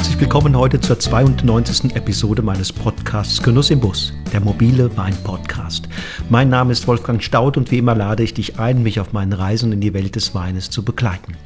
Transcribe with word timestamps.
Herzlich 0.00 0.20
willkommen 0.20 0.56
heute 0.56 0.80
zur 0.80 0.98
92. 0.98 1.94
Episode 1.94 2.40
meines 2.40 2.72
Podcasts 2.72 3.42
Genuss 3.42 3.68
im 3.68 3.80
Bus, 3.80 4.14
der 4.32 4.40
mobile 4.40 4.96
Wein-Podcast. 4.96 5.90
Mein 6.30 6.48
Name 6.48 6.72
ist 6.72 6.88
Wolfgang 6.88 7.22
Staud 7.22 7.58
und 7.58 7.70
wie 7.70 7.76
immer 7.76 7.94
lade 7.94 8.22
ich 8.22 8.32
dich 8.32 8.58
ein, 8.58 8.82
mich 8.82 8.98
auf 8.98 9.12
meinen 9.12 9.34
Reisen 9.34 9.72
in 9.72 9.82
die 9.82 9.92
Welt 9.92 10.16
des 10.16 10.34
Weines 10.34 10.70
zu 10.70 10.86
begleiten. 10.86 11.36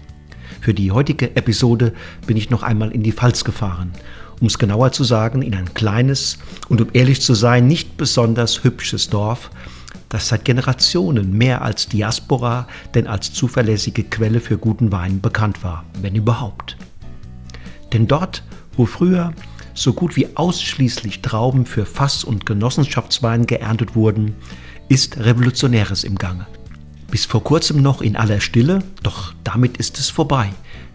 Für 0.60 0.72
die 0.72 0.92
heutige 0.92 1.34
Episode 1.34 1.94
bin 2.28 2.36
ich 2.36 2.50
noch 2.50 2.62
einmal 2.62 2.92
in 2.92 3.02
die 3.02 3.10
Pfalz 3.10 3.42
gefahren, 3.42 3.90
um 4.40 4.46
es 4.46 4.56
genauer 4.56 4.92
zu 4.92 5.02
sagen, 5.02 5.42
in 5.42 5.56
ein 5.56 5.74
kleines 5.74 6.38
und 6.68 6.80
um 6.80 6.88
ehrlich 6.92 7.22
zu 7.22 7.34
sein, 7.34 7.66
nicht 7.66 7.96
besonders 7.96 8.62
hübsches 8.62 9.10
Dorf, 9.10 9.50
das 10.08 10.28
seit 10.28 10.44
Generationen 10.44 11.36
mehr 11.36 11.62
als 11.62 11.88
Diaspora 11.88 12.68
denn 12.94 13.08
als 13.08 13.32
zuverlässige 13.32 14.05
Quelle 14.05 14.38
für 14.38 14.58
guten 14.58 14.92
Wein 14.92 15.20
bekannt 15.20 15.64
war, 15.64 15.84
wenn 16.00 16.14
überhaupt. 16.14 16.77
Denn 17.94 18.08
dort, 18.08 18.42
wo 18.76 18.84
früher 18.86 19.32
so 19.72 19.92
gut 19.92 20.16
wie 20.16 20.36
ausschließlich 20.36 21.22
Trauben 21.22 21.64
für 21.64 21.86
Fass- 21.86 22.24
und 22.24 22.44
Genossenschaftswein 22.44 23.46
geerntet 23.46 23.94
wurden, 23.94 24.34
ist 24.88 25.16
Revolutionäres 25.16 26.04
im 26.04 26.16
Gange. 26.16 26.46
Bis 27.10 27.24
vor 27.24 27.44
kurzem 27.44 27.80
noch 27.82 28.02
in 28.02 28.16
aller 28.16 28.40
Stille, 28.40 28.82
doch 29.04 29.32
damit 29.44 29.76
ist 29.76 29.98
es 29.98 30.10
vorbei. 30.10 30.50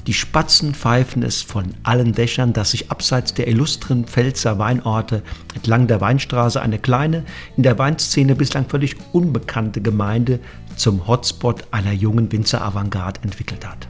Die 0.07 0.13
Spatzen 0.13 0.73
pfeifen 0.73 1.23
es 1.23 1.41
von 1.41 1.73
allen 1.83 2.13
Dächern, 2.13 2.51
dass 2.51 2.71
sich 2.71 2.91
abseits 2.91 3.33
der 3.33 3.47
illustren 3.47 4.05
Pfälzer 4.05 4.59
Weinorte 4.59 5.23
entlang 5.55 5.87
der 5.87 6.01
Weinstraße 6.01 6.61
eine 6.61 6.79
kleine, 6.79 7.23
in 7.55 7.63
der 7.63 7.77
Weinszene 7.77 8.35
bislang 8.35 8.67
völlig 8.67 8.97
unbekannte 9.13 9.81
Gemeinde 9.81 10.39
zum 10.75 11.07
Hotspot 11.07 11.65
einer 11.71 11.93
jungen 11.93 12.31
Winzer-Avantgarde 12.31 13.21
entwickelt 13.23 13.65
hat. 13.65 13.87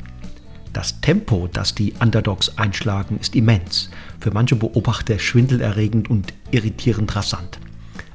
Das 0.73 1.01
Tempo, 1.01 1.49
das 1.51 1.73
die 1.73 1.93
Underdogs 1.99 2.57
einschlagen, 2.57 3.17
ist 3.19 3.35
immens, 3.35 3.89
für 4.19 4.31
manche 4.31 4.55
Beobachter 4.55 5.17
schwindelerregend 5.17 6.09
und 6.09 6.33
irritierend 6.51 7.15
rasant. 7.15 7.59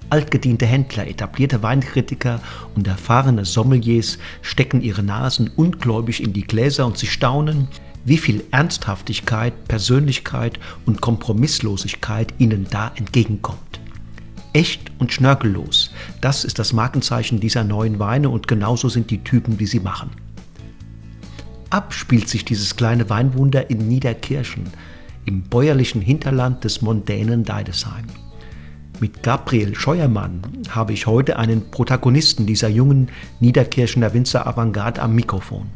Altgediente 0.08 0.64
Händler, 0.64 1.08
etablierte 1.08 1.62
Weinkritiker 1.64 2.40
und 2.76 2.86
erfahrene 2.86 3.44
Sommeliers 3.44 4.18
stecken 4.42 4.82
ihre 4.82 5.02
Nasen 5.02 5.50
ungläubig 5.56 6.22
in 6.22 6.32
die 6.32 6.46
Gläser 6.46 6.86
und 6.86 6.96
sie 6.96 7.08
staunen, 7.08 7.66
wie 8.04 8.18
viel 8.18 8.44
Ernsthaftigkeit, 8.52 9.66
Persönlichkeit 9.66 10.60
und 10.86 11.00
Kompromisslosigkeit 11.00 12.34
ihnen 12.38 12.68
da 12.70 12.92
entgegenkommt. 12.94 13.80
Echt 14.52 14.92
und 14.98 15.12
schnörkellos, 15.12 15.90
das 16.20 16.44
ist 16.44 16.60
das 16.60 16.72
Markenzeichen 16.72 17.40
dieser 17.40 17.64
neuen 17.64 17.98
Weine 17.98 18.28
und 18.28 18.46
genauso 18.46 18.88
sind 18.88 19.10
die 19.10 19.24
Typen, 19.24 19.58
die 19.58 19.66
sie 19.66 19.80
machen 19.80 20.10
ab 21.74 21.92
spielt 21.92 22.28
sich 22.28 22.44
dieses 22.44 22.76
kleine 22.76 23.10
Weinwunder 23.10 23.68
in 23.68 23.88
Niederkirchen, 23.88 24.62
im 25.24 25.42
bäuerlichen 25.42 26.00
Hinterland 26.00 26.62
des 26.62 26.82
mondänen 26.82 27.44
Deidesheim. 27.44 28.04
Mit 29.00 29.24
Gabriel 29.24 29.74
Scheuermann 29.74 30.40
habe 30.68 30.92
ich 30.92 31.08
heute 31.08 31.36
einen 31.36 31.72
Protagonisten 31.72 32.46
dieser 32.46 32.68
jungen 32.68 33.08
Niederkirchener 33.40 34.14
Winzer 34.14 34.46
Avantgarde 34.46 35.02
am 35.02 35.16
Mikrofon. 35.16 35.66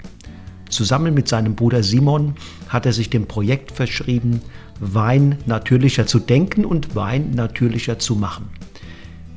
Zusammen 0.71 1.15
mit 1.15 1.27
seinem 1.27 1.57
Bruder 1.57 1.83
Simon 1.83 2.37
hat 2.69 2.87
er 2.87 2.93
sich 2.93 3.11
dem 3.11 3.27
Projekt 3.27 3.73
verschrieben, 3.73 4.41
Wein 4.79 5.39
natürlicher 5.47 6.07
zu 6.07 6.21
denken 6.21 6.65
und 6.65 6.95
Wein 6.95 7.33
natürlicher 7.33 7.99
zu 7.99 8.15
machen. 8.15 8.49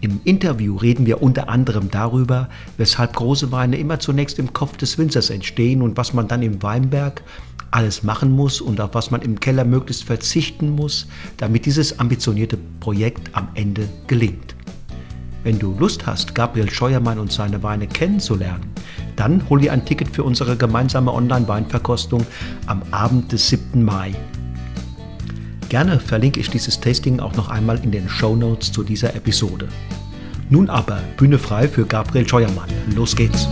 Im 0.01 0.19
Interview 0.23 0.77
reden 0.77 1.05
wir 1.05 1.21
unter 1.21 1.47
anderem 1.47 1.91
darüber, 1.91 2.49
weshalb 2.77 3.15
große 3.15 3.51
Weine 3.51 3.77
immer 3.77 3.99
zunächst 3.99 4.39
im 4.39 4.51
Kopf 4.51 4.75
des 4.77 4.97
Winzers 4.97 5.29
entstehen 5.29 5.83
und 5.83 5.95
was 5.95 6.13
man 6.13 6.27
dann 6.27 6.41
im 6.41 6.63
Weinberg 6.63 7.21
alles 7.69 8.01
machen 8.01 8.31
muss 8.31 8.61
und 8.61 8.81
auf 8.81 8.95
was 8.95 9.11
man 9.11 9.21
im 9.21 9.39
Keller 9.39 9.63
möglichst 9.63 10.03
verzichten 10.03 10.71
muss, 10.71 11.07
damit 11.37 11.67
dieses 11.67 11.99
ambitionierte 11.99 12.57
Projekt 12.79 13.29
am 13.33 13.49
Ende 13.53 13.87
gelingt. 14.07 14.55
Wenn 15.43 15.59
du 15.59 15.75
Lust 15.77 16.07
hast, 16.07 16.33
Gabriel 16.33 16.69
Scheuermann 16.69 17.19
und 17.19 17.31
seine 17.31 17.61
Weine 17.61 17.85
kennenzulernen, 17.85 18.71
dann 19.15 19.47
hol 19.49 19.61
dir 19.61 19.71
ein 19.71 19.85
Ticket 19.85 20.09
für 20.09 20.23
unsere 20.23 20.57
gemeinsame 20.57 21.13
Online-Weinverkostung 21.13 22.25
am 22.65 22.81
Abend 22.89 23.31
des 23.31 23.49
7. 23.49 23.83
Mai. 23.83 24.15
Gerne 25.71 26.01
verlinke 26.01 26.41
ich 26.41 26.49
dieses 26.49 26.81
Tasting 26.81 27.21
auch 27.21 27.33
noch 27.35 27.47
einmal 27.47 27.81
in 27.81 27.91
den 27.91 28.09
Show 28.09 28.35
Notes 28.35 28.73
zu 28.73 28.83
dieser 28.83 29.15
Episode. 29.15 29.69
Nun 30.49 30.69
aber 30.69 30.99
Bühne 31.15 31.39
frei 31.39 31.65
für 31.65 31.85
Gabriel 31.85 32.27
Scheuermann. 32.27 32.67
Los 32.93 33.15
geht's! 33.15 33.47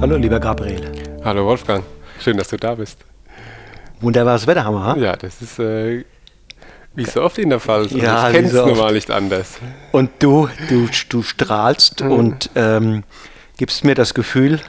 Hallo 0.00 0.16
lieber 0.16 0.40
Gabriel. 0.40 0.90
Hallo 1.22 1.44
Wolfgang, 1.44 1.84
schön, 2.18 2.38
dass 2.38 2.48
du 2.48 2.56
da 2.56 2.74
bist. 2.74 3.04
Wunderbares 4.00 4.46
Wetter 4.46 4.64
haben 4.64 4.76
wir. 4.76 5.04
Ja, 5.04 5.14
das 5.14 5.42
ist 5.42 5.58
äh, 5.58 6.06
wie 6.94 7.04
so 7.04 7.22
oft 7.22 7.38
in 7.38 7.50
der 7.50 7.60
Fall. 7.60 7.86
Ja, 7.88 8.28
ich 8.28 8.34
kenne 8.34 8.48
es 8.48 8.52
so 8.52 8.66
normal 8.66 8.92
nicht 8.94 9.10
anders. 9.10 9.58
Und 9.92 10.10
du, 10.20 10.48
du, 10.68 10.88
du 11.08 11.22
strahlst 11.22 12.02
mhm. 12.02 12.12
und 12.12 12.50
ähm, 12.54 13.04
gibst 13.56 13.84
mir 13.84 13.94
das 13.94 14.14
Gefühl, 14.14 14.60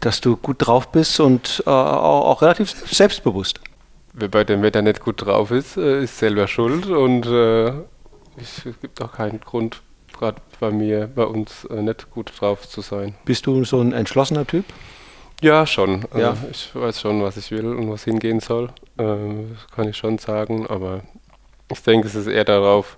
dass 0.00 0.20
du 0.20 0.36
gut 0.36 0.66
drauf 0.66 0.90
bist 0.90 1.20
und 1.20 1.62
äh, 1.66 1.70
auch, 1.70 2.26
auch, 2.26 2.42
relativ 2.42 2.70
selbstbewusst. 2.70 3.60
Wer 4.12 4.28
bei 4.28 4.44
dem 4.44 4.62
Wetter 4.62 4.82
nicht 4.82 5.00
gut 5.00 5.24
drauf 5.24 5.50
ist, 5.50 5.76
äh, 5.76 6.04
ist 6.04 6.18
selber 6.18 6.46
schuld 6.46 6.86
und 6.86 7.26
äh, 7.26 7.68
es 8.36 8.62
gibt 8.80 9.00
auch 9.00 9.12
keinen 9.12 9.40
Grund, 9.40 9.82
gerade 10.18 10.40
bei 10.60 10.70
mir, 10.70 11.06
bei 11.06 11.24
uns 11.24 11.64
äh, 11.66 11.82
nicht 11.82 12.10
gut 12.10 12.32
drauf 12.38 12.68
zu 12.68 12.80
sein. 12.80 13.14
Bist 13.24 13.46
du 13.46 13.64
so 13.64 13.80
ein 13.80 13.92
entschlossener 13.92 14.46
Typ? 14.46 14.64
Ja, 15.40 15.66
schon. 15.66 16.04
Ja. 16.16 16.30
Also 16.30 16.46
ich 16.50 16.70
weiß 16.74 17.00
schon, 17.00 17.22
was 17.22 17.36
ich 17.36 17.50
will 17.50 17.66
und 17.66 17.90
was 17.90 18.04
hingehen 18.04 18.40
soll. 18.40 18.68
Ähm, 18.98 19.52
das 19.54 19.74
kann 19.74 19.88
ich 19.88 19.96
schon 19.96 20.18
sagen, 20.18 20.66
aber 20.68 21.02
ich 21.72 21.82
denke, 21.82 22.06
es 22.06 22.14
ist 22.14 22.26
eher 22.26 22.44
darauf, 22.44 22.96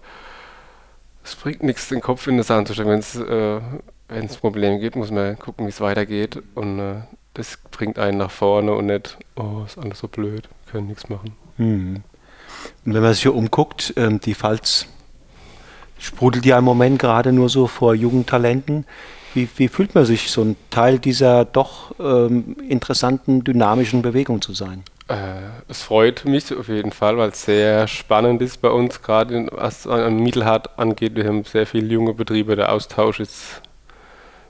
es 1.24 1.34
bringt 1.34 1.62
nichts, 1.62 1.88
den 1.88 2.00
Kopf 2.00 2.26
in 2.26 2.36
den 2.36 2.44
Sand 2.44 2.68
zu 2.68 2.74
stecken. 2.74 2.90
Wenn 2.90 2.98
es 2.98 3.16
äh, 3.16 4.38
Probleme 4.38 4.78
gibt, 4.78 4.96
muss 4.96 5.10
man 5.10 5.38
gucken, 5.38 5.66
wie 5.66 5.70
es 5.70 5.80
weitergeht. 5.80 6.42
Und 6.54 6.78
äh, 6.78 6.94
das 7.32 7.58
bringt 7.70 7.98
einen 7.98 8.18
nach 8.18 8.30
vorne 8.30 8.72
und 8.72 8.86
nicht, 8.86 9.18
oh, 9.36 9.62
ist 9.66 9.78
alles 9.78 9.98
so 9.98 10.08
blöd, 10.08 10.48
können 10.70 10.86
nichts 10.86 11.08
machen. 11.08 11.34
Mhm. 11.56 12.02
Und 12.84 12.94
wenn 12.94 13.02
man 13.02 13.12
sich 13.12 13.22
hier 13.22 13.34
umguckt, 13.34 13.94
ähm, 13.96 14.20
die 14.20 14.34
Pfalz 14.34 14.86
sprudelt 15.98 16.44
ja 16.44 16.58
im 16.58 16.64
Moment 16.64 16.98
gerade 16.98 17.32
nur 17.32 17.48
so 17.48 17.66
vor 17.66 17.94
Jugendtalenten. 17.94 18.86
Wie, 19.32 19.48
wie, 19.56 19.68
fühlt 19.68 19.94
man 19.94 20.04
sich, 20.04 20.30
so 20.30 20.42
ein 20.42 20.56
Teil 20.70 20.98
dieser 20.98 21.44
doch 21.44 21.94
ähm, 21.98 22.56
interessanten, 22.68 23.42
dynamischen 23.42 24.02
Bewegung 24.02 24.40
zu 24.40 24.52
sein? 24.52 24.84
Äh, 25.08 25.14
es 25.68 25.82
freut 25.82 26.24
mich 26.24 26.54
auf 26.56 26.68
jeden 26.68 26.92
Fall, 26.92 27.18
weil 27.18 27.30
es 27.30 27.44
sehr 27.44 27.86
spannend 27.88 28.40
ist 28.40 28.62
bei 28.62 28.70
uns, 28.70 29.02
gerade 29.02 29.48
was 29.52 29.86
an 29.86 30.18
Mittelhart 30.18 30.78
angeht. 30.78 31.14
Wir 31.14 31.26
haben 31.26 31.44
sehr 31.44 31.66
viele 31.66 31.92
junge 31.92 32.14
Betriebe, 32.14 32.56
der 32.56 32.72
Austausch 32.72 33.20
ist 33.20 33.60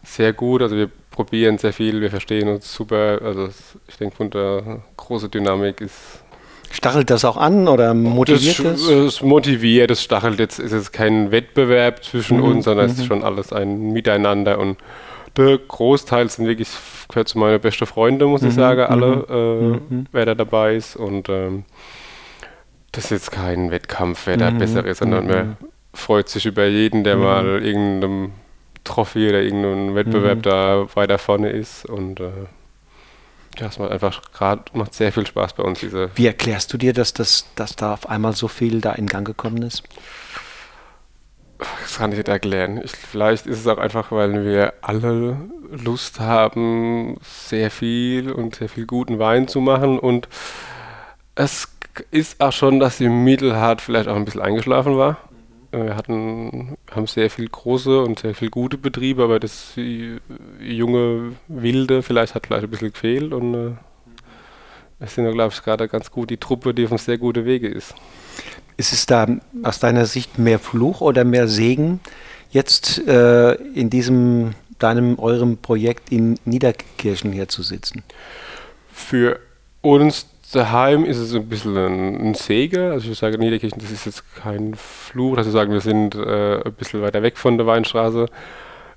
sehr 0.05 0.33
gut. 0.33 0.63
Also 0.63 0.77
wir 0.77 0.91
probieren 1.11 1.59
sehr 1.59 1.73
viel, 1.73 2.01
wir 2.01 2.11
verstehen 2.11 2.49
uns 2.49 2.73
super. 2.73 3.21
Also 3.25 3.49
ich 3.89 3.97
denke, 3.97 4.17
von 4.17 4.31
der 4.31 4.83
großen 4.97 5.31
Dynamik 5.31 5.81
ist. 5.81 6.23
Stachelt 6.71 7.11
das 7.11 7.25
auch 7.25 7.37
an 7.37 7.69
oder 7.69 7.95
motiviert 7.95 8.59
das? 8.65 8.83
Es 8.83 9.23
motiviert, 9.23 9.91
es 9.91 10.03
stachelt 10.03 10.41
jetzt, 10.41 10.59
ist 10.59 10.73
es 10.73 10.91
kein 10.91 11.31
Wettbewerb 11.31 12.05
zwischen 12.05 12.39
mhm. 12.39 12.45
uns, 12.45 12.65
sondern 12.65 12.87
mhm. 12.87 12.93
es 12.93 12.99
ist 12.99 13.05
mhm. 13.05 13.09
schon 13.09 13.25
alles 13.25 13.53
ein 13.53 13.93
Miteinander 13.93 14.59
und 14.59 14.77
der 15.37 15.59
Großteil 15.59 16.29
sind 16.29 16.47
wirklich, 16.47 16.69
gehört 17.09 17.29
zu 17.29 17.39
meinen 17.39 17.61
besten 17.61 17.87
Freunden, 17.87 18.29
muss 18.29 18.43
mhm, 18.43 18.49
ich 18.49 18.55
sagen, 18.55 18.83
alle, 18.83 19.17
mhm, 19.17 19.25
äh, 19.29 19.95
mhm. 19.95 20.07
wer 20.13 20.27
da 20.27 20.35
dabei 20.35 20.77
ist. 20.77 20.97
Und 20.97 21.29
ähm, 21.29 21.65
das 22.93 23.05
ist 23.07 23.11
jetzt 23.11 23.33
kein 23.33 23.71
Wettkampf, 23.71 24.27
wer 24.27 24.37
da 24.37 24.51
mhm, 24.51 24.59
besser 24.59 24.85
ist, 24.85 24.99
sondern 24.99 25.27
man 25.27 25.57
freut 25.93 26.29
sich 26.29 26.47
über 26.47 26.67
jeden, 26.67 27.05
der 27.05 27.17
mal 27.17 27.63
irgendeinem 27.63 28.33
Trophy 28.85 29.29
oder 29.29 29.43
irgendeinem 29.43 29.95
Wettbewerb 29.95 30.43
da 30.43 30.87
weiter 30.95 31.19
vorne 31.19 31.51
ist. 31.51 31.87
Und 31.87 32.21
äh, 32.21 32.31
ja, 33.59 33.67
es 33.69 33.79
macht 33.79 33.91
einfach 33.91 34.23
gerade 34.33 34.63
macht 34.75 34.95
sehr 34.95 35.13
viel 35.13 35.27
Spaß 35.27 35.55
bei 35.55 35.63
uns. 35.63 35.81
Diese 35.81 36.11
Wie 36.15 36.27
erklärst 36.27 36.73
du 36.73 36.79
dir, 36.79 36.93
dass, 36.93 37.13
das, 37.15 37.47
dass 37.55 37.77
da 37.77 37.95
auf 37.95 38.09
einmal 38.09 38.35
so 38.35 38.49
viel 38.49 38.81
da 38.81 38.93
in 38.93 39.07
Gang 39.07 39.27
gekommen 39.27 39.63
ist? 39.63 39.83
Das 41.83 41.99
kann 41.99 42.13
ich 42.13 42.19
nicht 42.19 42.29
erklären. 42.29 42.81
Ich, 42.83 42.93
vielleicht 42.93 43.47
ist 43.47 43.61
es 43.61 43.67
auch 43.67 43.79
einfach, 43.79 44.11
weil 44.13 44.45
wir 44.45 44.75
alle 44.83 45.37
Lust 45.71 46.21
haben, 46.21 47.17
sehr 47.23 47.71
viel 47.71 48.31
und 48.31 48.57
sehr 48.57 48.69
viel 48.69 48.87
guten 48.87 49.19
Wein 49.19 49.49
zu 49.49 49.61
machen. 49.61 49.99
Und 49.99 50.29
es 51.35 51.69
ist 52.11 52.41
auch 52.41 52.53
schon, 52.53 52.81
dass 52.81 52.99
die 52.99 53.09
Mittelhart 53.09 53.81
vielleicht 53.81 54.09
auch 54.09 54.17
ein 54.17 54.25
bisschen 54.25 54.43
eingeschlafen 54.43 54.97
war. 54.97 55.19
Wir 55.71 55.97
hatten, 55.97 56.77
haben 56.93 57.07
sehr 57.09 57.31
viel 57.31 57.49
große 57.49 58.03
und 58.03 58.21
sehr 58.21 58.35
viel 58.35 58.49
gute 58.49 58.79
Betriebe, 58.79 59.25
aber 59.25 59.41
das 59.41 59.73
junge 60.61 61.33
Wilde 61.49 62.03
vielleicht 62.03 62.37
hat 62.37 62.47
vielleicht 62.47 62.65
ein 62.65 62.71
bisschen 62.71 62.93
gefehlt 62.93 63.33
und 63.33 63.55
äh, 63.55 63.73
wir 64.99 65.09
sind, 65.09 65.31
glaube 65.33 65.53
ich, 65.55 65.63
gerade 65.63 65.89
ganz 65.89 66.11
gut 66.11 66.31
die 66.31 66.37
Truppe, 66.37 66.75
die 66.75 66.85
auf 66.85 66.93
einem 66.93 66.99
sehr 66.99 67.19
guten 67.19 67.45
Wege 67.45 67.69
ist. 67.69 67.95
Ist 68.77 68.93
es 68.93 69.07
da 69.07 69.27
aus 69.63 69.79
deiner 69.79 70.07
Sicht 70.07 70.39
mehr 70.39 70.59
Fluch 70.59 71.01
oder 71.01 71.25
mehr 71.25 71.49
Segen, 71.49 72.01
jetzt 72.51 73.07
äh, 73.07 73.55
in 73.55 73.91
diesem 73.91 74.55
deinem 74.79 75.19
eurem 75.19 75.59
Projekt 75.59 76.11
in 76.11 76.39
Niederkirchen 76.45 77.33
hier 77.33 77.49
zu 77.49 77.63
sitzen? 77.63 78.03
Für 78.93 79.39
uns 79.81 80.27
daheim 80.53 81.05
ist 81.05 81.19
es 81.19 81.35
ein 81.35 81.49
bisschen 81.49 81.77
ein, 81.77 82.21
ein 82.21 82.35
Segen. 82.35 82.91
Also 82.93 83.11
ich 83.11 83.19
sage 83.19 83.39
Niederkirchen, 83.39 83.81
das 83.81 83.91
ist 83.91 84.07
jetzt 84.07 84.23
kein 84.37 84.75
Fluch, 84.75 85.37
wir 85.37 85.45
sagen, 85.45 85.73
wir 85.73 85.81
sind 85.81 86.15
äh, 86.15 86.63
ein 86.63 86.73
bisschen 86.73 87.03
weiter 87.03 87.23
weg 87.23 87.39
von 87.39 87.57
der 87.57 87.67
Weinstraße. 87.67 88.27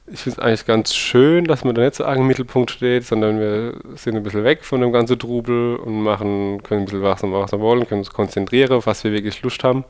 Ich 0.10 0.22
finde 0.22 0.40
es 0.40 0.46
eigentlich 0.46 0.66
ganz 0.66 0.96
schön, 0.96 1.44
dass 1.44 1.66
man 1.66 1.76
da 1.76 1.82
nicht 1.82 1.96
so 1.96 2.06
arg 2.06 2.18
im 2.18 2.28
Mittelpunkt 2.28 2.72
steht, 2.72 3.06
sondern 3.06 3.40
wir 3.40 3.74
sind 3.96 4.16
ein 4.16 4.24
bisschen 4.24 4.46
weg 4.46 4.64
von 4.64 4.80
dem 4.80 4.94
ganzen 4.94 5.20
Trubel 5.20 5.76
und 5.76 6.02
machen, 6.02 6.64
können 6.64 6.82
ein 6.82 6.86
bisschen 6.86 7.04
was, 7.04 7.24
was 7.24 7.52
wir 7.52 7.60
wollen, 7.60 7.86
können 7.86 8.00
uns 8.00 8.12
konzentrieren, 8.12 8.72
auf 8.72 8.88
was 8.88 9.04
wir 9.04 9.12
wirklich 9.12 9.42
Lust 9.42 9.66
haben. 9.66 9.84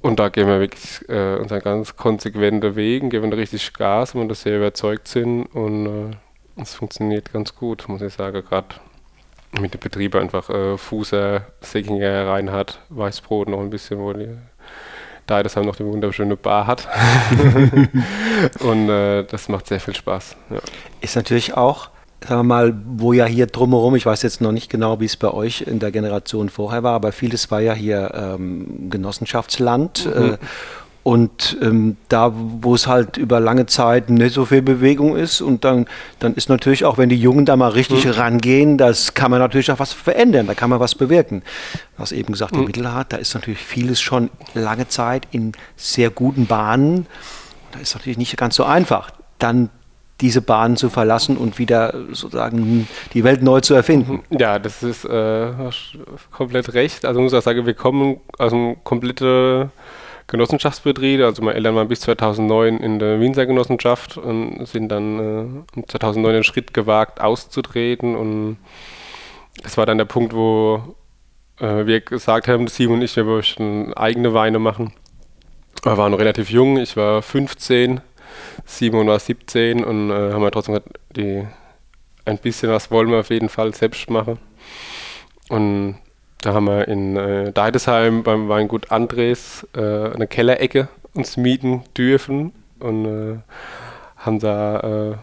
Und 0.00 0.20
da 0.20 0.28
gehen 0.28 0.46
wir 0.46 0.60
wirklich 0.60 1.08
äh, 1.08 1.36
unseren 1.36 1.60
ganz 1.60 1.96
konsequenten 1.96 2.76
Wegen, 2.76 3.10
geben 3.10 3.32
richtig 3.32 3.72
Gas, 3.72 4.14
wenn 4.14 4.22
wir 4.22 4.28
da 4.28 4.34
sehr 4.34 4.58
überzeugt 4.58 5.08
sind 5.08 5.46
und 5.46 5.86
äh, 5.86 6.62
es 6.62 6.74
funktioniert 6.74 7.32
ganz 7.32 7.54
gut, 7.54 7.88
muss 7.88 8.02
ich 8.02 8.14
sagen, 8.14 8.44
gerade 8.48 8.76
mit 9.58 9.74
dem 9.74 9.80
Betrieb 9.80 10.14
einfach 10.14 10.48
äh, 10.50 10.78
Fußer, 10.78 11.46
Säckinger, 11.60 12.28
Reinhardt, 12.28 12.80
Weißbrot 12.90 13.48
noch 13.48 13.60
ein 13.60 13.70
bisschen, 13.70 13.98
wo 13.98 14.12
die 14.12 14.28
da 15.26 15.42
das 15.42 15.56
haben 15.56 15.66
noch 15.66 15.76
die 15.76 15.84
wunderschöne 15.84 16.36
Bar 16.36 16.66
hat. 16.66 16.88
und 18.60 18.88
äh, 18.88 19.24
das 19.24 19.48
macht 19.48 19.66
sehr 19.66 19.80
viel 19.80 19.94
Spaß. 19.94 20.36
Ja. 20.50 20.58
Ist 21.00 21.16
natürlich 21.16 21.54
auch, 21.56 21.90
sagen 22.22 22.40
wir 22.40 22.44
mal, 22.44 22.74
wo 22.86 23.12
ja 23.12 23.26
hier 23.26 23.46
drumherum, 23.46 23.96
ich 23.96 24.06
weiß 24.06 24.22
jetzt 24.22 24.40
noch 24.40 24.52
nicht 24.52 24.70
genau, 24.70 25.00
wie 25.00 25.06
es 25.06 25.16
bei 25.16 25.30
euch 25.30 25.62
in 25.62 25.78
der 25.78 25.90
Generation 25.90 26.48
vorher 26.48 26.82
war, 26.82 26.94
aber 26.94 27.12
vieles 27.12 27.50
war 27.50 27.60
ja 27.60 27.72
hier 27.72 28.12
ähm, 28.14 28.90
Genossenschaftsland. 28.90 30.06
Mhm. 30.06 30.32
Äh, 30.32 30.38
und 31.02 31.56
ähm, 31.62 31.96
da, 32.08 32.32
wo 32.34 32.74
es 32.74 32.86
halt 32.86 33.16
über 33.16 33.40
lange 33.40 33.66
Zeit 33.66 34.10
nicht 34.10 34.34
so 34.34 34.44
viel 34.44 34.60
Bewegung 34.60 35.16
ist, 35.16 35.40
und 35.40 35.64
dann, 35.64 35.86
dann 36.18 36.34
ist 36.34 36.48
natürlich 36.48 36.84
auch, 36.84 36.98
wenn 36.98 37.08
die 37.08 37.16
Jungen 37.16 37.46
da 37.46 37.56
mal 37.56 37.70
richtig 37.70 38.04
mhm. 38.04 38.12
rangehen, 38.12 38.78
das 38.78 39.14
kann 39.14 39.30
man 39.30 39.40
natürlich 39.40 39.72
auch 39.72 39.78
was 39.78 39.92
verändern, 39.92 40.46
da 40.46 40.54
kann 40.54 40.68
man 40.68 40.78
was 40.78 40.94
bewirken. 40.94 41.42
Du 41.96 42.02
hast 42.02 42.12
eben 42.12 42.32
gesagt, 42.32 42.54
mhm. 42.54 42.60
die 42.60 42.66
Mittelhart, 42.66 43.12
da 43.12 43.16
ist 43.16 43.34
natürlich 43.34 43.60
vieles 43.60 44.00
schon 44.00 44.30
lange 44.54 44.88
Zeit 44.88 45.26
in 45.30 45.52
sehr 45.76 46.10
guten 46.10 46.46
Bahnen. 46.46 47.06
Da 47.72 47.80
ist 47.80 47.94
natürlich 47.94 48.18
nicht 48.18 48.36
ganz 48.36 48.56
so 48.56 48.64
einfach, 48.64 49.10
dann 49.38 49.70
diese 50.20 50.42
Bahnen 50.42 50.76
zu 50.76 50.90
verlassen 50.90 51.38
und 51.38 51.58
wieder 51.58 51.94
sozusagen 52.08 52.86
die 53.14 53.24
Welt 53.24 53.42
neu 53.42 53.60
zu 53.60 53.72
erfinden. 53.72 54.22
Ja, 54.30 54.58
das 54.58 54.82
ist 54.82 55.06
äh, 55.06 55.50
komplett 56.30 56.74
recht. 56.74 57.06
Also 57.06 57.20
ich 57.20 57.24
muss 57.24 57.32
auch 57.32 57.42
sagen, 57.42 57.64
wir 57.64 57.72
kommen 57.72 58.20
aus 58.38 58.52
einem 58.52 58.76
kompletten 58.84 59.70
Genossenschaftsbetriebe. 60.30 61.24
Also 61.24 61.42
meine 61.42 61.56
Eltern 61.56 61.74
waren 61.74 61.88
bis 61.88 62.00
2009 62.00 62.78
in 62.78 62.98
der 62.98 63.20
Winzer 63.20 63.46
Genossenschaft 63.46 64.16
und 64.16 64.66
sind 64.66 64.88
dann 64.88 65.64
äh, 65.76 65.86
2009 65.86 66.32
den 66.32 66.44
Schritt 66.44 66.72
gewagt, 66.72 67.20
auszutreten. 67.20 68.16
Und 68.16 68.56
das 69.62 69.76
war 69.76 69.86
dann 69.86 69.98
der 69.98 70.06
Punkt, 70.06 70.34
wo 70.34 70.94
äh, 71.58 71.86
wir 71.86 72.00
gesagt 72.00 72.48
haben, 72.48 72.66
Simon 72.68 72.98
und 72.98 73.02
ich, 73.02 73.16
wir 73.16 73.24
möchten 73.24 73.92
eigene 73.94 74.32
Weine 74.34 74.58
machen. 74.58 74.92
Wir 75.82 75.96
waren 75.96 76.12
noch 76.12 76.18
relativ 76.18 76.50
jung, 76.50 76.76
ich 76.76 76.96
war 76.96 77.22
15, 77.22 78.00
Simon 78.66 79.06
war 79.06 79.18
17 79.18 79.82
und 79.82 80.10
äh, 80.10 80.32
haben 80.32 80.42
wir 80.42 80.50
trotzdem 80.50 80.74
gesagt, 80.74 80.98
die, 81.16 81.46
ein 82.24 82.38
bisschen 82.38 82.70
was 82.70 82.90
wollen 82.90 83.10
wir 83.10 83.20
auf 83.20 83.30
jeden 83.30 83.48
Fall 83.48 83.74
selbst 83.74 84.10
machen. 84.10 84.38
Und 85.48 85.96
da 86.42 86.54
haben 86.54 86.64
wir 86.66 86.88
in 86.88 87.16
äh, 87.16 87.52
Deidesheim 87.52 88.22
beim 88.22 88.48
Weingut 88.48 88.90
Andres 88.90 89.66
äh, 89.76 89.80
eine 89.80 90.26
Kellerecke 90.26 90.88
uns 91.12 91.36
mieten 91.36 91.82
dürfen 91.96 92.52
und 92.78 93.04
äh, 93.04 93.38
haben 94.16 94.38
da 94.38 95.10
äh, 95.10 95.16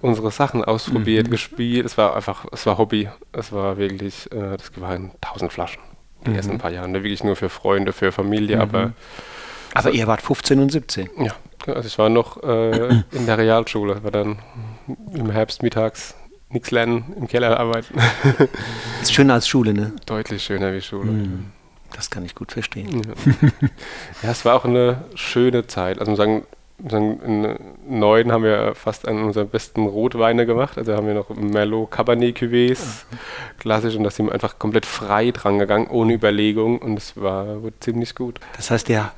unsere 0.00 0.30
Sachen 0.30 0.64
ausprobiert, 0.64 1.28
mhm. 1.28 1.30
gespielt. 1.30 1.86
Es 1.86 1.96
war 1.96 2.16
einfach, 2.16 2.46
es 2.52 2.66
war 2.66 2.78
Hobby. 2.78 3.08
Es 3.32 3.52
war 3.52 3.76
wirklich, 3.76 4.30
äh, 4.32 4.56
das 4.56 4.70
waren 4.80 5.12
tausend 5.20 5.52
Flaschen 5.52 5.82
die 6.24 6.30
mhm. 6.30 6.36
ersten 6.36 6.58
paar 6.58 6.70
Jahre. 6.70 6.92
Wirklich 6.92 7.24
nur 7.24 7.36
für 7.36 7.48
Freunde, 7.48 7.92
für 7.92 8.12
Familie, 8.12 8.56
mhm. 8.56 8.62
aber. 8.62 8.92
Aber 9.74 9.90
ihr 9.90 10.06
wart 10.06 10.20
15 10.20 10.60
und 10.60 10.70
17. 10.70 11.08
Ja, 11.18 11.32
also 11.66 11.86
ich 11.86 11.98
war 11.98 12.08
noch 12.08 12.42
äh, 12.42 13.02
in 13.12 13.26
der 13.26 13.38
Realschule, 13.38 14.02
war 14.04 14.10
dann 14.10 14.38
im 15.14 15.30
Herbst 15.30 15.62
mittags 15.62 16.14
nichts 16.52 16.70
lernen, 16.70 17.14
im 17.16 17.28
Keller 17.28 17.58
arbeiten. 17.58 17.94
ist 19.02 19.12
schöner 19.12 19.34
als 19.34 19.48
Schule, 19.48 19.74
ne? 19.74 19.92
Deutlich 20.06 20.42
schöner 20.42 20.72
wie 20.72 20.80
Schule. 20.80 21.10
Mhm. 21.10 21.46
Das 21.94 22.10
kann 22.10 22.24
ich 22.24 22.34
gut 22.34 22.52
verstehen. 22.52 23.02
Ja. 23.04 23.48
ja, 24.22 24.30
es 24.30 24.44
war 24.44 24.54
auch 24.54 24.64
eine 24.64 25.04
schöne 25.14 25.66
Zeit. 25.66 25.98
Also 25.98 26.14
sagen, 26.14 26.44
sagen 26.88 27.20
in 27.20 27.98
neun 27.98 28.32
haben 28.32 28.44
wir 28.44 28.74
fast 28.74 29.06
einen 29.06 29.24
unserer 29.24 29.44
besten 29.44 29.86
Rotweine 29.86 30.46
gemacht. 30.46 30.78
Also 30.78 30.94
haben 30.94 31.06
wir 31.06 31.14
noch 31.14 31.30
Merlot 31.30 31.90
Cabernet 31.90 32.38
Cuvées, 32.38 33.04
klassisch, 33.58 33.94
und 33.94 34.04
da 34.04 34.10
sind 34.10 34.26
wir 34.26 34.32
einfach 34.32 34.58
komplett 34.58 34.86
frei 34.86 35.30
dran 35.30 35.58
gegangen, 35.58 35.86
ohne 35.88 36.14
Überlegung. 36.14 36.78
Und 36.78 36.96
es 36.96 37.20
war 37.20 37.58
ziemlich 37.80 38.14
gut. 38.14 38.40
Das 38.56 38.70
heißt, 38.70 38.88
ihr 38.88 39.12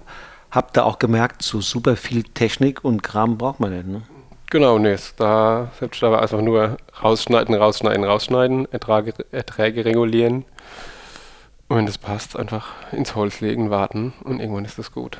habt 0.51 0.77
da 0.77 0.85
auch 0.85 0.99
gemerkt, 0.99 1.43
so 1.43 1.61
super 1.61 1.97
viel 1.97 2.23
Technik 2.23 2.85
und 2.85 3.03
Kram 3.03 3.39
braucht 3.39 3.61
man 3.61 3.75
nicht, 3.75 3.87
ne? 3.87 4.03
Genau, 4.55 4.79
nee, 4.79 4.95
da, 5.17 5.73
selbst 5.81 6.01
da 6.01 6.13
war 6.13 6.23
einfach 6.23 6.41
nur 6.41 6.77
rausschneiden, 7.03 7.57
rausschneiden, 7.57 8.05
rausschneiden, 8.05 8.71
Ertrage, 8.71 9.13
Erträge 9.33 9.85
regulieren. 9.85 10.45
Und 11.67 11.79
wenn 11.79 11.87
das 11.87 11.99
passt, 11.99 12.39
einfach 12.39 12.69
ins 12.93 13.17
Holz 13.17 13.41
legen, 13.41 13.71
warten 13.71 14.13
und 14.23 14.39
irgendwann 14.39 14.65
ist 14.65 14.79
das 14.79 14.93
gut. 14.93 15.19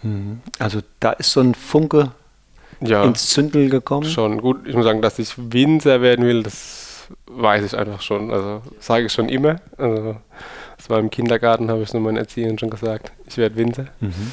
Mhm. 0.00 0.40
Also 0.58 0.80
da 1.00 1.10
ist 1.12 1.32
so 1.32 1.40
ein 1.40 1.54
Funke 1.54 2.12
ja, 2.80 3.04
ins 3.04 3.28
Zündel 3.28 3.68
gekommen? 3.68 4.08
Schon 4.08 4.40
gut. 4.40 4.66
Ich 4.66 4.74
muss 4.74 4.86
sagen, 4.86 5.02
dass 5.02 5.18
ich 5.18 5.34
Winzer 5.36 6.00
werden 6.00 6.24
will, 6.24 6.42
das 6.42 7.08
weiß 7.26 7.66
ich 7.66 7.76
einfach 7.76 8.00
schon. 8.00 8.30
Also 8.30 8.62
sage 8.80 9.04
ich 9.04 9.12
schon 9.12 9.28
immer. 9.28 9.56
Also 9.76 10.16
das 10.78 10.88
war 10.88 10.98
im 10.98 11.10
Kindergarten, 11.10 11.70
habe 11.70 11.82
ich 11.82 11.88
es 11.88 11.92
nur 11.92 12.00
meinen 12.00 12.16
Erziehern 12.16 12.58
schon 12.58 12.70
gesagt. 12.70 13.12
Ich 13.26 13.36
werde 13.36 13.54
Winzer. 13.56 13.88
Mhm. 14.00 14.32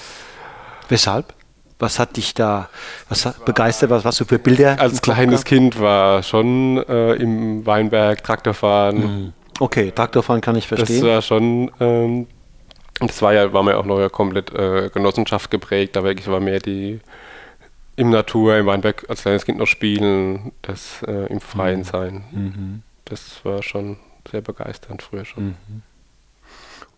Weshalb? 0.88 1.34
Was 1.80 1.98
hat 1.98 2.18
dich 2.18 2.34
da 2.34 2.70
was 3.08 3.26
hat 3.26 3.46
begeistert? 3.46 3.90
Was 3.90 4.04
hast 4.06 4.20
du 4.20 4.26
für 4.26 4.38
Bilder? 4.38 4.80
Als 4.80 5.02
kleines 5.02 5.46
Kind 5.46 5.80
war 5.80 6.22
schon 6.24 6.78
äh, 6.88 7.14
im 7.14 7.66
Weinberg 7.66 8.24
Traktorfahren. 8.24 8.98
Mhm. 8.98 9.34
Okay, 9.60 9.92
Traktorfahren 9.92 10.42
kann 10.42 10.56
ich 10.56 10.68
verstehen. 10.68 11.02
Das 11.02 11.10
war 11.10 11.22
schon, 11.22 11.72
ähm, 11.80 12.28
das 13.00 13.22
war 13.22 13.34
ja, 13.34 13.52
war 13.54 13.64
mir 13.64 13.78
auch 13.78 13.86
noch 13.86 14.00
ja 14.00 14.10
komplett 14.10 14.54
äh, 14.54 14.90
Genossenschaft 14.94 15.50
geprägt, 15.52 15.98
aber 15.98 16.12
ich 16.12 16.28
war 16.28 16.40
mehr 16.40 16.60
die 16.60 17.00
im 17.96 18.10
Natur, 18.10 18.58
im 18.58 18.66
Weinberg 18.66 19.06
als 19.10 19.24
kleines 19.24 19.46
Kind 19.46 19.58
noch 19.58 19.68
spielen, 19.68 20.54
das 20.62 21.02
äh, 21.04 21.28
im 21.28 21.42
Freien 21.42 21.80
mhm. 21.80 21.84
sein. 21.84 22.24
Mhm. 22.32 22.84
Das 23.06 23.44
war 23.44 23.62
schon 23.64 23.98
sehr 24.30 24.42
begeisternd 24.42 25.02
früher 25.02 25.26
schon. 25.26 25.48
Mhm. 25.48 25.82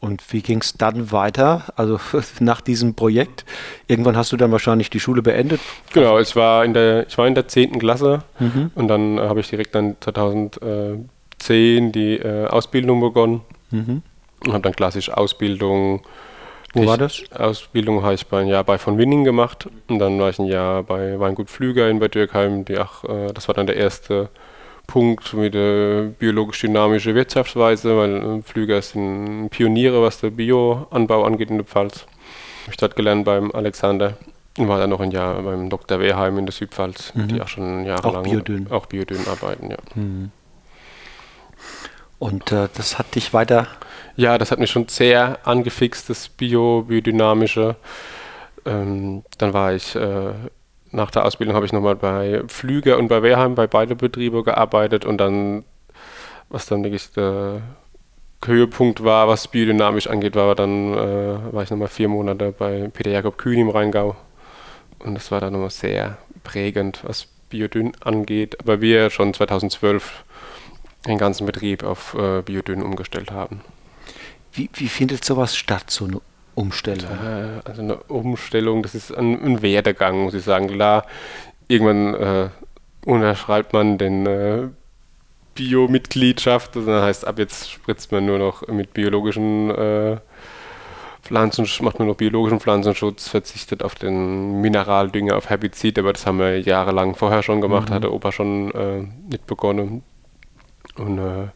Und 0.01 0.33
wie 0.33 0.41
ging 0.41 0.59
es 0.61 0.73
dann 0.73 1.11
weiter? 1.11 1.65
Also 1.75 1.99
nach 2.39 2.59
diesem 2.59 2.95
Projekt? 2.95 3.45
Irgendwann 3.87 4.17
hast 4.17 4.31
du 4.31 4.37
dann 4.37 4.51
wahrscheinlich 4.51 4.89
die 4.89 4.99
Schule 4.99 5.21
beendet? 5.21 5.61
Genau, 5.93 6.19
ich 6.19 6.35
war 6.35 6.65
in 6.65 6.73
der, 6.73 7.07
ich 7.07 7.15
war 7.19 7.27
in 7.27 7.35
der 7.35 7.47
10. 7.47 7.77
Klasse 7.77 8.23
mhm. 8.39 8.71
und 8.73 8.87
dann 8.87 9.19
habe 9.19 9.41
ich 9.41 9.49
direkt 9.49 9.75
dann 9.75 9.95
2010 9.99 11.91
die 11.91 12.15
äh, 12.15 12.47
Ausbildung 12.47 12.99
begonnen 12.99 13.41
mhm. 13.69 14.01
und 14.43 14.53
habe 14.53 14.63
dann 14.63 14.73
klassisch 14.75 15.11
Ausbildung. 15.11 16.01
Wo 16.73 16.87
war 16.87 16.97
das? 16.97 17.21
Ausbildung 17.31 18.01
habe 18.01 18.15
ich 18.15 18.25
bei, 18.25 18.41
ein 18.41 18.47
Jahr 18.47 18.63
bei 18.63 18.79
von 18.79 18.97
Winning 18.97 19.23
gemacht 19.23 19.69
und 19.87 19.99
dann 19.99 20.19
war 20.19 20.29
ich 20.29 20.39
ein 20.39 20.45
Jahr 20.45 20.81
bei 20.81 21.19
Weingut 21.19 21.47
Pflüger 21.49 21.87
in 21.89 21.99
Bad 21.99 22.15
Dürkheim. 22.15 22.65
Die, 22.65 22.79
ach, 22.79 23.03
äh, 23.03 23.31
das 23.33 23.47
war 23.47 23.53
dann 23.53 23.67
der 23.67 23.77
erste 23.77 24.29
Punkt 24.91 25.33
mit 25.33 25.53
der 25.53 26.11
biologisch-dynamischen 26.19 27.15
Wirtschaftsweise, 27.15 27.95
weil 27.95 28.39
äh, 28.39 28.41
Flüger 28.41 28.81
sind 28.81 29.47
Pioniere, 29.49 30.01
was 30.01 30.19
der 30.19 30.31
Bioanbau 30.31 31.23
angeht 31.23 31.49
in 31.49 31.59
der 31.59 31.65
Pfalz. 31.65 32.05
Ich 32.69 32.83
habe 32.83 32.93
gelernt 32.93 33.23
beim 33.23 33.51
Alexander 33.53 34.17
und 34.57 34.67
war 34.67 34.79
dann 34.79 34.89
noch 34.89 34.99
ein 34.99 35.11
Jahr 35.11 35.41
beim 35.43 35.69
Dr. 35.69 36.01
Wehrheim 36.01 36.37
in 36.39 36.45
der 36.45 36.51
Südpfalz, 36.51 37.15
mhm. 37.15 37.29
die 37.29 37.41
auch 37.41 37.47
schon 37.47 37.85
jahrelang 37.85 38.25
auch 38.25 38.29
Biodyn. 38.29 38.67
auch 38.69 38.85
Biodyn 38.87 39.25
arbeiten, 39.27 39.71
ja. 39.71 39.77
Mhm. 39.95 40.31
Und 42.19 42.51
äh, 42.51 42.67
das 42.75 42.99
hat 42.99 43.15
dich 43.15 43.33
weiter? 43.33 43.67
Ja, 44.17 44.37
das 44.37 44.51
hat 44.51 44.59
mich 44.59 44.71
schon 44.71 44.89
sehr 44.89 45.39
angefixt, 45.45 46.09
das 46.09 46.27
Bio, 46.27 46.83
Biodynamische. 46.85 47.77
Ähm, 48.65 49.23
dann 49.37 49.53
war 49.53 49.73
ich 49.73 49.95
äh, 49.95 50.33
nach 50.91 51.11
der 51.11 51.25
Ausbildung 51.25 51.55
habe 51.55 51.65
ich 51.65 51.73
nochmal 51.73 51.95
bei 51.95 52.43
Flüger 52.47 52.97
und 52.97 53.07
bei 53.07 53.23
Wehrheim, 53.23 53.55
bei 53.55 53.67
beide 53.67 53.95
Betriebe 53.95 54.43
gearbeitet 54.43 55.05
und 55.05 55.17
dann, 55.17 55.63
was 56.49 56.65
dann 56.65 56.83
wirklich 56.83 57.11
der 57.11 57.61
Höhepunkt 58.43 59.03
war, 59.03 59.27
was 59.27 59.47
biodynamisch 59.47 60.07
angeht, 60.07 60.35
war 60.35 60.55
dann 60.55 60.93
äh, 60.93 61.53
war 61.53 61.63
ich 61.63 61.69
nochmal 61.69 61.87
vier 61.87 62.09
Monate 62.09 62.51
bei 62.51 62.89
Peter 62.91 63.11
Jakob 63.11 63.37
Kühn 63.37 63.59
im 63.59 63.69
Rheingau 63.69 64.15
und 64.99 65.15
das 65.15 65.31
war 65.31 65.39
dann 65.39 65.53
nochmal 65.53 65.69
sehr 65.69 66.17
prägend, 66.43 67.01
was 67.03 67.27
Biodyn 67.49 67.93
angeht, 68.01 68.59
aber 68.59 68.81
wir 68.81 69.09
schon 69.09 69.33
2012 69.33 70.23
den 71.07 71.17
ganzen 71.17 71.45
Betrieb 71.45 71.83
auf 71.83 72.15
äh, 72.15 72.41
Biodyn 72.41 72.83
umgestellt 72.83 73.31
haben. 73.31 73.61
Wie, 74.53 74.69
wie 74.73 74.87
findet 74.87 75.23
sowas 75.23 75.55
statt, 75.55 75.89
so 75.89 76.05
eine 76.05 76.21
Umstellung? 76.55 77.09
Äh, 77.09 77.61
also 77.63 77.81
eine 77.81 77.97
Umstellung, 78.03 78.83
das 78.83 78.95
ist 78.95 79.15
ein, 79.15 79.41
ein 79.43 79.61
Werdegang, 79.61 80.23
muss 80.23 80.33
ich 80.33 80.43
sagen. 80.43 80.67
Klar, 80.67 81.05
irgendwann 81.67 82.15
äh, 82.15 82.49
unterschreibt 83.05 83.73
man 83.73 83.97
den 83.97 84.25
äh, 84.25 84.67
Bio-Mitgliedschaft, 85.55 86.75
das 86.75 86.87
heißt, 86.87 87.27
ab 87.27 87.39
jetzt 87.39 87.69
spritzt 87.69 88.11
man 88.11 88.25
nur 88.25 88.37
noch 88.37 88.67
mit 88.67 88.93
biologischen 88.93 89.69
äh, 89.71 90.17
Pflanzenschutz, 91.21 91.83
macht 91.83 91.99
man 91.99 92.07
noch 92.07 92.15
biologischen 92.15 92.59
Pflanzenschutz, 92.59 93.27
verzichtet 93.27 93.83
auf 93.83 93.95
den 93.95 94.61
Mineraldünger, 94.61 95.37
auf 95.37 95.49
Herbizid, 95.49 95.99
aber 95.99 96.13
das 96.13 96.25
haben 96.25 96.39
wir 96.39 96.59
jahrelang 96.59 97.15
vorher 97.15 97.43
schon 97.43 97.61
gemacht, 97.61 97.89
mhm. 97.89 97.93
hatte 97.93 98.13
Opa 98.13 98.31
schon 98.31 98.71
äh, 98.71 99.07
nicht 99.29 99.45
begonnen. 99.45 100.03
Und 100.97 101.19
äh, 101.19 101.47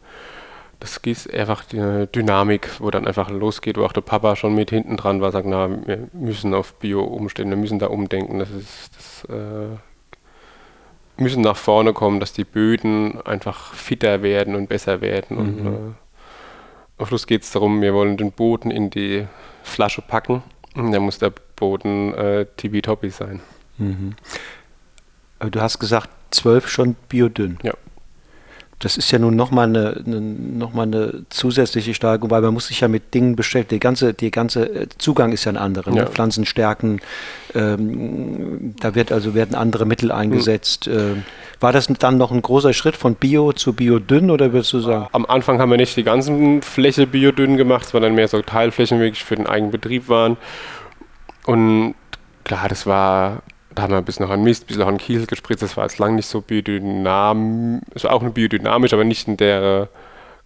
das 0.80 0.98
ist 0.98 1.32
einfach 1.32 1.64
die 1.64 2.06
Dynamik, 2.14 2.80
wo 2.80 2.90
dann 2.90 3.06
einfach 3.06 3.30
losgeht, 3.30 3.78
wo 3.78 3.84
auch 3.84 3.92
der 3.92 4.02
Papa 4.02 4.36
schon 4.36 4.54
mit 4.54 4.70
hinten 4.70 4.96
dran 4.96 5.20
war, 5.20 5.32
sagt, 5.32 5.46
na, 5.46 5.70
wir 5.86 6.08
müssen 6.12 6.54
auf 6.54 6.74
Bio 6.74 7.02
umstellen, 7.02 7.50
wir 7.50 7.56
müssen 7.56 7.78
da 7.78 7.86
umdenken, 7.86 8.38
das 8.38 8.50
ist, 8.50 8.90
das 8.96 9.24
äh, 9.30 9.76
müssen 11.22 11.42
nach 11.42 11.56
vorne 11.56 11.94
kommen, 11.94 12.20
dass 12.20 12.34
die 12.34 12.44
Böden 12.44 13.20
einfach 13.22 13.72
fitter 13.72 14.22
werden 14.22 14.54
und 14.54 14.68
besser 14.68 15.00
werden. 15.00 15.36
Mhm. 15.36 15.66
Und 15.66 15.66
äh, 15.66 15.94
am 16.98 17.06
Schluss 17.06 17.26
geht 17.26 17.42
es 17.42 17.50
darum, 17.50 17.80
wir 17.80 17.94
wollen 17.94 18.18
den 18.18 18.32
Boden 18.32 18.70
in 18.70 18.90
die 18.90 19.26
Flasche 19.62 20.02
packen. 20.02 20.42
Und 20.74 20.92
dann 20.92 21.02
muss 21.02 21.18
der 21.18 21.32
Boden 21.56 22.12
äh, 22.12 22.44
tibi-topi 22.58 23.08
sein. 23.08 23.40
Mhm. 23.78 24.14
Du 25.50 25.60
hast 25.60 25.78
gesagt, 25.78 26.10
zwölf 26.30 26.68
schon 26.68 26.96
biodünn. 27.08 27.58
Ja 27.62 27.72
das 28.78 28.98
ist 28.98 29.10
ja 29.10 29.18
nun 29.18 29.36
nochmal 29.36 29.68
eine, 29.68 30.02
eine, 30.04 30.20
noch 30.20 30.76
eine 30.76 31.22
zusätzliche 31.30 31.94
Steigerung, 31.94 32.30
weil 32.30 32.42
man 32.42 32.52
muss 32.52 32.66
sich 32.66 32.80
ja 32.80 32.88
mit 32.88 33.14
Dingen 33.14 33.34
beschäftigen. 33.34 33.80
Der 33.80 33.88
ganze, 33.88 34.12
der 34.12 34.30
ganze 34.30 34.66
äh, 34.66 34.86
Zugang 34.98 35.32
ist 35.32 35.44
ja 35.44 35.52
ein 35.52 35.56
anderer. 35.56 35.90
Ne? 35.90 35.96
Ja. 35.96 36.04
Ne? 36.04 36.10
Pflanzenstärken, 36.10 37.00
ähm, 37.54 38.74
da 38.78 38.94
wird 38.94 39.12
also 39.12 39.34
werden 39.34 39.54
andere 39.54 39.86
Mittel 39.86 40.12
eingesetzt. 40.12 40.88
Mhm. 40.88 41.22
War 41.58 41.72
das 41.72 41.86
dann 41.86 42.18
noch 42.18 42.32
ein 42.32 42.42
großer 42.42 42.74
Schritt 42.74 42.96
von 42.96 43.14
Bio 43.14 43.52
zu 43.52 43.72
Biodünn 43.72 44.30
oder 44.30 44.52
würdest 44.52 44.74
du 44.74 44.80
sagen? 44.80 45.08
Am 45.12 45.24
Anfang 45.24 45.58
haben 45.58 45.70
wir 45.70 45.78
nicht 45.78 45.96
die 45.96 46.02
ganzen 46.02 46.60
Fläche 46.60 47.06
Biodünn 47.06 47.56
gemacht, 47.56 47.88
sondern 47.88 48.14
mehr 48.14 48.28
so 48.28 48.42
Teilflächen 48.42 49.00
wirklich 49.00 49.24
für 49.24 49.36
den 49.36 49.46
eigenen 49.46 49.70
Betrieb 49.70 50.10
waren. 50.10 50.36
Und 51.46 51.94
klar, 52.44 52.68
das 52.68 52.84
war 52.84 53.42
da 53.76 53.82
haben 53.82 53.92
wir 53.92 53.98
ein 53.98 54.04
bisschen 54.04 54.26
noch 54.26 54.32
an 54.32 54.42
Mist, 54.42 54.64
ein 54.64 54.66
bisschen 54.66 54.80
noch 54.80 54.88
an 54.88 54.98
Kiesel 54.98 55.26
gespritzt. 55.26 55.62
Das 55.62 55.76
war 55.76 55.84
jetzt 55.84 55.98
lang 55.98 56.16
nicht 56.16 56.26
so 56.26 56.40
biodynamisch, 56.40 57.82
also 57.94 58.08
auch 58.08 58.22
biodynamisch, 58.22 58.92
aber 58.92 59.04
nicht 59.04 59.28
in 59.28 59.36
der 59.36 59.88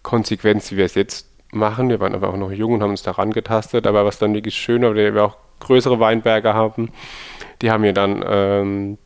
Konsequenz, 0.03 0.71
wie 0.71 0.77
wir 0.77 0.85
es 0.85 0.95
jetzt 0.95 1.27
machen. 1.51 1.89
Wir 1.89 1.99
waren 2.01 2.13
aber 2.13 2.29
auch 2.29 2.37
noch 2.37 2.51
jung 2.51 2.73
und 2.73 2.83
haben 2.83 2.91
uns 2.91 3.03
daran 3.03 3.31
getastet. 3.31 3.87
Aber 3.87 4.05
was 4.05 4.19
dann 4.19 4.33
wirklich 4.33 4.55
schön 4.55 4.83
war, 4.83 4.95
wir 4.95 5.23
auch 5.23 5.37
größere 5.61 5.99
Weinberge 5.99 6.53
haben, 6.53 6.91
die 7.61 7.71
haben 7.71 7.83
wir 7.83 7.93
dann 7.93 8.23
ähm, 8.27 8.97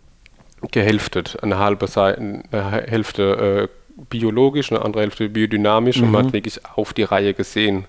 gehälftet. 0.72 1.38
Eine 1.44 1.60
halbe 1.60 1.86
Seite, 1.86 2.20
eine 2.52 2.72
Hälfte 2.72 3.70
äh, 3.70 4.02
biologisch, 4.10 4.72
eine 4.72 4.84
andere 4.84 5.04
Hälfte 5.04 5.30
biodynamisch 5.30 5.98
mhm. 5.98 6.04
und 6.04 6.12
man 6.12 6.26
hat 6.26 6.34
wirklich 6.34 6.66
auf 6.66 6.94
die 6.94 7.04
Reihe 7.04 7.36
gesehen, 7.36 7.86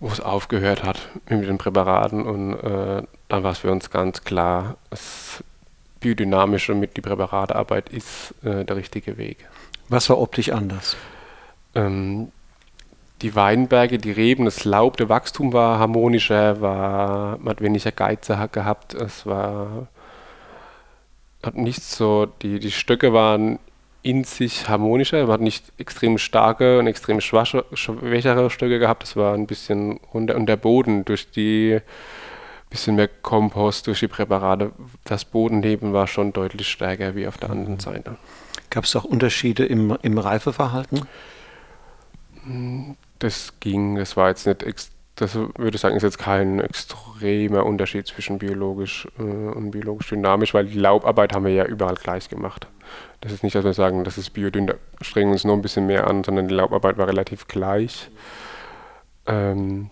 wo 0.00 0.08
es 0.08 0.20
aufgehört 0.20 0.82
hat 0.82 0.98
mit 1.28 1.46
den 1.46 1.58
Präparaten 1.58 2.22
und 2.22 2.54
äh, 2.54 3.02
es 3.42 3.58
für 3.58 3.72
uns 3.72 3.90
ganz 3.90 4.22
klar, 4.24 4.76
das 4.90 5.42
biodynamische 6.00 6.74
mit 6.74 6.96
die 6.96 7.00
Präparatarbeit 7.00 7.88
ist 7.88 8.34
äh, 8.44 8.64
der 8.64 8.76
richtige 8.76 9.16
Weg. 9.16 9.48
Was 9.88 10.08
war 10.10 10.18
optisch 10.18 10.50
anders? 10.50 10.96
Ähm, 11.74 12.30
die 13.22 13.34
Weinberge, 13.34 13.98
die 13.98 14.10
Reben, 14.10 14.44
das 14.44 14.64
Laub, 14.64 14.96
der 14.98 15.08
Wachstum 15.08 15.52
war 15.52 15.78
harmonischer, 15.78 16.60
war, 16.60 17.38
man 17.38 17.50
hat 17.50 17.60
weniger 17.62 17.92
Geize 17.92 18.48
gehabt, 18.52 18.94
es 18.94 19.24
war 19.24 19.88
hat 21.44 21.56
nicht 21.56 21.82
so, 21.82 22.26
die, 22.42 22.58
die 22.58 22.70
Stöcke 22.70 23.12
waren 23.12 23.58
in 24.02 24.24
sich 24.24 24.68
harmonischer, 24.68 25.22
man 25.22 25.32
hat 25.32 25.40
nicht 25.40 25.72
extrem 25.78 26.18
starke 26.18 26.78
und 26.78 26.86
extrem 26.86 27.20
schwache, 27.20 27.64
schwächere 27.72 28.50
Stöcke 28.50 28.78
gehabt, 28.78 29.04
es 29.04 29.16
war 29.16 29.34
ein 29.34 29.46
bisschen 29.46 30.00
runter 30.12 30.36
und 30.36 30.46
der 30.46 30.56
Boden 30.56 31.04
durch 31.04 31.30
die 31.30 31.80
bisschen 32.74 32.96
mehr 32.96 33.06
Kompost 33.06 33.86
durch 33.86 34.00
die 34.00 34.08
Präparate. 34.08 34.72
Das 35.04 35.24
Bodenleben 35.24 35.92
war 35.92 36.08
schon 36.08 36.32
deutlich 36.32 36.68
stärker 36.68 37.14
wie 37.14 37.28
auf 37.28 37.38
der 37.38 37.50
anderen 37.50 37.74
mhm. 37.74 37.80
Seite. 37.80 38.16
Gab 38.68 38.82
es 38.82 38.96
auch 38.96 39.04
Unterschiede 39.04 39.64
im, 39.64 39.96
im 40.02 40.18
Reifeverhalten? 40.18 41.02
Das 43.20 43.52
ging, 43.60 43.94
das 43.94 44.16
war 44.16 44.28
jetzt 44.28 44.46
nicht, 44.46 44.90
das 45.14 45.36
würde 45.36 45.76
ich 45.76 45.80
sagen, 45.80 45.94
ist 45.94 46.02
jetzt 46.02 46.18
kein 46.18 46.58
extremer 46.58 47.64
Unterschied 47.64 48.08
zwischen 48.08 48.38
biologisch 48.38 49.06
äh, 49.20 49.22
und 49.22 49.70
biologisch 49.70 50.08
dynamisch, 50.08 50.52
weil 50.52 50.66
die 50.66 50.78
Laubarbeit 50.78 51.32
haben 51.32 51.44
wir 51.44 51.52
ja 51.52 51.66
überall 51.66 51.94
gleich 51.94 52.28
gemacht. 52.28 52.66
Das 53.20 53.30
ist 53.30 53.44
nicht, 53.44 53.54
dass 53.54 53.64
wir 53.64 53.72
sagen, 53.72 54.02
das 54.02 54.18
ist 54.18 54.30
biodynamisch, 54.30 54.80
strengen 55.00 55.30
uns 55.30 55.44
nur 55.44 55.54
ein 55.54 55.62
bisschen 55.62 55.86
mehr 55.86 56.08
an, 56.08 56.24
sondern 56.24 56.48
die 56.48 56.54
Laubarbeit 56.54 56.98
war 56.98 57.06
relativ 57.06 57.46
gleich. 57.46 58.10
Ähm, 59.26 59.90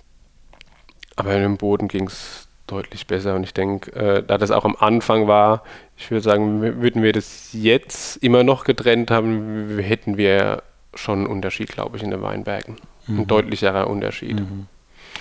aber 1.15 1.33
in 1.37 1.43
dem 1.43 1.57
Boden 1.59 1.87
ging 1.87 2.09
es 2.09 2.49
deutlich 2.73 3.07
besser. 3.07 3.35
Und 3.35 3.45
ich 3.45 3.53
denke, 3.53 3.93
äh, 3.93 4.23
da 4.23 4.39
das 4.39 4.51
auch 4.51 4.65
am 4.65 4.77
Anfang 4.79 5.29
war, 5.29 5.63
ich 5.97 6.11
würde 6.11 6.23
sagen, 6.23 6.63
würden 6.81 7.03
wir 7.03 7.13
das 7.13 7.51
jetzt 7.53 8.17
immer 8.17 8.45
noch 8.45 8.65
getrennt 8.65 9.11
haben, 9.11 9.79
hätten 9.79 10.17
wir 10.17 10.63
schon 10.95 11.21
einen 11.21 11.27
Unterschied, 11.27 11.69
glaube 11.69 11.97
ich, 11.97 12.03
in 12.03 12.11
den 12.11 12.23
Weinbergen. 12.23 12.77
Mhm. 13.07 13.21
Ein 13.21 13.27
deutlicherer 13.27 13.89
Unterschied. 13.89 14.41
Mhm. 14.41 14.67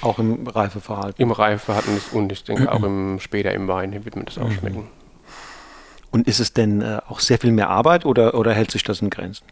Auch 0.01 0.17
im 0.19 0.47
Reifeverhalten? 0.47 1.21
Im 1.21 1.31
Reifeverhalten 1.31 1.95
ist, 1.95 2.13
und 2.13 2.31
ich 2.31 2.43
denke 2.43 2.71
auch 2.71 2.83
im, 2.83 3.19
später 3.19 3.53
im 3.53 3.67
Wein 3.67 3.93
wird 4.05 4.15
man 4.15 4.25
das 4.25 4.37
auch 4.37 4.47
mhm. 4.47 4.53
schmecken. 4.53 4.87
Und 6.11 6.27
ist 6.27 6.39
es 6.39 6.53
denn 6.53 6.81
äh, 6.81 6.99
auch 7.07 7.19
sehr 7.19 7.37
viel 7.37 7.51
mehr 7.51 7.69
Arbeit 7.69 8.05
oder, 8.05 8.33
oder 8.33 8.53
hält 8.53 8.71
sich 8.71 8.83
das 8.83 9.01
in 9.01 9.09
Grenzen? 9.09 9.45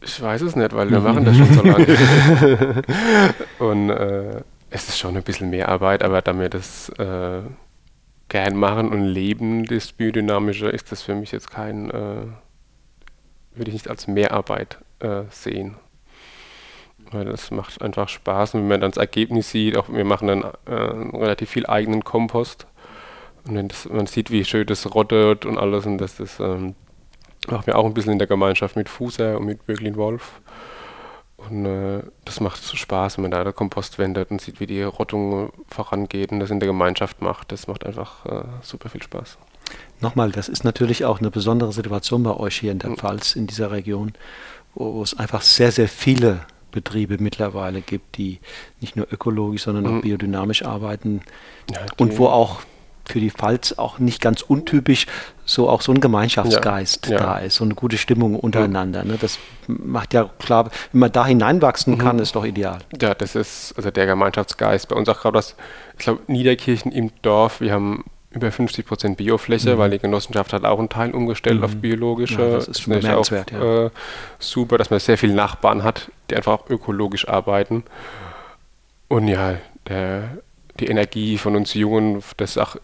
Ich 0.00 0.20
weiß 0.22 0.42
es 0.42 0.54
nicht, 0.54 0.72
weil 0.74 0.90
wir 0.90 1.00
machen 1.00 1.24
das 1.24 1.36
schon 1.36 1.52
so 1.52 1.62
lange. 1.62 1.86
und 3.58 3.90
äh, 3.90 4.42
es 4.76 4.88
ist 4.88 4.98
schon 4.98 5.16
ein 5.16 5.22
bisschen 5.22 5.50
mehr 5.50 5.68
Arbeit, 5.68 6.02
aber 6.02 6.22
da 6.22 6.38
wir 6.38 6.48
das 6.48 6.90
äh, 6.98 7.42
gern 8.28 8.56
machen 8.56 8.90
und 8.90 9.04
leben, 9.04 9.64
das 9.64 9.92
Biodynamische, 9.92 10.68
ist 10.68 10.92
das 10.92 11.02
für 11.02 11.14
mich 11.14 11.32
jetzt 11.32 11.50
kein, 11.50 11.90
äh, 11.90 12.26
würde 13.54 13.68
ich 13.68 13.72
nicht 13.72 13.88
als 13.88 14.06
Mehrarbeit 14.06 14.78
äh, 15.00 15.22
sehen. 15.30 15.76
Weil 17.10 17.24
das 17.24 17.50
macht 17.50 17.80
einfach 17.80 18.08
Spaß 18.08 18.54
und 18.54 18.62
wenn 18.62 18.68
man 18.68 18.80
dann 18.82 18.90
das 18.90 18.98
Ergebnis 18.98 19.50
sieht, 19.50 19.76
auch 19.76 19.88
wir 19.88 20.04
machen 20.04 20.28
dann 20.28 20.42
äh, 20.66 21.16
relativ 21.16 21.50
viel 21.50 21.66
eigenen 21.66 22.04
Kompost 22.04 22.66
und 23.46 23.54
wenn 23.54 23.68
das, 23.68 23.88
man 23.88 24.06
sieht, 24.06 24.30
wie 24.30 24.44
schön 24.44 24.66
das 24.66 24.94
rottet 24.94 25.46
und 25.46 25.56
alles 25.56 25.86
und 25.86 25.98
das, 25.98 26.16
das 26.16 26.40
ähm, 26.40 26.74
machen 27.48 27.66
wir 27.66 27.78
auch 27.78 27.86
ein 27.86 27.94
bisschen 27.94 28.12
in 28.12 28.18
der 28.18 28.26
Gemeinschaft 28.26 28.76
mit 28.76 28.88
Fuser 28.88 29.38
und 29.38 29.46
mit 29.46 29.64
Bürglin 29.64 29.96
Wolf. 29.96 30.40
Und 31.50 31.66
äh, 31.66 32.02
das 32.24 32.40
macht 32.40 32.62
Spaß, 32.62 33.16
wenn 33.16 33.22
man 33.22 33.30
da 33.30 33.44
den 33.44 33.54
Kompost 33.54 33.98
wendet 33.98 34.30
und 34.30 34.40
sieht, 34.40 34.60
wie 34.60 34.66
die 34.66 34.82
Rottung 34.82 35.52
vorangeht 35.68 36.32
und 36.32 36.40
das 36.40 36.50
in 36.50 36.60
der 36.60 36.66
Gemeinschaft 36.66 37.22
macht. 37.22 37.52
Das 37.52 37.66
macht 37.66 37.84
einfach 37.86 38.26
äh, 38.26 38.44
super 38.62 38.88
viel 38.88 39.02
Spaß. 39.02 39.38
Nochmal, 40.00 40.30
das 40.30 40.48
ist 40.48 40.64
natürlich 40.64 41.04
auch 41.04 41.20
eine 41.20 41.30
besondere 41.30 41.72
Situation 41.72 42.22
bei 42.22 42.34
euch 42.34 42.58
hier 42.58 42.72
in 42.72 42.78
der 42.78 42.90
Pfalz, 42.92 43.34
in 43.34 43.46
dieser 43.46 43.70
Region, 43.70 44.12
wo 44.74 45.02
es 45.02 45.18
einfach 45.18 45.42
sehr, 45.42 45.72
sehr 45.72 45.88
viele 45.88 46.40
Betriebe 46.70 47.16
mittlerweile 47.18 47.80
gibt, 47.80 48.18
die 48.18 48.38
nicht 48.80 48.96
nur 48.96 49.10
ökologisch, 49.10 49.62
sondern 49.62 49.86
auch 49.86 49.92
mhm. 49.92 50.00
biodynamisch 50.02 50.64
arbeiten 50.64 51.22
ja, 51.70 51.80
und 51.96 52.18
wo 52.18 52.26
auch 52.26 52.60
für 53.08 53.20
die 53.20 53.30
Pfalz 53.30 53.74
auch 53.76 53.98
nicht 53.98 54.20
ganz 54.20 54.42
untypisch 54.42 55.06
so 55.46 55.68
auch 55.68 55.80
so 55.80 55.92
ein 55.92 56.00
Gemeinschaftsgeist 56.00 57.06
ja, 57.06 57.12
ja. 57.12 57.18
da 57.18 57.38
ist, 57.38 57.56
so 57.56 57.64
eine 57.64 57.74
gute 57.74 57.96
Stimmung 57.96 58.38
untereinander. 58.38 59.04
Ne? 59.04 59.16
Das 59.20 59.38
macht 59.68 60.12
ja 60.12 60.28
klar, 60.38 60.70
wenn 60.92 61.00
man 61.00 61.12
da 61.12 61.24
hineinwachsen 61.24 61.94
mhm. 61.94 61.98
kann, 61.98 62.18
ist 62.18 62.34
doch 62.34 62.44
ideal. 62.44 62.80
Ja, 63.00 63.14
das 63.14 63.36
ist 63.36 63.72
also 63.76 63.90
der 63.90 64.06
Gemeinschaftsgeist. 64.06 64.88
Bei 64.88 64.96
uns 64.96 65.08
auch 65.08 65.20
gerade 65.20 65.36
das, 65.36 65.54
ich 65.92 66.04
glaube, 66.04 66.20
Niederkirchen 66.26 66.90
im 66.90 67.12
Dorf, 67.22 67.60
wir 67.60 67.72
haben 67.72 68.04
über 68.30 68.52
50 68.52 68.86
Prozent 68.86 69.16
Biofläche, 69.16 69.74
mhm. 69.74 69.78
weil 69.78 69.90
die 69.90 69.98
Genossenschaft 69.98 70.52
hat 70.52 70.64
auch 70.64 70.78
einen 70.78 70.88
Teil 70.88 71.12
umgestellt 71.12 71.58
mhm. 71.58 71.64
auf 71.64 71.76
biologische. 71.76 72.42
Ja, 72.42 72.50
das 72.50 72.68
ist 72.68 72.82
schon 72.82 72.94
bemerkenswert, 72.94 73.54
auch, 73.54 73.62
ja. 73.62 73.86
Äh, 73.86 73.90
super, 74.38 74.78
dass 74.78 74.90
man 74.90 75.00
sehr 75.00 75.16
viele 75.16 75.34
Nachbarn 75.34 75.84
hat, 75.84 76.10
die 76.30 76.36
einfach 76.36 76.52
auch 76.52 76.70
ökologisch 76.70 77.28
arbeiten. 77.28 77.84
Und 79.08 79.28
ja, 79.28 79.54
der, 79.88 80.38
die 80.80 80.86
Energie 80.86 81.38
von 81.38 81.56
uns 81.56 81.74
Jungen, 81.74 82.22
das 82.36 82.58
auch 82.58 82.76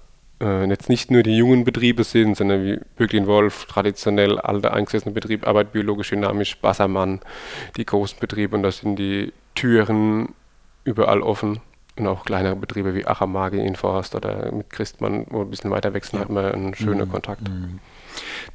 äh, 0.42 0.64
jetzt 0.66 0.88
nicht 0.88 1.10
nur 1.10 1.22
die 1.22 1.36
jungen 1.36 1.64
Betriebe 1.64 2.04
sind, 2.04 2.36
sondern 2.36 2.64
wie 2.64 2.80
Böglin 2.96 3.26
Wolf, 3.26 3.66
traditionell 3.66 4.38
alte 4.38 4.72
eingesessene 4.72 5.12
Betrieb, 5.12 5.46
Arbeit 5.46 5.72
biologisch 5.72 6.10
dynamisch, 6.10 6.58
Wassermann, 6.60 7.20
die 7.76 7.86
großen 7.86 8.18
Betriebe 8.18 8.56
und 8.56 8.62
da 8.62 8.72
sind 8.72 8.96
die 8.96 9.32
Türen 9.54 10.34
überall 10.84 11.22
offen. 11.22 11.60
Und 11.98 12.06
auch 12.06 12.24
kleinere 12.24 12.56
Betriebe 12.56 12.94
wie 12.94 13.06
Achamagi 13.06 13.60
in 13.60 13.76
Forst 13.76 14.14
oder 14.14 14.50
mit 14.50 14.70
Christmann, 14.70 15.26
wo 15.28 15.42
ein 15.42 15.50
bisschen 15.50 15.70
weiter 15.70 15.92
wechseln, 15.92 16.20
ja. 16.20 16.24
hat 16.24 16.30
man 16.30 16.46
einen 16.46 16.74
schönen 16.74 17.06
mhm. 17.06 17.12
Kontakt. 17.12 17.46
Mhm. 17.46 17.80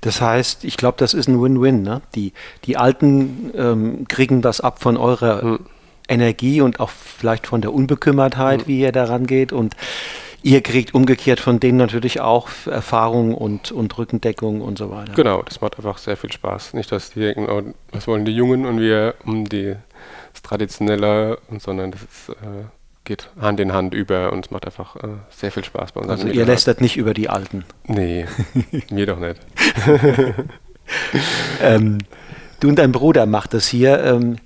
Das 0.01 0.21
heißt, 0.21 0.65
ich 0.65 0.75
glaube, 0.75 0.97
das 0.97 1.13
ist 1.13 1.27
ein 1.27 1.39
Win-Win. 1.39 1.83
Ne? 1.83 2.01
Die, 2.15 2.33
die 2.65 2.77
Alten 2.77 3.51
ähm, 3.55 4.07
kriegen 4.07 4.41
das 4.41 4.59
ab 4.59 4.81
von 4.81 4.97
eurer 4.97 5.43
mhm 5.43 5.59
Energie 6.07 6.61
und 6.61 6.79
auch 6.79 6.89
vielleicht 6.89 7.47
von 7.47 7.61
der 7.61 7.73
Unbekümmertheit, 7.73 8.61
mhm. 8.61 8.67
wie 8.67 8.79
ihr 8.79 8.91
daran 8.91 9.27
geht. 9.27 9.51
Und 9.51 9.75
ihr 10.43 10.61
kriegt 10.61 10.93
umgekehrt 10.93 11.39
von 11.39 11.59
denen 11.59 11.77
natürlich 11.77 12.21
auch 12.21 12.49
Erfahrung 12.65 13.35
und, 13.35 13.71
und 13.71 13.97
Rückendeckung 13.97 14.61
und 14.61 14.77
so 14.77 14.91
weiter. 14.91 15.13
Genau, 15.13 15.41
das 15.43 15.61
macht 15.61 15.77
einfach 15.77 15.97
sehr 15.97 16.17
viel 16.17 16.31
Spaß. 16.31 16.73
Nicht, 16.73 16.91
dass 16.91 17.11
die 17.11 17.19
denken, 17.19 17.47
oh, 17.49 17.73
was 17.91 18.07
wollen 18.07 18.25
die 18.25 18.35
Jungen 18.35 18.65
und 18.65 18.79
wir 18.79 19.15
um 19.25 19.45
die, 19.45 19.75
das 20.33 20.41
Traditionelle, 20.41 21.39
sondern 21.59 21.91
das 21.91 22.01
ist, 22.01 22.29
äh, 22.29 22.65
geht 23.03 23.29
Hand 23.39 23.59
in 23.59 23.73
Hand 23.73 23.93
über 23.93 24.31
und 24.33 24.45
es 24.45 24.51
macht 24.51 24.65
einfach 24.65 24.95
äh, 24.97 25.07
sehr 25.29 25.51
viel 25.51 25.63
Spaß 25.63 25.93
bei 25.93 26.01
uns. 26.01 26.09
Also 26.09 26.27
ihr 26.27 26.45
lästert 26.45 26.81
nicht 26.81 26.97
über 26.97 27.13
die 27.13 27.29
Alten? 27.29 27.63
Nee, 27.85 28.25
mir 28.91 29.05
doch 29.05 29.19
nicht. 29.19 29.39
ähm, 31.61 31.99
du 32.59 32.67
und 32.67 32.77
dein 32.77 32.91
Bruder 32.91 33.25
macht 33.25 33.53
das 33.53 33.67
hier. 33.67 34.03
Ähm, 34.03 34.37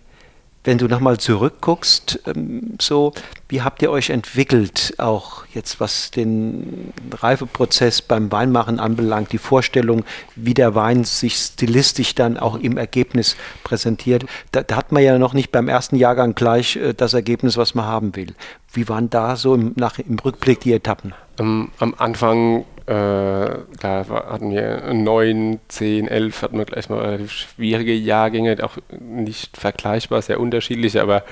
wenn 0.64 0.78
du 0.78 0.88
nochmal 0.88 1.18
zurückguckst, 1.18 2.22
ähm, 2.28 2.76
so, 2.80 3.14
wie 3.50 3.62
habt 3.62 3.82
ihr 3.82 3.92
euch 3.92 4.10
entwickelt, 4.10 4.94
auch 4.98 5.46
jetzt 5.54 5.80
was 5.80 6.12
den 6.12 6.94
Reifeprozess 7.12 8.02
beim 8.02 8.32
Weinmachen 8.32 8.80
anbelangt, 8.80 9.32
die 9.32 9.38
Vorstellung, 9.38 10.04
wie 10.36 10.54
der 10.54 10.76
Wein 10.76 11.04
sich 11.04 11.36
stilistisch 11.36 12.14
dann 12.16 12.38
auch 12.38 12.56
im 12.60 12.78
Ergebnis 12.78 13.36
präsentiert? 13.64 14.26
Da, 14.52 14.62
da 14.62 14.76
hat 14.76 14.92
man 14.92 15.04
ja 15.04 15.18
noch 15.18 15.34
nicht 15.34 15.52
beim 15.52 15.68
ersten 15.68 15.96
Jahrgang 15.96 16.36
gleich 16.36 16.76
äh, 16.76 16.94
das 16.94 17.14
Ergebnis, 17.14 17.58
was 17.58 17.74
man 17.74 17.86
haben 17.86 18.16
will. 18.16 18.36
Wie 18.72 18.88
waren 18.88 19.10
da 19.10 19.36
so 19.36 19.56
im, 19.56 19.74
nach, 19.76 19.98
im 20.00 20.20
Rückblick 20.20 20.60
die 20.62 20.74
Etappen? 20.74 21.14
Um, 21.40 21.72
am 21.80 21.96
Anfang 21.98 22.66
äh, 22.88 23.76
klar 23.78 24.06
hatten 24.10 24.52
wir 24.52 24.94
9, 24.94 25.60
10, 25.68 26.08
11, 26.08 26.42
hatten 26.42 26.58
wir 26.58 26.66
gleich 26.66 26.90
mal 26.90 27.00
relativ 27.00 27.32
schwierige 27.32 27.94
Jahrgänge, 27.94 28.58
auch 28.64 28.78
nicht 29.00 29.58
vergleichbar, 29.58 30.22
sehr 30.22 30.40
unterschiedlich, 30.40 31.00
aber 31.00 31.24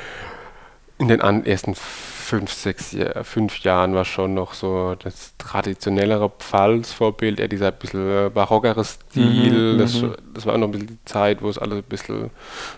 in 1.00 1.08
den 1.08 1.22
ersten 1.22 1.76
fünf, 1.76 2.52
sechs, 2.52 2.96
fünf 3.24 3.60
Jahren 3.60 3.96
war 3.96 4.06
schon 4.06 4.36
noch 4.36 4.54
so 4.54 4.96
das 4.96 5.34
traditionellere 5.38 6.30
Pfalz-Vorbild, 6.30 7.40
eher 7.40 7.48
dieser 7.48 7.72
bisschen 7.72 8.28
äh, 8.28 8.30
barockere 8.30 8.84
Stil. 8.84 9.74
Mhm, 9.74 9.78
das, 9.80 10.02
mhm. 10.02 10.16
das, 10.34 10.46
war 10.46 10.54
auch 10.54 10.58
noch 10.60 10.68
ein 10.68 10.72
bisschen 10.72 10.88
die 10.88 11.06
Zeit, 11.06 11.42
wo 11.42 11.50
es 11.50 11.58
alles 11.58 11.80
ein 11.80 11.84
bisschen 11.84 12.30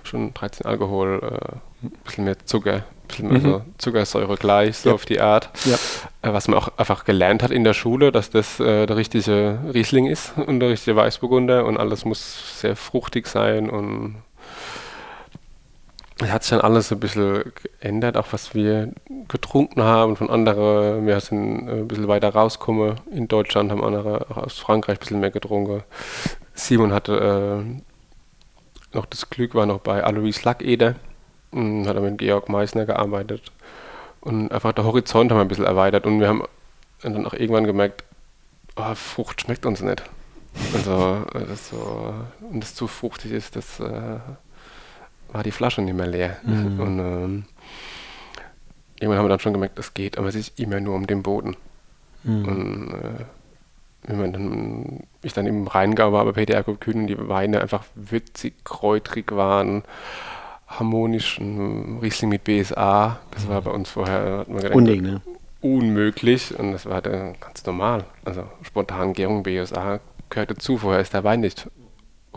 schon 0.04 0.34
13 0.34 0.66
Alkohol, 0.66 1.20
äh, 1.22 1.86
ein 1.86 1.92
bisschen 2.06 2.24
mehr 2.24 2.38
Zucker, 2.46 2.86
bisschen 3.12 3.30
mehr 3.30 3.60
mhm. 3.60 3.62
Zuckersäure 3.78 4.36
gleich, 4.36 4.78
so 4.78 4.90
ja. 4.90 4.96
auf 4.96 5.06
die 5.06 5.22
Art. 5.22 5.50
Ja. 5.66 5.76
Äh, 6.22 6.34
was 6.34 6.48
man 6.48 6.58
auch 6.58 6.70
einfach 6.78 7.06
gelernt 7.06 7.44
hat 7.44 7.52
in 7.52 7.64
der 7.64 7.74
Schule, 7.74 8.12
dass 8.12 8.30
das 8.30 8.60
äh, 8.60 8.86
der 8.86 8.98
richtige 8.98 9.60
Riesling 9.74 10.08
ist 10.08 10.34
und 10.38 10.60
der 10.60 10.70
richtige 10.70 10.96
Weißburgunder 10.96 11.66
und 11.66 11.78
alles 11.78 12.06
muss 12.06 12.60
sehr 12.60 12.76
fruchtig 12.76 13.28
sein 13.28 13.70
und 13.70 14.16
es 16.24 16.32
hat 16.32 16.44
sich 16.44 16.52
dann 16.52 16.62
alles 16.62 16.92
ein 16.92 17.00
bisschen 17.00 17.52
geändert, 17.80 18.16
auch 18.16 18.28
was 18.32 18.54
wir 18.54 18.94
getrunken 19.28 19.82
haben 19.82 20.16
von 20.16 20.30
anderen. 20.30 21.08
Wir 21.08 21.20
sind 21.20 21.68
ein 21.68 21.88
bisschen 21.88 22.08
weiter 22.08 22.30
rausgekommen 22.30 22.96
in 23.12 23.28
Deutschland, 23.28 23.72
haben 23.72 23.84
andere 23.84 24.28
auch 24.30 24.38
aus 24.38 24.60
Frankreich 24.60 24.98
ein 24.98 25.00
bisschen 25.00 25.20
mehr 25.20 25.32
getrunken. 25.32 25.84
Simon 26.54 26.94
hatte 26.94 27.64
äh, 27.66 28.96
noch 28.96 29.06
das 29.06 29.30
Glück, 29.30 29.56
war 29.56 29.66
noch 29.66 29.80
bei 29.80 30.04
Alois 30.04 30.44
Lackeder, 30.44 30.96
hat 31.54 32.02
mit 32.02 32.18
Georg 32.18 32.50
Meissner 32.50 32.86
gearbeitet. 32.86 33.52
Und 34.22 34.52
einfach 34.52 34.72
der 34.72 34.86
Horizont 34.86 35.32
haben 35.32 35.38
wir 35.38 35.42
ein 35.42 35.48
bisschen 35.48 35.66
erweitert 35.66 36.06
und 36.06 36.20
wir 36.20 36.28
haben 36.28 36.44
dann 37.02 37.26
auch 37.26 37.34
irgendwann 37.34 37.66
gemerkt, 37.66 38.04
oh, 38.76 38.96
Frucht 38.96 39.42
schmeckt 39.42 39.66
uns 39.66 39.82
nicht. 39.82 40.04
Also, 40.74 41.26
das 41.34 41.70
so, 41.70 42.14
und 42.52 42.62
das 42.62 42.76
zu 42.76 42.88
fruchtig 42.88 43.32
ist, 43.32 43.56
das 43.56 43.80
äh, 43.80 44.20
war 45.32 45.44
die 45.44 45.52
Flasche 45.52 45.82
nicht 45.82 45.96
mehr 45.96 46.08
leer. 46.08 46.38
Mhm. 46.44 46.80
Und 46.80 47.00
ähm, 47.00 47.46
irgendwann 49.00 49.20
haben 49.20 49.26
wir 49.26 49.30
dann 49.30 49.40
schon 49.40 49.54
gemerkt, 49.54 49.80
das 49.80 49.94
geht, 49.94 50.18
aber 50.18 50.28
es 50.28 50.36
ist 50.36 50.60
immer 50.60 50.80
nur 50.80 50.96
um 50.96 51.08
den 51.08 51.24
Boden. 51.24 51.56
Mhm. 52.24 52.46
Und 52.46 52.94
äh, 52.94 53.26
wenn 54.04 54.20
man 54.20 54.34
dann, 54.34 55.00
ich 55.22 55.34
dann 55.34 55.48
im 55.48 55.68
Rheingau 55.68 56.12
war 56.12 56.26
bei 56.26 56.32
PDR 56.32 56.64
Kühn 56.64 57.02
und 57.02 57.08
die 57.08 57.30
Weine 57.30 57.62
einfach 57.62 57.86
würzig, 57.96 58.64
kräutrig 58.66 59.32
waren, 59.32 59.84
harmonisch, 60.80 61.40
ein 61.40 62.00
Riesling 62.02 62.30
mit 62.30 62.44
BSA, 62.44 63.20
das 63.32 63.48
war 63.48 63.62
bei 63.62 63.72
uns 63.72 63.90
vorher, 63.90 64.46
gedacht, 64.48 64.74
Unding, 64.74 65.02
ne? 65.02 65.22
unmöglich 65.62 66.58
und 66.58 66.72
das 66.72 66.86
war 66.86 67.02
dann 67.02 67.36
ganz 67.40 67.66
normal. 67.66 68.06
Also 68.26 68.44
spontan 68.64 69.14
Gärung 69.14 69.44
BSA 69.44 70.00
gehörte 70.30 70.56
zu, 70.56 70.78
vorher 70.78 71.02
ist 71.02 71.14
der 71.14 71.24
Wein 71.24 71.42
nicht 71.42 71.70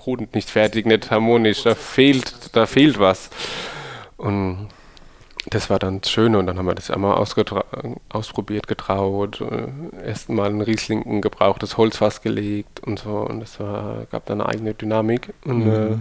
rund, 0.07 0.35
nicht 0.35 0.51
fertig, 0.51 0.87
nicht 0.87 1.11
harmonisch, 1.11 1.63
da 1.63 1.75
fehlt, 1.75 2.55
da 2.55 2.67
fehlt 2.67 2.99
was. 2.99 3.31
Und 4.17 4.69
das 5.51 5.69
war 5.69 5.79
dann 5.79 6.01
das 6.01 6.11
Schöne 6.11 6.39
und 6.39 6.47
dann 6.47 6.59
haben 6.59 6.67
wir 6.67 6.75
das 6.75 6.91
einmal 6.91 7.15
ausprobiert, 7.15 8.67
getraut, 8.67 9.41
äh, 9.43 10.07
erst 10.07 10.29
mal 10.31 10.49
ein 10.49 10.61
Riesling 10.61 11.05
ein 11.05 11.21
gebrauchtes 11.21 11.77
Holzfass 11.77 12.23
gelegt 12.23 12.81
und 12.81 12.99
so 12.99 13.19
und 13.19 13.41
das 13.41 13.61
war, 13.61 14.07
gab 14.11 14.27
dann 14.27 14.41
eine 14.41 14.49
eigene 14.49 14.75
Dynamik 14.75 15.35
und 15.45 15.67
mhm. 15.67 15.73
äh, 15.73 15.99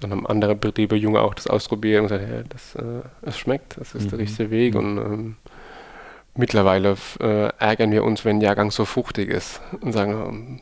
dann 0.00 0.10
haben 0.10 0.26
andere 0.26 0.54
Betriebe, 0.54 0.96
Junge 0.96 1.20
auch 1.20 1.34
das 1.34 1.46
ausprobiert 1.46 2.02
und 2.02 2.08
gesagt, 2.08 2.28
ja, 2.28 2.42
das, 2.48 2.74
äh, 2.74 3.02
es 3.22 3.38
schmeckt, 3.38 3.78
das 3.78 3.94
ist 3.94 4.04
mhm. 4.04 4.10
der 4.10 4.18
richtige 4.18 4.50
Weg 4.50 4.74
mhm. 4.74 4.80
und 4.80 4.98
ähm, 4.98 5.36
mittlerweile 6.34 6.96
äh, 7.20 7.48
ärgern 7.58 7.90
wir 7.90 8.04
uns, 8.04 8.24
wenn 8.24 8.38
ein 8.38 8.42
Jahrgang 8.42 8.70
so 8.70 8.84
fruchtig 8.84 9.30
ist 9.30 9.60
und 9.80 9.92
sagen, 9.92 10.60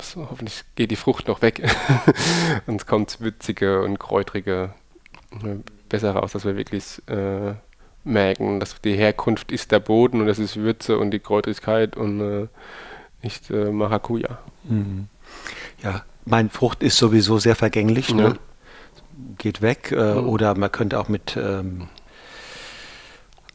so, 0.00 0.28
hoffentlich 0.30 0.62
geht 0.76 0.90
die 0.90 0.96
Frucht 0.96 1.26
noch 1.26 1.42
weg 1.42 1.62
und 2.66 2.80
es 2.80 2.86
kommt 2.86 3.20
witzige 3.20 3.82
und 3.82 3.98
kräutrige 3.98 4.70
äh, 5.32 5.56
besser 5.88 6.12
raus, 6.12 6.32
dass 6.32 6.44
wir 6.44 6.56
wirklich 6.56 7.02
äh, 7.08 7.54
merken, 8.04 8.60
dass 8.60 8.80
die 8.80 8.94
Herkunft 8.94 9.50
ist 9.50 9.72
der 9.72 9.80
Boden 9.80 10.20
und 10.20 10.26
das 10.26 10.38
ist 10.38 10.56
Würze 10.56 10.98
und 10.98 11.10
die 11.10 11.18
Kräutrigkeit 11.18 11.96
und 11.96 12.20
äh, 12.20 12.48
nicht 13.22 13.48
Maracuja. 13.48 14.38
Mhm. 14.64 15.08
Ja, 15.82 16.04
mein 16.24 16.50
Frucht 16.50 16.82
ist 16.82 16.96
sowieso 16.96 17.38
sehr 17.38 17.56
vergänglich, 17.56 18.14
ne? 18.14 18.22
ja. 18.22 18.28
ne? 18.30 18.38
geht 19.38 19.62
weg 19.62 19.92
äh, 19.92 20.14
mhm. 20.14 20.28
oder 20.28 20.56
man 20.56 20.72
könnte 20.72 20.98
auch 20.98 21.08
mit 21.08 21.36
ähm, 21.36 21.88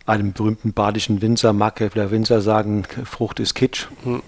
einem 0.06 0.34
berühmten 0.34 0.74
badischen 0.74 1.22
Winzer, 1.22 1.54
Mark 1.54 1.82
Winzer 1.96 2.42
sagen, 2.42 2.86
Frucht 3.06 3.40
ist 3.40 3.54
Kitsch. 3.54 3.88
Mhm. 4.04 4.22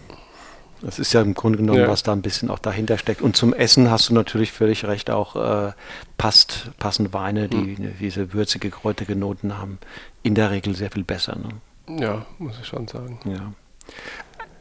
Das 0.81 0.97
ist 0.97 1.13
ja 1.13 1.21
im 1.21 1.35
Grunde 1.35 1.59
genommen, 1.59 1.81
ja. 1.81 1.87
was 1.87 2.01
da 2.01 2.11
ein 2.11 2.23
bisschen 2.23 2.49
auch 2.49 2.57
dahinter 2.57 2.97
steckt. 2.97 3.21
Und 3.21 3.35
zum 3.35 3.53
Essen 3.53 3.91
hast 3.91 4.09
du 4.09 4.15
natürlich 4.15 4.51
völlig 4.51 4.83
recht, 4.85 5.11
auch 5.11 5.35
äh, 5.35 5.73
passt, 6.17 6.71
passen 6.79 7.13
Weine, 7.13 7.49
die 7.49 7.77
mhm. 7.77 7.93
diese 7.99 8.33
würzige, 8.33 8.71
kräutige 8.71 9.15
Noten 9.15 9.59
haben, 9.59 9.77
in 10.23 10.33
der 10.33 10.49
Regel 10.49 10.75
sehr 10.75 10.89
viel 10.89 11.03
besser. 11.03 11.37
Ne? 11.37 12.01
Ja, 12.01 12.25
muss 12.39 12.57
ich 12.59 12.67
schon 12.67 12.87
sagen. 12.87 13.19
Ja. 13.25 13.53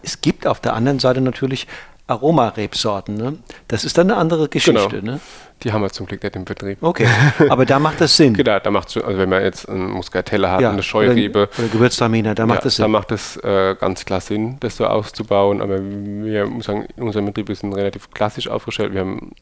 Es 0.02 0.20
gibt 0.20 0.46
auf 0.46 0.60
der 0.60 0.74
anderen 0.74 0.98
Seite 0.98 1.20
natürlich 1.20 1.66
Aromarebsorten. 2.10 3.14
Ne? 3.14 3.38
Das 3.68 3.84
ist 3.84 3.96
dann 3.96 4.10
eine 4.10 4.18
andere 4.18 4.48
Geschichte. 4.48 4.88
Genau. 4.88 5.12
Ne? 5.12 5.20
Die 5.62 5.72
haben 5.72 5.82
wir 5.82 5.90
zum 5.90 6.06
Glück 6.06 6.22
nicht 6.22 6.36
im 6.36 6.44
Betrieb. 6.44 6.78
Okay, 6.80 7.06
aber 7.48 7.66
da 7.66 7.78
macht 7.78 8.00
das 8.00 8.16
Sinn. 8.16 8.34
genau, 8.34 8.58
da 8.58 8.70
macht 8.70 8.96
also 8.96 9.18
wenn 9.18 9.28
man 9.28 9.42
jetzt 9.42 9.68
einen 9.68 9.90
Muscatella 9.90 10.52
hat, 10.52 10.60
ja, 10.60 10.70
eine 10.70 10.82
Scheurebe. 10.82 11.42
Oder, 11.42 11.58
oder 11.58 11.68
Gewürztraminer, 11.68 12.34
da 12.34 12.46
macht 12.46 12.60
ja, 12.60 12.64
das 12.64 12.76
Sinn. 12.76 12.82
Da 12.84 12.88
macht 12.88 13.12
es 13.12 13.36
äh, 13.36 13.76
ganz 13.78 14.04
klar 14.04 14.20
Sinn, 14.20 14.56
das 14.60 14.76
so 14.76 14.86
auszubauen. 14.86 15.60
Aber 15.60 15.78
wir 15.80 16.46
muss 16.46 16.64
sagen, 16.64 16.86
unser 16.96 17.22
Betrieb 17.22 17.50
ist 17.50 17.62
relativ 17.62 18.10
klassisch 18.10 18.48
aufgestellt. 18.48 18.94
Wir 18.94 19.02
haben 19.02 19.32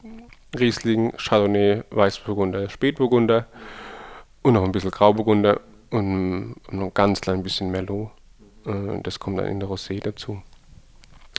Riesling, 0.57 1.13
Chardonnay, 1.17 1.83
Weißburgunder, 1.89 2.69
Spätburgunder 2.69 3.45
und 4.41 4.53
noch 4.53 4.63
ein 4.63 4.71
bisschen 4.71 4.91
Grauburgunder 4.91 5.61
und, 5.89 6.55
und 6.67 6.79
noch 6.79 6.87
ein 6.87 6.93
ganz 6.93 7.21
klein 7.21 7.43
bisschen 7.43 7.71
Merlot. 7.71 8.09
Äh, 8.65 9.01
das 9.03 9.19
kommt 9.19 9.39
dann 9.39 9.45
in 9.45 9.59
der 9.59 9.69
Rosé 9.69 10.01
dazu. 10.03 10.41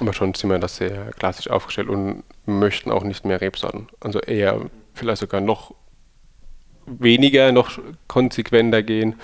Aber 0.00 0.12
schon 0.12 0.34
sind 0.34 0.50
wir 0.50 0.58
das 0.58 0.76
sehr 0.76 1.12
klassisch 1.12 1.48
aufgestellt 1.48 1.88
und 1.88 2.22
möchten 2.46 2.90
auch 2.90 3.04
nicht 3.04 3.24
mehr 3.24 3.40
Rebsorten. 3.40 3.88
Also 4.00 4.20
eher 4.20 4.60
vielleicht 4.94 5.20
sogar 5.20 5.40
noch 5.40 5.74
weniger, 6.86 7.52
noch 7.52 7.78
konsequenter 8.08 8.82
gehen. 8.82 9.16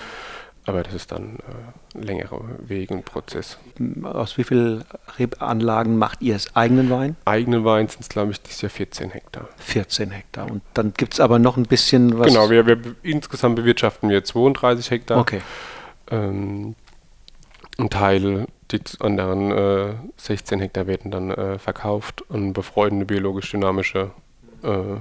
Aber 0.67 0.83
das 0.83 0.95
ist 0.95 1.13
dann 1.13 1.39
äh, 1.39 1.97
ein 1.97 2.03
längerer 2.03 2.41
Weg 2.59 2.91
und 2.91 3.05
Prozess. 3.05 3.57
Aus 4.03 4.37
wie 4.37 4.43
vielen 4.43 4.85
Rebanlagen 5.17 5.97
macht 5.97 6.23
ihr 6.23 6.35
es? 6.35 6.55
Eigenen 6.57 6.91
Wein? 6.91 7.17
Eigenen 7.25 7.65
Wein 7.65 7.87
sind 7.87 8.01
es, 8.01 8.09
glaube 8.09 8.33
ich, 8.33 8.43
dieses 8.43 8.63
Jahr 8.63 8.71
14 8.71 9.11
Hektar. 9.11 9.49
14 9.59 10.11
Hektar. 10.11 10.51
Und 10.51 10.63
dann 10.75 10.93
gibt 10.95 11.15
es 11.15 11.21
aber 11.21 11.39
noch 11.39 11.57
ein 11.57 11.67
bisschen 11.67 12.19
was. 12.19 12.27
Genau, 12.27 12.51
wir, 12.51 12.67
wir, 12.67 12.79
insgesamt 13.05 13.55
bewirtschaften 13.55 14.09
wir 14.11 14.25
32 14.25 14.91
Hektar. 14.91 15.19
Okay. 15.19 15.41
Ähm, 16.11 16.75
ein 17.79 17.91
Teil 17.91 18.47
die 18.73 18.81
anderen 19.01 19.53
äh, 19.53 19.95
16 20.17 20.61
Hektar 20.61 20.87
werden 20.87 21.11
dann 21.11 21.31
äh, 21.31 21.59
verkauft 21.59 22.25
an 22.31 22.53
befreundende 22.53 23.07
biologisch-dynamische 23.07 24.11
äh, 24.63 24.97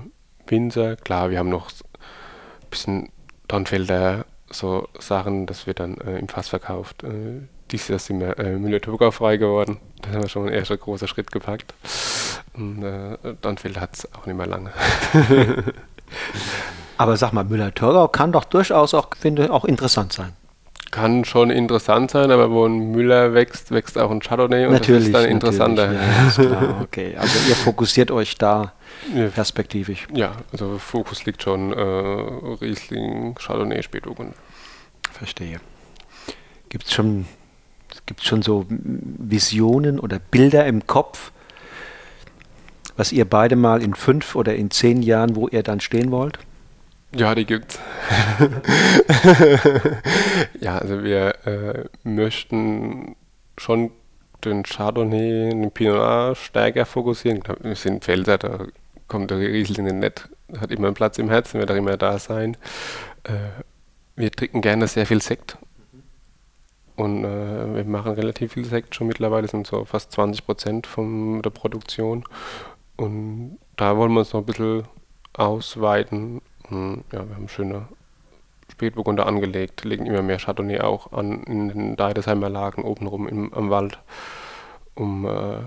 Winzer. 0.48 0.96
Klar, 0.98 1.30
wir 1.32 1.40
haben 1.40 1.50
noch 1.50 1.70
ein 1.70 2.70
bisschen 2.70 3.10
Dornfelder, 3.48 4.26
so 4.52 4.88
Sachen, 5.00 5.46
das 5.46 5.68
wird 5.68 5.80
dann 5.80 5.98
äh, 5.98 6.20
im 6.20 6.28
Fass 6.28 6.50
verkauft. 6.50 7.04
Äh, 7.04 7.42
dieses 7.72 7.88
Jahr 7.88 8.00
sind 8.00 8.20
wir 8.20 8.38
äh, 8.38 8.58
Müller-Thurgau 8.58 9.12
frei 9.12 9.38
geworden. 9.38 9.80
Da 10.02 10.12
haben 10.12 10.22
wir 10.22 10.30
schon 10.30 10.46
einen 10.46 10.54
ersten 10.54 10.78
großen 10.78 11.08
Schritt 11.08 11.32
gepackt. 11.32 11.74
Und 12.54 12.86
Dornfelder 13.42 13.82
hat 13.82 13.96
es 13.96 14.14
auch 14.14 14.28
nicht 14.28 14.36
mehr 14.36 14.46
lange. 14.46 14.72
Aber 16.98 17.18
sag 17.18 17.34
mal, 17.34 17.44
Müller-Thurgau 17.44 18.08
kann 18.10 18.32
doch 18.32 18.44
durchaus 18.44 18.94
auch, 18.94 19.10
finde 19.20 19.52
auch 19.52 19.66
interessant 19.66 20.14
sein. 20.14 20.34
Kann 20.96 21.26
schon 21.26 21.50
interessant 21.50 22.12
sein, 22.12 22.32
aber 22.32 22.52
wo 22.52 22.66
ein 22.66 22.92
Müller 22.92 23.34
wächst, 23.34 23.72
wächst 23.72 23.98
auch 23.98 24.12
ein 24.12 24.22
Chardonnay 24.22 24.66
und 24.66 24.72
natürlich, 24.72 25.12
das 25.12 25.24
ist 25.24 25.26
dann 25.26 25.26
interessanter. 25.26 25.92
Ja, 25.92 26.32
klar, 26.32 26.80
okay. 26.84 27.18
Also 27.18 27.38
ihr 27.50 27.56
fokussiert 27.56 28.12
euch 28.12 28.38
da 28.38 28.72
perspektivisch. 29.34 30.08
Ja, 30.14 30.32
also 30.54 30.78
Fokus 30.78 31.26
liegt 31.26 31.44
schon 31.44 31.74
äh, 31.74 31.82
Riesling, 31.82 33.36
Chardonnay, 33.36 33.84
Spätburgunder. 33.84 34.36
Verstehe. 35.12 35.60
Gibt 36.70 36.86
es 36.86 36.94
schon, 36.94 37.26
gibt's 38.06 38.24
schon 38.24 38.42
so 38.42 38.66
Visionen 38.70 40.00
oder 40.00 40.20
Bilder 40.20 40.66
im 40.66 40.88
Kopf, 40.88 41.34
was 42.96 43.12
ihr 43.12 43.26
beide 43.26 43.58
mal 43.58 43.84
in 43.84 43.96
fünf 43.96 44.36
oder 44.36 44.56
in 44.56 44.72
zehn 44.72 45.02
Jahren, 45.02 45.36
wo 45.36 45.50
ihr 45.50 45.62
dann 45.62 45.82
stehen 45.82 46.12
wollt? 46.12 46.40
Ja, 47.16 47.34
die 47.34 47.46
gibt's. 47.46 47.80
ja, 50.60 50.78
also 50.78 51.02
wir 51.02 51.46
äh, 51.46 51.86
möchten 52.04 53.16
schon 53.58 53.92
den 54.44 54.64
Chardonnay, 54.64 55.50
den 55.50 55.72
Pinot 55.72 55.96
Noir 55.96 56.36
stärker 56.36 56.86
fokussieren. 56.86 57.42
Wir 57.62 57.76
sind 57.76 58.04
Felser, 58.04 58.38
da 58.38 58.66
kommt 59.08 59.32
der 59.32 59.40
Riesling 59.40 60.00
nicht, 60.00 60.28
hat 60.60 60.72
immer 60.72 60.88
einen 60.88 60.94
Platz 60.94 61.18
im 61.18 61.30
Herzen, 61.30 61.62
wird 61.62 61.72
auch 61.72 61.76
immer 61.76 61.96
da 61.96 62.20
sein. 62.20 62.58
Äh, 63.24 63.32
wir 64.18 64.30
trinken 64.32 64.60
gerne 64.60 64.88
sehr 64.88 65.06
viel 65.06 65.22
Sekt. 65.22 65.58
Und 66.98 67.24
äh, 67.24 67.76
wir 67.76 67.86
machen 67.86 68.12
relativ 68.12 68.54
viel 68.54 68.66
Sekt 68.66 68.94
schon 68.94 69.08
mittlerweile, 69.08 69.48
sind 69.48 69.68
so 69.68 69.86
fast 69.86 70.12
20 70.12 70.46
Prozent 70.46 70.86
von 70.86 71.42
der 71.42 71.50
Produktion. 71.50 72.26
Und 72.98 73.58
da 73.78 73.96
wollen 73.96 74.12
wir 74.12 74.20
uns 74.20 74.34
noch 74.34 74.42
ein 74.42 74.46
bisschen 74.46 74.84
ausweiten. 75.34 76.42
Und, 76.70 77.04
ja, 77.12 77.28
wir 77.28 77.36
haben 77.36 77.48
schöne 77.48 77.88
Spätburgunder 78.72 79.28
angelegt, 79.28 79.84
legen 79.84 80.06
immer 80.06 80.22
mehr 80.22 80.40
Chardonnay 80.40 80.82
auch 80.82 81.14
an 81.14 81.44
in 81.44 81.70
den 81.70 81.96
Deidesheimer 81.96 82.50
Lagen 82.50 82.84
obenrum 82.84 83.28
im, 83.28 83.54
am 83.54 83.70
Wald, 83.70 84.00
um 84.96 85.26
äh, 85.26 85.60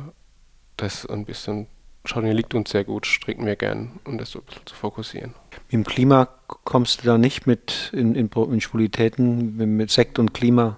das 0.76 1.06
ein 1.06 1.24
bisschen 1.24 1.66
Chardonnay 2.04 2.32
liegt 2.32 2.54
uns 2.54 2.70
sehr 2.70 2.84
gut, 2.84 3.06
trinken 3.22 3.44
wir 3.44 3.56
gern, 3.56 3.90
um 4.04 4.18
das 4.18 4.30
so 4.30 4.38
ein 4.38 4.44
bisschen 4.46 4.66
zu 4.66 4.74
fokussieren. 4.74 5.34
Im 5.68 5.84
Klima 5.84 6.28
kommst 6.46 7.02
du 7.02 7.06
da 7.06 7.18
nicht 7.18 7.46
mit 7.46 7.90
in, 7.92 8.14
in, 8.14 8.30
in 8.30 8.60
Schwulitäten, 8.60 9.76
mit 9.76 9.90
Sekt 9.90 10.18
und 10.18 10.32
Klima? 10.32 10.76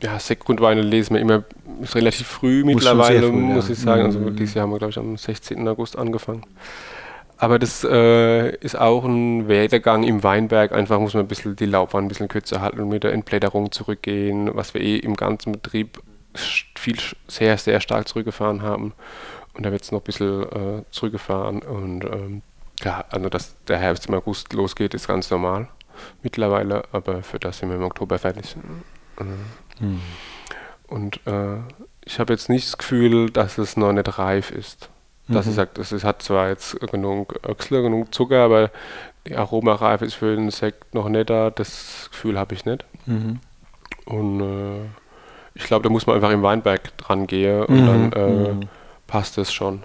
Ja, 0.00 0.18
Sektgrundweine 0.18 0.82
lesen 0.82 1.14
wir 1.14 1.20
immer 1.20 1.44
relativ 1.94 2.26
früh 2.26 2.64
muss 2.64 2.74
mittlerweile, 2.74 3.28
früh, 3.28 3.32
muss 3.32 3.68
ja. 3.68 3.72
ich 3.72 3.78
sagen. 3.78 4.02
Also 4.02 4.18
mhm. 4.18 4.36
dieses 4.36 4.54
Jahr 4.54 4.64
haben 4.64 4.72
wir, 4.72 4.78
glaube 4.78 4.90
ich, 4.90 4.98
am 4.98 5.16
16. 5.16 5.66
August 5.68 5.96
angefangen. 5.96 6.42
Aber 7.42 7.58
das 7.58 7.82
äh, 7.82 8.54
ist 8.58 8.78
auch 8.78 9.04
ein 9.04 9.48
Werdegang 9.48 10.04
im 10.04 10.22
Weinberg. 10.22 10.70
Einfach 10.70 11.00
muss 11.00 11.14
man 11.14 11.24
ein 11.24 11.26
bisschen 11.26 11.56
die 11.56 11.66
Laubwand 11.66 12.04
ein 12.04 12.08
bisschen 12.08 12.28
kürzer 12.28 12.60
halten 12.60 12.78
und 12.78 12.88
mit 12.88 13.02
der 13.02 13.12
Entblätterung 13.12 13.72
zurückgehen, 13.72 14.54
was 14.54 14.74
wir 14.74 14.80
eh 14.80 14.98
im 14.98 15.16
ganzen 15.16 15.50
Betrieb 15.50 16.00
viel, 16.36 16.98
sehr, 17.26 17.58
sehr 17.58 17.80
stark 17.80 18.06
zurückgefahren 18.06 18.62
haben. 18.62 18.94
Und 19.54 19.66
da 19.66 19.72
wird 19.72 19.82
es 19.82 19.90
noch 19.90 20.02
ein 20.02 20.04
bisschen 20.04 20.42
äh, 20.44 20.84
zurückgefahren. 20.92 21.62
Und 21.62 22.04
ähm, 22.04 22.42
ja, 22.84 23.04
also 23.10 23.28
dass 23.28 23.56
der 23.64 23.78
Herbst 23.78 24.06
im 24.06 24.14
August 24.14 24.52
losgeht, 24.52 24.94
ist 24.94 25.08
ganz 25.08 25.28
normal 25.28 25.66
mittlerweile, 26.22 26.84
aber 26.92 27.24
für 27.24 27.40
das 27.40 27.58
sind 27.58 27.70
wir 27.70 27.76
im 27.76 27.82
Oktober 27.82 28.20
fertig. 28.20 28.54
Mhm. 29.80 30.00
Und 30.86 31.16
äh, 31.26 31.56
ich 32.04 32.20
habe 32.20 32.34
jetzt 32.34 32.48
nicht 32.48 32.68
das 32.68 32.78
Gefühl, 32.78 33.30
dass 33.30 33.58
es 33.58 33.76
noch 33.76 33.92
nicht 33.92 34.16
reif 34.16 34.52
ist. 34.52 34.90
Dass 35.28 35.46
mhm. 35.46 35.50
ich 35.50 35.56
sage, 35.56 35.80
es 35.80 36.04
hat 36.04 36.22
zwar 36.22 36.48
jetzt 36.48 36.78
genug 36.80 37.38
Öchsle, 37.46 37.82
genug 37.82 38.14
Zucker, 38.14 38.44
aber 38.44 38.70
die 39.26 39.36
Aromareife 39.36 40.04
ist 40.04 40.14
für 40.14 40.34
den 40.34 40.50
Sekt 40.50 40.94
noch 40.94 41.08
nicht 41.08 41.30
da. 41.30 41.50
Das 41.50 42.08
Gefühl 42.10 42.38
habe 42.38 42.54
ich 42.54 42.64
nicht. 42.64 42.84
Mhm. 43.06 43.38
Und 44.04 44.40
äh, 44.40 44.84
ich 45.54 45.64
glaube, 45.64 45.84
da 45.84 45.90
muss 45.90 46.06
man 46.06 46.16
einfach 46.16 46.30
im 46.30 46.42
Weinberg 46.42 46.96
dran 46.98 47.26
gehen 47.26 47.64
und 47.64 47.82
mhm. 47.82 47.86
dann 47.86 48.12
äh, 48.12 48.52
mhm 48.52 48.68
passt 49.12 49.36
es 49.36 49.52
schon. 49.52 49.82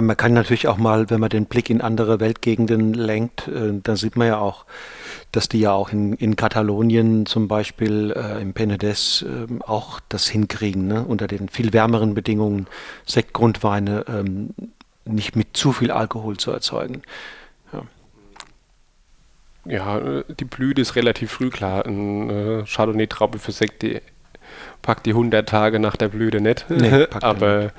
Man 0.00 0.16
kann 0.16 0.32
natürlich 0.32 0.68
auch 0.68 0.76
mal, 0.76 1.10
wenn 1.10 1.20
man 1.20 1.30
den 1.30 1.46
Blick 1.46 1.70
in 1.70 1.80
andere 1.80 2.20
Weltgegenden 2.20 2.94
lenkt, 2.94 3.48
äh, 3.48 3.72
da 3.82 3.96
sieht 3.96 4.16
man 4.16 4.26
ja 4.28 4.38
auch, 4.38 4.64
dass 5.32 5.48
die 5.48 5.60
ja 5.60 5.72
auch 5.72 5.90
in, 5.90 6.14
in 6.14 6.36
Katalonien 6.36 7.26
zum 7.26 7.48
Beispiel 7.48 8.12
äh, 8.16 8.40
im 8.40 8.54
Penedès 8.54 9.24
äh, 9.24 9.46
auch 9.64 10.00
das 10.08 10.28
hinkriegen, 10.28 10.86
ne? 10.86 11.04
unter 11.04 11.26
den 11.26 11.48
viel 11.48 11.72
wärmeren 11.72 12.14
Bedingungen 12.14 12.66
Sektgrundweine 13.06 14.04
ähm, 14.08 14.50
nicht 15.04 15.36
mit 15.36 15.56
zu 15.56 15.72
viel 15.72 15.90
Alkohol 15.90 16.36
zu 16.36 16.50
erzeugen. 16.50 17.02
Ja. 17.72 17.82
Ja, 19.64 20.22
die 20.22 20.44
Blüte 20.44 20.80
ist 20.80 20.96
relativ 20.96 21.32
früh 21.32 21.50
klar. 21.50 21.84
Ein 21.84 22.30
äh, 22.30 22.64
Chardonnay-Traube 22.64 23.38
für 23.38 23.52
Sekt, 23.52 23.82
die 23.82 24.00
packt 24.82 25.06
die 25.06 25.10
100 25.10 25.48
Tage 25.48 25.78
nach 25.78 25.96
der 25.96 26.08
Blüte 26.08 26.40
nicht. 26.40 26.66
Nee, 26.68 27.06
aber 27.20 27.62
ja. 27.62 27.70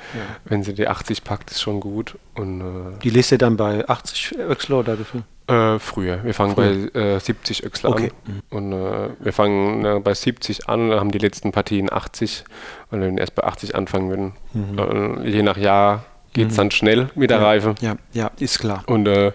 wenn 0.46 0.64
sie 0.64 0.74
die 0.74 0.88
80 0.88 1.24
packt, 1.24 1.52
ist 1.52 1.62
schon 1.62 1.80
gut. 1.80 2.18
Und, 2.36 2.62
äh, 2.62 3.00
die 3.04 3.10
lest 3.10 3.32
ihr 3.32 3.38
dann 3.38 3.58
bei 3.58 3.88
80 3.88 4.38
Öxler 4.40 4.80
oder 4.80 4.98
wie 5.00 5.54
Äh, 5.54 5.80
früher. 5.80 6.24
Wir 6.24 6.34
fangen 6.34 6.54
früher. 6.54 6.90
bei 6.94 7.00
äh, 7.00 7.20
70 7.20 7.64
Öxler 7.64 7.90
okay. 7.90 8.12
an. 8.26 8.34
Mhm. 8.34 8.42
Und 8.50 8.74
äh, 8.74 9.10
wir 9.20 9.34
fangen 9.34 9.86
äh, 9.86 10.00
bei 10.00 10.14
70 10.14 10.70
an 10.70 10.92
und 10.92 11.00
haben 11.00 11.12
die 11.12 11.18
letzten 11.18 11.52
Partien 11.52 11.92
80. 11.92 12.44
Und 12.92 13.02
wenn 13.02 13.16
wir 13.16 13.22
erst 13.22 13.36
bei 13.36 13.44
80 13.44 13.76
anfangen 13.76 14.10
würden, 14.10 14.34
mhm. 14.54 15.26
je 15.26 15.42
nach 15.42 15.58
Jahr 15.58 16.06
geht 16.34 16.48
es 16.48 16.54
mhm. 16.54 16.58
dann 16.58 16.72
schnell 16.72 17.10
mit 17.16 17.30
der 17.30 17.38
ja, 17.40 17.44
Reife. 17.44 17.76
Ja, 17.82 17.96
ja, 18.14 18.32
ist 18.40 18.60
klar. 18.60 18.84
Und 18.88 19.08
äh, 19.08 19.32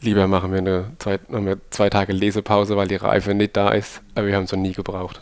lieber 0.00 0.26
machen 0.26 0.50
wir 0.50 0.58
eine 0.58 0.90
zwei, 0.98 1.18
haben 1.30 1.46
wir 1.46 1.58
zwei 1.70 1.90
Tage 1.90 2.12
Lesepause, 2.12 2.76
weil 2.76 2.88
die 2.88 2.96
Reife 2.96 3.34
nicht 3.34 3.56
da 3.56 3.70
ist. 3.70 4.00
Aber 4.14 4.26
wir 4.26 4.36
haben 4.36 4.44
es 4.44 4.52
noch 4.52 4.58
nie 4.58 4.72
gebraucht. 4.72 5.20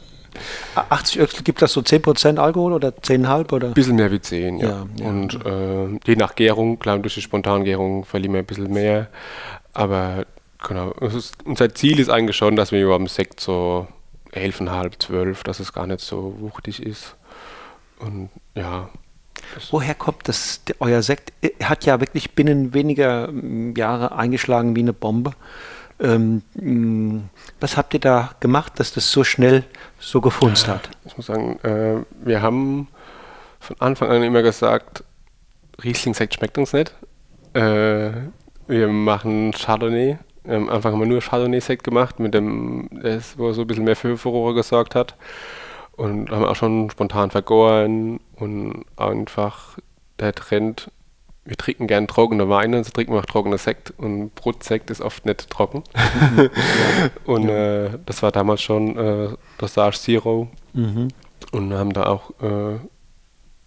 80 0.75 1.21
Öxel, 1.21 1.43
gibt 1.45 1.63
das 1.63 1.73
so 1.73 1.81
10% 1.81 2.39
Alkohol 2.39 2.73
oder 2.73 2.89
10,5 2.89 3.53
oder? 3.53 3.69
Ein 3.69 3.75
bisschen 3.75 3.97
mehr 3.97 4.11
wie 4.11 4.21
10, 4.21 4.59
ja. 4.59 4.69
ja, 4.69 4.87
ja. 4.99 5.07
Und 5.07 5.35
äh, 5.45 5.99
je 6.07 6.17
nach 6.17 6.35
Gärung, 6.35 6.79
klar, 6.79 6.99
durch 6.99 7.15
die 7.15 7.23
Spontangärung 7.23 8.05
verlieren 8.05 8.35
wir 8.35 8.41
ein 8.41 8.47
bisschen 8.47 8.73
mehr. 8.73 9.09
Aber 9.73 10.27
genau, 10.67 10.91
ist, 10.93 11.35
unser 11.45 11.75
Ziel 11.75 12.01
ist 12.01 12.09
eigentlich 12.09 12.37
schon, 12.37 12.57
dass 12.57 12.73
wir 12.73 12.83
über 12.83 12.97
dem 12.97 13.07
Sekt 13.07 13.41
so 13.41 13.87
11,5, 14.33 14.99
12, 14.99 15.43
dass 15.45 15.61
es 15.61 15.73
gar 15.73 15.87
nicht 15.87 16.01
so 16.01 16.37
wuchtig 16.41 16.83
ist. 16.83 17.17
Und 17.99 18.31
ja. 18.55 18.89
Woher 19.71 19.95
kommt 19.95 20.29
das? 20.29 20.61
Euer 20.81 21.03
Sekt 21.03 21.33
hat 21.63 21.85
ja 21.85 22.01
wirklich 22.01 22.33
binnen 22.33 22.75
weniger 22.75 23.31
Jahre 23.77 24.17
eingeschlagen 24.17 24.75
wie 24.77 24.81
eine 24.81 24.93
Bombe. 24.93 25.33
Ähm, 25.99 27.31
was 27.61 27.77
habt 27.77 27.95
ihr 27.95 28.01
da 28.01 28.31
gemacht, 28.41 28.75
dass 28.77 28.93
das 28.93 29.11
so 29.11 29.25
schnell 29.25 29.65
so 29.99 30.21
gefunzt 30.21 30.69
hat? 30.69 30.91
Ich 31.07 31.17
muss 31.17 31.27
sagen, 31.27 31.59
äh, 31.63 32.05
wir 32.25 32.43
haben 32.43 32.89
von 33.61 33.77
Anfang 33.81 34.11
an 34.11 34.23
immer 34.23 34.43
gesagt, 34.43 35.05
Riesling-Sekt 35.83 36.35
schmeckt 36.35 36.59
uns 36.59 36.73
nicht. 36.73 36.95
Äh, 37.55 38.11
wir 38.67 38.89
machen 38.89 39.53
Chardonnay. 39.53 40.19
Am 40.47 40.69
Anfang 40.69 40.93
haben 40.93 41.01
wir 41.01 41.07
nur 41.07 41.21
Chardonnay-Sekt 41.21 41.83
gemacht, 41.83 42.21
mit 42.21 42.35
dem, 42.35 42.89
das, 42.91 43.39
wo 43.39 43.53
so 43.53 43.63
ein 43.63 43.67
bisschen 43.67 43.85
mehr 43.85 43.97
für 43.97 44.17
Furore 44.17 44.55
gesorgt 44.55 44.95
hat. 44.95 45.17
Und 45.93 46.31
haben 46.31 46.45
auch 46.45 46.57
schon 46.57 46.91
spontan 46.91 47.31
vergoren 47.31 48.21
und 48.37 48.85
einfach 48.97 49.79
der 50.19 50.35
Trend 50.35 50.91
wir 51.47 51.57
trinken 51.57 51.87
gern 51.87 52.09
trockene 52.09 52.49
Weine, 52.49 52.83
so 52.83 52.91
trinken 52.91 53.13
wir 53.13 53.21
auch 53.21 53.27
trockener 53.27 53.59
Sekt 53.59 53.93
und 53.97 54.35
Brotsekt 54.35 54.91
ist 54.91 55.01
oft 55.01 55.25
nicht 55.25 55.49
trocken. 55.49 55.85
Mhm. 55.95 56.51
und 57.25 57.49
äh, 57.49 57.99
das 58.05 58.23
war 58.23 58.33
damals 58.33 58.63
schon 58.63 58.97
äh, 58.99 59.29
Dosage 59.59 59.99
Zero 59.99 60.49
mhm. 60.73 61.09
und 61.53 61.73
haben 61.73 61.93
da 61.93 62.07
auch 62.07 62.31
äh, 62.43 62.79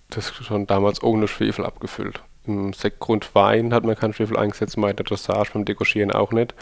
das 0.10 0.34
schon 0.34 0.68
damals 0.68 1.02
ohne 1.02 1.28
Schwefel 1.28 1.66
abgefüllt. 1.66 2.22
Im 2.46 2.74
Sektgrundwein 2.74 3.74
hat 3.74 3.86
man 3.86 3.96
keinen 3.96 4.14
Schwefel 4.14 4.38
eingesetzt, 4.38 4.76
bei 4.76 4.92
der 4.92 5.06
Dosage 5.06 5.52
beim 5.54 5.66
Dekoschieren 5.66 6.12
auch 6.12 6.32
nicht. 6.32 6.56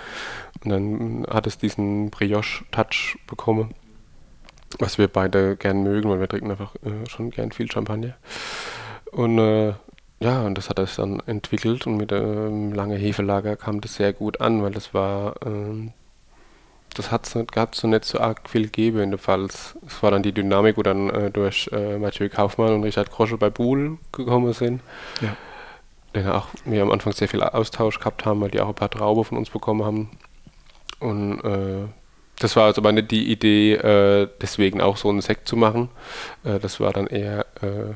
Und 0.63 0.71
dann 0.71 1.25
hat 1.29 1.47
es 1.47 1.57
diesen 1.57 2.09
Brioche-Touch 2.09 3.17
bekommen, 3.25 3.73
was 4.79 4.97
wir 4.97 5.07
beide 5.07 5.55
gern 5.55 5.83
mögen, 5.83 6.09
weil 6.09 6.19
wir 6.19 6.27
trinken 6.27 6.51
einfach 6.51 6.75
äh, 6.77 7.07
schon 7.09 7.29
gern 7.29 7.51
viel 7.51 7.71
Champagner. 7.71 8.17
Und 9.11 9.39
äh, 9.39 9.73
ja, 10.19 10.41
und 10.41 10.57
das 10.57 10.69
hat 10.69 10.79
es 10.79 10.95
dann 10.95 11.21
entwickelt 11.27 11.85
und 11.85 11.97
mit 11.97 12.11
ähm, 12.11 12.73
lange 12.73 12.95
Hefelager 12.95 13.55
kam 13.55 13.81
das 13.81 13.95
sehr 13.95 14.13
gut 14.13 14.41
an, 14.41 14.63
weil 14.63 14.71
das 14.71 14.93
war, 14.93 15.35
ähm, 15.45 15.93
das 16.95 17.11
hat 17.11 17.27
es 17.27 17.35
nicht, 17.35 17.51
gab 17.51 17.75
so 17.75 17.87
nicht 17.87 18.05
so 18.05 18.19
arg 18.19 18.49
viel 18.49 18.67
Gebe 18.67 19.01
in 19.01 19.11
der 19.11 19.19
Pfalz. 19.19 19.77
Es 19.85 20.01
war 20.01 20.09
dann 20.09 20.23
die 20.23 20.31
Dynamik, 20.31 20.77
wo 20.77 20.83
dann 20.83 21.09
äh, 21.11 21.29
durch 21.29 21.69
äh, 21.71 21.99
Mathieu 21.99 22.29
Kaufmann 22.29 22.73
und 22.73 22.83
Richard 22.83 23.11
Grosche 23.11 23.37
bei 23.37 23.51
Buhl 23.51 23.99
gekommen 24.11 24.53
sind. 24.53 24.81
Ja. 25.21 25.37
Denn 26.15 26.27
auch 26.29 26.47
wir 26.65 26.81
am 26.81 26.91
Anfang 26.91 27.13
sehr 27.13 27.27
viel 27.27 27.43
Austausch 27.43 27.99
gehabt 27.99 28.25
haben, 28.25 28.41
weil 28.41 28.49
die 28.49 28.59
auch 28.59 28.69
ein 28.69 28.75
paar 28.75 28.89
Trauben 28.89 29.23
von 29.23 29.37
uns 29.37 29.51
bekommen 29.51 29.85
haben. 29.85 30.09
Und 30.99 31.41
äh, 31.41 31.87
das 32.39 32.55
war 32.55 32.65
also 32.65 32.81
aber 32.81 32.91
nicht 32.91 33.11
die 33.11 33.31
Idee, 33.31 33.73
äh, 33.73 34.27
deswegen 34.41 34.81
auch 34.81 34.97
so 34.97 35.09
einen 35.09 35.21
Sekt 35.21 35.47
zu 35.47 35.55
machen. 35.55 35.89
Äh, 36.43 36.57
das 36.57 36.79
war 36.79 36.91
dann 36.91 37.05
eher 37.05 37.45
äh, 37.61 37.93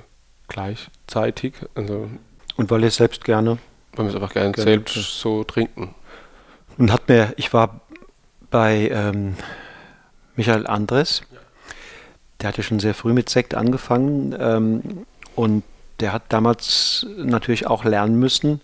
gleichzeitig. 0.51 1.53
Also 1.75 2.09
und 2.57 2.69
weil 2.69 2.83
ihr 2.83 2.91
selbst 2.91 3.23
gerne? 3.23 3.57
Weil 3.93 4.05
wir 4.05 4.09
es 4.09 4.15
einfach 4.15 4.33
gerne, 4.33 4.51
gerne 4.51 4.69
selbst 4.69 5.19
so 5.19 5.43
trinken. 5.43 5.95
Und 6.77 6.91
hat 6.91 7.07
mir, 7.07 7.33
ich 7.37 7.53
war 7.53 7.81
bei 8.49 8.89
ähm, 8.89 9.35
Michael 10.35 10.67
Andres, 10.67 11.23
der 12.39 12.49
hatte 12.49 12.63
schon 12.63 12.79
sehr 12.79 12.93
früh 12.93 13.13
mit 13.13 13.29
Sekt 13.29 13.55
angefangen 13.55 14.35
ähm, 14.37 15.05
und 15.35 15.63
der 15.99 16.13
hat 16.13 16.23
damals 16.29 17.05
natürlich 17.17 17.67
auch 17.67 17.83
lernen 17.83 18.19
müssen, 18.19 18.61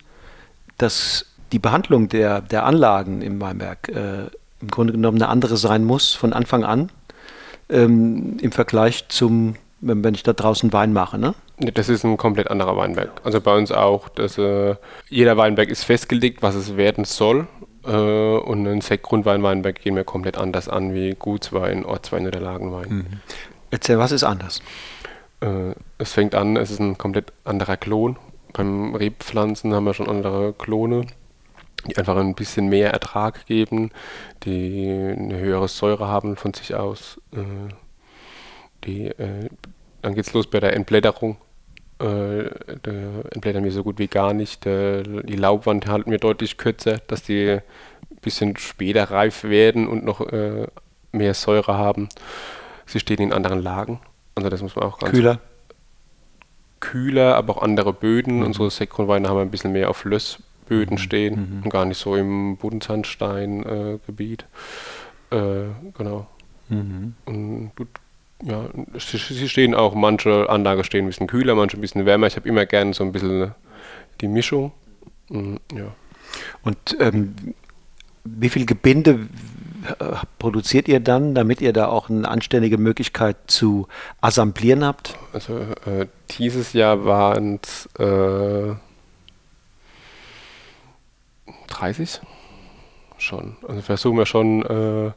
dass 0.76 1.26
die 1.52 1.58
Behandlung 1.58 2.08
der, 2.08 2.40
der 2.40 2.64
Anlagen 2.64 3.22
im 3.22 3.40
Weinberg 3.40 3.88
äh, 3.88 4.26
im 4.60 4.68
Grunde 4.68 4.92
genommen 4.92 5.22
eine 5.22 5.30
andere 5.30 5.56
sein 5.56 5.84
muss 5.84 6.14
von 6.14 6.32
Anfang 6.32 6.64
an 6.64 6.90
ähm, 7.68 8.38
im 8.40 8.52
Vergleich 8.52 9.08
zum, 9.08 9.54
wenn, 9.80 10.02
wenn 10.02 10.14
ich 10.14 10.24
da 10.24 10.32
draußen 10.32 10.72
Wein 10.72 10.92
mache. 10.92 11.18
Ne? 11.18 11.34
Das 11.60 11.88
ist 11.88 12.04
ein 12.04 12.16
komplett 12.16 12.50
anderer 12.50 12.76
Weinberg. 12.76 13.20
Also 13.24 13.40
bei 13.40 13.56
uns 13.56 13.72
auch, 13.72 14.08
dass, 14.08 14.38
äh, 14.38 14.76
jeder 15.08 15.36
Weinberg 15.36 15.68
ist 15.68 15.84
festgelegt, 15.84 16.42
was 16.42 16.54
es 16.54 16.76
werden 16.76 17.04
soll. 17.04 17.48
Äh, 17.84 17.90
und 17.90 18.66
ein 18.66 18.80
Sektgrundwein-Weinberg 18.80 19.80
gehen 19.80 19.96
wir 19.96 20.04
komplett 20.04 20.38
anders 20.38 20.68
an 20.68 20.94
wie 20.94 21.16
Gutswein, 21.18 21.84
Ortswein 21.84 22.26
oder 22.26 22.40
Lagenwein. 22.40 22.88
Mhm. 22.88 23.06
Erzähl, 23.70 23.98
was 23.98 24.12
ist 24.12 24.24
anders? 24.24 24.62
Äh, 25.40 25.74
es 25.98 26.12
fängt 26.12 26.34
an, 26.34 26.56
es 26.56 26.70
ist 26.70 26.80
ein 26.80 26.96
komplett 26.96 27.32
anderer 27.44 27.76
Klon. 27.76 28.16
Beim 28.52 28.94
Rebpflanzen 28.94 29.74
haben 29.74 29.84
wir 29.84 29.94
schon 29.94 30.08
andere 30.08 30.52
Klone 30.52 31.06
die 31.86 31.96
einfach 31.96 32.16
ein 32.16 32.34
bisschen 32.34 32.68
mehr 32.68 32.90
Ertrag 32.90 33.46
geben, 33.46 33.90
die 34.44 34.88
eine 35.16 35.38
höhere 35.38 35.68
Säure 35.68 36.08
haben 36.08 36.36
von 36.36 36.54
sich 36.54 36.74
aus. 36.74 37.20
Äh, 37.32 37.72
die, 38.84 39.06
äh, 39.06 39.48
dann 40.02 40.14
geht 40.14 40.26
es 40.26 40.32
los 40.32 40.48
bei 40.48 40.60
der 40.60 40.74
Entblätterung. 40.74 41.36
Äh, 42.00 42.46
entblättern 43.34 43.64
wir 43.64 43.72
so 43.72 43.82
gut 43.82 43.98
wie 43.98 44.06
gar 44.06 44.32
nicht. 44.32 44.64
die 44.64 45.36
Laubwand 45.36 45.86
halten 45.86 46.10
wir 46.10 46.18
deutlich 46.18 46.56
kürzer, 46.56 46.98
dass 47.08 47.22
die 47.22 47.58
ein 47.58 47.62
bisschen 48.20 48.56
später 48.56 49.10
reif 49.10 49.44
werden 49.44 49.88
und 49.88 50.04
noch 50.04 50.26
mehr 51.10 51.34
Säure 51.34 51.76
haben. 51.76 52.08
Sie 52.86 53.00
stehen 53.00 53.18
in 53.18 53.32
anderen 53.32 53.60
Lagen. 53.60 54.00
Also 54.34 54.48
das 54.48 54.62
muss 54.62 54.76
man 54.76 54.84
auch 54.84 54.98
ganz 54.98 55.12
kühler. 55.12 55.40
Kühler, 56.80 57.34
aber 57.36 57.56
auch 57.56 57.62
andere 57.62 57.92
Böden. 57.92 58.38
Mhm. 58.38 58.46
Unsere 58.46 58.70
Sekronweine 58.70 59.28
haben 59.28 59.40
ein 59.40 59.50
bisschen 59.50 59.72
mehr 59.72 59.90
auf 59.90 60.04
Löss 60.04 60.38
Böden 60.68 60.94
mhm. 60.94 60.98
stehen 60.98 61.34
mhm. 61.34 61.62
und 61.64 61.70
gar 61.70 61.84
nicht 61.84 61.98
so 61.98 62.14
im 62.14 62.56
Bodensandsteingebiet. 62.56 64.46
Äh, 65.32 65.36
äh, 65.36 65.66
genau. 65.96 66.26
Mhm. 66.68 67.14
Und 67.24 67.72
ja, 68.42 68.68
sie 68.98 69.48
stehen 69.48 69.74
auch, 69.74 69.94
manche 69.94 70.48
Anlagen 70.48 70.84
stehen 70.84 71.04
ein 71.04 71.08
bisschen 71.08 71.26
kühler, 71.26 71.54
manche 71.54 71.76
ein 71.76 71.80
bisschen 71.80 72.06
wärmer. 72.06 72.26
Ich 72.26 72.36
habe 72.36 72.48
immer 72.48 72.66
gerne 72.66 72.94
so 72.94 73.04
ein 73.04 73.12
bisschen 73.12 73.54
die 74.20 74.28
Mischung. 74.28 74.72
Mhm, 75.28 75.58
ja. 75.74 75.92
Und 76.62 76.96
ähm, 77.00 77.34
wie 78.24 78.48
viel 78.48 78.66
Gebinde 78.66 79.28
äh, 79.98 80.16
produziert 80.38 80.88
ihr 80.88 81.00
dann, 81.00 81.34
damit 81.34 81.60
ihr 81.60 81.72
da 81.72 81.88
auch 81.88 82.10
eine 82.10 82.28
anständige 82.28 82.78
Möglichkeit 82.78 83.36
zu 83.46 83.88
assemblieren 84.20 84.84
habt? 84.84 85.16
Also 85.32 85.58
äh, 85.58 86.06
dieses 86.30 86.72
Jahr 86.72 87.04
waren 87.04 87.60
es 87.62 87.86
äh, 87.98 88.74
30 91.68 92.20
schon. 93.18 93.56
Also 93.66 93.82
versuchen 93.82 94.18
wir 94.18 94.26
schon 94.26 94.62
äh, 94.62 95.12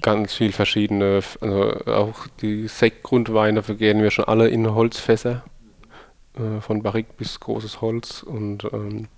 ganz 0.00 0.34
viel 0.34 0.52
verschiedene, 0.52 1.22
also 1.40 1.70
auch 1.86 2.26
die 2.40 2.68
Sektgrundweine 2.68 3.62
vergehen 3.62 4.02
wir 4.02 4.10
schon 4.10 4.26
alle 4.26 4.48
in 4.48 4.74
Holzfässer, 4.74 5.44
äh, 6.34 6.60
von 6.60 6.82
Barrik 6.82 7.16
bis 7.16 7.40
großes 7.40 7.80
Holz 7.80 8.22
und 8.22 8.64
ähm, 8.72 9.08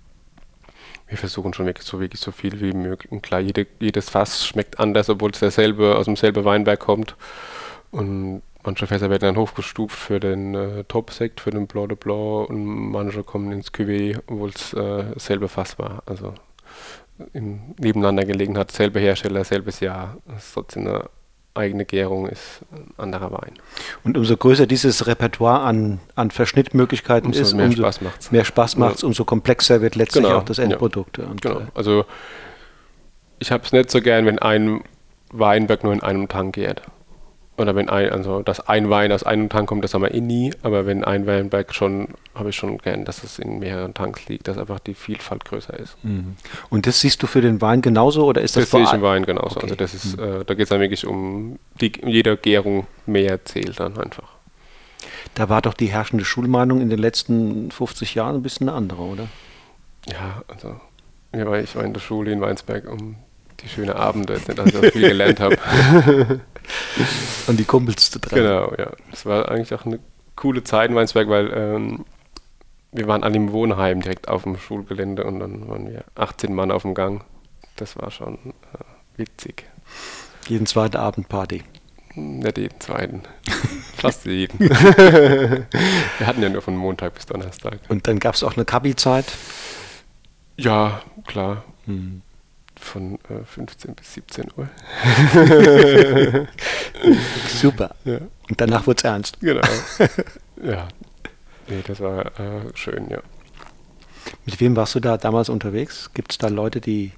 wir 1.07 1.17
versuchen 1.17 1.53
schon 1.53 1.65
wirklich 1.65 1.85
so, 1.87 1.99
wirklich 1.99 2.21
so 2.21 2.31
viel 2.31 2.59
wie 2.61 2.73
möglich. 2.73 3.11
Und 3.11 3.21
klar, 3.21 3.39
jede, 3.39 3.67
jedes 3.79 4.09
Fass 4.09 4.45
schmeckt 4.45 4.79
anders, 4.79 5.09
obwohl 5.09 5.31
es 5.31 5.39
derselbe, 5.39 5.95
aus 5.95 6.05
demselben 6.05 6.43
Weinberg 6.45 6.79
kommt. 6.79 7.15
Und 7.91 8.41
Manche 8.65 8.87
Fässer 8.87 9.11
werden 9.11 9.35
dann 9.35 9.37
hochgestuft 9.37 9.95
für 9.95 10.19
den 10.19 10.55
äh, 10.55 10.83
Top-Sekt, 10.85 11.39
für 11.39 11.51
den 11.51 11.67
Blanc 11.67 11.89
de 11.89 11.97
Blanc 11.97 12.49
und 12.49 12.65
manche 12.65 13.23
kommen 13.23 13.51
ins 13.51 13.71
Cuvée, 13.71 14.19
obwohl 14.25 14.49
es 14.49 14.73
äh, 14.73 15.13
selbe 15.17 15.49
Fass 15.49 15.77
war. 15.77 16.01
Also 16.07 16.33
im, 17.33 17.75
nebeneinander 17.79 18.25
gelegen 18.25 18.57
hat, 18.57 18.71
selbe 18.71 18.99
Hersteller, 18.99 19.43
selbes 19.43 19.79
Jahr. 19.79 20.17
Trotzdem 20.53 20.87
eine 20.87 21.09
eigene 21.53 21.85
Gärung, 21.85 22.27
ist 22.27 22.61
ein 22.71 22.93
anderer 22.97 23.31
Wein. 23.31 23.53
Und 24.03 24.17
umso 24.17 24.35
größer 24.35 24.67
dieses 24.67 25.07
Repertoire 25.07 25.61
an, 25.61 25.99
an 26.15 26.31
Verschnittmöglichkeiten 26.31 27.27
umso 27.27 27.41
ist, 27.41 27.53
mehr 27.53 27.67
umso 27.67 27.77
Spaß 27.77 28.01
macht's. 28.01 28.31
mehr 28.31 28.45
Spaß 28.45 28.77
macht 28.77 28.95
es, 28.95 29.03
umso 29.03 29.23
komplexer 29.23 29.81
wird 29.81 29.95
letztlich 29.95 30.25
genau, 30.25 30.37
auch 30.37 30.43
das 30.43 30.59
Endprodukt. 30.59 31.17
Ja. 31.17 31.25
genau, 31.39 31.59
äh, 31.59 31.65
also 31.73 32.05
ich 33.39 33.51
habe 33.51 33.63
es 33.63 33.71
nicht 33.71 33.89
so 33.89 34.01
gern, 34.01 34.25
wenn 34.25 34.39
ein 34.39 34.81
Weinberg 35.31 35.83
nur 35.83 35.93
in 35.93 36.03
einem 36.03 36.27
Tank 36.27 36.55
gärt 36.55 36.81
oder 37.57 37.75
wenn 37.75 37.89
ein, 37.89 38.09
also 38.09 38.41
dass 38.41 38.59
ein 38.67 38.89
Wein 38.89 39.11
aus 39.11 39.23
einem 39.23 39.49
Tank 39.49 39.69
kommt, 39.69 39.83
das 39.83 39.93
haben 39.93 40.01
wir 40.01 40.13
eh 40.13 40.21
nie, 40.21 40.51
aber 40.61 40.85
wenn 40.85 41.03
ein 41.03 41.25
Weinberg 41.25 41.73
schon, 41.73 42.09
habe 42.33 42.49
ich 42.49 42.55
schon 42.55 42.77
gern, 42.79 43.05
dass 43.05 43.23
es 43.23 43.39
in 43.39 43.59
mehreren 43.59 43.93
Tanks 43.93 44.27
liegt, 44.27 44.47
dass 44.47 44.57
einfach 44.57 44.79
die 44.79 44.93
Vielfalt 44.93 45.45
größer 45.45 45.77
ist. 45.79 45.97
Mhm. 46.03 46.35
Und 46.69 46.85
das 46.85 46.99
siehst 46.99 47.23
du 47.23 47.27
für 47.27 47.41
den 47.41 47.61
Wein 47.61 47.81
genauso 47.81 48.25
oder 48.25 48.41
ist 48.41 48.57
das? 48.57 48.63
Das 48.63 48.71
sehe 48.71 48.83
ich 48.83 48.93
im 48.93 49.01
Wein 49.01 49.25
genauso. 49.25 49.57
Okay. 49.57 49.63
Also 49.63 49.75
das 49.75 49.93
ist, 49.93 50.17
mhm. 50.17 50.23
äh, 50.23 50.45
da 50.45 50.53
geht 50.53 50.63
es 50.63 50.69
dann 50.69 50.81
wirklich 50.81 51.05
um 51.07 51.57
die, 51.79 51.93
jede 52.05 52.35
Gärung 52.35 52.87
mehr 53.05 53.43
zählt 53.45 53.79
dann 53.79 53.97
einfach. 53.97 54.35
Da 55.33 55.49
war 55.49 55.61
doch 55.61 55.73
die 55.73 55.87
herrschende 55.87 56.25
Schulmeinung 56.25 56.81
in 56.81 56.89
den 56.89 56.99
letzten 56.99 57.71
50 57.71 58.15
Jahren 58.15 58.35
ein 58.35 58.43
bisschen 58.43 58.69
eine 58.69 58.77
andere, 58.77 59.01
oder? 59.01 59.27
Ja, 60.07 60.43
also 60.47 60.79
ich 61.31 61.45
war 61.75 61.83
in 61.83 61.93
der 61.93 61.99
Schule 62.01 62.31
in 62.31 62.41
Weinsberg, 62.41 62.89
um 62.89 63.15
die 63.61 63.69
schönen 63.69 63.91
Abende, 63.91 64.39
dass 64.39 64.73
ich 64.73 64.91
viel 64.91 65.09
gelernt 65.09 65.39
habe. 65.39 65.57
Und 67.47 67.59
die 67.59 67.65
Kumpels 67.65 68.11
zu 68.11 68.19
treffen. 68.19 68.43
Genau, 68.43 68.73
ja. 68.77 68.91
Das 69.11 69.25
war 69.25 69.49
eigentlich 69.49 69.73
auch 69.73 69.85
eine 69.85 69.99
coole 70.35 70.63
Zeit 70.63 70.89
in 70.89 70.95
Weinsberg, 70.95 71.29
weil 71.29 71.51
ähm, 71.53 72.05
wir 72.91 73.07
waren 73.07 73.23
alle 73.23 73.35
im 73.35 73.51
Wohnheim 73.51 74.01
direkt 74.01 74.27
auf 74.27 74.43
dem 74.43 74.57
Schulgelände 74.57 75.23
und 75.23 75.39
dann 75.39 75.67
waren 75.67 75.89
wir 75.89 76.03
18 76.15 76.53
Mann 76.53 76.71
auf 76.71 76.83
dem 76.83 76.93
Gang. 76.93 77.23
Das 77.75 77.97
war 77.97 78.11
schon 78.11 78.35
äh, 78.35 79.17
witzig. 79.17 79.65
Jeden 80.47 80.65
zweiten 80.65 80.97
Abend 80.97 81.27
Party. 81.27 81.63
Nicht 82.15 82.57
jeden 82.57 82.79
zweiten. 82.79 83.23
Fast 83.97 84.25
jeden. 84.25 84.59
wir 84.59 85.67
hatten 86.27 86.41
ja 86.41 86.49
nur 86.49 86.61
von 86.61 86.77
Montag 86.77 87.15
bis 87.15 87.25
Donnerstag. 87.25 87.79
Und 87.89 88.07
dann 88.07 88.19
gab 88.19 88.35
es 88.35 88.43
auch 88.43 88.55
eine 88.55 88.63
Kabi-Zeit? 88.63 89.25
Ja, 90.57 91.01
klar. 91.25 91.65
Hm 91.85 92.21
von 92.85 93.15
äh, 93.29 93.43
15 93.45 93.95
bis 93.95 94.13
17 94.13 94.45
Uhr. 94.55 94.69
Super. 97.47 97.95
Ja. 98.05 98.17
Und 98.49 98.61
danach 98.61 98.87
wurde 98.87 98.97
es 98.97 99.03
ernst. 99.03 99.39
Genau. 99.41 99.61
ja. 100.63 100.87
Nee, 101.67 101.83
das 101.85 101.99
war 101.99 102.25
äh, 102.25 102.75
schön, 102.75 103.09
ja. 103.09 103.19
Mit 104.45 104.59
wem 104.59 104.75
warst 104.75 104.95
du 104.95 104.99
da 104.99 105.17
damals 105.17 105.49
unterwegs? 105.49 106.11
Gibt 106.13 106.31
es 106.31 106.37
da 106.37 106.47
Leute, 106.47 106.81
die 106.81 107.11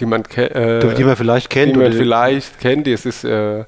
die 0.00 0.06
man, 0.06 0.24
äh, 0.24 0.94
die 0.94 1.04
man 1.04 1.16
vielleicht 1.16 1.50
kennt? 1.50 1.76
Die 1.76 1.78
man 1.78 1.92
vielleicht 1.92 2.58
kennt. 2.58 2.88
Es 2.88 3.06
ist 3.06 3.24
äh, 3.24 3.64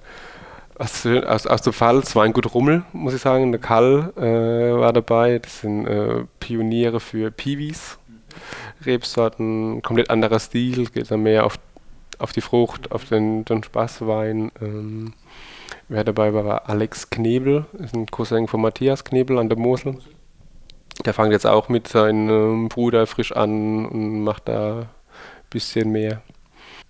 aus, 0.78 1.06
aus, 1.06 1.46
aus 1.46 1.62
dem 1.62 1.72
Fall 1.72 2.02
Weingut 2.14 2.52
Rummel, 2.52 2.82
muss 2.92 3.14
ich 3.14 3.20
sagen. 3.20 3.52
Der 3.52 3.60
Kall 3.60 4.12
äh, 4.16 4.78
war 4.78 4.92
dabei. 4.92 5.38
Das 5.38 5.60
sind 5.60 5.86
äh, 5.86 6.24
Pioniere 6.40 7.00
für 7.00 7.30
Piwis. 7.30 7.98
Rebsorten, 8.84 9.82
komplett 9.82 10.10
anderer 10.10 10.38
Stil, 10.38 10.86
geht 10.86 11.10
dann 11.10 11.22
mehr 11.22 11.46
auf, 11.46 11.58
auf 12.18 12.32
die 12.32 12.40
Frucht, 12.40 12.92
auf 12.92 13.04
den, 13.04 13.44
den 13.44 13.62
Spaßwein. 13.62 14.52
Ähm, 14.60 15.14
wer 15.88 16.04
dabei 16.04 16.34
war, 16.34 16.44
war 16.44 16.68
Alex 16.68 17.10
Knebel, 17.10 17.66
ist 17.78 17.94
ein 17.94 18.06
Cousin 18.06 18.48
von 18.48 18.60
Matthias 18.60 19.04
Knebel 19.04 19.38
an 19.38 19.48
der 19.48 19.58
Mosel. 19.58 19.98
Der 21.04 21.14
fängt 21.14 21.32
jetzt 21.32 21.46
auch 21.46 21.68
mit 21.68 21.88
seinem 21.88 22.68
Bruder 22.68 23.06
frisch 23.06 23.32
an 23.32 23.86
und 23.86 24.24
macht 24.24 24.48
da 24.48 24.80
ein 24.80 24.88
bisschen 25.50 25.92
mehr. 25.92 26.22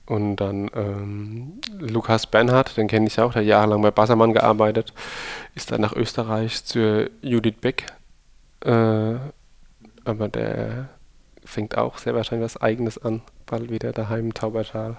Und 0.06 0.36
dann 0.36 0.70
ähm, 0.74 1.60
Lukas 1.80 2.28
Bernhard, 2.28 2.76
den 2.76 2.86
kenne 2.86 3.08
ich 3.08 3.18
auch, 3.20 3.32
der 3.32 3.42
hat 3.42 3.48
jahrelang 3.48 3.82
bei 3.82 3.90
Bassermann 3.90 4.32
gearbeitet, 4.32 4.92
ist 5.56 5.72
dann 5.72 5.80
nach 5.80 5.94
Österreich 5.94 6.64
zur 6.64 7.10
Judith 7.22 7.56
Beck. 7.60 7.86
Äh, 8.64 9.16
aber 10.04 10.28
der 10.28 10.88
fängt 11.46 11.78
auch 11.78 11.98
sehr 11.98 12.14
wahrscheinlich 12.14 12.44
was 12.44 12.60
Eigenes 12.60 12.98
an, 12.98 13.22
bald 13.46 13.70
wieder 13.70 13.92
daheim 13.92 14.26
im 14.26 14.34
Taubertal. 14.34 14.96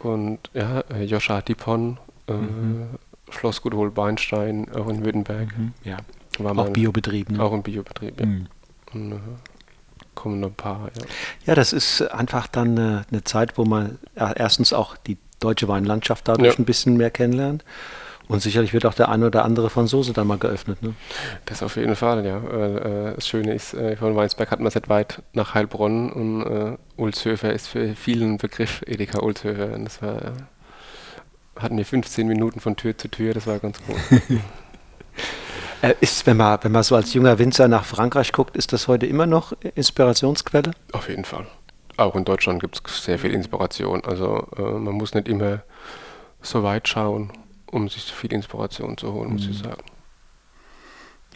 Und 0.00 0.38
ja, 0.52 0.80
äh, 0.92 1.04
Joscha 1.04 1.40
Dipon, 1.40 1.98
äh, 2.28 2.32
mhm. 2.32 2.88
Schlossgut 3.30 3.74
Holbeinstein, 3.74 4.70
auch 4.74 4.88
in 4.88 5.04
Württemberg. 5.04 5.56
Mhm. 5.56 5.72
Ja. 5.84 5.98
War 6.38 6.58
auch 6.58 6.70
Biobetrieb. 6.70 7.30
Ne? 7.30 7.42
Auch 7.42 7.52
ein 7.52 7.62
Biobetrieb, 7.62 8.18
ja. 8.20 8.26
Mhm. 8.26 8.46
Und, 8.92 9.12
äh, 9.12 9.16
kommen 10.14 10.40
noch 10.40 10.48
ein 10.48 10.54
paar, 10.54 10.90
ja. 10.96 11.04
Ja, 11.46 11.54
das 11.54 11.72
ist 11.72 12.02
einfach 12.02 12.46
dann 12.46 12.78
eine, 12.78 13.06
eine 13.10 13.24
Zeit, 13.24 13.56
wo 13.56 13.64
man 13.64 13.98
erstens 14.14 14.72
auch 14.72 14.96
die 14.96 15.16
deutsche 15.40 15.68
Weinlandschaft 15.68 16.28
dadurch 16.28 16.54
ja. 16.54 16.58
ein 16.58 16.64
bisschen 16.64 16.96
mehr 16.96 17.10
kennenlernt 17.10 17.64
Und 18.28 18.40
sicherlich 18.40 18.72
wird 18.72 18.86
auch 18.86 18.94
der 18.94 19.08
eine 19.08 19.26
oder 19.26 19.44
andere 19.44 19.68
Franzose 19.68 20.12
dann 20.12 20.26
mal 20.26 20.38
geöffnet, 20.38 20.82
ne? 20.82 20.94
Das 21.44 21.62
auf 21.62 21.76
jeden 21.76 21.96
Fall, 21.96 22.24
ja. 22.24 22.38
Äh, 22.38 23.14
das 23.14 23.26
Schöne 23.26 23.52
ist, 23.52 23.74
äh, 23.74 23.96
von 23.96 24.16
Weinsberg 24.16 24.50
hat 24.50 24.60
man 24.60 24.70
seit 24.70 24.88
weit 24.88 25.22
nach 25.32 25.54
Heilbronn 25.54 26.10
und 26.12 26.42
äh, 26.42 26.76
Ulzhöfer 26.96 27.52
ist 27.52 27.68
für 27.68 27.94
vielen 27.94 28.38
Begriff 28.38 28.82
Edeka 28.86 29.20
Ulzhöfer. 29.20 29.74
Und 29.74 29.84
das 29.84 30.00
war, 30.00 30.32
hatten 31.56 31.76
wir 31.76 31.84
15 31.84 32.26
Minuten 32.26 32.60
von 32.60 32.76
Tür 32.76 32.96
zu 32.96 33.08
Tür, 33.08 33.34
das 33.34 33.46
war 33.46 33.58
ganz 33.58 33.78
gut. 33.84 33.96
Äh, 35.82 35.96
ist, 36.00 36.24
wenn 36.28 36.36
man, 36.36 36.60
wenn 36.62 36.70
man 36.70 36.84
so 36.84 36.94
als 36.94 37.12
junger 37.12 37.40
Winzer 37.40 37.66
nach 37.66 37.84
Frankreich 37.84 38.30
guckt, 38.30 38.56
ist 38.56 38.72
das 38.72 38.86
heute 38.86 39.04
immer 39.04 39.26
noch 39.26 39.52
Inspirationsquelle? 39.74 40.70
Auf 40.92 41.08
jeden 41.08 41.24
Fall. 41.24 41.44
Auch 41.96 42.14
in 42.14 42.24
Deutschland 42.24 42.60
gibt 42.60 42.80
es 42.88 43.04
sehr 43.04 43.18
viel 43.18 43.32
Inspiration. 43.32 44.04
Also 44.04 44.46
äh, 44.56 44.62
man 44.62 44.94
muss 44.94 45.12
nicht 45.12 45.26
immer 45.26 45.62
so 46.40 46.62
weit 46.62 46.86
schauen 46.86 47.32
um 47.72 47.88
sich 47.88 48.04
viel 48.04 48.32
Inspiration 48.32 48.96
zu 48.96 49.12
holen, 49.12 49.32
muss 49.32 49.46
mhm. 49.46 49.50
ich 49.50 49.58
sagen. 49.58 49.82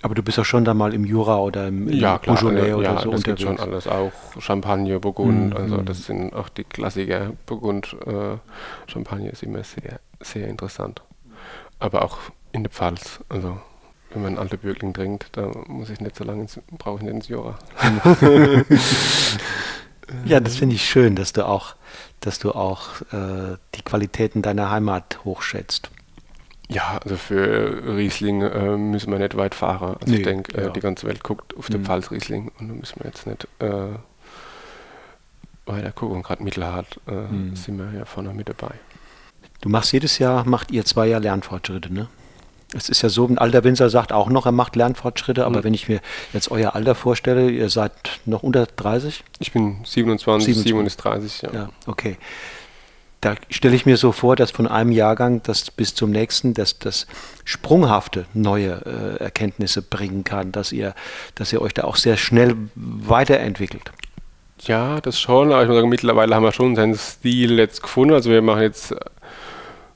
Aber 0.02 0.14
du 0.14 0.22
bist 0.22 0.38
auch 0.38 0.44
schon 0.44 0.64
da 0.64 0.74
mal 0.74 0.94
im 0.94 1.04
Jura 1.04 1.38
oder 1.38 1.66
im, 1.68 1.88
im 1.88 1.98
ja, 1.98 2.18
klar, 2.18 2.36
Beaujolais 2.36 2.74
oder 2.74 2.94
ja, 2.94 3.02
so 3.02 3.10
das 3.10 3.20
unterwegs. 3.20 3.42
schon 3.42 3.58
alles, 3.58 3.88
auch 3.88 4.12
Champagner, 4.38 5.00
Burgund, 5.00 5.50
mhm. 5.50 5.56
also 5.56 5.78
das 5.78 6.04
sind 6.04 6.32
auch 6.34 6.48
die 6.48 6.64
Klassiker. 6.64 7.32
Burgund, 7.46 7.96
äh, 8.06 8.36
Champagner 8.86 9.30
ist 9.32 9.42
immer 9.42 9.64
sehr, 9.64 9.98
sehr 10.20 10.48
interessant. 10.48 11.02
Aber 11.78 12.02
auch 12.02 12.18
in 12.52 12.62
der 12.62 12.70
Pfalz, 12.70 13.20
also 13.28 13.58
wenn 14.10 14.22
man 14.22 14.38
alte 14.38 14.58
Bürgling 14.58 14.94
trinkt, 14.94 15.28
da 15.32 15.50
muss 15.66 15.90
ich 15.90 16.00
nicht 16.00 16.16
so 16.16 16.24
lange, 16.24 16.46
brauche 16.78 16.98
ich 16.98 17.02
nicht 17.02 17.14
ins 17.14 17.28
Jura. 17.28 17.58
ja, 20.24 20.40
das 20.40 20.56
finde 20.56 20.74
ich 20.74 20.88
schön, 20.88 21.16
dass 21.16 21.32
du 21.32 21.46
auch, 21.46 21.74
dass 22.20 22.38
du 22.38 22.52
auch 22.52 23.00
äh, 23.12 23.56
die 23.74 23.82
Qualitäten 23.82 24.42
deiner 24.42 24.70
Heimat 24.70 25.24
hochschätzt. 25.24 25.90
Ja, 26.68 26.98
also 27.02 27.16
für 27.16 27.96
Riesling 27.96 28.42
äh, 28.42 28.76
müssen 28.76 29.12
wir 29.12 29.18
nicht 29.18 29.36
weit 29.36 29.54
fahren. 29.54 29.96
Also 30.00 30.12
nee, 30.12 30.18
ich 30.18 30.22
denke, 30.24 30.56
äh, 30.58 30.64
ja. 30.64 30.70
die 30.70 30.80
ganze 30.80 31.06
Welt 31.06 31.22
guckt 31.22 31.56
auf 31.56 31.68
den 31.68 31.82
mhm. 31.82 31.86
Pfalz 31.86 32.10
Riesling 32.10 32.50
und 32.58 32.68
da 32.68 32.74
müssen 32.74 33.00
wir 33.00 33.06
jetzt 33.06 33.26
nicht 33.26 33.46
äh, 33.60 33.96
weiter 35.64 35.92
gucken. 35.92 36.22
Gerade 36.22 36.42
Mittelhart 36.42 37.00
äh, 37.06 37.12
mhm. 37.12 37.54
sind 37.54 37.78
wir 37.78 37.96
ja 37.96 38.04
vorne 38.04 38.34
mit 38.34 38.48
dabei. 38.48 38.74
Du 39.60 39.68
machst 39.68 39.92
jedes 39.92 40.18
Jahr, 40.18 40.46
macht 40.46 40.72
ihr 40.72 40.84
zwei 40.84 41.06
Jahre 41.06 41.22
Lernfortschritte, 41.22 41.92
ne? 41.92 42.08
Es 42.74 42.88
ist 42.88 43.00
ja 43.00 43.08
so, 43.08 43.24
ein 43.26 43.38
alter 43.38 43.62
Winzer 43.62 43.88
sagt 43.88 44.12
auch 44.12 44.28
noch, 44.28 44.44
er 44.44 44.52
macht 44.52 44.74
Lernfortschritte, 44.74 45.46
aber 45.46 45.60
mhm. 45.60 45.64
wenn 45.64 45.74
ich 45.74 45.88
mir 45.88 46.00
jetzt 46.32 46.50
euer 46.50 46.74
Alter 46.74 46.96
vorstelle, 46.96 47.48
ihr 47.48 47.70
seid 47.70 47.92
noch 48.24 48.42
unter 48.42 48.66
30? 48.66 49.22
Ich 49.38 49.52
bin 49.52 49.84
27, 49.84 50.52
27. 50.56 51.32
37, 51.32 51.42
ja. 51.42 51.52
Ja, 51.52 51.68
okay 51.86 52.16
da 53.20 53.34
stelle 53.50 53.74
ich 53.74 53.86
mir 53.86 53.96
so 53.96 54.12
vor, 54.12 54.36
dass 54.36 54.50
von 54.50 54.66
einem 54.66 54.92
Jahrgang 54.92 55.42
das 55.42 55.70
bis 55.70 55.94
zum 55.94 56.10
nächsten, 56.10 56.54
dass 56.54 56.78
das 56.78 57.06
sprunghafte 57.44 58.26
neue 58.34 58.82
äh, 58.84 59.22
Erkenntnisse 59.24 59.82
bringen 59.82 60.22
kann, 60.22 60.52
dass 60.52 60.72
ihr, 60.72 60.94
dass 61.34 61.52
ihr 61.52 61.62
euch 61.62 61.74
da 61.74 61.84
auch 61.84 61.96
sehr 61.96 62.16
schnell 62.16 62.54
weiterentwickelt. 62.74 63.90
Ja, 64.62 65.00
das 65.00 65.20
schon, 65.20 65.52
aber 65.52 65.62
ich 65.62 65.68
muss 65.68 65.76
sagen, 65.76 65.88
mittlerweile 65.88 66.34
haben 66.34 66.42
wir 66.42 66.52
schon 66.52 66.76
seinen 66.76 66.94
Stil 66.94 67.58
jetzt 67.58 67.82
gefunden. 67.82 68.14
Also 68.14 68.30
wir 68.30 68.42
machen 68.42 68.62
jetzt 68.62 68.92
äh, 68.92 68.96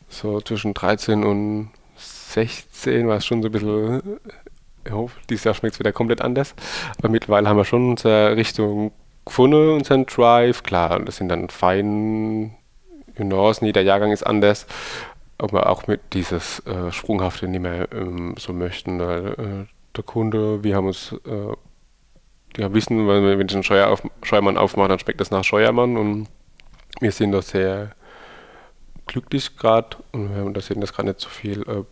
so 0.09 0.41
zwischen 0.41 0.75
13 0.75 1.25
und 1.25 1.71
16, 1.97 3.09
war 3.09 3.19
es 3.19 3.27
schon 3.27 3.43
so 3.43 3.49
ein 3.49 3.53
bisschen, 3.53 4.03
ich 4.85 4.93
hoffe, 4.93 5.19
dieses 5.29 5.45
Jahr 5.45 5.55
schmeckt 5.55 5.75
es 5.75 5.81
wieder 5.81 5.93
komplett 5.93 6.21
anders. 6.23 6.55
Aber 6.99 7.09
mittlerweile 7.09 7.49
haben 7.49 7.57
wir 7.57 7.65
schon 7.65 7.91
unsere 7.91 8.37
Richtung 8.37 8.93
gefunden, 9.25 9.75
unseren 9.75 10.07
Drive. 10.07 10.63
Klar, 10.63 11.01
das 11.01 11.17
sind 11.17 11.29
dann 11.29 11.49
fein 11.49 12.55
Nuancen, 13.29 13.67
jeder 13.67 13.83
Jahrgang 13.83 14.13
ist 14.13 14.23
anders, 14.23 14.67
aber 15.39 15.69
auch 15.69 15.87
mit 15.87 16.01
dieses 16.13 16.61
äh, 16.67 16.93
Sprunghafte 16.93 17.49
nicht 17.49 17.61
mehr 17.61 17.89
ähm, 17.93 18.35
so 18.39 18.53
möchten. 18.53 19.01
Weil, 19.01 19.27
äh, 19.33 19.67
der 19.97 20.05
Kunde, 20.05 20.63
wir 20.63 20.77
haben 20.77 20.87
uns, 20.87 21.15
äh, 21.27 22.61
ja, 22.61 22.73
wissen, 22.75 23.07
wenn 23.09 23.39
wir 23.39 23.45
den 23.45 23.63
Scheuer 23.63 23.89
auf, 23.89 24.03
Scheuermann 24.23 24.59
aufmachen, 24.59 24.91
dann 24.91 24.99
schmeckt 24.99 25.21
das 25.21 25.31
nach 25.31 25.45
Scheuermann 25.45 25.97
und 25.97 26.29
wir 27.01 27.13
sind 27.13 27.33
da 27.33 27.43
sehr 27.43 27.93
glücklich 29.07 29.57
gerade 29.57 29.97
und 30.13 30.31
wir 30.31 30.41
haben 30.41 30.55
da 30.55 30.61
sehen 30.61 30.81
das 30.81 30.93
gerade 30.93 31.09
nicht 31.09 31.21
so 31.21 31.29
viel 31.29 31.63
äh, 31.63 31.85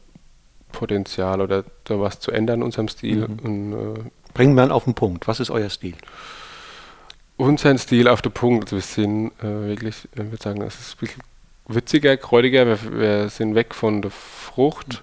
Potenzial 0.73 1.41
oder 1.41 1.65
da 1.85 2.01
was 2.01 2.21
zu 2.21 2.31
ändern 2.31 2.61
in 2.61 2.65
unserem 2.65 2.89
Stil. 2.89 3.29
Mhm. 3.29 3.39
Und, 3.39 3.73
äh, 3.73 4.11
Bringen 4.35 4.55
wir 4.55 4.73
auf 4.73 4.85
den 4.85 4.95
Punkt. 4.95 5.27
Was 5.27 5.41
ist 5.41 5.51
euer 5.51 5.71
Stil? 5.71 5.95
Unseren 7.39 7.79
Stil 7.79 8.09
auf 8.09 8.21
den 8.21 8.33
Punkt. 8.33 8.73
Wir 8.73 8.81
sind 8.83 9.33
äh, 9.41 9.45
wirklich, 9.45 10.07
ich 10.13 10.19
würde 10.19 10.43
sagen, 10.43 10.61
es 10.61 10.79
ist 10.79 10.97
ein 10.97 11.01
bisschen 11.01 11.23
witziger, 11.67 12.17
kräutiger. 12.19 12.67
Wir, 12.67 12.79
wir, 12.93 13.29
sind 13.31 13.55
weg 13.55 13.75
von 13.75 14.03
der 14.03 14.11
Frucht. 14.11 15.03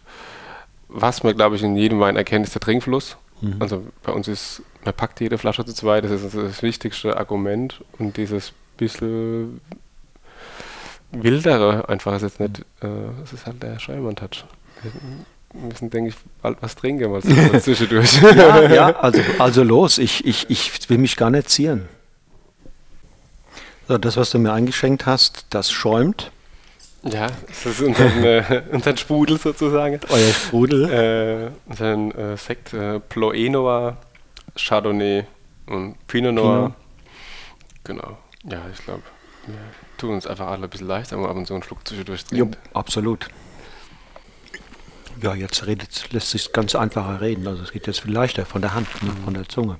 Was 0.87 1.23
man, 1.23 1.35
glaube 1.35 1.55
ich, 1.55 1.63
in 1.63 1.75
jedem 1.75 1.99
Wein 1.99 2.15
erkennt, 2.15 2.45
ist 2.45 2.53
der 2.53 2.61
Trinkfluss. 2.61 3.17
Mhm. 3.41 3.55
Also 3.59 3.87
bei 4.03 4.11
uns 4.11 4.27
ist, 4.27 4.61
man 4.83 4.93
packt 4.93 5.19
jede 5.19 5.37
Flasche 5.37 5.65
zu 5.65 5.73
zweit, 5.73 6.03
das 6.03 6.11
ist 6.11 6.35
das 6.35 6.61
wichtigste 6.61 7.17
Argument. 7.17 7.81
Und 7.97 8.17
dieses 8.17 8.53
bisschen 8.77 9.61
wildere 11.11 11.87
einfach 11.87 12.15
ist 12.15 12.23
jetzt 12.23 12.39
nicht, 12.39 12.59
äh, 12.81 12.87
das 13.21 13.33
ist 13.33 13.45
halt 13.45 13.63
der 13.63 13.79
Scheuermann-Touch. 13.79 14.43
Wir 14.83 15.61
müssen, 15.61 15.89
denke 15.89 16.09
ich, 16.09 16.15
bald 16.41 16.57
was 16.61 16.75
trinken, 16.75 17.09
mal 17.11 17.21
zwischendurch. 17.61 18.21
ja, 18.21 18.73
ja 18.73 18.95
also, 18.97 19.21
also 19.39 19.63
los, 19.63 19.97
ich, 19.97 20.25
ich, 20.25 20.49
ich 20.49 20.89
will 20.89 20.97
mich 20.97 21.15
gar 21.15 21.29
nicht 21.29 21.49
zieren. 21.49 21.87
So, 23.87 23.97
das, 23.97 24.17
was 24.17 24.31
du 24.31 24.39
mir 24.39 24.51
eingeschenkt 24.51 25.05
hast, 25.05 25.45
das 25.51 25.71
schäumt. 25.71 26.31
Ja, 27.03 27.27
das 27.47 27.65
ist 27.67 27.81
unser, 27.81 28.23
äh, 28.23 28.63
unser 28.71 28.97
Sprudel 28.97 29.37
sozusagen. 29.37 29.99
Euer 30.09 30.33
Sprudel. 30.33 30.89
Äh, 30.89 31.51
unser 31.67 32.33
äh, 32.33 32.37
Sekt 32.37 32.73
äh, 32.73 32.99
Ploe 32.99 33.49
Noir, 33.49 33.97
Chardonnay 34.55 35.25
und 35.67 35.95
Pinot 36.07 36.33
Noir. 36.33 36.73
Pinot. 37.83 38.01
Genau. 38.01 38.17
Ja, 38.45 38.61
ich 38.73 38.83
glaube, 38.83 39.03
wir 39.45 39.57
tun 39.97 40.15
uns 40.15 40.25
einfach 40.25 40.47
alle 40.47 40.63
ein 40.63 40.69
bisschen 40.69 40.87
leichter, 40.87 41.17
aber 41.17 41.29
ab 41.29 41.35
und 41.35 41.45
zu 41.45 41.53
einen 41.53 41.61
Schluck 41.61 41.87
zwischendurch 41.87 42.25
trinken. 42.25 42.53
Ja, 42.53 42.59
absolut. 42.73 43.27
Ja, 45.21 45.35
jetzt 45.35 45.65
redet, 45.67 46.11
lässt 46.11 46.31
sich 46.31 46.51
ganz 46.51 46.73
einfacher 46.73 47.21
reden. 47.21 47.47
Also 47.47 47.61
es 47.61 47.71
geht 47.71 47.85
jetzt 47.85 48.01
viel 48.01 48.11
leichter 48.11 48.45
von 48.45 48.61
der 48.61 48.73
Hand, 48.73 48.87
ne, 49.03 49.11
von 49.23 49.33
der 49.35 49.47
Zunge. 49.47 49.77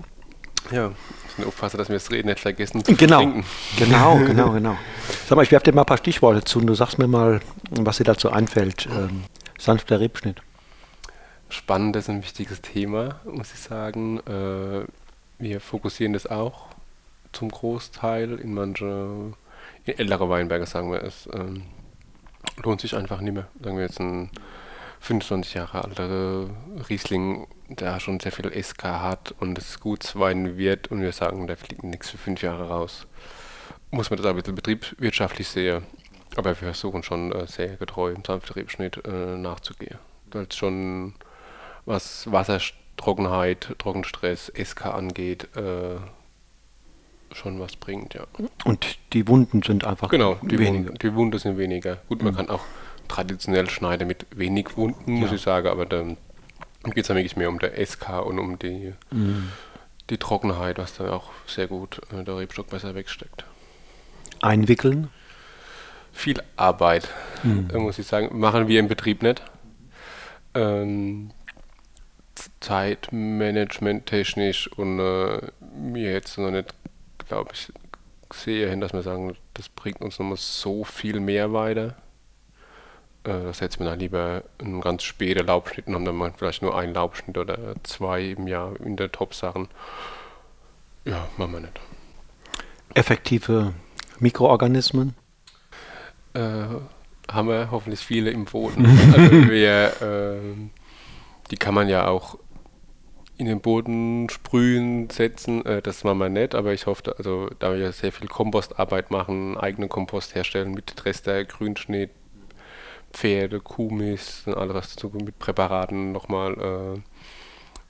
Ja, 0.72 0.92
müssen 1.38 1.48
aufpassen, 1.48 1.78
dass 1.78 1.90
wir 1.90 1.96
das 1.96 2.12
Reden 2.12 2.30
nicht 2.30 2.40
vergessen 2.40 2.84
zu 2.84 2.96
genau. 2.96 3.18
trinken. 3.18 3.46
Genau, 3.78 4.18
genau, 4.26 4.52
genau. 4.52 4.78
Sag 5.28 5.36
mal, 5.36 5.44
ich 5.44 5.52
werfe 5.52 5.66
dir 5.66 5.74
mal 5.74 5.82
ein 5.82 5.88
paar 5.88 5.98
Stichworte 5.98 6.44
zu 6.44 6.60
und 6.60 6.68
du 6.68 6.74
sagst 6.74 6.98
mir 6.98 7.08
mal, 7.08 7.42
was 7.72 7.98
dir 7.98 8.04
dazu 8.04 8.32
einfällt. 8.32 8.88
Ähm, 8.88 9.24
sanfter 9.58 10.00
Rebschnitt. 10.00 10.42
Spannend 11.50 11.96
ist 11.96 12.10
ein 12.10 12.24
wichtiges 12.24 12.62
Thema, 12.62 13.20
muss 13.26 13.54
ich 13.54 13.60
sagen. 13.60 14.20
Äh, 14.28 14.86
wir 15.38 15.62
fokussieren 15.62 16.14
das 16.14 16.28
auch 16.28 16.68
zum 17.32 17.50
Großteil 17.50 18.40
in 18.40 18.54
manche, 18.54 19.34
in 19.86 20.00
ältere 20.00 20.30
Weinberge, 20.30 20.66
sagen 20.66 20.92
wir 20.92 21.04
es. 21.04 21.30
Ähm, 21.34 21.64
lohnt 22.64 22.82
sich 22.82 22.96
einfach 22.96 23.22
nicht 23.22 23.34
mehr. 23.34 23.48
Sagen 23.62 23.78
wir 23.78 23.84
jetzt 23.84 24.00
ein 24.00 24.30
25 25.02 25.54
Jahre 25.54 25.84
alter 25.84 26.50
Riesling, 26.90 27.48
der 27.70 28.00
schon 28.00 28.20
sehr 28.20 28.32
viel 28.32 28.52
SK 28.64 28.84
hat 28.84 29.34
und 29.40 29.58
es 29.58 29.80
gut 29.80 30.16
Wein 30.16 30.58
wird 30.58 30.90
und 30.90 31.02
wir 31.02 31.12
sagen, 31.12 31.48
der 31.48 31.58
fliegt 31.58 31.84
nichts 31.84 32.10
für 32.10 32.18
fünf 32.18 32.42
Jahre 32.42 32.70
raus. 32.70 33.08
Muss 33.92 34.10
man 34.10 34.18
das 34.18 34.26
ein 34.26 34.36
bisschen 34.36 34.56
betriebswirtschaftlich 34.56 35.48
sehen. 35.48 35.84
Aber 36.36 36.50
wir 36.50 36.56
versuchen 36.56 37.04
schon 37.04 37.32
äh, 37.32 37.48
sehr 37.48 37.78
getreu 37.78 38.12
im 38.12 38.24
Sanftbetriebsschnitt 38.26 39.06
äh, 39.06 39.38
nachzugehen. 39.38 39.98
Weil 40.32 40.48
es 40.50 40.56
schon 40.56 41.14
was 41.86 42.30
Wassertrockenheit, 42.32 43.76
Trockenstress, 43.78 44.52
SK 44.62 44.88
angeht, 44.88 45.48
äh, 45.56 45.96
schon 47.32 47.60
was 47.60 47.76
bringt, 47.76 48.14
ja. 48.14 48.26
Und 48.64 48.98
die 49.14 49.28
Wunden 49.28 49.62
sind 49.62 49.86
einfach 49.86 50.10
genau, 50.10 50.38
die 50.42 50.60
weniger. 50.60 50.88
Wunden, 50.90 50.98
die 51.00 51.16
Wunden 51.16 51.40
sind 51.40 51.58
weniger. 51.58 51.98
Gut, 52.10 52.22
man 52.24 52.34
mhm. 52.34 52.38
kann 52.38 52.50
auch 52.50 52.64
traditionell 53.08 53.70
schneide 53.70 54.06
mit 54.06 54.26
wenig 54.36 54.78
Wunden, 54.78 55.14
muss 55.14 55.30
ja. 55.30 55.36
ich 55.36 55.42
sagen, 55.42 55.68
aber 55.68 55.86
da 56.86 56.94
geht 56.94 57.04
es 57.04 57.08
dann 57.08 57.18
wirklich 57.18 57.36
mehr 57.36 57.50
um 57.50 57.60
der 57.60 57.86
SK 57.86 58.26
und 58.26 58.40
um 58.40 58.60
die, 58.60 58.94
mhm. 59.12 59.52
die 60.10 60.18
Trockenheit, 60.18 60.78
was 60.78 60.96
dann 60.96 61.10
auch 61.10 61.32
sehr 61.48 61.68
gut 61.68 62.02
äh, 62.14 62.24
der 62.24 62.38
Rebstock 62.38 62.70
besser 62.70 62.96
wegsteckt. 62.96 63.46
Einwickeln? 64.42 65.10
Viel 66.14 66.42
Arbeit, 66.56 67.10
mhm. 67.44 67.70
äh, 67.74 67.78
muss 67.78 68.00
ich 68.00 68.08
sagen. 68.08 68.38
Machen 68.40 68.68
wir 68.68 68.80
im 68.80 68.88
Betrieb 68.88 69.24
nicht. 69.24 69.42
Ähm, 70.54 71.32
Zeitmanagement 72.60 74.06
technisch 74.06 74.72
und 74.74 75.00
äh, 75.00 75.42
mir 75.78 76.12
jetzt 76.12 76.38
noch 76.38 76.52
nicht, 76.52 76.74
glaube 77.28 77.52
ich, 77.54 77.72
sehe 78.34 78.70
hin, 78.70 78.82
dass 78.82 78.94
wir 78.94 79.02
sagen, 79.02 79.36
das 79.54 79.70
bringt 79.70 80.02
uns 80.02 80.20
nochmal 80.20 80.38
so 80.38 80.84
viel 80.84 81.20
mehr 81.20 81.54
weiter 81.54 81.96
äh, 83.26 83.44
da 83.44 83.54
setzt 83.54 83.80
man 83.80 83.90
dann 83.90 84.00
lieber 84.00 84.44
einen 84.60 84.82
ganz 84.82 85.04
späten 85.04 85.46
Laubschnitt 85.46 85.88
und 85.88 85.96
haben 85.96 86.06
dann 86.06 86.16
mal 86.16 86.34
vielleicht 86.38 86.62
nur 86.62 86.78
einen 86.78 86.94
Laubschnitt 86.94 87.38
oder 87.38 87.76
zwei 87.84 88.22
im 88.22 88.48
Jahr 88.48 88.80
in 88.80 88.96
der 88.96 89.12
Top-Sachen. 89.12 89.68
Ja, 91.06 91.28
machen 91.38 91.54
wir 91.54 91.60
nicht. 91.62 91.80
Effektive 92.94 93.74
Mikroorganismen? 94.20 95.16
Äh, 96.34 96.66
haben 97.32 97.48
wir 97.48 97.70
hoffentlich 97.72 98.00
viele 98.00 98.32
im 98.32 98.46
Boden. 98.46 98.86
also 99.16 99.50
wir, 99.50 100.02
äh, 100.02 100.40
die 101.52 101.58
kann 101.58 101.74
man 101.74 101.90
ja 101.90 102.08
auch 102.08 102.38
in 103.38 103.48
den 103.48 103.60
Boden 103.60 104.30
sprühen, 104.30 105.10
setzen, 105.10 105.66
äh, 105.66 105.82
das 105.82 106.04
machen 106.04 106.20
wir 106.20 106.30
nicht, 106.30 106.56
aber 106.56 106.74
ich 106.74 106.86
hoffe, 106.86 107.16
also 107.18 107.50
da 107.60 107.76
wir 107.76 107.92
sehr 107.92 108.12
viel 108.12 108.28
Kompostarbeit 108.28 109.12
machen, 109.12 109.58
eigenen 109.58 109.90
Kompost 109.90 110.36
herstellen 110.36 110.74
mit 110.74 110.96
Trester, 110.96 111.44
Grünschnitt, 111.44 112.12
Pferde, 113.16 113.62
Kuhmist 113.62 114.48
und 114.48 114.58
alles 114.58 114.76
was 114.76 114.96
dazu 114.96 115.10
mit 115.14 115.40
Präparaten 115.40 116.12
nochmal 116.12 116.54
äh, 116.54 117.02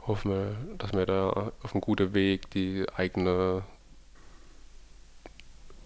hoffen 0.08 0.32
wir, 0.32 0.56
dass 0.78 0.94
wir 0.94 1.08
da 1.08 1.52
auf 1.64 1.74
einem 1.74 1.82
guten 1.82 2.14
Weg 2.14 2.50
die 2.52 2.86
eigene 2.96 3.64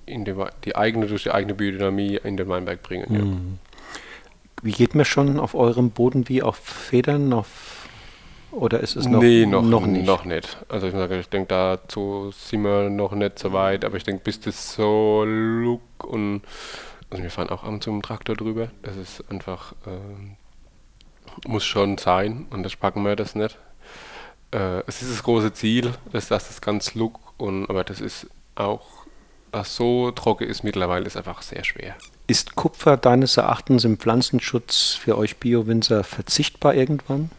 in 0.05 0.25
den, 0.25 0.43
die 0.65 0.75
eigene 0.75 1.07
durch 1.07 1.23
die 1.23 1.31
eigene 1.31 1.53
Biodynamie 1.53 2.19
in 2.21 2.35
den 2.35 2.49
Weinberg 2.49 2.81
bringen. 2.81 3.13
Ja. 3.13 3.21
Mhm. 3.21 3.59
Wie 4.61 4.71
geht 4.71 4.93
man 4.93 5.05
schon 5.05 5.39
auf 5.39 5.55
eurem 5.55 5.91
Boden 5.91 6.27
wie 6.27 6.41
auf 6.41 6.57
Federn, 6.57 7.31
auf 7.31 7.87
oder 8.51 8.79
ist 8.79 8.95
es 8.95 9.05
noch, 9.05 9.21
nee, 9.21 9.45
noch, 9.45 9.61
noch 9.61 9.85
nicht? 9.85 10.05
noch 10.05 10.25
nicht. 10.25 10.57
Also 10.67 10.87
ich, 10.87 10.93
sage, 10.93 11.19
ich 11.19 11.29
denke, 11.29 11.47
dazu 11.49 12.31
sind 12.31 12.63
wir 12.63 12.89
noch 12.89 13.11
nicht 13.13 13.37
so 13.37 13.53
weit, 13.53 13.85
aber 13.85 13.97
ich 13.97 14.03
denke, 14.03 14.23
bis 14.23 14.39
das 14.39 14.73
so 14.73 15.23
look 15.23 16.03
und 16.03 16.41
also 17.09 17.23
wir 17.23 17.31
fahren 17.31 17.49
auch 17.49 17.63
am 17.63 17.81
zum 17.81 18.01
Traktor 18.01 18.35
drüber. 18.35 18.69
Das 18.83 18.95
ist 18.95 19.23
einfach, 19.29 19.73
äh, 19.85 21.47
muss 21.47 21.65
schon 21.65 21.97
sein 21.97 22.47
und 22.49 22.63
das 22.63 22.75
packen 22.75 23.03
wir 23.03 23.15
das 23.15 23.35
nicht. 23.35 23.57
Äh, 24.51 24.83
es 24.87 25.01
ist 25.01 25.11
das 25.11 25.23
große 25.23 25.53
Ziel, 25.53 25.93
dass 26.11 26.27
das 26.27 26.61
ganz 26.61 26.95
look 26.95 27.19
und 27.37 27.69
aber 27.69 27.83
das 27.83 28.01
ist 28.01 28.27
auch, 28.55 29.05
was 29.51 29.75
so 29.75 30.11
trocken 30.11 30.47
ist 30.47 30.63
mittlerweile, 30.63 31.05
ist 31.05 31.17
einfach 31.17 31.41
sehr 31.41 31.63
schwer. 31.63 31.95
Ist 32.27 32.55
Kupfer 32.55 32.97
deines 32.97 33.37
Erachtens 33.37 33.85
im 33.85 33.97
Pflanzenschutz 33.97 34.93
für 34.93 35.17
euch 35.17 35.37
Bio-Winzer 35.37 36.03
verzichtbar 36.03 36.75
irgendwann? 36.75 37.31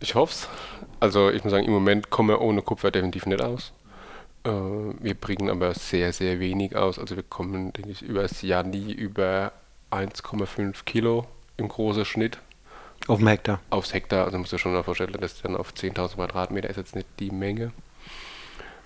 Ich 0.00 0.14
hoffe 0.14 0.32
es. 0.32 0.48
Also 0.98 1.30
ich 1.30 1.44
muss 1.44 1.52
sagen, 1.52 1.64
im 1.64 1.72
Moment 1.72 2.10
kommen 2.10 2.30
wir 2.30 2.40
ohne 2.40 2.62
Kupfer 2.62 2.90
definitiv 2.90 3.26
nicht 3.26 3.42
aus. 3.42 3.72
Äh, 4.44 4.50
wir 4.50 5.14
bringen 5.14 5.50
aber 5.50 5.74
sehr, 5.74 6.12
sehr 6.12 6.40
wenig 6.40 6.76
aus. 6.76 6.98
Also 6.98 7.16
wir 7.16 7.22
kommen, 7.22 7.72
denke 7.72 7.90
ich, 7.90 8.02
über 8.02 8.22
das 8.22 8.42
Jahr 8.42 8.62
nie 8.62 8.92
über 8.92 9.52
1,5 9.90 10.84
Kilo 10.84 11.26
im 11.56 11.68
großen 11.68 12.04
Schnitt. 12.04 12.38
Auf 13.06 13.18
dem 13.18 13.28
Hektar? 13.28 13.60
Aufs 13.70 13.94
Hektar, 13.94 14.26
also 14.26 14.38
musst 14.38 14.52
du 14.52 14.58
schon 14.58 14.72
mal 14.72 14.82
vorstellen, 14.82 15.16
das 15.18 15.40
dann 15.40 15.56
auf 15.56 15.72
10.000 15.72 16.14
Quadratmeter 16.14 16.68
ist 16.68 16.76
jetzt 16.76 16.94
nicht 16.94 17.08
die 17.18 17.30
Menge. 17.30 17.72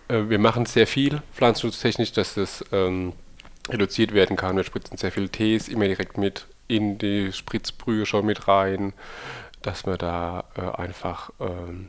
Äh, 0.09 0.29
wir 0.29 0.39
machen 0.39 0.67
sehr 0.67 0.87
viel 0.87 1.23
pflanzenschutztechnisch, 1.33 2.13
dass 2.13 2.35
das 2.35 2.65
ähm, 2.73 3.13
reduziert 3.69 4.15
werden 4.15 4.37
kann. 4.37 4.57
Wir 4.57 4.65
spritzen 4.65 4.97
sehr 4.97 5.13
viel 5.13 5.29
Tees 5.29 5.69
immer 5.69 5.87
direkt 5.87 6.19
mit 6.19 6.47
in 6.67 6.97
die 6.97 7.31
Spritzbrühe 7.33 8.07
schon 8.07 8.25
mit 8.25 8.49
rein 8.49 8.95
dass 9.65 9.87
wir 9.87 9.97
da 9.97 10.45
äh, 10.57 10.81
einfach 10.81 11.31
ähm, 11.41 11.89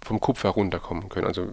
vom 0.00 0.20
Kupfer 0.20 0.50
runterkommen 0.50 1.08
können. 1.08 1.26
Also 1.26 1.48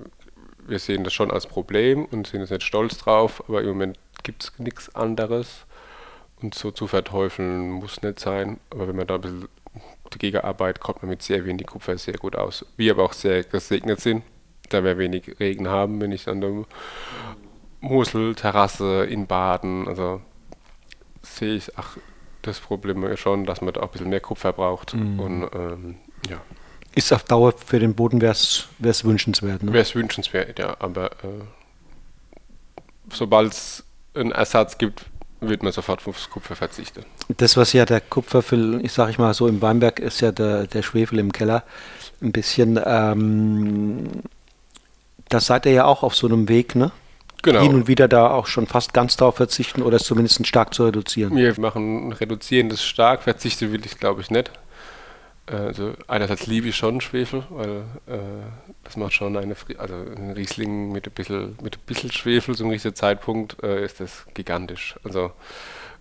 wir 0.72 0.80
sehen 0.80 1.04
das 1.04 1.14
schon 1.14 1.30
als 1.30 1.46
Problem 1.46 2.06
und 2.06 2.28
sind 2.28 2.40
jetzt 2.40 2.50
nicht 2.50 2.64
stolz 2.64 2.98
drauf, 2.98 3.44
aber 3.48 3.62
im 3.62 3.68
Moment 3.68 4.00
gibt 4.24 4.44
es 4.44 4.58
nichts 4.58 4.96
anderes. 4.96 5.66
Und 6.42 6.56
so 6.56 6.72
zu 6.72 6.88
verteufeln 6.88 7.70
muss 7.70 8.02
nicht 8.02 8.20
sein. 8.20 8.60
Aber 8.72 8.88
wenn 8.88 8.96
man 8.96 9.06
da 9.06 9.16
ein 9.16 9.22
bisschen 9.22 9.48
dagegen 10.10 10.40
arbeitet, 10.40 10.82
kommt 10.82 11.04
man 11.04 11.10
mit 11.10 11.22
sehr 11.22 11.46
wenig 11.46 11.68
Kupfer 11.68 11.98
sehr 11.98 12.16
gut 12.16 12.36
aus. 12.36 12.66
Wir 12.78 12.94
aber 12.94 13.04
auch 13.04 13.14
sehr 13.14 13.44
gesegnet 13.44 14.00
sind, 14.00 14.24
da 14.70 14.84
wir 14.84 14.98
wenig 14.98 15.40
Regen 15.40 15.68
haben, 15.68 16.02
wenn 16.02 16.12
ich 16.12 16.28
an 16.28 16.42
der 16.42 16.66
Mosel-Terrasse 17.82 19.06
in 19.06 19.28
Baden, 19.28 19.88
also 19.88 20.22
sehe 21.22 21.56
ich, 21.56 21.78
ach, 21.78 21.98
das 22.42 22.60
Problem 22.60 23.16
schon, 23.18 23.46
dass 23.46 23.62
man 23.62 23.74
da 23.74 23.82
auch 23.82 23.88
ein 23.88 23.92
bisschen 23.92 24.10
mehr 24.10 24.22
Kupfer 24.22 24.54
braucht. 24.54 24.96
Mhm. 24.96 25.20
Und 25.20 25.50
ähm, 25.54 25.98
ja. 26.28 26.42
Ist 26.94 27.14
auf 27.14 27.24
Dauer 27.24 27.54
für 27.54 27.80
den 27.80 27.96
Boden 27.96 28.22
wäre 28.22 28.34
es 28.34 29.06
wünschenswert. 29.06 29.64
Ne? 29.64 29.72
Wäre 29.74 29.84
es 29.84 29.96
wünschenswert, 29.96 30.60
ja. 30.60 30.76
Aber 30.80 31.12
äh, 31.12 31.44
sobald 33.12 33.54
es 33.54 33.84
einen 34.14 34.32
Ersatz 34.32 34.78
gibt, 34.78 35.06
wird 35.40 35.64
man 35.64 35.72
sofort 35.72 36.06
aufs 36.08 36.30
Kupfer 36.30 36.56
verzichten. 36.56 37.06
Das, 37.38 37.58
was 37.58 37.74
ja 37.74 37.86
der 37.86 38.02
Kupfer 38.02 38.42
für, 38.42 38.80
ich 38.84 38.92
sage 38.92 39.12
ich 39.12 39.18
mal 39.18 39.34
so, 39.34 39.48
im 39.48 39.62
Weinberg 39.62 40.00
ist 40.00 40.22
ja 40.22 40.32
der, 40.32 40.68
der 40.68 40.84
Schwefel 40.84 41.20
im 41.20 41.32
Keller. 41.32 41.64
Ein 42.22 42.32
bisschen, 42.32 42.80
ähm, 42.86 44.22
da 45.30 45.40
seid 45.40 45.66
ihr 45.66 45.72
ja 45.72 45.86
auch 45.86 46.04
auf 46.04 46.16
so 46.16 46.28
einem 46.28 46.48
Weg, 46.50 46.76
ne? 46.76 46.92
genau. 47.42 47.62
hin 47.62 47.74
und 47.74 47.88
wieder 47.88 48.08
da 48.08 48.30
auch 48.30 48.48
schon 48.48 48.68
fast 48.68 48.94
ganz 48.94 49.18
darauf 49.18 49.36
verzichten 49.36 49.82
oder 49.82 49.98
es 49.98 50.04
zumindest 50.04 50.46
stark 50.48 50.74
zu 50.74 50.86
reduzieren? 50.86 51.36
Wir 51.36 51.60
machen 51.60 52.14
reduzieren 52.14 52.70
das 52.70 52.84
stark, 52.84 53.24
verzichten 53.24 53.72
will 53.72 53.82
ich 53.86 53.98
glaube 53.98 54.22
ich 54.22 54.30
nicht. 54.30 54.52
Also 55.48 55.94
einerseits 56.08 56.48
liebe 56.48 56.70
ich 56.70 56.76
schon 56.76 57.02
Schwefel, 57.02 57.44
weil 57.50 57.84
äh, 58.08 58.20
das 58.84 58.96
macht 58.96 59.14
schon 59.14 59.36
eine, 59.36 59.56
also 59.78 59.96
ein 59.96 60.32
Riesling 60.32 60.92
mit 60.92 61.08
ein 61.08 61.12
bisschen, 61.12 61.58
mit 61.62 61.78
ein 61.78 61.86
bisschen 61.86 62.12
Schwefel 62.12 62.56
zum 62.56 62.70
richtigen 62.70 62.96
Zeitpunkt 62.96 63.62
äh, 63.64 63.84
ist 63.84 64.00
das 64.00 64.26
gigantisch. 64.34 64.96
Also 65.04 65.32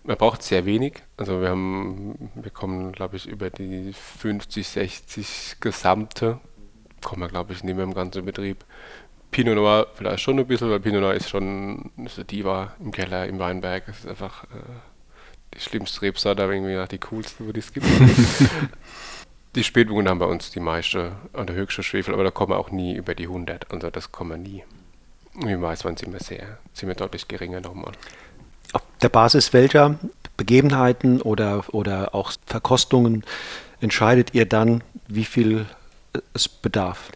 man 0.04 0.16
braucht 0.16 0.42
sehr 0.42 0.66
wenig. 0.66 1.02
Also 1.16 1.40
wir 1.40 1.48
haben, 1.48 2.30
wir 2.34 2.50
kommen 2.50 2.92
glaube 2.92 3.16
ich 3.16 3.26
über 3.26 3.50
die 3.50 3.92
50, 3.92 4.68
60 4.68 5.56
gesamte, 5.58 6.38
kommen 7.02 7.22
wir 7.22 7.28
glaube 7.28 7.52
ich 7.52 7.64
nicht 7.64 7.74
mehr 7.74 7.84
im 7.84 7.94
ganzen 7.94 8.24
Betrieb 8.24 8.64
Pinot 9.30 9.54
Noir 9.54 9.86
vielleicht 9.94 10.20
schon 10.22 10.38
ein 10.38 10.46
bisschen, 10.46 10.70
weil 10.70 10.80
Pinot 10.80 11.00
Noir 11.00 11.14
ist 11.14 11.30
schon 11.30 11.90
eine 11.96 12.24
Diva 12.24 12.74
im 12.80 12.90
Keller, 12.90 13.26
im 13.26 13.38
Weinberg. 13.38 13.84
Es 13.88 14.00
ist 14.00 14.08
einfach 14.08 14.44
äh, 14.44 14.56
die 15.54 15.60
schlimmste 15.60 16.02
Rebsorte, 16.02 16.42
aber 16.42 16.52
irgendwie 16.52 16.84
die 16.90 16.98
coolste, 16.98 17.52
die 17.52 17.58
es 17.58 17.72
gibt. 17.72 17.86
die 19.54 19.64
Spätburgen 19.64 20.08
haben 20.08 20.18
bei 20.18 20.26
uns 20.26 20.50
die 20.50 20.60
meiste 20.60 21.12
und 21.32 21.48
der 21.48 21.56
höchste 21.56 21.82
Schwefel, 21.82 22.14
aber 22.14 22.24
da 22.24 22.30
kommen 22.30 22.52
wir 22.52 22.58
auch 22.58 22.70
nie 22.70 22.94
über 22.94 23.14
die 23.14 23.24
100. 23.24 23.70
Also 23.72 23.90
das 23.90 24.12
kommen 24.12 24.30
wir 24.30 24.36
nie. 24.36 24.64
Wie 25.34 25.60
weiß 25.60 25.84
man, 25.84 25.96
sind 25.96 26.12
wir 26.12 26.20
sehr, 26.20 26.58
sind 26.72 26.88
wir 26.88 26.94
deutlich 26.94 27.28
geringer 27.28 27.60
nochmal. 27.60 27.92
Auf 28.72 28.82
der 29.02 29.08
Basis 29.08 29.52
welcher 29.52 29.98
Begebenheiten 30.36 31.20
oder, 31.20 31.64
oder 31.72 32.14
auch 32.14 32.32
Verkostungen 32.46 33.24
entscheidet 33.80 34.34
ihr 34.34 34.46
dann, 34.46 34.82
wie 35.08 35.24
viel 35.24 35.66
es 36.34 36.48
bedarf? 36.48 37.10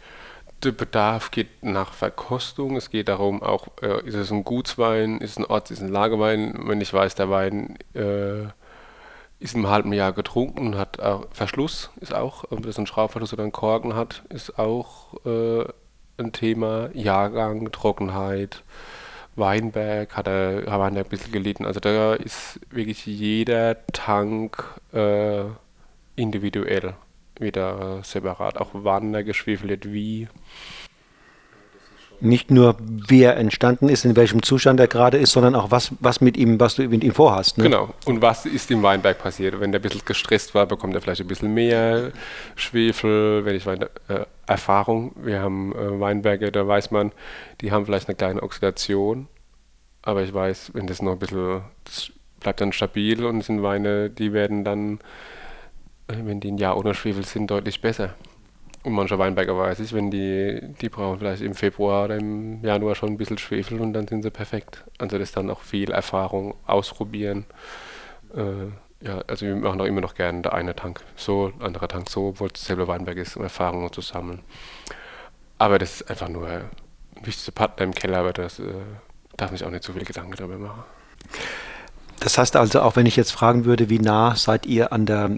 der 0.65 0.73
Bedarf 0.73 1.31
geht 1.31 1.63
nach 1.63 1.93
Verkostung. 1.93 2.77
Es 2.77 2.91
geht 2.91 3.09
darum, 3.09 3.43
auch 3.43 3.69
äh, 3.83 4.07
ist 4.07 4.15
es 4.15 4.31
ein 4.31 4.45
Gutswein, 4.45 5.19
ist 5.19 5.33
es 5.33 5.37
ein 5.39 5.45
Orts, 5.45 5.71
ist 5.71 5.79
es 5.79 5.85
ein 5.85 5.93
Lagerwein. 5.93 6.55
Wenn 6.67 6.81
ich 6.81 6.93
weiß, 6.93 7.15
der 7.15 7.31
Wein 7.31 7.77
äh, 7.95 8.49
ist 9.45 9.55
im 9.55 9.69
halben 9.69 9.93
Jahr 9.93 10.13
getrunken 10.13 10.79
hat 10.79 11.01
auch 11.01 11.27
Verschluss, 11.31 11.91
ist 12.01 12.15
auch, 12.15 12.45
ob 12.51 12.63
das 12.63 12.79
ein 12.79 12.87
Schraubverschluss 12.87 13.35
oder 13.35 13.45
ein 13.45 13.53
Korken 13.53 13.95
hat, 13.95 14.23
ist 14.31 14.59
auch 14.59 15.13
äh, 15.27 15.67
ein 16.17 16.33
Thema. 16.33 16.89
Jahrgang, 16.95 17.71
Trockenheit, 17.71 18.63
Weinberg 19.37 20.17
hat 20.17 20.29
er, 20.29 20.65
haben 20.67 20.97
ein 20.97 21.05
bisschen 21.05 21.31
gelitten. 21.31 21.67
Also 21.67 21.79
da 21.79 22.15
ist 22.15 22.59
wirklich 22.71 23.05
jeder 23.05 23.87
Tank 23.89 24.65
äh, 24.95 25.43
individuell 26.17 26.95
wieder 27.39 28.03
separat. 28.03 28.57
Auch 28.57 28.71
wann 28.73 29.13
er 29.13 29.25
geschwefelt 29.25 29.93
wie. 29.93 30.27
Nicht 32.21 32.51
nur, 32.51 32.77
wie 32.81 33.23
er 33.23 33.37
entstanden 33.37 33.89
ist, 33.89 34.05
in 34.05 34.17
welchem 34.17 34.43
Zustand 34.43 34.81
er 34.81 34.89
gerade 34.89 35.19
ist, 35.19 35.33
sondern 35.33 35.55
auch, 35.55 35.71
was, 35.71 35.93
was 36.01 36.21
mit 36.21 36.37
ihm, 36.37 36.59
was 36.61 36.77
du 36.77 36.89
mit 36.89 37.05
ihm 37.05 37.13
vorhast. 37.13 37.59
Ne? 37.59 37.65
Genau. 37.65 37.91
Und 38.05 38.23
was 38.23 38.47
ist 38.47 38.71
im 38.71 38.83
Weinberg 38.83 39.19
passiert? 39.19 39.61
Wenn 39.61 39.73
der 39.73 39.81
ein 39.81 39.83
bisschen 39.83 40.03
gestresst 40.05 40.55
war, 40.55 40.67
bekommt 40.67 40.95
er 40.95 41.01
vielleicht 41.01 41.21
ein 41.21 41.27
bisschen 41.27 41.53
mehr 41.53 42.13
Schwefel. 42.57 43.45
Wenn 43.45 43.57
ich 43.57 43.67
meine, 43.67 43.87
äh, 44.09 44.25
Erfahrung, 44.47 45.13
wir 45.17 45.41
haben 45.41 45.73
äh, 45.73 46.01
Weinberge, 46.01 46.51
da 46.53 46.67
weiß 46.67 46.91
man, 46.91 47.13
die 47.61 47.73
haben 47.73 47.87
vielleicht 47.87 48.09
eine 48.09 48.17
kleine 48.17 48.43
Oxidation. 48.43 49.29
Aber 50.03 50.23
ich 50.23 50.33
weiß, 50.33 50.73
wenn 50.75 50.87
das 50.87 51.03
noch 51.03 51.13
ein 51.13 51.19
bisschen, 51.19 51.63
das 51.85 52.13
bleibt 52.41 52.61
dann 52.61 52.73
stabil 52.73 53.25
und 53.25 53.43
sind 53.43 53.63
Weine, 53.63 54.11
die 54.11 54.33
werden 54.33 54.65
dann 54.65 54.99
wenn 56.07 56.41
die 56.41 56.51
ein 56.51 56.59
Jahr 56.59 56.77
ohne 56.77 56.95
Schwefel 56.95 57.25
sind, 57.25 57.51
deutlich 57.51 57.81
besser. 57.81 58.15
Und 58.85 58.93
manche 58.93 59.19
Weinberger 59.19 59.57
weiß 59.57 59.81
ich, 59.81 59.95
wenn 59.95 60.11
die, 60.11 60.61
die 60.81 60.91
brauchen 60.91 61.19
vielleicht 61.19 61.41
im 61.41 61.55
Februar 61.55 62.05
oder 62.05 62.17
im 62.17 62.63
Januar 62.63 62.95
schon 62.95 63.09
ein 63.09 63.17
bisschen 63.17 63.39
Schwefel 63.39 63.81
und 63.81 63.95
dann 63.95 64.07
sind 64.07 64.23
sie 64.23 64.31
perfekt. 64.31 64.85
Also 64.99 65.19
das 65.19 65.31
ist 65.31 65.37
dann 65.39 65.49
auch 65.49 65.61
viel 65.61 65.91
Erfahrung, 65.91 66.55
ausprobieren. 66.67 67.47
Äh, 68.37 69.07
ja, 69.07 69.23
also 69.27 69.47
wir 69.47 69.57
machen 69.57 69.81
auch 69.81 69.87
immer 69.87 70.03
noch 70.03 70.15
gerne 70.15 70.43
der 70.43 70.53
eine 70.53 70.77
Tank 70.77 71.01
so, 71.17 71.49
der 71.49 71.67
andere 71.67 71.89
Tank 71.89 72.11
so, 72.11 72.29
obwohl 72.29 72.51
es 72.55 72.63
selber 72.63 72.87
Weinberg 72.87 73.17
ist, 73.17 73.37
um 73.39 73.43
Erfahrungen 73.43 73.91
zu 73.91 74.03
sammeln. 74.03 74.43
Aber 75.57 75.79
das 75.79 76.03
ist 76.03 76.11
einfach 76.11 76.29
nur 76.29 76.47
ein 76.47 76.71
wichtiger 77.23 77.53
Partner 77.53 77.85
im 77.85 77.95
Keller, 77.95 78.19
aber 78.19 78.35
das 78.35 78.59
äh, 78.59 78.65
darf 79.39 79.51
mich 79.51 79.65
auch 79.65 79.71
nicht 79.71 79.85
so 79.85 79.95
viel 79.95 80.05
Gedanken 80.05 80.37
darüber 80.37 80.59
machen. 80.59 80.85
Das 82.21 82.39
heißt 82.39 82.57
also, 82.57 82.81
auch 82.81 82.97
wenn 82.97 83.07
ich 83.07 83.17
jetzt 83.17 83.33
fragen 83.33 83.65
würde, 83.65 83.91
wie 83.91 83.99
nah 83.99 84.35
seid 84.35 84.67
ihr 84.67 84.93
an 84.93 85.07
der, 85.07 85.31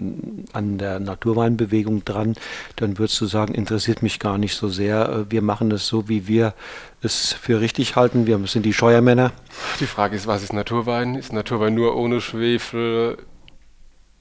an 0.53 0.77
der 0.77 0.99
Naturweinbewegung 0.99 2.05
dran, 2.05 2.35
dann 2.75 2.97
würdest 2.97 3.19
du 3.19 3.25
sagen, 3.25 3.53
interessiert 3.53 4.03
mich 4.03 4.19
gar 4.19 4.37
nicht 4.37 4.55
so 4.55 4.69
sehr. 4.69 5.09
Äh, 5.09 5.31
wir 5.31 5.41
machen 5.41 5.71
es 5.71 5.87
so, 5.87 6.07
wie 6.07 6.27
wir 6.27 6.53
es 7.01 7.33
für 7.33 7.59
richtig 7.59 7.95
halten. 7.95 8.25
Wir 8.27 8.39
sind 8.47 8.65
die 8.65 8.73
Scheuermänner. 8.73 9.31
Die 9.79 9.85
Frage 9.85 10.15
ist, 10.15 10.27
was 10.27 10.43
ist 10.43 10.53
Naturwein? 10.53 11.15
Ist 11.15 11.33
Naturwein 11.33 11.73
nur 11.73 11.95
ohne 11.95 12.21
Schwefel? 12.21 13.17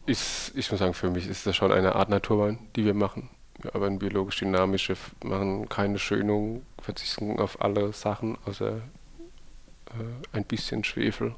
ist, 0.06 0.52
ich 0.54 0.70
muss 0.70 0.80
sagen, 0.80 0.94
für 0.94 1.10
mich 1.10 1.28
ist 1.28 1.46
das 1.46 1.56
schon 1.56 1.72
eine 1.72 1.96
Art 1.96 2.08
Naturwein, 2.08 2.58
die 2.76 2.84
wir 2.84 2.94
machen. 2.94 3.28
Wir 3.60 3.74
arbeiten 3.74 3.98
biologisch 3.98 4.38
dynamisch, 4.38 4.88
wir 4.88 4.96
machen 5.24 5.68
keine 5.68 5.98
Schönung, 5.98 6.64
verzichten 6.80 7.38
auf 7.38 7.60
alle 7.60 7.92
Sachen, 7.92 8.38
außer 8.46 8.76
äh, 8.76 10.36
ein 10.36 10.44
bisschen 10.44 10.84
Schwefel. 10.84 11.34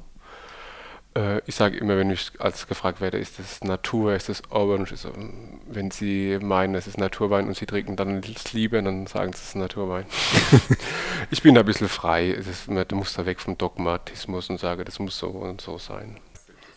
Äh, 1.15 1.41
ich 1.47 1.55
sage 1.55 1.77
immer, 1.79 1.97
wenn 1.97 2.11
ich 2.11 2.33
als 2.39 2.67
gefragt 2.67 3.01
werde, 3.01 3.19
ist 3.19 3.39
das 3.39 3.63
Natur, 3.63 4.15
ist 4.15 4.29
das 4.29 4.43
Orange, 4.51 4.93
ist, 4.93 5.09
wenn 5.69 5.91
sie 5.91 6.39
meinen, 6.41 6.75
es 6.75 6.87
ist 6.87 6.99
Naturwein 6.99 7.49
und 7.49 7.57
sie 7.57 7.67
trinken 7.67 7.97
dann 7.97 8.21
das 8.21 8.53
Liebe, 8.53 8.83
dann 8.83 9.07
sagen 9.07 9.33
sie, 9.33 9.39
es 9.39 9.49
ist 9.49 9.57
Naturwein. 9.57 10.05
ich 11.31 11.43
bin 11.43 11.55
da 11.55 11.61
ein 11.61 11.67
bisschen 11.67 11.89
frei, 11.89 12.29
ist, 12.29 12.69
du 12.69 12.97
musst 12.97 13.19
da 13.19 13.27
weg 13.27 13.41
vom 13.41 13.59
Dogmatismus 13.59 14.51
und 14.51 14.61
sage, 14.61 14.85
das 14.85 14.99
muss 14.99 15.19
so 15.19 15.29
und 15.29 15.61
so 15.61 15.79
sein. 15.79 16.19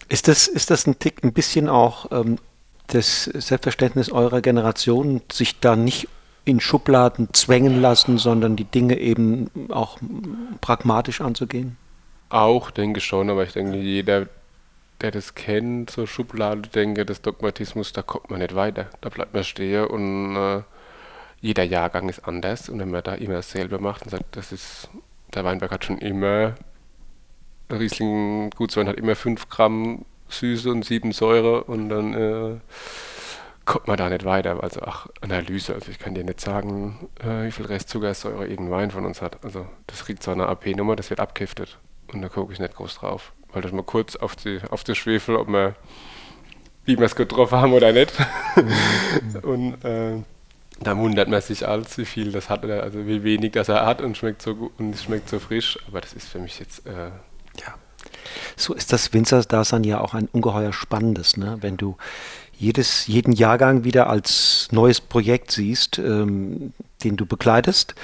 Ist 0.09 0.27
das, 0.27 0.47
ist 0.47 0.69
das 0.71 0.87
ein 0.87 0.99
Tick, 0.99 1.23
ein 1.23 1.33
bisschen 1.33 1.69
auch 1.69 2.11
ähm, 2.11 2.37
das 2.87 3.25
Selbstverständnis 3.25 4.11
eurer 4.11 4.41
Generation, 4.41 5.21
sich 5.31 5.59
da 5.59 5.75
nicht 5.75 6.07
in 6.43 6.59
Schubladen 6.59 7.29
zwängen 7.33 7.81
lassen, 7.81 8.17
sondern 8.17 8.55
die 8.55 8.65
Dinge 8.65 8.97
eben 8.97 9.49
auch 9.69 9.99
pragmatisch 10.59 11.21
anzugehen? 11.21 11.77
Auch, 12.31 12.71
denke 12.71 12.99
ich 12.99 13.05
schon, 13.05 13.29
aber 13.29 13.43
ich 13.43 13.53
denke, 13.53 13.77
jeder, 13.77 14.27
der 15.01 15.11
das 15.11 15.35
kennt, 15.35 15.89
so 15.89 16.05
Schublade 16.05 16.69
denke, 16.69 17.05
das 17.05 17.21
Dogmatismus, 17.21 17.93
da 17.93 18.01
kommt 18.01 18.29
man 18.29 18.39
nicht 18.39 18.55
weiter. 18.55 18.89
Da 19.01 19.09
bleibt 19.09 19.33
man 19.33 19.43
stehen 19.43 19.85
und 19.85 20.35
äh, 20.35 20.61
jeder 21.41 21.63
Jahrgang 21.63 22.07
ist 22.09 22.27
anders 22.27 22.69
und 22.69 22.79
wenn 22.79 22.91
man 22.91 23.03
da 23.03 23.15
immer 23.15 23.35
dasselbe 23.35 23.79
macht 23.79 24.03
und 24.03 24.09
sagt, 24.11 24.35
das 24.35 24.51
ist, 24.51 24.89
der 25.33 25.43
Weinberg 25.43 25.71
hat 25.71 25.85
schon 25.85 25.97
immer 25.97 26.55
Riesling 27.71 28.49
Gutswein 28.51 28.87
hat 28.87 28.97
immer 28.97 29.15
5 29.15 29.49
Gramm 29.49 30.05
Süße 30.29 30.69
und 30.71 30.85
7 30.85 31.11
Säure 31.11 31.63
und 31.65 31.89
dann 31.89 32.13
äh, 32.13 32.59
kommt 33.65 33.87
man 33.87 33.97
da 33.97 34.09
nicht 34.09 34.25
weiter. 34.25 34.63
Also, 34.63 34.81
ach, 34.81 35.07
Analyse, 35.21 35.73
also 35.73 35.91
ich 35.91 35.99
kann 35.99 36.15
dir 36.15 36.23
nicht 36.23 36.41
sagen, 36.41 37.09
äh, 37.19 37.45
wie 37.47 37.51
viel 37.51 37.65
Restzuckersäure 37.65 38.47
irgendein 38.47 38.71
Wein 38.71 38.91
von 38.91 39.05
uns 39.05 39.21
hat. 39.21 39.43
Also, 39.43 39.67
das 39.87 40.05
kriegt 40.05 40.23
so 40.23 40.31
eine 40.31 40.47
AP-Nummer, 40.47 40.95
das 40.95 41.09
wird 41.09 41.19
abgiftet. 41.19 41.77
Und 42.13 42.21
da 42.21 42.29
gucke 42.29 42.53
ich 42.53 42.59
nicht 42.59 42.75
groß 42.75 42.95
drauf. 42.95 43.31
Weil 43.53 43.61
das 43.61 43.71
mal 43.71 43.83
kurz 43.83 44.15
auf 44.15 44.35
die, 44.35 44.59
auf 44.69 44.83
die 44.83 44.95
Schwefel, 44.95 45.35
ob 45.35 45.47
wir, 45.47 45.75
wie 46.85 46.97
wir 46.97 47.05
es 47.05 47.15
getroffen 47.15 47.59
haben 47.59 47.73
oder 47.73 47.91
nicht. 47.91 48.13
und 49.43 49.83
äh, 49.83 50.23
da 50.79 50.97
wundert 50.97 51.27
man 51.27 51.41
sich 51.41 51.67
als, 51.67 51.97
wie 51.97 52.05
viel 52.05 52.31
das 52.31 52.49
hat, 52.49 52.65
also 52.65 53.05
wie 53.05 53.23
wenig 53.23 53.51
das 53.51 53.69
er 53.69 53.85
hat 53.85 54.01
und 54.01 54.17
schmeckt 54.17 54.41
so 54.41 54.55
gut 54.55 54.71
und 54.79 54.95
es 54.95 55.03
schmeckt 55.03 55.29
so 55.29 55.39
frisch. 55.39 55.77
Aber 55.87 56.01
das 56.01 56.13
ist 56.13 56.27
für 56.27 56.39
mich 56.39 56.59
jetzt 56.59 56.85
äh, 56.87 57.11
ja. 57.59 57.75
So 58.55 58.73
ist 58.73 58.91
das 58.91 59.13
Winzer-Dasein 59.13 59.83
ja 59.83 59.99
auch 59.99 60.13
ein 60.13 60.27
ungeheuer 60.31 60.73
spannendes, 60.73 61.37
ne? 61.37 61.57
wenn 61.61 61.77
du 61.77 61.97
jedes, 62.57 63.07
jeden 63.07 63.33
Jahrgang 63.33 63.83
wieder 63.83 64.09
als 64.09 64.69
neues 64.71 65.01
Projekt 65.01 65.51
siehst, 65.51 65.97
ähm, 65.97 66.73
den 67.03 67.17
du 67.17 67.25
begleitest 67.25 67.95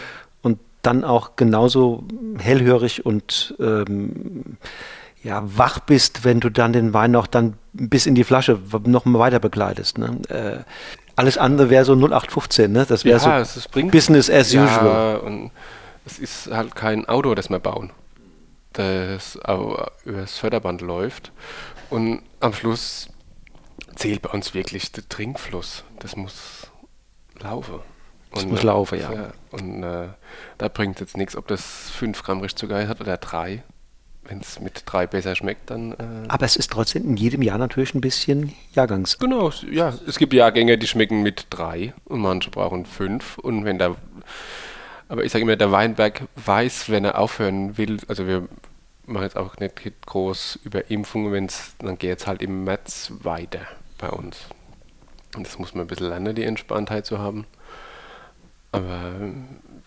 dann 0.88 1.04
auch 1.04 1.36
genauso 1.36 2.04
hellhörig 2.40 3.06
und 3.06 3.56
ähm, 3.60 4.58
ja, 5.24 5.44
wach 5.46 5.80
bist, 5.80 6.24
wenn 6.24 6.40
du 6.40 6.50
dann 6.50 6.74
den 6.74 6.94
Wein 6.94 7.12
noch 7.12 7.28
dann 7.28 7.56
bis 7.74 8.06
in 8.06 8.16
die 8.16 8.24
Flasche 8.24 8.60
noch 8.86 9.06
mal 9.06 9.20
weiter 9.20 9.40
begleitest. 9.40 9.98
Ne? 9.98 10.18
Äh, 10.30 10.64
alles 11.16 11.38
andere 11.38 11.70
wäre 11.70 11.86
so 11.86 11.94
0815, 11.94 12.72
ne? 12.72 12.86
Das 12.88 13.04
wäre 13.04 13.20
ja, 13.20 13.44
so 13.44 13.62
Business 13.88 14.30
as 14.30 14.54
ja, 14.54 14.64
usual. 14.64 15.18
Und 15.18 15.52
es 16.06 16.20
ist 16.20 16.50
halt 16.52 16.76
kein 16.76 17.08
Auto, 17.10 17.36
das 17.36 17.50
wir 17.50 17.60
bauen 17.60 17.92
das 18.78 19.36
über 19.36 20.22
das 20.22 20.38
Förderband 20.38 20.82
läuft. 20.82 21.32
Und 21.90 22.22
am 22.40 22.54
Schluss 22.54 23.10
zählt 23.96 24.22
bei 24.22 24.30
uns 24.30 24.54
wirklich 24.54 24.92
der 24.92 25.08
Trinkfluss. 25.10 25.84
Das 26.00 26.16
muss 26.16 26.68
laufen. 27.40 27.80
Das 28.34 28.44
und, 28.44 28.52
muss 28.52 28.64
laufen, 28.64 29.00
ja. 29.00 29.12
ja 29.12 29.34
und 29.52 29.84
äh, 29.84 30.08
da 30.58 30.68
bringt 30.68 31.00
jetzt 31.00 31.18
nichts, 31.18 31.36
ob 31.36 31.48
das 31.48 31.90
5 31.92 32.24
Gramm 32.24 32.42
Richtzucker 32.42 32.88
hat 32.88 33.02
oder 33.02 33.18
3. 33.18 33.64
Wenn 34.24 34.42
es 34.42 34.60
mit 34.60 34.84
3 34.86 35.08
besser 35.08 35.36
schmeckt, 35.36 35.70
dann. 35.70 35.94
Äh 35.94 36.28
Aber 36.28 36.46
es 36.46 36.58
ist 36.58 36.72
trotzdem 36.72 37.06
in 37.06 37.16
jedem 37.16 37.42
Jahr 37.42 37.58
natürlich 37.58 37.96
ein 37.96 38.02
bisschen 38.02 38.54
Jahrgangs. 38.74 39.18
Genau, 39.20 39.52
ja. 39.72 39.94
Es 40.06 40.18
gibt 40.18 40.34
Jahrgänge, 40.34 40.78
die 40.78 40.88
schmecken 40.88 41.24
mit 41.24 41.48
3 41.52 41.94
und 42.06 42.20
manche 42.20 42.50
brauchen 42.50 42.86
5. 42.86 43.38
Und 43.38 43.64
wenn 43.64 43.80
da 43.80 43.96
aber 45.10 45.24
ich 45.24 45.32
sage 45.32 45.44
immer, 45.44 45.56
der 45.56 45.72
Weinberg 45.72 46.24
weiß, 46.36 46.90
wenn 46.90 47.06
er 47.06 47.18
aufhören 47.18 47.78
will, 47.78 48.00
also 48.08 48.28
wir 48.28 48.48
machen 49.06 49.24
jetzt 49.24 49.38
auch 49.38 49.58
nicht 49.58 49.74
groß 50.06 50.60
über 50.64 50.92
Impfungen, 50.92 51.32
wenn's, 51.32 51.76
dann 51.80 51.98
geht 51.98 52.20
es 52.20 52.28
halt 52.28 52.42
im 52.42 52.66
März 52.66 53.14
weiter 53.24 53.62
bei 53.98 54.10
uns. 54.10 54.38
Und 55.36 55.46
das 55.46 55.58
muss 55.60 55.74
man 55.74 55.86
ein 55.86 55.88
bisschen 55.88 56.10
lernen, 56.10 56.36
die 56.36 56.44
Entspanntheit 56.44 57.06
zu 57.06 57.20
haben. 57.20 57.46
Aber 58.72 59.14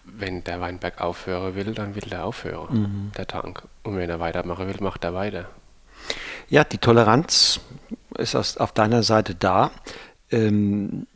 wenn 0.04 0.44
der 0.44 0.60
Weinberg 0.60 1.00
aufhören 1.00 1.54
will, 1.54 1.74
dann 1.74 1.94
will 1.94 2.08
der 2.10 2.24
aufhören, 2.24 2.80
mhm. 2.80 3.12
der 3.16 3.26
Tank. 3.26 3.62
Und 3.82 3.96
wenn 3.96 4.10
er 4.10 4.20
weitermachen 4.20 4.66
will, 4.68 4.76
macht 4.80 5.04
er 5.04 5.14
weiter. 5.14 5.46
Ja, 6.48 6.64
die 6.64 6.78
Toleranz 6.78 7.60
ist 8.16 8.34
auf 8.34 8.72
deiner 8.72 9.02
Seite 9.02 9.34
da. 9.34 9.70
Ähm, 10.30 11.06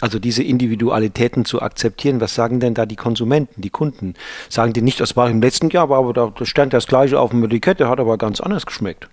also 0.00 0.18
diese 0.18 0.42
Individualitäten 0.42 1.44
zu 1.44 1.60
akzeptieren, 1.60 2.20
was 2.20 2.34
sagen 2.34 2.58
denn 2.58 2.74
da 2.74 2.86
die 2.86 2.96
Konsumenten, 2.96 3.60
die 3.60 3.70
Kunden? 3.70 4.14
Sagen 4.48 4.72
die 4.72 4.82
nicht, 4.82 4.98
das 4.98 5.14
war 5.16 5.28
im 5.28 5.42
letzten 5.42 5.68
Jahr, 5.68 5.90
aber 5.90 6.12
da 6.12 6.32
stand 6.44 6.72
das 6.72 6.86
gleiche 6.86 7.20
auf 7.20 7.30
dem 7.30 7.44
Etikett, 7.44 7.80
der 7.80 7.88
hat 7.88 8.00
aber 8.00 8.16
ganz 8.16 8.40
anders 8.40 8.64
geschmeckt. 8.64 9.08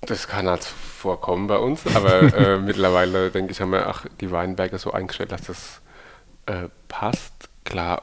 Das 0.00 0.28
kann 0.28 0.48
halt 0.48 0.64
vorkommen 0.64 1.46
bei 1.46 1.58
uns, 1.58 1.82
aber 1.94 2.22
äh, 2.34 2.58
mittlerweile 2.64 3.30
denke 3.30 3.52
ich, 3.52 3.60
haben 3.60 3.70
wir 3.70 3.86
ach, 3.86 4.06
die 4.20 4.30
Weinberge 4.30 4.78
so 4.78 4.92
eingestellt, 4.92 5.32
dass 5.32 5.42
das 5.42 5.80
äh, 6.46 6.68
passt. 6.88 7.48
Klar, 7.64 8.02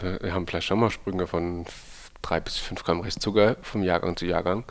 wir 0.00 0.32
haben 0.32 0.46
vielleicht 0.46 0.66
schon 0.66 0.80
mal 0.80 0.90
Sprünge 0.90 1.26
von 1.26 1.66
3 2.22 2.40
bis 2.40 2.56
5 2.58 2.84
Gramm 2.84 3.00
Restzucker 3.00 3.56
vom 3.62 3.82
Jahrgang 3.82 4.16
zu 4.16 4.26
Jahrgang. 4.26 4.64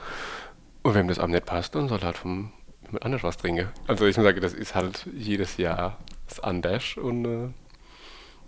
Und 0.84 0.94
wenn 0.94 1.08
das 1.08 1.20
am 1.20 1.32
nicht 1.32 1.46
passt, 1.46 1.76
dann 1.76 1.90
soll 1.90 2.02
halt 2.02 2.18
vom 2.18 2.52
mit 2.92 3.04
anders 3.04 3.24
was 3.24 3.38
trinke. 3.38 3.70
Also 3.88 4.06
ich 4.06 4.16
sage, 4.16 4.40
das 4.40 4.54
ist 4.54 4.76
halt 4.76 5.06
jedes 5.14 5.58
Jahr 5.58 5.98
anders 6.42 6.96
und 6.98 7.26
äh, 7.26 7.50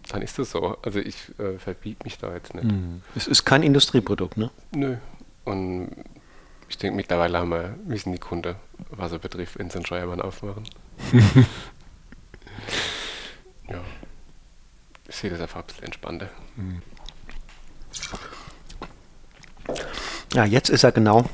dann 0.10 0.22
ist 0.22 0.40
das 0.40 0.52
so. 0.52 0.78
Also 0.82 1.00
ich 1.00 1.16
äh, 1.40 1.58
verbiete 1.58 2.04
mich 2.04 2.18
da 2.18 2.34
jetzt 2.34 2.54
nicht. 2.54 2.66
Mhm. 2.66 3.02
Es 3.16 3.28
ist 3.28 3.46
kein 3.46 3.64
Industrieprodukt, 3.64 4.38
ne? 4.38 4.52
Nö. 4.74 4.98
Und 5.46 5.90
ich 6.68 6.78
denke, 6.78 6.96
mittlerweile 6.96 7.38
haben 7.38 7.50
wir, 7.50 7.76
wissen 7.86 8.12
die 8.12 8.20
Kunden, 8.20 8.56
was 8.90 9.12
er 9.12 9.20
betrifft, 9.20 9.58
wenn 9.58 9.70
sie 9.70 9.78
einen 9.78 9.86
Steuermann 9.86 10.22
aufmachen. 10.22 10.64
ja. 13.68 13.80
Ich 15.10 15.16
sehe 15.16 15.30
das 15.30 15.42
einfach 15.42 15.60
ein 15.62 15.66
bisschen 15.66 15.84
entspannter. 15.84 16.30
Ja, 20.34 20.46
jetzt 20.46 20.70
ist 20.70 20.84
er 20.84 20.92
genau 20.92 21.26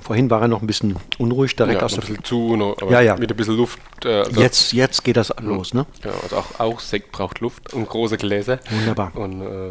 Vorhin 0.00 0.28
war 0.28 0.42
er 0.42 0.48
noch 0.48 0.60
ein 0.60 0.66
bisschen 0.66 0.96
unruhig, 1.18 1.54
direkt 1.54 1.80
ja, 1.80 1.84
aus 1.84 1.94
der 1.94 2.02
ein 2.02 2.08
bisschen 2.08 2.24
zu, 2.24 2.56
noch, 2.56 2.76
ja, 2.90 3.00
ja. 3.00 3.16
mit 3.16 3.30
ein 3.30 3.36
bisschen 3.36 3.56
Luft. 3.56 3.78
Äh, 4.04 4.22
also 4.22 4.40
jetzt, 4.40 4.72
jetzt 4.72 5.04
geht 5.04 5.16
das 5.16 5.30
hm. 5.30 5.46
los, 5.46 5.72
ne? 5.72 5.86
Ja, 6.04 6.10
also 6.22 6.36
auch, 6.36 6.60
auch 6.60 6.80
Sekt 6.80 7.12
braucht 7.12 7.40
Luft 7.40 7.72
und 7.72 7.88
große 7.88 8.16
Gläser. 8.16 8.58
Wunderbar. 8.70 9.12
Und, 9.14 9.40
äh, 9.40 9.70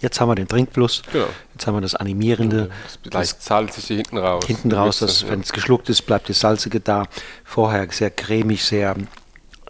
jetzt 0.00 0.20
haben 0.20 0.28
wir 0.28 0.36
den 0.36 0.46
Trinkfluss. 0.46 1.02
Genau. 1.12 1.26
Jetzt 1.52 1.66
haben 1.66 1.74
wir 1.74 1.80
das 1.80 1.96
Animierende. 1.96 2.70
Das, 3.02 3.34
das 3.34 3.44
salzige 3.44 3.94
hinten 3.94 4.18
raus. 4.18 4.46
Hinten 4.46 4.72
raus, 4.72 5.00
das, 5.00 5.28
wenn 5.28 5.40
es 5.40 5.52
geschluckt 5.52 5.88
ist, 5.88 6.02
bleibt 6.02 6.28
das 6.28 6.38
Salzige 6.38 6.78
da. 6.78 7.04
Vorher 7.44 7.90
sehr 7.90 8.10
cremig, 8.10 8.64
sehr 8.64 8.94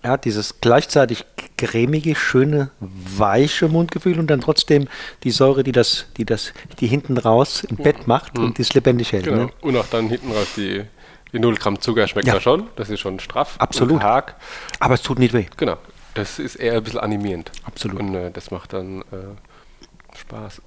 ja, 0.04 0.18
dieses 0.18 0.60
gleichzeitig 0.60 1.24
cremige, 1.56 2.14
schöne, 2.14 2.70
weiche 2.80 3.68
Mundgefühl 3.68 4.18
und 4.18 4.28
dann 4.28 4.42
trotzdem 4.42 4.86
die 5.22 5.30
Säure, 5.30 5.64
die 5.64 5.72
das, 5.72 6.06
die 6.18 6.26
das, 6.26 6.52
die 6.80 6.86
hinten 6.86 7.16
raus 7.16 7.64
im 7.64 7.76
Bett 7.76 8.06
macht 8.06 8.36
mhm. 8.36 8.44
und 8.44 8.58
das 8.58 8.74
lebendig 8.74 9.12
hält. 9.12 9.24
Genau. 9.24 9.44
Ne? 9.44 9.50
Und 9.62 9.76
auch 9.76 9.86
dann 9.86 10.08
hinten 10.08 10.30
raus 10.30 10.48
die, 10.56 10.84
die 11.32 11.38
0 11.38 11.54
Gramm 11.56 11.80
Zucker 11.80 12.06
schmeckt 12.06 12.28
ja. 12.28 12.34
da 12.34 12.40
schon. 12.40 12.68
Das 12.76 12.90
ist 12.90 13.00
schon 13.00 13.18
straff. 13.18 13.56
Absolut. 13.58 14.02
Hart. 14.02 14.34
Aber 14.78 14.94
es 14.94 15.02
tut 15.02 15.18
nicht 15.18 15.32
weh. 15.32 15.46
Genau. 15.56 15.78
Das 16.12 16.38
ist 16.38 16.56
eher 16.56 16.74
ein 16.74 16.84
bisschen 16.84 17.00
animierend. 17.00 17.50
Absolut. 17.64 17.98
Und 17.98 18.14
äh, 18.14 18.30
das 18.30 18.50
macht 18.50 18.74
dann 18.74 19.00
äh, 19.00 20.16
Spaß. 20.16 20.60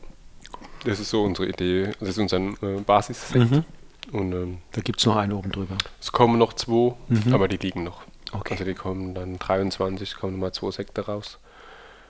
Das 0.84 1.00
ist 1.00 1.10
so 1.10 1.24
unsere 1.24 1.48
Idee. 1.48 1.92
Das 2.00 2.10
ist 2.10 2.18
unser 2.18 2.38
äh, 2.38 2.82
Basis. 2.86 3.34
Mhm. 3.36 3.64
Und 4.12 4.34
ähm, 4.34 4.58
da 4.72 4.82
gibt 4.82 5.00
es 5.00 5.06
noch 5.06 5.16
einen 5.16 5.34
oben 5.34 5.52
drüber. 5.52 5.78
Es 6.02 6.12
kommen 6.12 6.40
noch 6.40 6.54
zwei, 6.54 6.96
mhm. 7.08 7.34
aber 7.34 7.48
die 7.48 7.58
liegen 7.58 7.84
noch. 7.84 8.02
Okay. 8.32 8.54
Also 8.54 8.66
die 8.66 8.74
kommen 8.74 9.14
dann 9.14 9.38
23, 9.38 10.16
kommen 10.16 10.34
nochmal 10.34 10.52
zwei 10.52 10.72
Sekte 10.72 11.06
raus. 11.06 11.40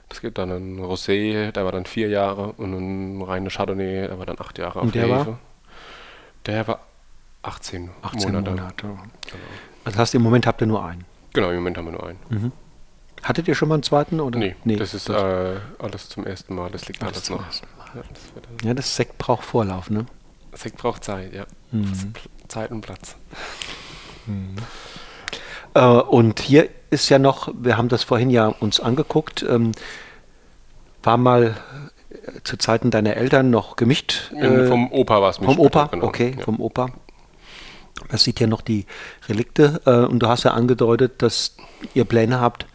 Das 0.09 0.21
gibt 0.21 0.37
dann 0.37 0.51
ein 0.51 0.79
Rosé, 0.79 1.51
der 1.51 1.65
war 1.65 1.71
dann 1.71 1.85
vier 1.85 2.07
Jahre 2.07 2.53
und 2.53 2.73
ein 2.73 3.21
reiner 3.21 3.49
Chardonnay, 3.49 4.07
der 4.07 4.17
war 4.17 4.25
dann 4.25 4.39
acht 4.39 4.57
Jahre 4.57 4.79
und 4.79 4.95
der 4.95 5.03
Hefe. 5.03 5.27
War? 5.27 5.39
Der 6.45 6.67
war 6.67 6.79
18, 7.43 7.89
18 8.01 8.31
Monate. 8.31 8.51
Monate. 8.51 8.75
Genau. 8.77 8.99
Also 9.83 9.99
hast 9.99 10.13
du 10.13 10.17
im 10.17 10.23
Moment 10.23 10.47
habt 10.47 10.61
ihr 10.61 10.67
nur 10.67 10.83
einen? 10.83 11.05
Genau, 11.33 11.49
im 11.49 11.57
Moment 11.57 11.77
haben 11.77 11.85
wir 11.85 11.91
nur 11.91 12.07
einen. 12.07 12.19
Mhm. 12.29 12.51
Hattet 13.23 13.47
ihr 13.47 13.55
schon 13.55 13.67
mal 13.67 13.75
einen 13.75 13.83
zweiten? 13.83 14.19
Oder? 14.19 14.39
Nee, 14.39 14.55
nee 14.63 14.75
das 14.77 14.93
ist 14.93 15.09
das 15.09 15.21
äh, 15.21 15.59
alles 15.79 16.07
zum 16.09 16.25
ersten 16.25 16.55
Mal. 16.55 16.69
Das 16.71 16.87
liegt 16.87 17.03
alles, 17.03 17.29
alles 17.29 17.29
noch. 17.29 17.95
Ja 17.95 18.03
das, 18.09 18.63
ja, 18.63 18.73
das 18.73 18.95
Sekt 18.95 19.17
braucht 19.17 19.43
Vorlauf, 19.43 19.89
ne? 19.89 20.05
Sekt 20.53 20.77
braucht 20.77 21.03
Zeit, 21.03 21.33
ja. 21.33 21.45
Mhm. 21.71 22.13
Zeit 22.47 22.71
und 22.71 22.81
Platz. 22.81 23.15
Mhm. 24.25 24.55
Äh, 25.73 25.81
und 25.81 26.39
hier 26.39 26.69
ist 26.89 27.09
ja 27.09 27.19
noch, 27.19 27.53
wir 27.57 27.77
haben 27.77 27.89
das 27.89 28.03
vorhin 28.03 28.29
ja 28.29 28.47
uns 28.47 28.79
angeguckt, 28.79 29.45
ähm, 29.47 29.71
war 31.03 31.17
mal 31.17 31.55
äh, 32.09 32.15
zu 32.43 32.57
Zeiten 32.57 32.91
deiner 32.91 33.15
Eltern 33.15 33.49
noch 33.49 33.75
gemischt. 33.75 34.31
Äh, 34.35 34.67
vom 34.67 34.91
Opa 34.91 35.21
war 35.21 35.29
es 35.29 35.37
Vom 35.37 35.59
Opa, 35.59 35.87
genau. 35.87 36.05
okay, 36.05 36.35
ja. 36.37 36.43
vom 36.43 36.59
Opa. 36.59 36.87
Man 38.09 38.17
sieht 38.17 38.39
ja 38.39 38.47
noch 38.47 38.61
die 38.61 38.85
Relikte 39.27 39.81
äh, 39.85 40.05
und 40.05 40.19
du 40.19 40.27
hast 40.27 40.43
ja 40.43 40.51
angedeutet, 40.51 41.21
dass 41.21 41.57
ihr 41.93 42.05
Pläne 42.05 42.39
habt, 42.39 42.67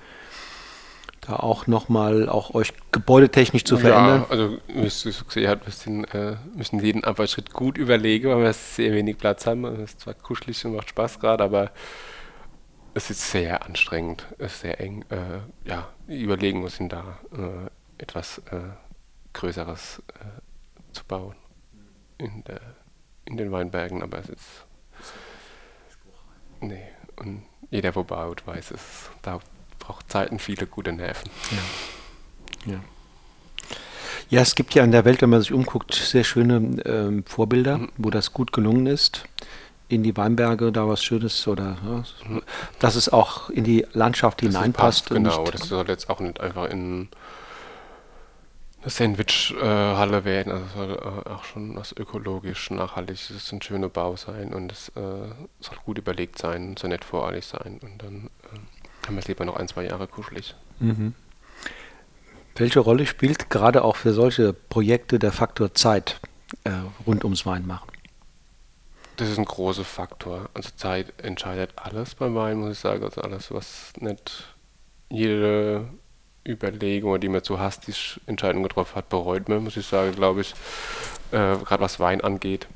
da 1.20 1.36
auch 1.36 1.68
nochmal 1.68 2.28
auch 2.28 2.54
euch 2.54 2.72
gebäudetechnisch 2.90 3.64
zu 3.64 3.78
verändern. 3.78 4.24
Ja, 4.28 4.30
also 4.30 4.58
gesehen 4.66 5.48
hast, 5.48 5.64
müssen, 5.64 6.04
äh, 6.06 6.36
müssen 6.56 6.80
jeden 6.80 7.04
Arbeitsschritt 7.04 7.52
gut 7.52 7.78
überlegen, 7.78 8.28
weil 8.30 8.42
wir 8.42 8.52
sehr 8.52 8.92
wenig 8.92 9.18
Platz 9.18 9.46
haben. 9.46 9.64
Es 9.64 9.92
ist 9.92 10.00
zwar 10.00 10.14
kuschelig 10.14 10.64
und 10.66 10.74
macht 10.74 10.90
Spaß 10.90 11.20
gerade, 11.20 11.44
aber 11.44 11.70
es 12.94 13.10
ist 13.10 13.30
sehr 13.30 13.64
anstrengend, 13.64 14.26
es 14.38 14.54
ist 14.54 14.60
sehr 14.62 14.80
eng. 14.80 15.04
Äh, 15.10 15.40
ja, 15.68 15.88
überlegen 16.06 16.60
muss 16.60 16.80
ihn 16.80 16.88
da 16.88 17.18
äh, 17.32 18.02
etwas 18.02 18.38
äh, 18.50 18.60
Größeres 19.32 20.02
äh, 20.14 20.92
zu 20.92 21.04
bauen 21.04 21.36
in, 22.18 22.44
der, 22.44 22.60
in 23.24 23.36
den 23.36 23.50
Weinbergen, 23.50 24.02
aber 24.02 24.18
es 24.18 24.28
ist 24.28 24.66
Nee, 26.62 26.84
und 27.16 27.42
jeder, 27.70 27.90
der 27.90 28.02
baut, 28.04 28.46
weiß 28.46 28.70
es. 28.70 29.10
Da 29.20 29.40
braucht 29.80 30.10
Zeit 30.10 30.30
und 30.30 30.40
viele 30.40 30.66
gute 30.66 30.92
Nerven. 30.92 31.28
Ja. 32.66 32.72
ja. 32.72 32.80
Ja, 34.30 34.40
es 34.40 34.54
gibt 34.54 34.74
ja 34.74 34.84
in 34.84 34.92
der 34.92 35.04
Welt, 35.04 35.20
wenn 35.20 35.30
man 35.30 35.42
sich 35.42 35.52
umguckt, 35.52 35.92
sehr 35.94 36.24
schöne 36.24 36.80
ähm, 36.86 37.24
Vorbilder, 37.26 37.78
mhm. 37.78 37.92
wo 37.98 38.10
das 38.10 38.32
gut 38.32 38.52
gelungen 38.52 38.86
ist. 38.86 39.24
In 39.92 40.02
die 40.02 40.16
Weinberge 40.16 40.72
da 40.72 40.88
was 40.88 41.04
Schönes 41.04 41.46
oder 41.46 41.76
ja, 41.84 42.04
mhm. 42.26 42.42
dass 42.78 42.94
es 42.94 43.10
auch 43.10 43.50
in 43.50 43.62
die 43.62 43.84
Landschaft 43.92 44.40
das 44.40 44.46
hineinpasst. 44.46 45.10
Passt, 45.10 45.14
genau, 45.14 45.44
das 45.44 45.68
soll 45.68 45.86
jetzt 45.88 46.08
auch 46.08 46.18
nicht 46.18 46.40
einfach 46.40 46.70
in 46.70 47.08
eine 48.80 48.90
Sandwich-Halle 48.90 50.24
werden. 50.24 50.50
Also 50.50 50.64
soll 50.74 50.92
äh, 50.92 51.28
auch 51.28 51.44
schon 51.44 51.76
was 51.76 51.92
ökologisch, 51.94 52.70
nachhaltig, 52.70 53.16
es 53.16 53.46
soll 53.46 53.58
ein 53.58 53.62
schöner 53.62 53.90
Bau 53.90 54.16
sein 54.16 54.54
und 54.54 54.72
es 54.72 54.88
äh, 54.96 55.00
soll 55.60 55.76
gut 55.84 55.98
überlegt 55.98 56.38
sein, 56.38 56.74
soll 56.78 56.88
nicht 56.88 57.04
voreilig 57.04 57.44
sein 57.44 57.78
und 57.82 58.02
dann 58.02 58.30
äh, 58.44 59.06
haben 59.06 59.16
wir 59.16 59.18
es 59.18 59.28
lieber 59.28 59.44
noch 59.44 59.56
ein, 59.56 59.68
zwei 59.68 59.84
Jahre 59.84 60.06
kuschelig. 60.06 60.54
Mhm. 60.80 61.12
Welche 62.56 62.80
Rolle 62.80 63.04
spielt 63.04 63.50
gerade 63.50 63.84
auch 63.84 63.96
für 63.96 64.14
solche 64.14 64.54
Projekte 64.54 65.18
der 65.18 65.32
Faktor 65.32 65.74
Zeit 65.74 66.18
äh, 66.64 66.70
rund 67.06 67.24
ums 67.24 67.44
Weinmachen? 67.44 67.91
Das 69.22 69.30
ist 69.30 69.38
ein 69.38 69.44
großer 69.44 69.84
Faktor. 69.84 70.48
Also 70.52 70.70
Zeit 70.74 71.12
entscheidet 71.22 71.70
alles 71.76 72.16
beim 72.16 72.34
Wein, 72.34 72.58
muss 72.58 72.72
ich 72.72 72.78
sagen. 72.80 73.04
Also 73.04 73.20
alles, 73.20 73.52
was 73.52 73.92
nicht 74.00 74.52
jede 75.10 75.86
Überlegungen, 76.44 77.20
die 77.20 77.28
man 77.28 77.44
zu 77.44 77.60
hastig 77.60 78.20
Entscheidungen 78.26 78.64
getroffen 78.64 78.96
hat, 78.96 79.08
bereut 79.10 79.48
man, 79.48 79.62
muss 79.62 79.76
ich 79.76 79.86
sagen, 79.86 80.10
glaube 80.16 80.40
ich, 80.40 80.54
äh, 81.30 81.56
gerade 81.56 81.78
was 81.78 82.00
Wein 82.00 82.20
angeht. 82.20 82.66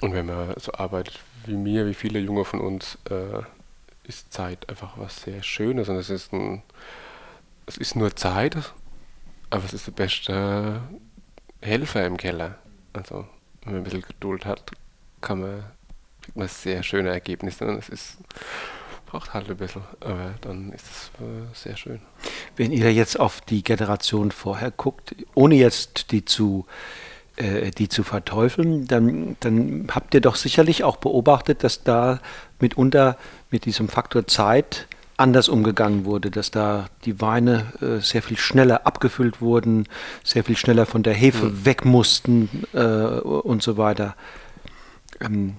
Und 0.00 0.14
wenn 0.14 0.26
man 0.26 0.54
so 0.56 0.70
arbeitet 0.70 1.18
wie 1.46 1.56
mir, 1.56 1.84
wie 1.88 1.94
viele 1.94 2.20
Junge 2.20 2.44
von 2.44 2.60
uns, 2.60 2.96
äh, 3.10 3.42
ist 4.04 4.32
Zeit 4.32 4.68
einfach 4.68 4.98
was 4.98 5.22
sehr 5.22 5.42
Schönes 5.42 5.88
und 5.88 5.96
es 5.96 6.10
ist 6.10 6.32
ein, 6.32 6.62
es 7.66 7.76
ist 7.76 7.96
nur 7.96 8.14
Zeit, 8.14 8.56
aber 9.50 9.64
es 9.64 9.72
ist 9.72 9.88
der 9.88 9.92
beste 9.92 10.80
Helfer 11.60 12.06
im 12.06 12.18
Keller. 12.18 12.58
Also 12.92 13.26
wenn 13.64 13.72
man 13.72 13.80
ein 13.80 13.84
bisschen 13.84 14.02
Geduld 14.02 14.44
hat, 14.46 14.70
kann 15.20 15.40
man, 15.40 15.64
kriegt 16.22 16.36
man 16.36 16.48
sehr 16.48 16.82
schöne 16.82 17.10
Ergebnisse 17.10 17.66
und 17.66 17.78
es 17.78 17.88
ist 17.88 18.18
braucht 19.10 19.34
halt 19.34 19.50
ein 19.50 19.56
bisschen, 19.56 19.82
aber 20.00 20.34
dann 20.40 20.72
ist 20.72 20.84
es 20.84 21.10
äh, 21.20 21.46
sehr 21.52 21.76
schön. 21.76 22.00
Wenn 22.56 22.70
ihr 22.70 22.92
jetzt 22.92 23.18
auf 23.18 23.40
die 23.40 23.64
Generation 23.64 24.30
vorher 24.30 24.70
guckt, 24.70 25.16
ohne 25.34 25.56
jetzt 25.56 26.12
die 26.12 26.24
zu, 26.24 26.66
äh, 27.36 27.72
die 27.72 27.88
zu 27.88 28.04
verteufeln, 28.04 28.86
dann, 28.86 29.36
dann 29.40 29.88
habt 29.92 30.14
ihr 30.14 30.20
doch 30.20 30.36
sicherlich 30.36 30.84
auch 30.84 30.96
beobachtet, 30.96 31.64
dass 31.64 31.82
da 31.82 32.20
mitunter 32.60 33.16
mit 33.50 33.64
diesem 33.64 33.88
Faktor 33.88 34.28
Zeit 34.28 34.86
anders 35.16 35.48
umgegangen 35.48 36.04
wurde, 36.04 36.30
dass 36.30 36.50
da 36.52 36.86
die 37.04 37.20
Weine 37.20 37.72
äh, 37.82 38.00
sehr 38.00 38.22
viel 38.22 38.38
schneller 38.38 38.86
abgefüllt 38.86 39.40
wurden, 39.40 39.86
sehr 40.22 40.44
viel 40.44 40.56
schneller 40.56 40.86
von 40.86 41.02
der 41.02 41.14
Hefe 41.14 41.46
mhm. 41.46 41.64
weg 41.66 41.84
mussten 41.84 42.64
äh, 42.72 42.78
und 42.78 43.62
so 43.62 43.76
weiter. 43.76 44.14
Ähm, 45.20 45.56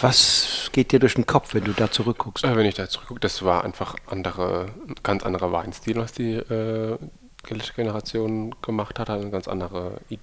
was 0.00 0.70
geht 0.72 0.92
dir 0.92 0.98
durch 0.98 1.14
den 1.14 1.26
Kopf, 1.26 1.54
wenn 1.54 1.64
du 1.64 1.72
da 1.72 1.90
zurückguckst? 1.90 2.44
Äh, 2.44 2.56
wenn 2.56 2.66
ich 2.66 2.74
da 2.74 2.88
zurückgucke, 2.88 3.20
das 3.20 3.42
war 3.42 3.64
einfach 3.64 3.96
andere, 4.06 4.68
ganz 5.02 5.24
anderer 5.24 5.52
Weinstil, 5.52 5.96
was 5.96 6.12
die 6.12 6.34
äh, 6.34 6.98
Generation 7.44 8.54
gemacht 8.62 8.98
hat, 8.98 9.08
hat 9.08 9.20
eine 9.20 9.30
ganz 9.30 9.48
andere 9.48 10.00
I 10.10 10.18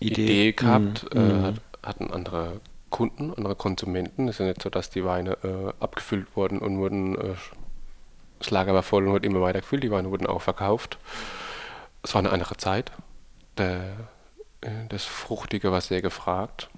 Idee. 0.00 0.22
Idee, 0.24 0.52
gehabt, 0.52 1.14
mm, 1.14 1.18
äh, 1.18 1.42
hat, 1.42 1.54
hatten 1.82 2.10
andere 2.10 2.60
Kunden, 2.90 3.32
andere 3.32 3.54
Konsumenten. 3.54 4.28
Es 4.28 4.36
ist 4.36 4.40
ja 4.40 4.46
nicht 4.46 4.62
so, 4.62 4.70
dass 4.70 4.90
die 4.90 5.04
Weine 5.04 5.38
äh, 5.42 5.72
abgefüllt 5.80 6.34
wurden 6.34 6.58
und 6.58 6.78
wurden, 6.78 7.16
äh, 7.16 7.34
das 8.40 8.50
Lager 8.50 8.74
war 8.74 8.82
voll 8.82 9.06
und 9.06 9.12
wurde 9.12 9.26
immer 9.26 9.40
weiter 9.40 9.60
gefüllt, 9.60 9.84
die 9.84 9.90
Weine 9.90 10.10
wurden 10.10 10.26
auch 10.26 10.42
verkauft. 10.42 10.98
Es 12.02 12.12
war 12.14 12.18
eine 12.18 12.30
andere 12.30 12.56
Zeit. 12.56 12.92
Der, 13.56 13.84
äh, 14.60 14.70
das 14.88 15.04
Fruchtige 15.04 15.72
war 15.72 15.80
sehr 15.80 16.02
gefragt 16.02 16.68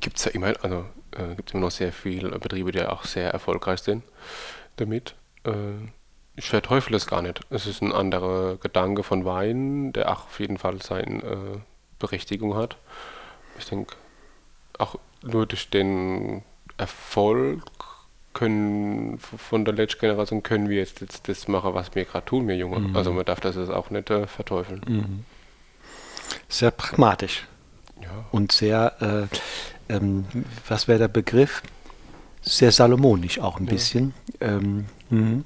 gibt 0.00 0.18
es 0.18 0.24
ja 0.24 0.30
immer, 0.32 0.54
also 0.62 0.84
äh, 1.12 1.34
gibt 1.34 1.52
immer 1.52 1.62
noch 1.62 1.70
sehr 1.70 1.92
viele 1.92 2.38
Betriebe, 2.38 2.72
die 2.72 2.84
auch 2.84 3.04
sehr 3.04 3.30
erfolgreich 3.30 3.80
sind 3.80 4.02
damit. 4.76 5.14
Äh, 5.44 5.90
ich 6.36 6.48
verteufle 6.48 6.96
es 6.96 7.06
gar 7.06 7.22
nicht. 7.22 7.40
Es 7.48 7.66
ist 7.66 7.82
ein 7.82 7.92
anderer 7.92 8.56
Gedanke 8.56 9.02
von 9.02 9.24
Wein, 9.24 9.92
der 9.92 10.12
auch 10.12 10.26
auf 10.26 10.38
jeden 10.38 10.58
Fall 10.58 10.82
seine 10.82 11.22
äh, 11.22 11.58
Berechtigung 11.98 12.54
hat. 12.56 12.76
Ich 13.58 13.64
denke, 13.64 13.96
auch 14.78 14.96
nur 15.22 15.46
durch 15.46 15.70
den 15.70 16.42
Erfolg 16.76 17.62
können 18.34 19.18
von 19.18 19.64
der 19.64 19.72
letzten 19.72 20.00
Generation 20.00 20.42
können 20.42 20.68
wir 20.68 20.76
jetzt, 20.76 21.00
jetzt 21.00 21.26
das 21.26 21.48
machen, 21.48 21.72
was 21.72 21.94
wir 21.94 22.04
gerade 22.04 22.26
tun, 22.26 22.46
wir 22.46 22.56
Junge. 22.56 22.80
Mhm. 22.80 22.96
Also 22.96 23.14
man 23.14 23.24
darf 23.24 23.40
das 23.40 23.56
auch 23.56 23.88
nicht 23.88 24.10
äh, 24.10 24.26
verteufeln. 24.26 24.82
Mhm. 24.86 25.24
Sehr 26.48 26.70
pragmatisch. 26.70 27.46
Ja. 28.02 28.26
Und 28.30 28.52
sehr 28.52 29.28
äh, 29.30 29.36
ähm, 29.88 30.26
was 30.68 30.88
wäre 30.88 30.98
der 30.98 31.08
Begriff? 31.08 31.62
Sehr 32.42 32.72
salomonisch 32.72 33.40
auch 33.40 33.58
ein 33.58 33.66
ja. 33.66 33.72
bisschen. 33.72 34.14
Ähm, 34.40 34.86
mhm. 35.10 35.44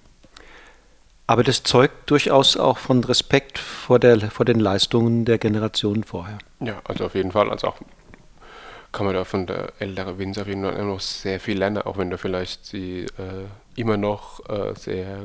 aber 1.27 1.45
das 1.45 1.63
zeugt 1.63 2.11
durchaus 2.11 2.57
auch 2.57 2.79
von 2.79 3.05
Respekt 3.05 3.59
vor, 3.59 3.99
der, 3.99 4.19
vor 4.31 4.45
den 4.45 4.59
Leistungen 4.59 5.25
der 5.25 5.39
Generationen 5.39 6.05
vorher. 6.05 6.39
Ja, 6.61 6.81
also 6.85 7.07
auf 7.07 7.15
jeden 7.15 7.33
Fall. 7.33 7.51
Also 7.51 7.69
auch 7.69 7.77
kann 8.93 9.07
man 9.07 9.15
da 9.15 9.25
von 9.25 9.47
der 9.47 9.73
älteren 9.79 10.19
Winzer 10.19 10.43
auf 10.43 10.49
jeden 10.49 10.65
Fall 10.65 10.85
noch 10.85 11.01
sehr 11.01 11.39
viel 11.41 11.59
lernen, 11.59 11.83
auch 11.83 11.97
wenn 11.97 12.11
da 12.11 12.17
vielleicht 12.17 12.67
sie 12.67 13.03
äh, 13.03 13.47
immer 13.77 13.97
noch 13.97 14.49
äh, 14.49 14.75
sehr 14.75 15.23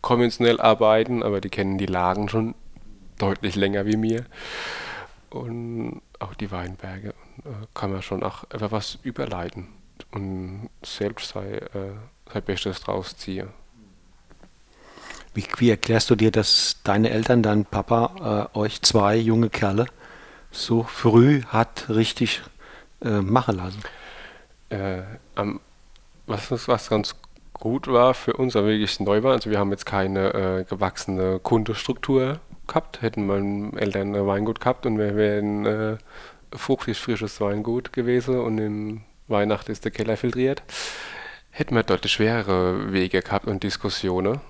konventionell 0.00 0.60
arbeiten, 0.60 1.22
aber 1.22 1.40
die 1.40 1.50
kennen 1.50 1.78
die 1.78 1.86
Lagen 1.86 2.28
schon 2.28 2.54
deutlich 3.18 3.54
länger 3.54 3.86
wie 3.86 3.96
mir. 3.96 4.24
Und 5.30 6.02
auch 6.18 6.34
die 6.34 6.50
Weinberge 6.50 7.14
kann 7.74 7.92
man 7.92 8.02
schon 8.02 8.22
auch 8.22 8.44
einfach 8.50 8.72
was 8.72 8.98
überleiten 9.02 9.68
und 10.12 10.70
selbst 10.84 11.30
sei, 11.30 11.56
äh, 11.56 11.92
sein 12.32 12.42
Bestes 12.42 12.80
draus 12.80 13.16
ziehen. 13.16 13.48
Wie, 15.34 15.44
wie, 15.56 15.70
erklärst 15.70 16.10
du 16.10 16.14
dir, 16.14 16.30
dass 16.30 16.76
deine 16.84 17.10
Eltern, 17.10 17.42
dein 17.42 17.64
Papa, 17.64 18.50
äh, 18.54 18.58
euch 18.58 18.82
zwei 18.82 19.16
junge 19.16 19.50
Kerle 19.50 19.86
so 20.52 20.84
früh 20.84 21.42
hat 21.48 21.88
richtig 21.88 22.42
äh, 23.02 23.20
machen 23.20 23.56
lassen? 23.56 23.82
Äh, 24.70 25.02
am, 25.34 25.60
was, 26.26 26.68
was 26.68 26.88
ganz 26.88 27.16
gut 27.52 27.88
war 27.88 28.14
für 28.14 28.34
uns, 28.34 28.54
aber 28.54 28.68
wirklich 28.68 29.00
neu 29.00 29.22
war, 29.22 29.32
also 29.32 29.50
wir 29.50 29.58
haben 29.58 29.70
jetzt 29.70 29.86
keine 29.86 30.34
äh, 30.34 30.64
gewachsene 30.64 31.40
Kundenstruktur 31.40 32.38
gehabt, 32.66 33.02
hätten 33.02 33.26
meine 33.26 33.72
Eltern 33.80 34.14
ein 34.14 34.26
Weingut 34.26 34.60
gehabt 34.60 34.86
und 34.86 34.98
wir 34.98 35.16
wären 35.16 35.66
äh, 35.66 35.96
fruchtig 36.54 36.98
frisches 36.98 37.40
Weingut 37.40 37.92
gewesen 37.92 38.38
und 38.38 38.58
in 38.58 39.02
Weihnachten 39.28 39.72
ist 39.72 39.84
der 39.84 39.92
Keller 39.92 40.16
filtriert, 40.16 40.62
hätten 41.50 41.74
wir 41.74 41.82
deutlich 41.82 42.12
schwerere 42.12 42.92
Wege 42.92 43.22
gehabt 43.22 43.46
und 43.46 43.62
Diskussionen 43.62 44.40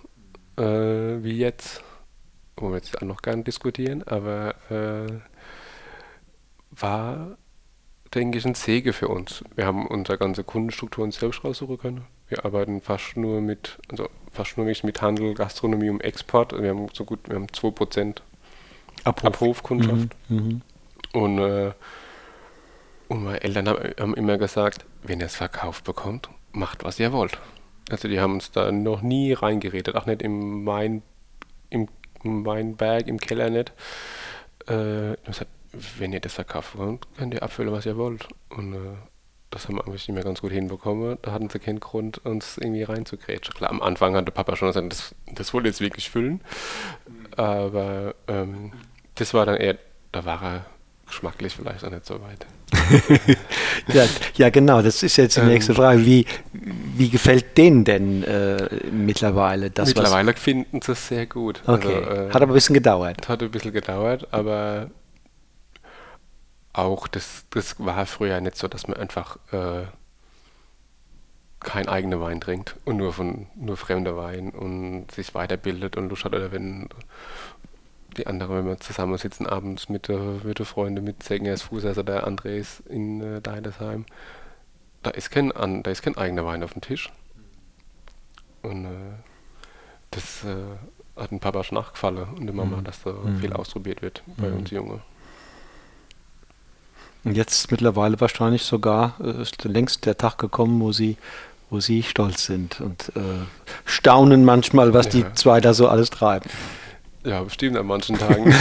äh, 0.56 0.62
wie 0.62 1.36
jetzt, 1.38 1.82
wo 2.56 2.68
wir 2.68 2.76
jetzt 2.76 3.00
auch 3.00 3.06
noch 3.06 3.22
gerne 3.22 3.42
diskutieren, 3.42 4.02
aber 4.04 4.54
äh, 4.70 5.12
war, 6.70 7.36
denke 8.14 8.38
ich, 8.38 8.44
ein 8.46 8.54
Sege 8.54 8.92
für 8.92 9.08
uns. 9.08 9.44
Wir 9.54 9.66
haben 9.66 9.86
unsere 9.86 10.18
ganze 10.18 10.44
Kundenstruktur 10.44 11.04
uns 11.04 11.16
selbst 11.16 11.44
raussuchen 11.44 11.78
können. 11.78 12.04
Wir 12.28 12.44
arbeiten 12.44 12.80
fast 12.80 13.16
nur 13.16 13.40
mit, 13.40 13.78
also 13.88 14.08
fast 14.32 14.56
nur 14.56 14.66
mit 14.66 15.02
Handel, 15.02 15.34
Gastronomie 15.34 15.90
und 15.90 16.00
Export. 16.00 16.52
Wir 16.60 16.70
haben 16.70 16.88
so 16.92 17.04
gut, 17.04 17.28
wir 17.28 17.36
haben 17.36 17.46
2% 17.46 18.16
Abruf. 19.04 19.24
Abrufkundschaft. 19.24 20.16
Mhm. 20.28 20.62
Und, 21.14 21.38
äh, 21.38 21.72
und 23.08 23.24
meine 23.24 23.42
Eltern 23.42 23.68
haben, 23.68 24.14
immer 24.14 24.36
gesagt, 24.36 24.84
wenn 25.02 25.20
ihr 25.20 25.26
es 25.26 25.36
verkauft 25.36 25.84
bekommt, 25.84 26.28
macht 26.52 26.84
was 26.84 26.98
ihr 26.98 27.12
wollt. 27.12 27.38
Also 27.88 28.08
die 28.08 28.20
haben 28.20 28.34
uns 28.34 28.50
da 28.50 28.72
noch 28.72 29.00
nie 29.00 29.32
reingeredet, 29.32 29.94
auch 29.94 30.06
nicht 30.06 30.22
im 30.22 30.66
Wein, 30.66 31.02
im, 31.70 31.88
im 32.24 32.44
Weinberg, 32.44 33.06
im 33.06 33.18
Keller 33.18 33.48
nicht. 33.48 33.72
Äh, 34.66 35.16
gesagt, 35.24 35.50
wenn 35.98 36.12
ihr 36.12 36.20
das 36.20 36.34
verkauft 36.34 36.76
wollt, 36.76 37.06
könnt 37.16 37.34
ihr 37.34 37.42
abfüllen, 37.42 37.72
was 37.72 37.86
ihr 37.86 37.96
wollt. 37.96 38.26
Und 38.48 38.74
äh, 38.74 38.96
das 39.50 39.68
haben 39.68 39.76
wir 39.76 39.86
eigentlich 39.86 40.08
nicht 40.08 40.14
mehr 40.14 40.24
ganz 40.24 40.40
gut 40.40 40.50
hinbekommen. 40.50 41.18
Da 41.22 41.30
hatten 41.30 41.48
sie 41.48 41.60
keinen 41.60 41.78
Grund, 41.78 42.24
uns 42.24 42.58
irgendwie 42.58 42.82
reinzugrätschen. 42.82 43.54
Klar, 43.54 43.70
am 43.70 43.82
Anfang 43.82 44.16
hatte 44.16 44.32
Papa 44.32 44.56
schon 44.56 44.68
gesagt, 44.68 44.90
das, 44.90 45.14
das 45.32 45.54
wollte 45.54 45.68
jetzt 45.68 45.80
wirklich 45.80 46.10
füllen. 46.10 46.40
Aber 47.36 48.16
ähm, 48.26 48.72
das 49.14 49.32
war 49.32 49.46
dann 49.46 49.56
eher, 49.56 49.78
da 50.10 50.24
war 50.24 50.42
er 50.42 50.66
geschmacklich 51.06 51.54
vielleicht 51.54 51.84
auch 51.84 51.90
nicht 51.90 52.06
so 52.06 52.20
weit. 52.20 52.46
ja, 53.88 54.04
ja, 54.36 54.50
genau, 54.50 54.82
das 54.82 55.02
ist 55.02 55.16
jetzt 55.16 55.36
die 55.36 55.40
ähm, 55.40 55.48
nächste 55.48 55.74
Frage. 55.74 56.04
Wie, 56.04 56.26
wie 56.52 57.08
gefällt 57.08 57.56
denen 57.56 57.84
denn 57.84 58.22
äh, 58.24 58.68
mittlerweile 58.90 59.70
das? 59.70 59.88
Mittlerweile 59.88 60.34
was? 60.34 60.40
finden 60.40 60.80
sie 60.82 60.92
es 60.92 61.08
sehr 61.08 61.26
gut. 61.26 61.62
Okay. 61.66 61.94
Also, 61.94 62.10
äh, 62.10 62.28
hat 62.30 62.42
aber 62.42 62.52
ein 62.52 62.54
bisschen 62.54 62.74
gedauert. 62.74 63.28
Hat 63.28 63.42
ein 63.42 63.50
bisschen 63.50 63.72
gedauert, 63.72 64.28
aber 64.32 64.90
auch 66.72 67.06
das, 67.08 67.44
das 67.50 67.76
war 67.78 68.04
früher 68.06 68.40
nicht 68.40 68.56
so, 68.56 68.68
dass 68.68 68.88
man 68.88 68.96
einfach 68.96 69.36
äh, 69.52 69.84
kein 71.60 71.88
eigener 71.88 72.20
Wein 72.20 72.40
trinkt 72.40 72.76
und 72.84 72.96
nur 72.98 73.12
von 73.12 73.46
nur 73.54 73.76
fremder 73.76 74.16
Wein 74.16 74.50
und 74.50 75.10
sich 75.10 75.34
weiterbildet 75.34 75.96
und 75.96 76.08
Lust 76.10 76.24
hat 76.24 76.34
oder 76.34 76.52
wenn 76.52 76.88
die 78.14 78.26
anderen, 78.26 78.56
wenn 78.56 78.66
wir 78.66 78.80
zusammensitzen 78.80 79.46
abends 79.46 79.88
mit, 79.88 80.08
äh, 80.08 80.18
mit 80.42 80.58
den 80.58 80.66
Freunden, 80.66 81.04
mit 81.04 81.22
Segngers 81.22 81.62
Fuß, 81.62 81.84
also 81.84 82.02
der 82.02 82.26
Andres 82.26 82.82
in 82.88 83.20
äh, 83.20 83.40
Deidesheim, 83.40 84.06
da 85.02 85.10
ist, 85.10 85.30
kein, 85.30 85.52
an, 85.52 85.82
da 85.82 85.90
ist 85.90 86.02
kein 86.02 86.16
eigener 86.16 86.46
Wein 86.46 86.62
auf 86.62 86.72
dem 86.72 86.80
Tisch. 86.82 87.12
Und 88.62 88.86
äh, 88.86 88.88
das 90.10 90.44
äh, 90.44 91.20
hat 91.20 91.30
dem 91.30 91.40
Papa 91.40 91.62
schon 91.64 91.76
nachgefallen 91.76 92.26
und 92.36 92.46
der 92.46 92.54
Mama, 92.54 92.78
mhm. 92.78 92.84
dass 92.84 93.02
da 93.02 93.12
mhm. 93.12 93.38
viel 93.38 93.52
ausprobiert 93.52 94.02
wird 94.02 94.22
bei 94.36 94.48
mhm. 94.48 94.56
uns 94.56 94.70
Junge. 94.70 95.00
Und 97.24 97.36
jetzt 97.36 97.70
mittlerweile 97.70 98.20
wahrscheinlich 98.20 98.62
sogar 98.64 99.14
äh, 99.20 99.42
ist 99.42 99.64
längst 99.64 100.06
der 100.06 100.16
Tag 100.16 100.38
gekommen, 100.38 100.80
wo 100.80 100.92
sie, 100.92 101.16
wo 101.70 101.80
sie 101.80 102.02
stolz 102.02 102.44
sind 102.44 102.80
und 102.80 103.12
äh, 103.16 103.44
staunen 103.84 104.44
manchmal, 104.44 104.92
was 104.92 105.06
ja. 105.06 105.12
die 105.12 105.34
zwei 105.34 105.60
da 105.60 105.74
so 105.74 105.88
alles 105.88 106.10
treiben. 106.10 106.48
Ja, 107.24 107.42
bestimmt 107.42 107.76
an 107.76 107.86
manchen 107.86 108.18
Tagen. 108.20 108.52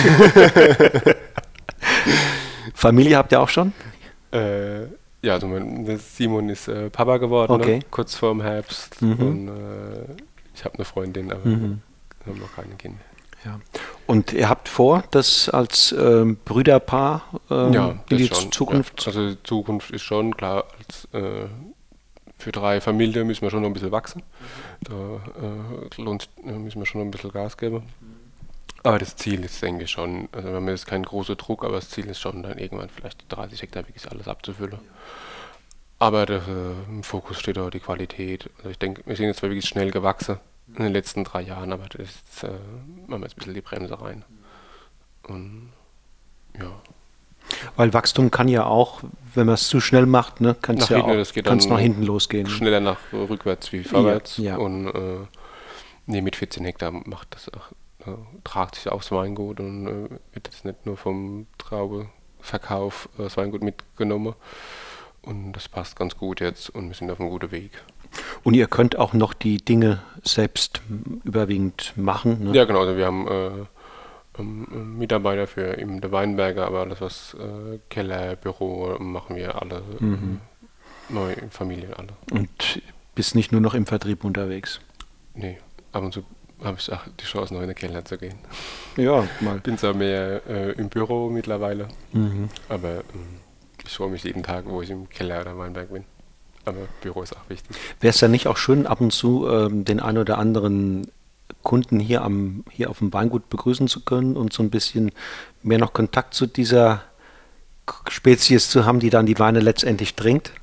Familie 2.73 3.17
habt 3.17 3.31
ihr 3.31 3.41
auch 3.41 3.49
schon? 3.49 3.73
Äh, 4.31 4.83
ja, 5.21 5.33
also 5.33 5.47
mein, 5.47 5.97
Simon 5.99 6.49
ist 6.49 6.67
äh, 6.67 6.89
Papa 6.89 7.17
geworden, 7.17 7.53
ne? 7.53 7.59
okay. 7.59 7.77
ne? 7.77 7.85
kurz 7.91 8.15
vor 8.15 8.31
dem 8.31 8.41
Herbst. 8.41 9.01
Mhm. 9.01 9.19
Und 9.19 9.47
äh, 9.47 10.05
ich 10.55 10.65
habe 10.65 10.75
eine 10.75 10.85
Freundin, 10.85 11.31
aber 11.31 11.47
mhm. 11.47 11.81
haben 12.25 12.39
noch 12.39 12.53
keine 12.55 12.75
Kinder. 12.75 12.99
Ja. 13.45 13.59
Und 14.07 14.33
ihr 14.33 14.49
habt 14.49 14.69
vor, 14.69 15.03
das 15.11 15.49
als 15.49 15.93
ähm, 15.97 16.37
Brüderpaar 16.45 17.23
ähm, 17.49 17.73
ja, 17.73 17.95
in 18.09 18.17
die 18.17 18.27
schon, 18.27 18.51
Zukunft? 18.51 19.01
Ja. 19.01 19.07
Also 19.07 19.35
Zukunft 19.43 19.91
ist 19.91 20.03
schon 20.03 20.35
klar, 20.35 20.65
als, 20.77 21.07
äh, 21.13 21.47
für 22.37 22.51
drei 22.51 22.81
Familien 22.81 23.27
müssen 23.27 23.41
wir 23.41 23.49
schon 23.49 23.61
noch 23.61 23.69
ein 23.69 23.73
bisschen 23.73 23.91
wachsen. 23.91 24.23
Da 24.81 24.93
äh, 24.93 26.01
lohnt, 26.01 26.29
müssen 26.43 26.79
wir 26.79 26.85
schon 26.85 26.99
noch 26.99 27.07
ein 27.07 27.11
bisschen 27.11 27.31
Gas 27.31 27.57
geben. 27.57 27.83
Aber 28.83 28.99
das 28.99 29.15
Ziel 29.15 29.45
ist, 29.45 29.61
denke 29.61 29.85
ich, 29.85 29.91
schon, 29.91 30.27
also 30.33 30.49
wir 30.49 30.55
haben 30.55 30.67
jetzt 30.67 30.87
keinen 30.87 31.05
großen 31.05 31.37
Druck, 31.37 31.63
aber 31.63 31.75
das 31.75 31.89
Ziel 31.89 32.05
ist 32.07 32.19
schon, 32.19 32.43
dann 32.43 32.57
irgendwann 32.57 32.89
vielleicht 32.89 33.25
30 33.29 33.61
Hektar 33.61 33.87
wirklich 33.87 34.11
alles 34.11 34.27
abzufüllen. 34.27 34.79
Aber 35.99 36.25
der, 36.25 36.39
äh, 36.39 36.89
im 36.89 37.03
Fokus 37.03 37.39
steht 37.39 37.57
auch 37.57 37.69
die 37.69 37.79
Qualität. 37.79 38.49
Also 38.57 38.71
ich 38.71 38.79
denke, 38.79 39.03
wir 39.05 39.15
sind 39.15 39.27
jetzt 39.27 39.39
zwar 39.39 39.49
wirklich 39.49 39.69
schnell 39.69 39.89
gewachsen 39.91 40.37
in 40.75 40.83
den 40.83 40.91
letzten 40.91 41.23
drei 41.23 41.41
Jahren, 41.41 41.71
aber 41.71 41.85
das 41.87 42.01
ist, 42.01 42.43
äh, 42.43 42.49
machen 43.07 43.21
wir 43.21 43.27
jetzt 43.27 43.35
ein 43.35 43.39
bisschen 43.39 43.53
die 43.53 43.61
Bremse 43.61 44.01
rein. 44.01 44.25
Und 45.27 45.71
ja. 46.59 46.81
Weil 47.77 47.93
Wachstum 47.93 48.31
kann 48.31 48.49
ja 48.49 48.65
auch, 48.65 49.01
wenn 49.33 49.45
man 49.45 49.55
es 49.55 49.69
zu 49.69 49.79
schnell 49.79 50.05
macht, 50.05 50.41
ne, 50.41 50.55
kann 50.61 50.77
es 50.77 50.89
ja 50.89 50.97
hinten, 50.97 51.21
auch 51.21 51.43
kann's 51.43 51.67
nach 51.67 51.79
hinten 51.79 52.03
losgehen. 52.03 52.47
Schneller 52.47 52.81
nach 52.81 52.97
rückwärts 53.13 53.71
wie 53.71 53.83
vorwärts. 53.83 54.37
Ja, 54.37 54.43
ja. 54.43 54.57
Und 54.57 54.87
äh, 54.87 55.19
nee, 56.05 56.21
mit 56.21 56.35
14 56.35 56.65
Hektar 56.65 56.91
macht 56.91 57.35
das 57.35 57.49
auch 57.53 57.71
äh, 58.05 58.11
tragt 58.43 58.75
sich 58.75 58.89
aufs 58.89 59.11
Weingut 59.11 59.59
und 59.59 59.87
äh, 59.87 60.09
wird 60.33 60.47
jetzt 60.47 60.65
nicht 60.65 60.85
nur 60.85 60.97
vom 60.97 61.47
Traubeverkauf 61.57 63.09
äh, 63.17 63.23
das 63.23 63.37
Weingut 63.37 63.63
mitgenommen. 63.63 64.35
Und 65.21 65.53
das 65.53 65.69
passt 65.69 65.95
ganz 65.95 66.17
gut 66.17 66.41
jetzt 66.41 66.69
und 66.69 66.89
wir 66.89 66.95
sind 66.95 67.09
auf 67.09 67.19
einem 67.19 67.29
guten 67.29 67.51
Weg. 67.51 67.71
Und 68.43 68.53
ihr 68.53 68.67
könnt 68.67 68.97
auch 68.97 69.13
noch 69.13 69.33
die 69.33 69.57
Dinge 69.57 70.03
selbst 70.21 70.81
überwiegend 71.23 71.93
machen? 71.95 72.43
Ne? 72.43 72.53
Ja, 72.53 72.65
genau. 72.65 72.81
Also 72.81 72.97
wir 72.97 73.05
haben 73.05 73.27
äh, 73.27 74.41
Mitarbeiter 74.41 75.47
für 75.47 75.77
eben 75.77 76.01
der 76.01 76.11
Weinberger, 76.11 76.65
aber 76.65 76.81
alles 76.81 77.01
was 77.01 77.35
äh, 77.35 77.79
Keller, 77.89 78.35
Büro 78.35 78.97
machen 78.99 79.35
wir 79.35 79.61
alle, 79.61 79.83
mhm. 79.99 80.39
äh, 81.09 81.13
neue 81.13 81.35
Familien 81.49 81.93
alle. 81.93 82.09
Und 82.31 82.81
bist 83.15 83.35
nicht 83.35 83.51
nur 83.51 83.61
noch 83.61 83.75
im 83.75 83.85
Vertrieb 83.85 84.23
unterwegs? 84.23 84.81
Nee, 85.35 85.59
ab 85.91 86.03
und 86.03 86.13
zu 86.13 86.23
habe 86.63 86.77
ich 86.79 86.91
auch 86.91 87.01
die 87.19 87.25
Chance, 87.25 87.53
noch 87.53 87.61
in 87.61 87.67
den 87.67 87.75
Keller 87.75 88.05
zu 88.05 88.17
gehen. 88.17 88.35
Ja, 88.97 89.27
mal. 89.41 89.59
Bin 89.59 89.77
zwar 89.77 89.93
mehr 89.93 90.41
äh, 90.47 90.71
im 90.73 90.89
Büro 90.89 91.29
mittlerweile, 91.29 91.87
mhm. 92.11 92.49
aber 92.69 92.99
äh, 92.99 93.03
ich 93.85 93.93
freue 93.93 94.09
mich 94.09 94.23
jeden 94.23 94.43
Tag, 94.43 94.65
wo 94.67 94.81
ich 94.81 94.89
im 94.89 95.09
Keller 95.09 95.41
oder 95.41 95.57
Weinberg 95.57 95.91
bin. 95.91 96.05
Aber 96.65 96.87
Büro 97.01 97.21
ist 97.23 97.35
auch 97.35 97.49
wichtig. 97.49 97.75
Wäre 97.99 98.13
es 98.13 98.21
ja 98.21 98.27
nicht 98.27 98.47
auch 98.47 98.57
schön, 98.57 98.87
ab 98.87 99.01
und 99.01 99.11
zu 99.11 99.47
ähm, 99.49 99.83
den 99.83 99.99
ein 99.99 100.17
oder 100.17 100.37
anderen 100.37 101.11
Kunden 101.61 101.99
hier, 101.99 102.21
am, 102.21 102.63
hier 102.71 102.89
auf 102.89 102.99
dem 102.99 103.11
Weingut 103.13 103.49
begrüßen 103.49 103.87
zu 103.87 104.01
können 104.01 104.37
und 104.37 104.53
so 104.53 104.63
ein 104.63 104.69
bisschen 104.69 105.11
mehr 105.61 105.77
noch 105.77 105.93
Kontakt 105.93 106.33
zu 106.33 106.45
dieser 106.45 107.03
Spezies 108.07 108.69
zu 108.69 108.85
haben, 108.85 108.99
die 108.99 109.09
dann 109.09 109.25
die 109.25 109.39
Weine 109.39 109.59
letztendlich 109.59 110.15
trinkt? 110.15 110.53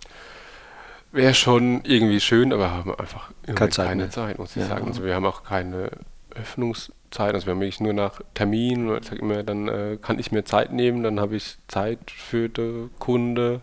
Wäre 1.13 1.35
schon 1.35 1.81
irgendwie 1.85 2.21
schön, 2.21 2.53
aber 2.53 2.71
haben 2.71 2.95
einfach 2.95 3.31
keine, 3.45 3.71
Zeit, 3.71 3.89
keine 3.89 4.11
Zeit, 4.11 4.39
muss 4.39 4.55
ich 4.57 4.63
ja. 4.63 4.69
sagen. 4.69 4.87
Also 4.87 5.05
wir 5.05 5.15
haben 5.15 5.27
auch 5.27 5.43
keine 5.43 5.91
Öffnungszeit, 6.35 7.35
also 7.35 7.47
wir 7.47 7.55
haben 7.55 7.61
wirklich 7.61 7.81
nur 7.81 7.93
nach 7.93 8.21
Termin. 8.35 8.97
Ich 8.97 9.09
sage 9.09 9.21
immer, 9.21 9.43
dann 9.43 9.67
äh, 9.69 9.99
kann 10.01 10.21
ich 10.21 10.31
mir 10.31 10.45
Zeit 10.45 10.73
nehmen, 10.73 11.03
dann 11.03 11.19
habe 11.19 11.35
ich 11.35 11.59
Zeit 11.67 12.11
für 12.11 12.49
den 12.49 12.91
Kunde. 13.01 13.61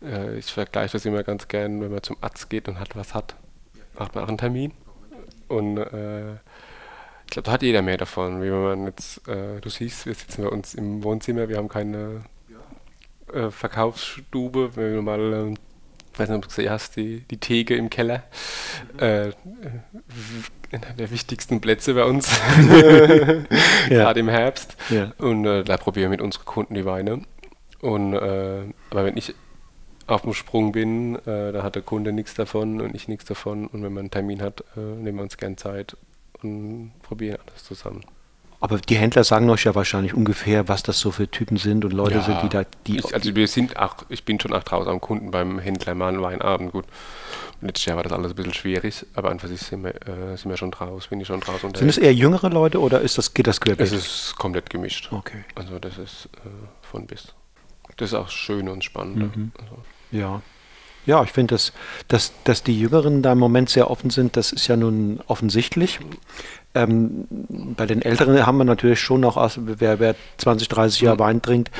Äh, 0.00 0.38
ich 0.38 0.52
vergleiche 0.52 0.92
das 0.92 1.04
immer 1.04 1.24
ganz 1.24 1.48
gern, 1.48 1.80
wenn 1.80 1.90
man 1.90 2.04
zum 2.04 2.16
Arzt 2.20 2.48
geht 2.50 2.68
und 2.68 2.78
hat 2.78 2.94
was 2.94 3.14
hat, 3.14 3.34
macht 3.98 4.14
man 4.14 4.24
auch 4.24 4.28
einen 4.28 4.38
Termin. 4.38 4.72
Und 5.48 5.78
äh, 5.78 6.34
ich 6.34 7.32
glaube, 7.32 7.46
da 7.46 7.52
hat 7.52 7.62
jeder 7.62 7.82
mehr 7.82 7.96
davon. 7.96 8.40
Wie 8.42 8.50
wenn 8.50 8.62
man 8.62 8.86
jetzt, 8.86 9.26
äh, 9.26 9.60
du 9.60 9.68
siehst, 9.68 10.06
wir 10.06 10.14
sitzen 10.14 10.44
bei 10.44 10.48
uns 10.48 10.74
im 10.74 11.02
Wohnzimmer, 11.02 11.48
wir 11.48 11.56
haben 11.56 11.68
keine 11.68 12.22
äh, 13.32 13.50
Verkaufsstube, 13.50 14.76
wenn 14.76 14.94
wir 14.94 15.02
mal 15.02 15.32
ähm, 15.32 15.56
ich 16.12 16.18
weiß 16.18 16.28
nicht, 16.28 16.36
ob 16.36 16.42
du 16.42 16.48
gesehen 16.48 16.70
hast, 16.70 16.96
die, 16.96 17.20
die 17.30 17.38
Theke 17.38 17.76
im 17.76 17.90
Keller. 17.90 18.24
Mhm. 18.94 19.00
Äh, 19.00 19.30
einer 20.72 20.92
der 20.96 21.10
wichtigsten 21.10 21.60
Plätze 21.60 21.94
bei 21.94 22.04
uns, 22.04 22.28
gerade 23.88 24.20
im 24.20 24.28
Herbst. 24.28 24.76
Ja. 24.88 25.12
Und 25.18 25.44
äh, 25.44 25.64
da 25.64 25.76
probieren 25.76 26.10
wir 26.10 26.18
mit 26.18 26.20
unseren 26.20 26.44
Kunden 26.44 26.74
die 26.74 26.84
Weine. 26.84 27.22
Und, 27.80 28.14
äh, 28.14 28.62
aber 28.90 29.04
wenn 29.04 29.16
ich 29.16 29.34
auf 30.06 30.22
dem 30.22 30.34
Sprung 30.34 30.72
bin, 30.72 31.16
äh, 31.26 31.52
da 31.52 31.62
hat 31.62 31.76
der 31.76 31.82
Kunde 31.82 32.12
nichts 32.12 32.34
davon 32.34 32.80
und 32.80 32.94
ich 32.94 33.08
nichts 33.08 33.24
davon. 33.24 33.66
Und 33.66 33.82
wenn 33.82 33.92
man 33.92 34.02
einen 34.02 34.10
Termin 34.10 34.42
hat, 34.42 34.64
äh, 34.76 34.80
nehmen 34.80 35.18
wir 35.18 35.22
uns 35.22 35.36
gern 35.36 35.56
Zeit 35.56 35.96
und 36.42 36.92
probieren 37.02 37.38
alles 37.46 37.64
zusammen. 37.64 38.02
Aber 38.62 38.78
die 38.78 38.96
Händler 38.96 39.24
sagen 39.24 39.48
euch 39.48 39.64
ja 39.64 39.74
wahrscheinlich 39.74 40.12
ungefähr, 40.12 40.68
was 40.68 40.82
das 40.82 41.00
so 41.00 41.10
für 41.10 41.30
Typen 41.30 41.56
sind 41.56 41.82
und 41.84 41.92
Leute 41.92 42.16
ja, 42.16 42.22
sind, 42.22 42.42
die 42.42 42.48
da. 42.50 42.64
Die 42.86 42.98
ich, 42.98 43.14
also 43.14 43.34
wir 43.34 43.48
sind 43.48 43.78
auch, 43.78 43.96
ich 44.10 44.24
bin 44.24 44.38
schon 44.38 44.52
auch 44.52 44.62
draußen 44.62 44.90
am 44.90 45.00
Kunden 45.00 45.30
beim 45.30 45.58
Händler 45.58 45.94
mal 45.94 46.08
einen 46.08 46.20
Weinabend. 46.20 46.72
Gut, 46.72 46.84
letztes 47.62 47.86
Jahr 47.86 47.96
war 47.96 48.02
das 48.02 48.12
alles 48.12 48.32
ein 48.32 48.36
bisschen 48.36 48.52
schwierig, 48.52 49.06
aber 49.14 49.30
einfach 49.30 49.48
sind 49.48 49.82
wir, 49.82 49.94
äh, 50.06 50.36
sind 50.36 50.50
wir 50.50 50.58
schon 50.58 50.70
draußen, 50.70 51.08
bin 51.08 51.20
ich 51.20 51.26
schon 51.26 51.40
draußen. 51.40 51.74
Sind 51.74 51.88
es 51.88 51.96
eher 51.96 52.12
jüngere 52.12 52.50
Leute 52.50 52.80
oder 52.80 53.00
ist 53.00 53.16
das, 53.16 53.32
geht 53.32 53.46
das 53.46 53.62
querbeet? 53.62 53.86
Es 53.86 53.92
ist 53.92 54.36
komplett 54.36 54.68
gemischt. 54.68 55.10
Okay. 55.10 55.42
Also 55.54 55.78
das 55.78 55.96
ist 55.96 56.28
äh, 56.44 56.48
von 56.82 57.06
bis. 57.06 57.34
Das 57.96 58.10
ist 58.10 58.14
auch 58.14 58.28
schön 58.28 58.68
und 58.68 58.84
spannend. 58.84 59.36
Mhm. 59.36 59.52
Also. 59.58 59.82
Ja. 60.10 60.42
Ja, 61.06 61.22
ich 61.24 61.32
finde, 61.32 61.54
dass, 61.54 61.72
dass, 62.08 62.32
dass 62.44 62.62
die 62.62 62.78
Jüngeren 62.78 63.22
da 63.22 63.32
im 63.32 63.38
Moment 63.38 63.70
sehr 63.70 63.90
offen 63.90 64.10
sind, 64.10 64.36
das 64.36 64.52
ist 64.52 64.66
ja 64.66 64.76
nun 64.76 65.20
offensichtlich. 65.26 65.98
Ähm, 66.72 67.26
bei 67.76 67.86
den 67.86 68.00
Älteren 68.00 68.46
haben 68.46 68.58
wir 68.58 68.64
natürlich 68.64 69.00
schon 69.00 69.20
noch, 69.20 69.36
also 69.36 69.62
wer, 69.64 69.98
wer 69.98 70.14
20, 70.38 70.68
30 70.68 71.00
Jahre 71.00 71.16
mhm. 71.16 71.20
Wein 71.20 71.42
trinkt, 71.42 71.70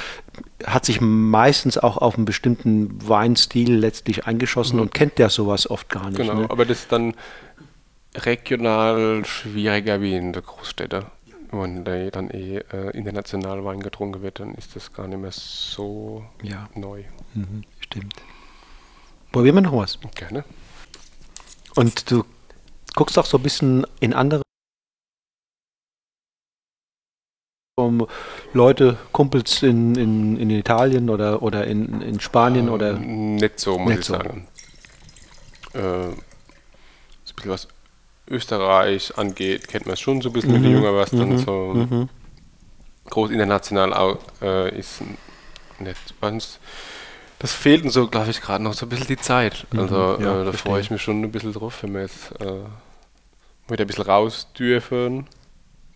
hat 0.65 0.85
sich 0.85 1.01
meistens 1.01 1.79
auch 1.79 1.97
auf 1.97 2.17
einen 2.17 2.25
bestimmten 2.25 3.09
Weinstil 3.09 3.73
letztlich 3.73 4.27
eingeschossen 4.27 4.77
mhm. 4.77 4.83
und 4.83 4.95
kennt 4.95 5.19
der 5.19 5.31
sowas 5.31 5.71
oft 5.71 5.89
gar 5.89 6.07
nicht. 6.07 6.17
Genau, 6.17 6.35
ne? 6.35 6.51
aber 6.51 6.65
das 6.65 6.81
ist 6.81 6.93
dann 6.93 7.15
regional 8.17 9.25
schwieriger 9.25 10.01
wie 10.01 10.17
in 10.17 10.33
der 10.33 10.43
Großstädte. 10.43 11.07
Wenn 11.53 11.85
da 11.85 12.11
dann 12.11 12.31
eh 12.31 12.59
äh, 12.59 12.91
international 12.97 13.65
Wein 13.65 13.81
getrunken 13.81 14.23
wird, 14.23 14.41
dann 14.41 14.55
ist 14.55 14.77
das 14.77 14.93
gar 14.93 15.09
nicht 15.09 15.21
mehr 15.21 15.33
so 15.33 16.25
ja. 16.43 16.69
neu. 16.75 17.05
Mhm, 17.35 17.65
stimmt. 17.81 18.15
Probieren 19.33 19.57
wir 19.57 19.63
noch 19.63 19.77
was? 19.77 19.99
Gerne. 20.15 20.45
Und 21.77 22.11
du 22.11 22.25
guckst 22.95 23.19
auch 23.19 23.27
so 23.27 23.39
ein 23.39 23.43
bisschen 23.43 23.87
in 24.01 24.13
andere 24.13 24.43
um 27.85 28.07
Leute, 28.53 28.97
Kumpels 29.13 29.63
in, 29.63 29.95
in, 29.95 30.37
in 30.37 30.51
Italien 30.51 31.11
oder, 31.11 31.43
oder 31.43 31.67
in, 31.67 32.01
in 32.01 32.21
Spanien 32.21 32.69
ähm, 32.69 32.73
oder? 32.73 32.93
Nicht 32.95 33.61
so, 33.61 33.79
muss 33.79 33.89
nicht 33.89 34.01
ich 34.01 34.07
so. 34.07 34.15
sagen. 34.15 34.47
Äh, 35.75 35.79
ein 35.81 37.37
bisschen 37.37 37.51
was 37.51 37.69
Österreich 38.29 39.17
angeht, 39.19 39.69
kennt 39.69 39.87
man 39.87 39.95
es 39.95 40.01
schon 40.01 40.21
so 40.21 40.29
ein 40.31 40.33
bisschen 40.33 40.51
mhm. 40.51 40.57
mit 40.57 40.65
den 40.65 40.73
Jünger, 40.73 40.95
was 40.95 41.13
mhm. 41.13 41.19
dann 41.19 41.39
so 41.39 41.73
mhm. 41.75 42.09
groß 43.09 43.31
international 43.31 43.93
auch, 43.93 44.19
äh, 44.43 44.79
ist 44.79 45.03
nicht. 45.79 45.99
Das 47.39 47.53
fehlt 47.53 47.85
uns 47.85 47.95
so, 47.95 48.07
glaube 48.07 48.31
ich, 48.31 48.41
gerade 48.41 48.63
noch 48.63 48.75
so 48.75 48.87
ein 48.87 48.91
bisschen 48.91 49.07
die 49.07 49.17
Zeit. 49.17 49.67
Mhm. 49.73 49.81
Also 49.81 50.19
ja, 50.21 50.43
äh, 50.43 50.45
da 50.45 50.53
freue 50.53 50.81
ich 50.81 50.91
mich 50.91 51.03
schon 51.03 51.23
ein 51.23 51.33
bisschen 51.33 51.53
drauf, 51.53 51.83
wenn 51.83 51.95
wir 51.95 52.03
jetzt 52.03 52.33
äh, 52.41 52.63
wieder 53.69 53.85
ein 53.85 53.87
bisschen 53.87 54.05
raus 54.05 54.49
dürfen 54.59 55.27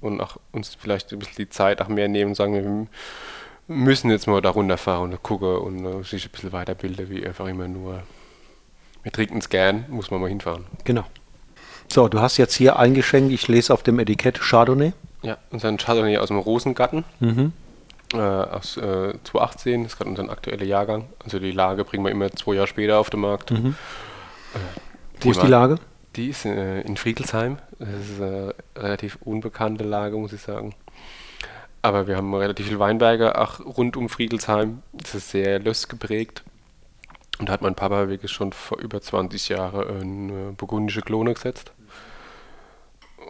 und 0.04 0.20
auch 0.20 0.36
uns 0.52 0.76
vielleicht 0.78 1.12
ein 1.12 1.18
bisschen 1.18 1.36
die 1.36 1.48
Zeit 1.48 1.80
auch 1.80 1.88
mehr 1.88 2.08
nehmen 2.08 2.30
und 2.30 2.34
sagen, 2.34 2.52
wir 2.54 2.86
müssen 3.66 4.10
jetzt 4.10 4.26
mal 4.26 4.40
da 4.42 4.50
runterfahren 4.50 5.12
und 5.12 5.22
gucken 5.22 5.56
und 5.56 5.86
uh, 5.86 6.02
sich 6.02 6.26
ein 6.26 6.30
bisschen 6.30 6.52
weiterbilden, 6.52 7.08
wie 7.08 7.26
einfach 7.26 7.46
immer 7.46 7.66
nur. 7.66 8.02
Wir 9.02 9.12
trinken 9.12 9.38
es 9.38 9.48
gern, 9.48 9.86
muss 9.88 10.10
man 10.10 10.20
mal 10.20 10.28
hinfahren. 10.28 10.64
Genau. 10.84 11.04
So, 11.92 12.08
du 12.08 12.20
hast 12.20 12.36
jetzt 12.36 12.54
hier 12.54 12.78
eingeschenkt, 12.78 13.32
ich 13.32 13.48
lese 13.48 13.72
auf 13.72 13.82
dem 13.82 13.98
Etikett 13.98 14.40
Chardonnay. 14.40 14.92
Ja, 15.22 15.38
unseren 15.50 15.76
Chardonnay 15.78 16.18
aus 16.18 16.28
dem 16.28 16.38
Rosengarten. 16.38 17.04
Mhm. 17.20 17.52
Äh, 18.14 18.18
aus 18.18 18.76
äh, 18.76 19.14
2018, 19.24 19.82
das 19.82 19.92
ist 19.92 19.98
gerade 19.98 20.10
unser 20.10 20.30
aktueller 20.30 20.64
Jahrgang. 20.64 21.06
Also 21.22 21.38
die 21.38 21.52
Lage 21.52 21.84
bringen 21.84 22.04
wir 22.04 22.10
immer 22.10 22.30
zwei 22.30 22.54
Jahre 22.54 22.66
später 22.66 22.98
auf 22.98 23.10
den 23.10 23.20
Markt. 23.20 23.50
Mhm. 23.50 23.74
Äh, 24.54 24.58
Wo 25.20 25.30
ist 25.30 25.42
die 25.42 25.46
Lage? 25.46 25.78
Die 26.16 26.28
ist 26.28 26.44
äh, 26.44 26.80
in 26.82 26.96
Friedelsheim. 26.96 27.58
Das 27.78 27.88
ist 27.88 28.20
eine 28.20 28.54
relativ 28.76 29.18
unbekannte 29.22 29.84
Lage, 29.84 30.16
muss 30.16 30.32
ich 30.32 30.42
sagen. 30.42 30.74
Aber 31.82 32.06
wir 32.06 32.16
haben 32.16 32.32
relativ 32.34 32.66
viele 32.66 32.78
Weinberge 32.78 33.38
auch 33.38 33.60
rund 33.60 33.96
um 33.96 34.08
Friedelsheim. 34.08 34.82
Das 34.92 35.14
ist 35.14 35.30
sehr 35.30 35.58
löss 35.58 35.88
geprägt. 35.88 36.42
Und 37.38 37.48
da 37.48 37.52
hat 37.52 37.62
mein 37.62 37.74
Papa 37.74 38.08
wirklich 38.08 38.30
schon 38.30 38.52
vor 38.52 38.78
über 38.78 39.00
20 39.00 39.48
Jahren 39.48 40.00
eine 40.00 40.52
burgundische 40.52 41.02
Klone 41.02 41.34
gesetzt. 41.34 41.72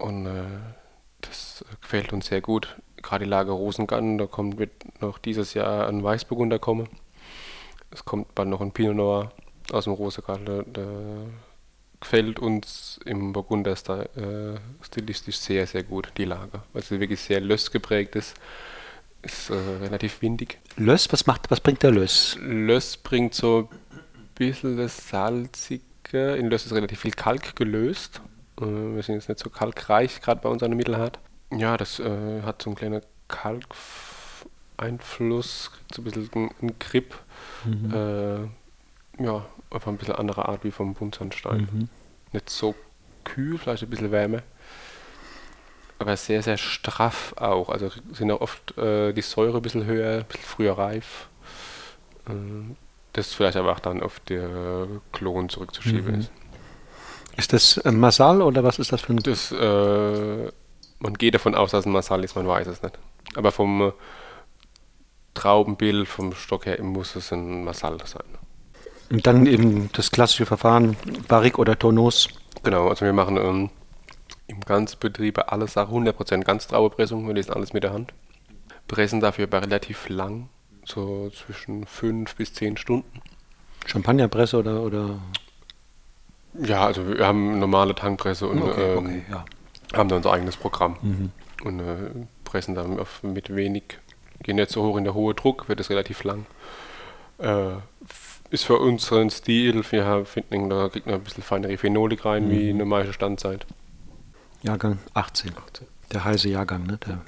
Und 0.00 0.26
äh, 0.26 0.44
das 1.22 1.64
gefällt 1.80 2.12
uns 2.12 2.26
sehr 2.26 2.42
gut. 2.42 2.76
Gerade 3.02 3.24
die 3.24 3.30
Lage 3.30 3.52
Rosengarten, 3.52 4.18
da 4.18 4.26
kommt, 4.26 4.58
wird 4.58 5.00
noch 5.00 5.18
dieses 5.18 5.54
Jahr 5.54 5.88
ein 5.88 6.02
Weißburgunder 6.02 6.58
kommen. 6.58 6.88
Es 7.90 8.04
kommt 8.04 8.34
bald 8.34 8.48
noch 8.48 8.60
ein 8.60 8.72
Pinot 8.72 8.96
Noir 8.96 9.32
aus 9.72 9.84
dem 9.84 9.94
Rosengarten. 9.94 10.64
Gefällt 12.04 12.38
uns 12.38 13.00
im 13.06 13.32
Burgunder 13.32 13.72
äh, 13.72 14.58
stilistisch 14.82 15.38
sehr, 15.38 15.66
sehr 15.66 15.84
gut, 15.84 16.12
die 16.18 16.26
Lage. 16.26 16.60
Weil 16.74 16.82
sie 16.82 17.00
wirklich 17.00 17.20
sehr 17.20 17.40
löss 17.40 17.70
geprägt 17.70 18.14
ist. 18.14 18.34
Ist 19.22 19.48
äh, 19.48 19.54
relativ 19.54 20.20
windig. 20.20 20.58
Löss, 20.76 21.10
was 21.10 21.26
macht, 21.26 21.50
was 21.50 21.60
bringt 21.60 21.82
der 21.82 21.92
Löss? 21.92 22.36
Löss 22.42 22.98
bringt 22.98 23.32
so 23.32 23.70
ein 23.70 24.28
bisschen 24.34 24.76
das 24.76 25.08
Salzige. 25.08 26.36
In 26.36 26.50
Löss 26.50 26.66
ist 26.66 26.74
relativ 26.74 27.00
viel 27.00 27.12
Kalk 27.12 27.56
gelöst. 27.56 28.20
Äh, 28.60 28.66
wir 28.66 29.02
sind 29.02 29.14
jetzt 29.14 29.30
nicht 29.30 29.40
so 29.40 29.48
kalkreich, 29.48 30.20
gerade 30.20 30.42
bei 30.42 30.50
uns 30.50 30.62
an 30.62 30.72
der 30.72 30.76
Mittelhart. 30.76 31.18
Ja, 31.56 31.78
das 31.78 32.00
äh, 32.00 32.42
hat 32.42 32.60
so 32.60 32.68
einen 32.68 32.76
kleinen 32.76 33.00
Kalkeinfluss, 34.76 35.70
so 35.90 36.02
ein 36.02 36.04
bisschen 36.04 36.50
einen 36.60 36.78
Grip. 36.78 37.14
Mhm. 37.64 37.94
Äh, 37.94 39.22
ja, 39.24 39.46
einfach 39.74 39.90
ein 39.90 39.98
bisschen 39.98 40.16
andere 40.16 40.48
Art 40.48 40.64
wie 40.64 40.70
vom 40.70 40.94
Buntsandstein. 40.94 41.68
Mhm. 41.72 41.88
Nicht 42.32 42.50
so 42.50 42.74
kühl, 43.24 43.58
vielleicht 43.58 43.82
ein 43.82 43.90
bisschen 43.90 44.12
Wärme. 44.12 44.42
Aber 45.98 46.16
sehr, 46.16 46.42
sehr 46.42 46.56
straff 46.56 47.34
auch. 47.36 47.68
Also 47.68 47.90
sind 48.12 48.30
auch 48.30 48.40
oft 48.40 48.76
äh, 48.76 49.12
die 49.12 49.22
Säure 49.22 49.56
ein 49.56 49.62
bisschen 49.62 49.86
höher, 49.86 50.20
ein 50.20 50.24
bisschen 50.24 50.44
früher 50.44 50.76
reif. 50.76 51.28
Äh, 52.28 52.32
das 53.12 53.32
vielleicht 53.32 53.56
aber 53.56 53.72
auch 53.72 53.80
dann 53.80 54.02
auf 54.02 54.20
der 54.20 54.88
Klon 55.12 55.48
zurückzuschieben 55.48 56.14
mhm. 56.14 56.20
ist. 56.20 56.32
Ist 57.36 57.52
das 57.52 57.78
ein 57.78 57.98
Masal 57.98 58.42
oder 58.42 58.62
was 58.64 58.78
ist 58.78 58.92
das 58.92 59.02
für 59.02 59.12
ein? 59.12 59.18
Das, 59.18 59.52
äh, 59.52 60.52
man 60.98 61.14
geht 61.14 61.34
davon 61.34 61.54
aus, 61.54 61.70
dass 61.70 61.80
es 61.80 61.86
ein 61.86 61.92
Masal 61.92 62.24
ist, 62.24 62.36
man 62.36 62.46
weiß 62.46 62.66
es 62.66 62.82
nicht. 62.82 62.98
Aber 63.34 63.52
vom 63.52 63.82
äh, 63.82 63.92
Traubenbild, 65.34 66.08
vom 66.08 66.32
Stock 66.34 66.66
her 66.66 66.82
muss 66.82 67.16
es 67.16 67.32
ein 67.32 67.64
Masal 67.64 67.98
sein. 68.04 68.22
Und 69.10 69.26
dann 69.26 69.46
eben 69.46 69.90
das 69.92 70.10
klassische 70.10 70.46
Verfahren, 70.46 70.96
Barrique 71.28 71.58
oder 71.58 71.78
Tonus. 71.78 72.28
Genau, 72.62 72.88
also 72.88 73.04
wir 73.04 73.12
machen 73.12 73.36
ähm, 73.36 73.70
im 74.46 74.60
ganzen 74.60 74.98
Betrieb 74.98 75.52
alle 75.52 75.68
Sachen 75.68 76.06
100% 76.06 76.42
Ganztraubepressung, 76.44 77.26
wir 77.26 77.34
lesen 77.34 77.52
alles 77.52 77.72
mit 77.72 77.84
der 77.84 77.92
Hand. 77.92 78.12
Pressen 78.88 79.20
dafür 79.20 79.44
aber 79.44 79.62
relativ 79.62 80.08
lang, 80.08 80.48
so 80.84 81.30
zwischen 81.30 81.86
5 81.86 82.34
bis 82.36 82.52
10 82.54 82.76
Stunden. 82.76 83.20
Champagnerpresse 83.86 84.58
oder, 84.58 84.82
oder? 84.82 85.18
Ja, 86.62 86.86
also 86.86 87.06
wir 87.06 87.26
haben 87.26 87.58
normale 87.58 87.94
Tankpresse 87.94 88.46
und 88.46 88.62
okay, 88.62 88.96
okay, 88.96 89.08
ähm, 89.08 89.22
ja. 89.30 89.44
haben 89.92 90.08
da 90.08 90.16
unser 90.16 90.32
eigenes 90.32 90.56
Programm. 90.56 90.96
Mhm. 91.02 91.30
Und 91.64 91.80
äh, 91.80 92.10
pressen 92.44 92.74
dann 92.74 92.98
auf, 93.00 93.22
mit 93.22 93.54
wenig, 93.54 93.98
gehen 94.42 94.58
jetzt 94.58 94.72
so 94.72 94.82
hoch 94.82 94.96
in 94.96 95.04
der 95.04 95.14
hohe 95.14 95.34
Druck, 95.34 95.68
wird 95.68 95.80
es 95.80 95.90
relativ 95.90 96.22
lang. 96.24 96.46
Äh, 97.38 97.72
ist 98.54 98.64
für 98.64 98.78
unseren 98.78 99.30
Stil, 99.30 99.84
wir 99.90 100.24
finden, 100.24 100.70
da 100.70 100.88
kriegt 100.88 101.06
man 101.06 101.16
ein 101.16 101.24
bisschen 101.24 101.42
feinere 101.42 101.76
Phenolik 101.76 102.24
rein, 102.24 102.46
mhm. 102.46 102.50
wie 102.50 102.70
eine 102.70 102.84
meiste 102.84 103.12
Standzeit. 103.12 103.66
Jahrgang 104.62 104.98
18. 105.12 105.50
18. 105.56 105.86
Der 106.12 106.24
heiße 106.24 106.48
Jahrgang, 106.48 106.86
ne? 106.86 106.98
Der 107.06 107.20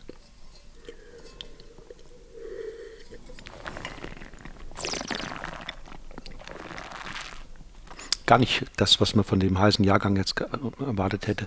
gar 8.27 8.39
nicht 8.39 8.65
das, 8.77 9.01
was 9.01 9.15
man 9.15 9.25
von 9.25 9.39
dem 9.39 9.59
heißen 9.59 9.85
Jahrgang 9.85 10.17
jetzt 10.17 10.41
erwartet 10.41 11.27
hätte. 11.29 11.47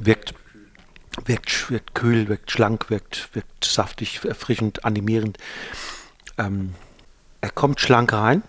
Wirkt, 0.00 0.34
wirkt, 1.24 1.70
wirkt 1.70 1.94
kühl, 1.94 2.28
wirkt 2.28 2.50
schlank, 2.50 2.88
wirkt, 2.88 3.34
wirkt 3.34 3.64
saftig, 3.64 4.24
erfrischend, 4.24 4.84
animierend. 4.84 5.36
Ähm, 6.38 6.74
er 7.40 7.50
kommt 7.50 7.80
schlank 7.80 8.12
rein, 8.12 8.42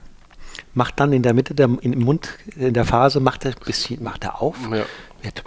macht 0.73 0.99
dann 0.99 1.13
in 1.13 1.23
der 1.23 1.33
Mitte 1.33 1.53
der, 1.53 1.69
im 1.81 1.99
Mund, 1.99 2.29
in 2.55 2.73
der 2.73 2.85
Phase, 2.85 3.19
macht 3.19 3.45
er 3.45 3.51
ein 3.51 3.57
bisschen, 3.65 4.03
macht 4.03 4.23
er 4.23 4.41
auf, 4.41 4.55
ja. 4.71 4.83
wird, 5.21 5.43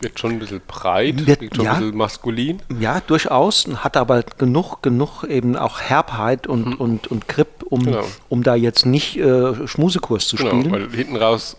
wird 0.00 0.18
schon 0.18 0.32
ein 0.32 0.38
bisschen 0.38 0.60
breit, 0.66 1.26
wird, 1.26 1.40
wird 1.40 1.56
schon 1.56 1.64
ja, 1.64 1.74
ein 1.74 1.80
bisschen 1.80 1.96
maskulin. 1.96 2.62
Ja, 2.78 3.00
durchaus, 3.00 3.66
hat 3.76 3.96
aber 3.96 4.22
genug, 4.22 4.82
genug 4.82 5.24
eben 5.24 5.56
auch 5.56 5.80
Herbheit 5.80 6.46
und, 6.46 6.66
mhm. 6.66 6.74
und, 6.74 7.06
und 7.08 7.28
Grip, 7.28 7.64
um, 7.68 7.84
genau. 7.84 8.04
um 8.28 8.42
da 8.42 8.54
jetzt 8.54 8.86
nicht 8.86 9.16
äh, 9.18 9.66
Schmusekurs 9.66 10.28
zu 10.28 10.36
genau, 10.36 10.50
spielen. 10.50 10.72
Weil 10.72 10.90
hinten 10.90 11.16
raus 11.16 11.56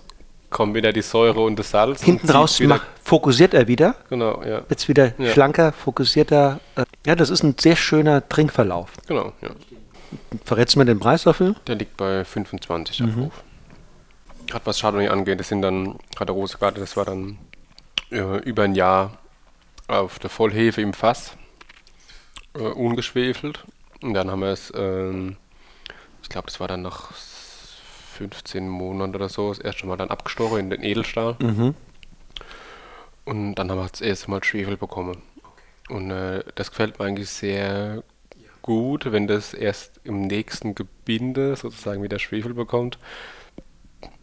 kommen 0.49 0.73
wieder 0.73 0.93
die 0.93 1.01
Säure 1.01 1.41
und 1.41 1.59
das 1.59 1.71
Salz. 1.71 2.03
Hinten 2.03 2.29
raus 2.29 2.59
macht, 2.61 2.83
fokussiert 3.03 3.53
er 3.53 3.67
wieder. 3.67 3.95
Genau, 4.09 4.41
ja. 4.43 4.61
Jetzt 4.69 4.88
wieder 4.88 5.13
ja. 5.17 5.31
schlanker, 5.31 5.71
fokussierter. 5.71 6.59
Äh, 6.75 6.85
ja, 7.05 7.15
das 7.15 7.29
ist 7.29 7.43
ein 7.43 7.55
sehr 7.59 7.75
schöner 7.75 8.27
Trinkverlauf. 8.27 8.91
Genau, 9.07 9.33
ja. 9.41 9.49
Verrätst 10.45 10.76
du 10.76 10.80
mir 10.80 10.86
den 10.86 10.99
Preis 10.99 11.24
dafür? 11.24 11.55
Der 11.68 11.76
liegt 11.76 11.97
bei 11.97 12.24
25 12.24 12.99
mhm. 12.99 13.10
Aufruf. 13.10 13.43
Gerade 14.47 14.66
was 14.66 14.80
Chardonnay 14.80 15.10
angeht, 15.10 15.39
das 15.39 15.49
sind 15.49 15.62
dann, 15.62 15.97
gerade 16.16 16.32
Rosegarde, 16.32 16.80
das 16.80 16.95
war 16.95 17.05
dann 17.05 17.38
äh, 18.12 18.38
über 18.43 18.64
ein 18.64 18.76
Jahr 18.76 19.18
auf 19.88 20.20
der 20.20 20.30
Vollhefe 20.30 20.82
im 20.82 20.93
Fass, 20.93 21.36
äh, 22.55 22.60
ungeschwefelt. 22.60 23.66
Und 24.01 24.14
dann 24.14 24.32
haben 24.32 24.41
wir 24.41 24.49
es, 24.49 24.70
äh, 24.72 25.30
ich 26.22 26.30
glaube, 26.30 26.47
das 26.47 26.60
war 26.60 26.68
dann 26.68 26.82
nach 26.82 27.12
15 27.14 28.68
Monaten 28.68 29.16
oder 29.16 29.30
so, 29.30 29.49
das 29.49 29.60
erste 29.60 29.86
Mal 29.86 29.97
dann 29.97 30.10
abgestochen 30.10 30.60
in 30.60 30.70
den 30.70 30.84
Edelstahl. 30.84 31.36
Mhm. 31.39 31.76
Und 33.26 33.55
dann 33.55 33.70
haben 33.70 33.80
wir 33.80 33.89
das 33.89 34.01
erste 34.01 34.32
Mal 34.32 34.43
Schwefel 34.43 34.78
bekommen. 34.78 35.22
Und 35.89 36.12
äh, 36.12 36.43
das 36.55 36.72
gefällt 36.72 36.99
mir 36.99 37.05
eigentlich 37.05 37.30
sehr 37.30 38.03
gut, 38.68 39.09
wenn 39.13 39.28
das 39.28 39.53
erst 39.53 40.01
im 40.03 40.24
nächsten 40.28 40.76
Gebinde 40.76 41.55
sozusagen 41.55 42.03
wieder 42.03 42.20
Schwefel 42.20 42.53
bekommt. 42.53 42.99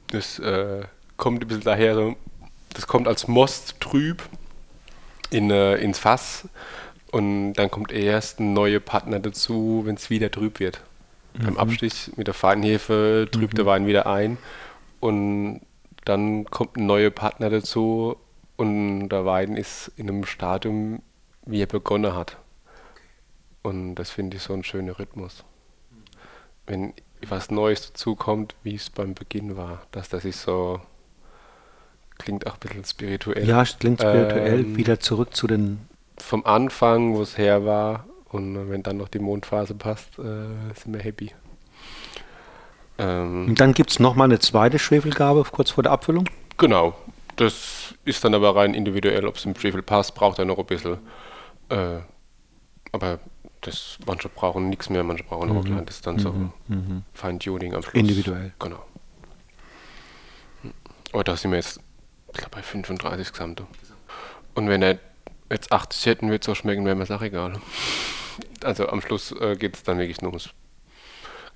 Das 0.09 0.39
äh, 0.39 0.83
kommt 1.17 1.43
ein 1.43 1.49
bisschen 1.49 1.65
daher, 1.65 2.15
das 2.75 2.87
kommt 2.87 3.09
als 3.09 3.27
Most 3.27 3.81
trüb 3.81 4.23
in, 5.31 5.51
äh, 5.51 5.77
ins 5.77 5.99
Fass 5.99 6.47
und 7.11 7.55
dann 7.55 7.71
kommt 7.71 7.91
erst 7.91 8.39
ein 8.39 8.53
neuer 8.53 8.81
Partner 8.81 9.19
dazu, 9.19 9.83
wenn 9.87 9.95
es 9.95 10.11
wieder 10.11 10.31
trüb 10.31 10.61
wird. 10.61 10.83
Mhm. 11.33 11.45
Beim 11.45 11.57
Abstich 11.57 12.11
mit 12.17 12.27
der 12.27 12.35
Feinhefe 12.35 13.27
trübt 13.33 13.55
mhm. 13.55 13.57
der 13.57 13.67
Wein 13.67 13.87
wieder 13.87 14.07
ein 14.07 14.37
und 15.01 15.63
dann 16.05 16.45
kommt 16.45 16.77
ein 16.77 16.85
neuer 16.85 17.11
Partner 17.11 17.49
dazu 17.49 18.17
und 18.57 19.09
der 19.09 19.25
Wein 19.25 19.57
ist 19.57 19.91
in 19.97 20.11
einem 20.11 20.27
Stadium, 20.27 21.01
wie 21.47 21.63
er 21.63 21.67
begonnen 21.67 22.15
hat. 22.15 22.37
Und 23.65 23.95
das 23.95 24.11
finde 24.11 24.37
ich 24.37 24.43
so 24.43 24.53
ein 24.53 24.63
schöner 24.63 24.99
Rhythmus. 24.99 25.43
Wenn 26.67 26.93
was 27.27 27.51
Neues 27.51 27.89
dazukommt, 27.89 28.55
wie 28.63 28.75
es 28.75 28.91
beim 28.91 29.15
Beginn 29.15 29.57
war, 29.57 29.87
dass 29.91 30.11
das 30.11 30.23
sich 30.23 30.37
so 30.37 30.81
klingt 32.19 32.47
auch 32.47 32.55
ein 32.55 32.61
bisschen 32.61 32.85
spirituell. 32.85 33.49
Ja, 33.49 33.63
es 33.63 33.79
klingt 33.79 34.01
spirituell. 34.01 34.61
Ähm, 34.61 34.77
wieder 34.77 35.01
zurück 35.01 35.35
zu 35.35 35.47
den. 35.47 35.89
Vom 36.19 36.45
Anfang, 36.45 37.15
wo 37.15 37.23
es 37.23 37.39
her 37.39 37.65
war. 37.65 38.05
Und 38.29 38.69
wenn 38.69 38.83
dann 38.83 38.99
noch 38.99 39.09
die 39.09 39.19
Mondphase 39.19 39.75
passt, 39.75 40.19
äh, 40.19 40.23
sind 40.75 40.93
wir 40.93 41.01
happy. 41.01 41.33
Ähm, 42.99 43.49
und 43.49 43.61
dann 43.61 43.73
gibt 43.73 43.91
es 43.91 43.99
nochmal 43.99 44.27
eine 44.27 44.41
zweite 44.41 44.79
Schwefelgabe 44.79 45.45
kurz 45.51 45.71
vor 45.71 45.83
der 45.83 45.93
Abfüllung? 45.93 46.29
Genau. 46.59 46.95
Das 47.37 47.95
ist 48.05 48.23
dann 48.25 48.35
aber 48.35 48.55
rein 48.55 48.75
individuell, 48.75 49.27
ob 49.27 49.37
es 49.37 49.45
im 49.47 49.57
Schwefel 49.57 49.83
passt, 49.83 50.15
braucht 50.15 50.39
er 50.39 50.45
noch 50.45 50.59
ein 50.59 50.67
bisschen. 50.67 50.99
Äh, 51.71 52.01
aber 52.93 53.19
das, 53.67 53.99
manche 54.07 54.29
brauchen 54.29 54.69
nichts 54.69 54.91
mehr, 54.91 55.05
manche 55.05 55.25
brauchen 55.25 55.51
mhm. 55.51 55.59
auch 55.59 55.65
klein. 55.65 55.87
Das 55.87 55.97
ist 55.97 56.07
dann 56.07 56.17
mhm. 56.17 56.21
so 56.21 56.33
mhm. 56.69 57.03
Feintuning 57.13 57.75
am 57.75 57.83
Schluss. 57.83 57.95
Individuell. 57.95 58.53
Genau. 58.59 58.85
Aber 61.13 61.25
da 61.25 61.37
sind 61.37 61.51
wir 61.51 61.59
jetzt, 61.59 61.81
ich 62.33 62.39
glaube, 62.39 62.57
bei 62.57 62.63
35 62.63 63.33
Gesamte. 63.33 63.67
Und 64.55 64.69
wenn 64.69 64.83
er 64.83 64.99
jetzt 65.51 65.73
80 65.73 66.07
hätten, 66.07 66.27
würde 66.29 66.41
es 66.41 66.47
so 66.47 66.55
schmecken, 66.55 66.85
wäre 66.85 66.95
mir 66.95 67.05
das 67.05 67.11
auch 67.11 67.23
egal. 67.23 67.61
Also 68.63 68.89
am 68.89 69.01
Schluss 69.01 69.33
äh, 69.33 69.57
geht 69.57 69.77
es 69.77 69.83
dann 69.83 69.99
wirklich 69.99 70.21
nur 70.21 70.31
ums 70.31 70.51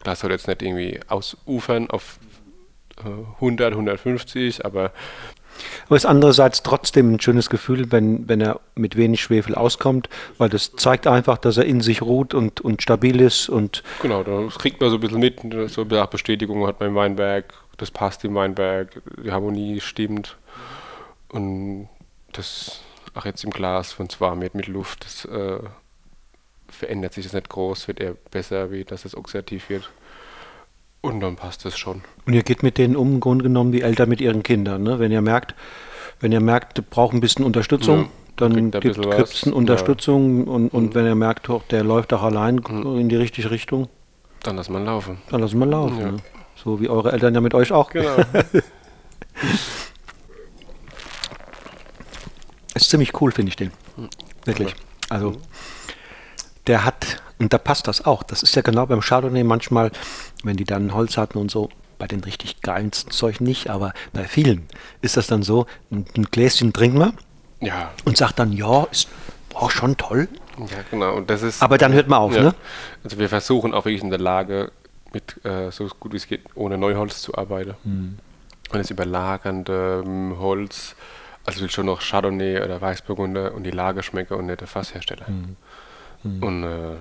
Klar, 0.00 0.14
soll 0.14 0.30
jetzt 0.30 0.46
nicht 0.46 0.62
irgendwie 0.62 1.00
ausufern 1.08 1.90
auf 1.90 2.20
äh, 2.98 3.08
100, 3.36 3.72
150, 3.72 4.64
aber 4.64 4.92
aber 5.88 5.96
es 5.96 6.04
ist 6.04 6.10
andererseits 6.10 6.62
trotzdem 6.62 7.14
ein 7.14 7.20
schönes 7.20 7.48
Gefühl, 7.48 7.90
wenn, 7.90 8.28
wenn 8.28 8.42
er 8.42 8.60
mit 8.74 8.96
wenig 8.96 9.22
Schwefel 9.22 9.54
auskommt, 9.54 10.10
weil 10.36 10.50
das 10.50 10.72
zeigt 10.76 11.06
einfach, 11.06 11.38
dass 11.38 11.56
er 11.56 11.64
in 11.64 11.80
sich 11.80 12.02
ruht 12.02 12.34
und, 12.34 12.60
und 12.60 12.82
stabil 12.82 13.22
ist. 13.22 13.48
Und 13.48 13.82
genau, 14.02 14.22
das 14.22 14.58
kriegt 14.58 14.82
man 14.82 14.90
so 14.90 14.96
ein 14.96 15.00
bisschen 15.00 15.18
mit, 15.18 15.40
so 15.70 15.80
ein 15.80 15.88
bisschen 15.88 16.10
Bestätigung 16.10 16.66
hat 16.66 16.78
man 16.80 16.90
im 16.90 16.94
Weinberg, 16.94 17.54
das 17.78 17.90
passt 17.90 18.22
im 18.24 18.34
Weinberg, 18.34 19.00
die 19.24 19.32
Harmonie 19.32 19.80
stimmt. 19.80 20.36
Und 21.30 21.88
das, 22.32 22.82
auch 23.14 23.24
jetzt 23.24 23.42
im 23.44 23.50
Glas, 23.50 23.98
wenn 23.98 24.08
es 24.08 24.20
warm 24.20 24.42
wird 24.42 24.54
mit 24.54 24.66
Luft, 24.66 25.06
das 25.06 25.24
äh, 25.24 25.60
verändert 26.68 27.14
sich 27.14 27.24
das 27.24 27.32
nicht 27.32 27.48
groß, 27.48 27.88
wird 27.88 28.00
eher 28.00 28.14
besser, 28.30 28.70
wie 28.70 28.84
dass 28.84 29.06
es 29.06 29.16
oxidativ 29.16 29.70
wird. 29.70 29.90
Und 31.00 31.20
dann 31.20 31.36
passt 31.36 31.64
es 31.64 31.78
schon. 31.78 32.02
Und 32.26 32.32
ihr 32.32 32.42
geht 32.42 32.62
mit 32.62 32.76
denen 32.78 32.96
um, 32.96 33.14
im 33.14 33.20
Grunde 33.20 33.44
genommen 33.44 33.72
wie 33.72 33.82
Eltern 33.82 34.08
mit 34.08 34.20
ihren 34.20 34.42
Kindern. 34.42 34.82
Ne? 34.82 34.98
Wenn 34.98 35.12
ihr 35.12 35.22
merkt, 35.22 35.54
wenn 36.20 36.32
ihr 36.32 36.40
merkt, 36.40 36.78
ihr 36.78 36.82
braucht 36.82 37.14
ein 37.14 37.20
bisschen 37.20 37.44
Unterstützung, 37.44 38.00
ja, 38.00 38.08
dann 38.36 38.70
gibt 38.70 38.98
es 38.98 39.44
eine 39.44 39.54
Unterstützung 39.54 40.46
ja. 40.46 40.52
und, 40.52 40.68
und 40.68 40.84
mhm. 40.84 40.94
wenn 40.94 41.06
ihr 41.06 41.14
merkt, 41.14 41.48
oh, 41.50 41.62
der 41.70 41.84
läuft 41.84 42.12
auch 42.12 42.22
allein 42.22 42.56
mhm. 42.56 42.98
in 42.98 43.08
die 43.08 43.16
richtige 43.16 43.50
Richtung, 43.50 43.88
dann 44.42 44.56
lassen 44.56 44.72
wir 44.72 44.80
laufen. 44.80 45.18
Dann 45.30 45.40
lassen 45.40 45.58
wir 45.58 45.66
laufen. 45.66 46.00
Ja. 46.00 46.12
Ne? 46.12 46.18
So 46.56 46.80
wie 46.80 46.88
eure 46.88 47.12
Eltern 47.12 47.34
ja 47.34 47.40
mit 47.40 47.54
euch 47.54 47.72
auch. 47.72 47.90
Genau. 47.90 48.16
ist 52.74 52.90
ziemlich 52.90 53.20
cool, 53.20 53.32
finde 53.32 53.50
ich 53.50 53.56
den. 53.56 53.72
Mhm. 53.96 54.08
Wirklich. 54.44 54.74
Also. 55.08 55.36
Der 56.66 56.84
hat, 56.84 57.22
und 57.38 57.52
da 57.52 57.58
passt 57.58 57.88
das 57.88 58.04
auch, 58.04 58.22
das 58.22 58.42
ist 58.42 58.56
ja 58.56 58.62
genau 58.62 58.86
beim 58.86 59.00
Chardonnay 59.00 59.44
manchmal, 59.44 59.90
wenn 60.42 60.56
die 60.56 60.64
dann 60.64 60.94
Holz 60.94 61.16
hatten 61.16 61.38
und 61.38 61.50
so, 61.50 61.68
bei 61.98 62.06
den 62.06 62.20
richtig 62.20 62.62
geilen 62.62 62.92
Zeug 62.92 63.40
nicht, 63.40 63.70
aber 63.70 63.92
bei 64.12 64.24
vielen 64.24 64.66
ist 65.02 65.16
das 65.16 65.26
dann 65.26 65.42
so, 65.42 65.66
ein, 65.90 66.04
Gläschen 66.30 66.72
trinken 66.72 66.98
wir 66.98 67.12
ja. 67.60 67.90
und 68.04 68.16
sagt 68.16 68.38
dann, 68.38 68.52
ja, 68.52 68.84
ist 68.90 69.08
auch 69.54 69.70
schon 69.70 69.96
toll. 69.96 70.28
Ja, 70.58 70.78
genau. 70.90 71.14
Und 71.14 71.30
das 71.30 71.42
ist, 71.42 71.62
aber 71.62 71.78
dann 71.78 71.92
hört 71.92 72.08
man 72.08 72.20
auf, 72.20 72.34
ja. 72.34 72.42
ne? 72.42 72.54
Also 73.04 73.18
wir 73.18 73.28
versuchen 73.28 73.74
auch 73.74 73.84
wirklich 73.84 74.02
in 74.02 74.10
der 74.10 74.18
Lage, 74.18 74.72
mit 75.12 75.44
äh, 75.44 75.70
so 75.70 75.88
gut 76.00 76.12
wie 76.12 76.16
es 76.16 76.26
geht, 76.26 76.42
ohne 76.54 76.78
Neuholz 76.78 77.22
zu 77.22 77.34
arbeiten. 77.34 77.74
Mhm. 77.84 78.18
Und 78.70 78.78
das 78.78 78.90
überlagernde 78.90 80.02
ähm, 80.04 80.36
Holz, 80.38 80.94
also 81.46 81.60
will 81.60 81.70
schon 81.70 81.86
noch 81.86 82.02
Chardonnay 82.02 82.60
oder 82.62 82.80
Weißburgunder 82.80 83.54
und 83.54 83.62
die 83.62 83.70
Lage 83.70 84.02
schmecken 84.02 84.34
und 84.34 84.46
nicht 84.46 84.60
der 84.60 84.68
Fasshersteller. 84.68 85.26
Mhm. 85.28 85.56
Mhm. 86.22 86.42
Und 86.42 86.64
äh, 86.64 86.96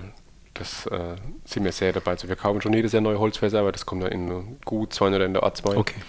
das 0.58 0.86
äh, 0.86 1.16
sind 1.44 1.64
wir 1.64 1.72
sehr 1.72 1.92
dabei. 1.92 2.12
Also 2.12 2.28
wir 2.28 2.36
kaufen 2.36 2.60
schon 2.60 2.72
jedes 2.72 2.92
Jahr 2.92 3.02
neue 3.02 3.18
Holzfässer, 3.18 3.60
aber 3.60 3.72
das 3.72 3.86
kommt 3.86 4.02
dann 4.02 4.12
in 4.12 4.58
gut 4.64 4.92
zwei 4.92 5.08
oder 5.08 5.24
in 5.24 5.32
der 5.32 5.42
Art 5.42 5.56
zwei. 5.56 5.76
Okay. 5.76 6.00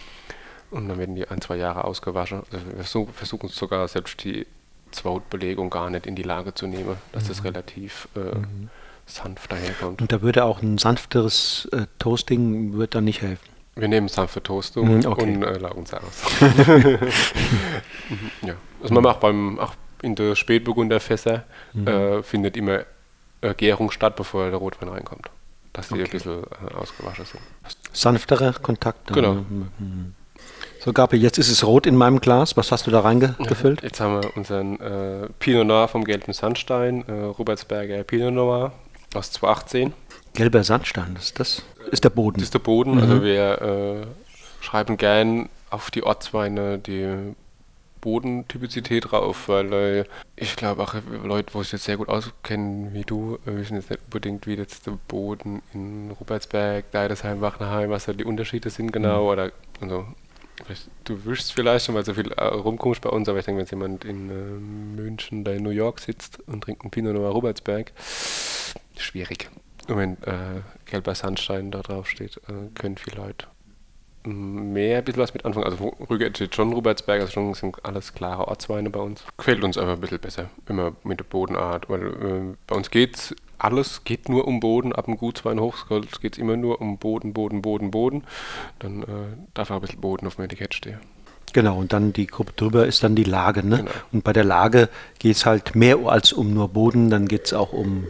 Und 0.71 0.87
dann 0.87 0.97
werden 0.97 1.15
die 1.15 1.27
ein, 1.27 1.41
zwei 1.41 1.57
Jahre 1.57 1.83
ausgewaschen. 1.83 2.43
Also 2.51 3.05
wir 3.05 3.13
versuchen 3.13 3.49
sogar 3.49 3.87
selbst 3.87 4.23
die 4.23 4.45
Zwautbelegung 4.91 5.69
gar 5.69 5.89
nicht 5.89 6.05
in 6.05 6.15
die 6.15 6.23
Lage 6.23 6.53
zu 6.53 6.67
nehmen, 6.67 6.97
dass 7.11 7.23
mhm. 7.23 7.27
das 7.27 7.43
relativ 7.43 8.07
äh, 8.15 8.19
mhm. 8.19 8.69
sanft 9.05 9.51
daherkommt. 9.51 10.01
Und 10.01 10.11
da 10.11 10.21
würde 10.21 10.43
auch 10.43 10.61
ein 10.61 10.77
sanfteres 10.77 11.67
äh, 11.71 11.85
Toasting 11.97 12.77
wird 12.77 12.95
dann 12.95 13.05
nicht 13.05 13.21
helfen. 13.21 13.49
Wir 13.75 13.87
nehmen 13.87 14.09
sanfte 14.09 14.43
Toastung 14.43 14.97
mhm, 14.97 15.05
okay. 15.05 15.23
und 15.23 15.43
äh, 15.43 15.57
lagen 15.57 15.79
uns 15.79 15.93
aus. 15.93 16.23
ja. 18.41 18.55
Also 18.81 18.93
man 18.93 19.03
macht 19.03 19.21
beim, 19.21 19.59
auch 19.59 19.73
in 20.01 20.15
der 20.15 20.35
Spätburgunderfässer 20.35 21.45
mhm. 21.73 21.87
äh, 21.87 22.23
findet 22.23 22.57
immer 22.57 22.85
äh, 23.41 23.53
Gärung 23.53 23.91
statt, 23.91 24.15
bevor 24.15 24.49
der 24.49 24.59
Rotwein 24.59 24.89
reinkommt. 24.89 25.29
Dass 25.73 25.89
die 25.89 25.95
okay. 25.95 26.03
ein 26.03 26.09
bisschen 26.09 26.43
äh, 26.43 26.73
ausgewaschen 26.73 27.25
sind. 27.25 27.41
Sanftere 27.93 28.53
Kontakte. 28.61 29.13
Genau. 29.13 29.33
Mhm, 29.33 29.67
mhm. 29.77 30.15
So, 30.79 30.93
Gabi, 30.93 31.17
jetzt 31.17 31.37
ist 31.37 31.49
es 31.49 31.65
rot 31.65 31.85
in 31.85 31.95
meinem 31.95 32.21
Glas. 32.21 32.55
Was 32.55 32.71
hast 32.71 32.87
du 32.87 32.91
da 32.91 33.01
reingefüllt? 33.01 33.81
Ja, 33.81 33.87
jetzt 33.87 33.99
haben 33.99 34.21
wir 34.21 34.37
unseren 34.37 34.79
äh, 34.79 35.27
Pinot 35.37 35.67
Noir 35.67 35.89
vom 35.89 36.05
Gelben 36.05 36.31
Sandstein, 36.31 37.03
äh, 37.07 37.11
Robertsberger 37.11 38.03
Pinot 38.03 38.33
Noir 38.33 38.71
aus 39.13 39.31
2018. 39.31 39.93
Gelber 40.33 40.63
Sandstein, 40.63 41.15
das 41.15 41.25
ist 41.25 41.39
das? 41.39 41.63
Ist 41.91 42.03
der 42.03 42.11
Boden? 42.11 42.37
Das 42.37 42.43
ist 42.43 42.53
der 42.53 42.59
Boden. 42.59 42.95
Mhm. 42.95 43.01
Also 43.01 43.23
wir 43.23 43.61
äh, 43.61 44.63
schreiben 44.63 44.95
gern 44.95 45.49
auf 45.69 45.91
die 45.91 46.03
Ortsweine 46.03 46.79
die 46.79 47.35
Bodentypizität 48.01 49.11
drauf, 49.11 49.47
weil 49.47 49.73
äh, 49.73 50.03
ich 50.35 50.55
glaube 50.55 50.83
auch 50.83 50.95
Leute, 51.23 51.53
wo 51.53 51.63
sich 51.63 51.73
jetzt 51.73 51.83
sehr 51.85 51.97
gut 51.97 52.09
auskennen 52.09 52.93
wie 52.93 53.03
du, 53.03 53.37
äh, 53.45 53.55
wissen 53.55 53.75
jetzt 53.75 53.89
nicht 53.89 54.01
unbedingt, 54.05 54.47
wie 54.47 54.55
jetzt 54.55 54.87
der 54.87 54.97
Boden 55.07 55.61
in 55.73 56.11
Rupertsberg, 56.11 56.91
Deidesheim, 56.91 57.41
Wachenheim, 57.41 57.89
was 57.89 58.05
da 58.05 58.13
die 58.13 58.25
Unterschiede 58.25 58.69
sind 58.69 58.91
genau 58.91 59.23
mhm. 59.23 59.29
oder 59.29 59.51
also, 59.81 60.05
du 61.05 61.25
wischst 61.25 61.53
vielleicht 61.53 61.85
schon, 61.85 61.95
weil 61.95 62.03
so 62.03 62.13
viel 62.13 62.31
äh, 62.33 62.43
rumkommst 62.43 63.01
bei 63.01 63.09
uns, 63.09 63.29
aber 63.29 63.39
ich 63.39 63.45
denke, 63.45 63.59
wenn 63.59 63.63
jetzt 63.63 63.71
jemand 63.71 64.05
in 64.05 64.29
äh, 64.29 65.01
München 65.01 65.41
oder 65.41 65.53
in 65.53 65.63
New 65.63 65.69
York 65.69 65.99
sitzt 65.99 66.39
und 66.47 66.63
trinkt 66.63 66.81
einen 66.81 66.91
Pinot 66.91 67.13
Noir 67.13 67.31
Rupertsberg, 67.31 67.93
schwierig. 68.97 69.49
Und 69.87 69.97
wenn 69.97 70.13
äh, 70.23 70.61
gelber 70.85 71.15
Sandstein 71.15 71.71
da 71.71 71.81
drauf 71.81 72.09
steht, 72.09 72.37
äh, 72.47 72.69
können 72.75 72.97
viele 72.97 73.17
Leute 73.17 73.47
mehr 74.23 74.99
ein 74.99 75.03
bisschen 75.03 75.21
was 75.21 75.33
mit 75.33 75.45
anfangen. 75.45 75.65
Also 75.65 75.93
Rüge 76.09 76.29
steht 76.33 76.55
schon 76.55 76.73
Rubertsberg, 76.73 77.21
also 77.21 77.31
schon 77.31 77.53
sind 77.53 77.83
alles 77.83 78.13
klare 78.13 78.47
Ortsweine 78.47 78.89
bei 78.89 78.99
uns. 78.99 79.23
Gefällt 79.37 79.63
uns 79.63 79.77
einfach 79.77 79.93
ein 79.93 80.01
bisschen 80.01 80.19
besser, 80.19 80.49
immer 80.67 80.93
mit 81.03 81.19
der 81.19 81.25
Bodenart, 81.25 81.89
weil 81.89 82.07
äh, 82.07 82.55
bei 82.67 82.75
uns 82.75 82.89
geht's 82.91 83.35
alles 83.59 84.05
geht 84.05 84.29
nur 84.29 84.47
um 84.47 84.61
Boden, 84.61 84.93
ab 84.93 85.05
dem 85.05 85.17
Gutswein 85.17 85.59
Hochskolz 85.59 86.21
geht 86.21 86.33
es 86.33 86.39
immer 86.39 86.55
nur 86.55 86.79
um 86.79 86.97
Boden, 86.97 87.33
Boden, 87.33 87.61
Boden, 87.61 87.91
Boden. 87.91 88.23
Dann 88.79 89.03
äh, 89.03 89.05
darf 89.53 89.69
auch 89.69 89.75
ein 89.75 89.81
bisschen 89.81 90.01
Boden 90.01 90.25
auf 90.27 90.35
dem 90.35 90.45
Etikett 90.45 90.73
stehen. 90.73 90.99
Genau, 91.51 91.77
und 91.77 91.93
dann 91.93 92.13
die 92.13 92.27
Gruppe 92.27 92.53
drüber 92.55 92.85
ist 92.85 93.03
dann 93.03 93.15
die 93.15 93.23
Lage. 93.23 93.65
Ne? 93.65 93.77
Genau. 93.77 93.91
Und 94.11 94.23
bei 94.23 94.33
der 94.33 94.43
Lage 94.43 94.87
geht 95.17 95.35
es 95.35 95.45
halt 95.45 95.75
mehr 95.75 95.97
als 96.05 96.31
um 96.31 96.53
nur 96.53 96.69
Boden, 96.69 97.09
dann 97.09 97.27
geht 97.27 97.47
es 97.47 97.53
auch 97.53 97.73
um 97.73 98.05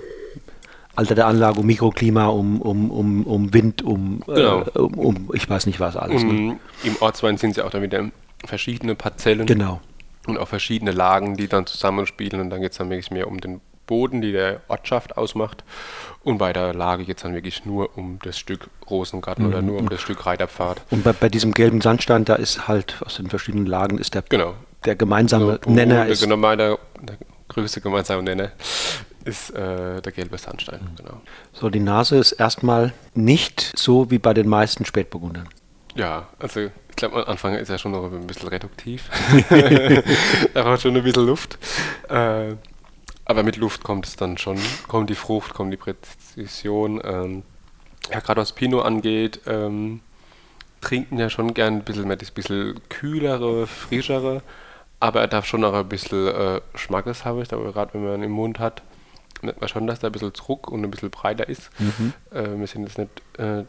Alter 1.00 1.16
der 1.16 1.28
Anlage, 1.28 1.60
um 1.62 1.66
Mikroklima, 1.66 2.28
um, 2.28 2.62
um, 2.62 2.92
um, 2.92 3.24
um 3.26 3.54
Wind, 3.54 3.82
um, 3.82 4.22
äh, 4.28 4.34
genau. 4.34 4.62
äh, 4.62 4.80
um, 4.80 4.94
um, 4.94 5.32
ich 5.34 5.50
weiß 5.50 5.66
nicht 5.66 5.80
was 5.80 5.96
alles. 5.96 6.24
Um, 6.24 6.48
ne? 6.48 6.60
Im 6.84 6.98
Ortswein 7.00 7.38
sind 7.38 7.56
ja 7.56 7.66
auch 7.66 7.70
dann 7.70 7.82
wieder 7.82 8.10
verschiedene 8.46 8.96
Parzellen. 8.96 9.46
Genau. 9.46 9.80
Und 10.28 10.38
auch 10.38 10.48
verschiedene 10.48 10.92
Lagen, 10.92 11.38
die 11.38 11.48
dann 11.48 11.66
zusammenspielen. 11.66 12.42
Und 12.42 12.50
dann 12.50 12.62
geht 12.62 12.74
es 12.74 12.78
dann 12.78 12.90
wirklich 12.90 13.12
mehr 13.12 13.28
um 13.28 13.40
den 13.40 13.62
Boden, 13.88 14.22
die 14.22 14.34
der 14.34 14.60
Ortschaft 14.68 15.18
ausmacht. 15.18 15.64
Und 16.24 16.38
bei 16.38 16.52
der 16.52 16.74
Lage 16.74 17.06
geht 17.06 17.18
es 17.18 17.24
dann 17.24 17.34
wirklich 17.34 17.66
nur 17.66 17.98
um 17.98 18.20
das 18.22 18.38
Stück 18.38 18.70
Rosengarten 18.90 19.46
mhm. 19.46 19.52
oder 19.52 19.62
nur 19.62 19.80
um 19.80 19.90
das 19.90 20.02
Stück 20.02 20.26
Reiterpfad. 20.26 20.82
Und 20.92 21.04
bei, 21.04 21.14
bei, 21.14 21.30
diesem 21.30 21.54
gelben 21.54 21.80
Sandstein, 21.80 22.26
da 22.26 22.36
ist 22.36 22.68
halt 22.68 22.98
aus 23.06 23.16
den 23.16 23.30
verschiedenen 23.30 23.66
Lagen 23.66 23.98
ist 23.98 24.14
der, 24.14 24.24
genau. 24.28 24.54
der 24.86 24.96
gemeinsame 24.96 25.60
so, 25.64 25.72
Nenner. 25.72 26.04
Der, 26.04 26.08
ist, 26.08 26.24
der, 26.24 26.38
der 26.38 26.78
größte 27.48 27.80
gemeinsame 27.80 28.22
Nenner 28.22 28.52
ist 29.30 29.52
äh, 29.52 30.02
der 30.02 30.12
gelbe 30.12 30.38
Sandstein. 30.38 30.82
Mhm. 30.82 30.96
Genau. 30.96 31.22
So, 31.54 31.70
die 31.70 31.80
Nase 31.80 32.18
ist 32.18 32.34
erstmal 32.34 32.94
nicht 33.14 33.78
so 33.78 34.10
wie 34.12 34.20
bei 34.20 34.34
den 34.34 34.50
meisten 34.50 34.86
Spätburgundern. 34.86 35.48
Ja, 35.96 36.28
also 36.40 36.62
ich 36.62 36.96
glaube, 36.96 37.18
am 37.18 37.32
Anfang 37.32 37.56
ist 37.56 37.70
er 37.70 37.78
schon 37.78 37.92
noch 37.92 38.12
ein 38.12 38.28
bisschen 38.28 38.50
reduktiv. 38.50 39.10
da 40.54 40.64
braucht 40.64 40.82
schon 40.82 40.96
ein 40.96 41.04
bisschen 41.04 41.26
Luft. 41.26 41.58
Äh, 42.10 42.56
aber 43.26 43.44
mit 43.44 43.58
Luft 43.58 43.84
kommt 43.84 44.08
es 44.08 44.16
dann 44.16 44.38
schon, 44.38 44.58
kommt 44.88 45.10
die 45.10 45.16
Frucht, 45.16 45.54
kommt 45.54 45.72
die 45.72 45.78
Präzision. 45.78 47.00
Ähm, 47.04 47.44
ja, 48.12 48.20
gerade 48.20 48.42
was 48.42 48.54
Pinot 48.54 48.86
angeht, 48.86 49.42
ähm, 49.46 50.02
trinken 50.82 51.20
ja 51.20 51.30
schon 51.30 51.54
gern 51.54 51.76
ein 51.76 51.84
bisschen 51.84 52.08
mehr 52.08 52.18
das 52.18 52.32
bisschen 52.32 52.80
kühlere, 52.90 53.68
frischere, 53.68 54.42
aber 55.00 55.22
er 55.22 55.28
darf 55.28 55.46
schon 55.46 55.62
noch 55.62 55.74
ein 55.74 55.88
bisschen 55.88 56.28
äh, 56.28 56.62
Schmackes 56.76 57.26
haben, 57.26 57.44
aber 57.52 57.72
gerade 57.72 57.94
wenn 57.94 58.04
man 58.04 58.16
ihn 58.16 58.24
im 58.24 58.32
Mund 58.32 58.58
hat 58.58 58.82
merkt 59.42 59.62
man 59.62 59.68
schon, 59.70 59.88
dass 59.88 60.00
da 60.00 60.08
ein 60.08 60.12
bisschen 60.12 60.34
Druck 60.34 60.70
und 60.70 60.84
ein 60.84 60.92
bisschen 60.92 61.10
breiter 61.10 61.48
ist. 61.48 61.70
Mhm. 61.80 62.14
Äh, 62.32 62.60
wir 62.60 62.68
sind 62.68 62.84
jetzt 62.84 62.98
nicht 62.98 63.10
äh, 63.38 63.64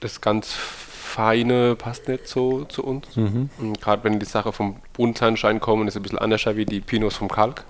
das 0.00 0.20
ganz 0.20 0.52
Feine 0.52 1.76
passt 1.76 2.08
nicht 2.08 2.26
so 2.26 2.64
zu 2.64 2.82
uns. 2.82 3.16
Mhm. 3.16 3.48
Gerade 3.80 4.02
wenn 4.04 4.18
die 4.18 4.26
Sache 4.26 4.52
vom 4.52 4.80
Buntsandstein 4.94 5.60
kommen, 5.60 5.86
ist 5.86 5.94
es 5.94 6.00
ein 6.00 6.02
bisschen 6.02 6.18
anders 6.18 6.44
wie 6.56 6.66
die 6.66 6.80
Pinos 6.80 7.16
vom 7.16 7.28
Kalk. 7.28 7.64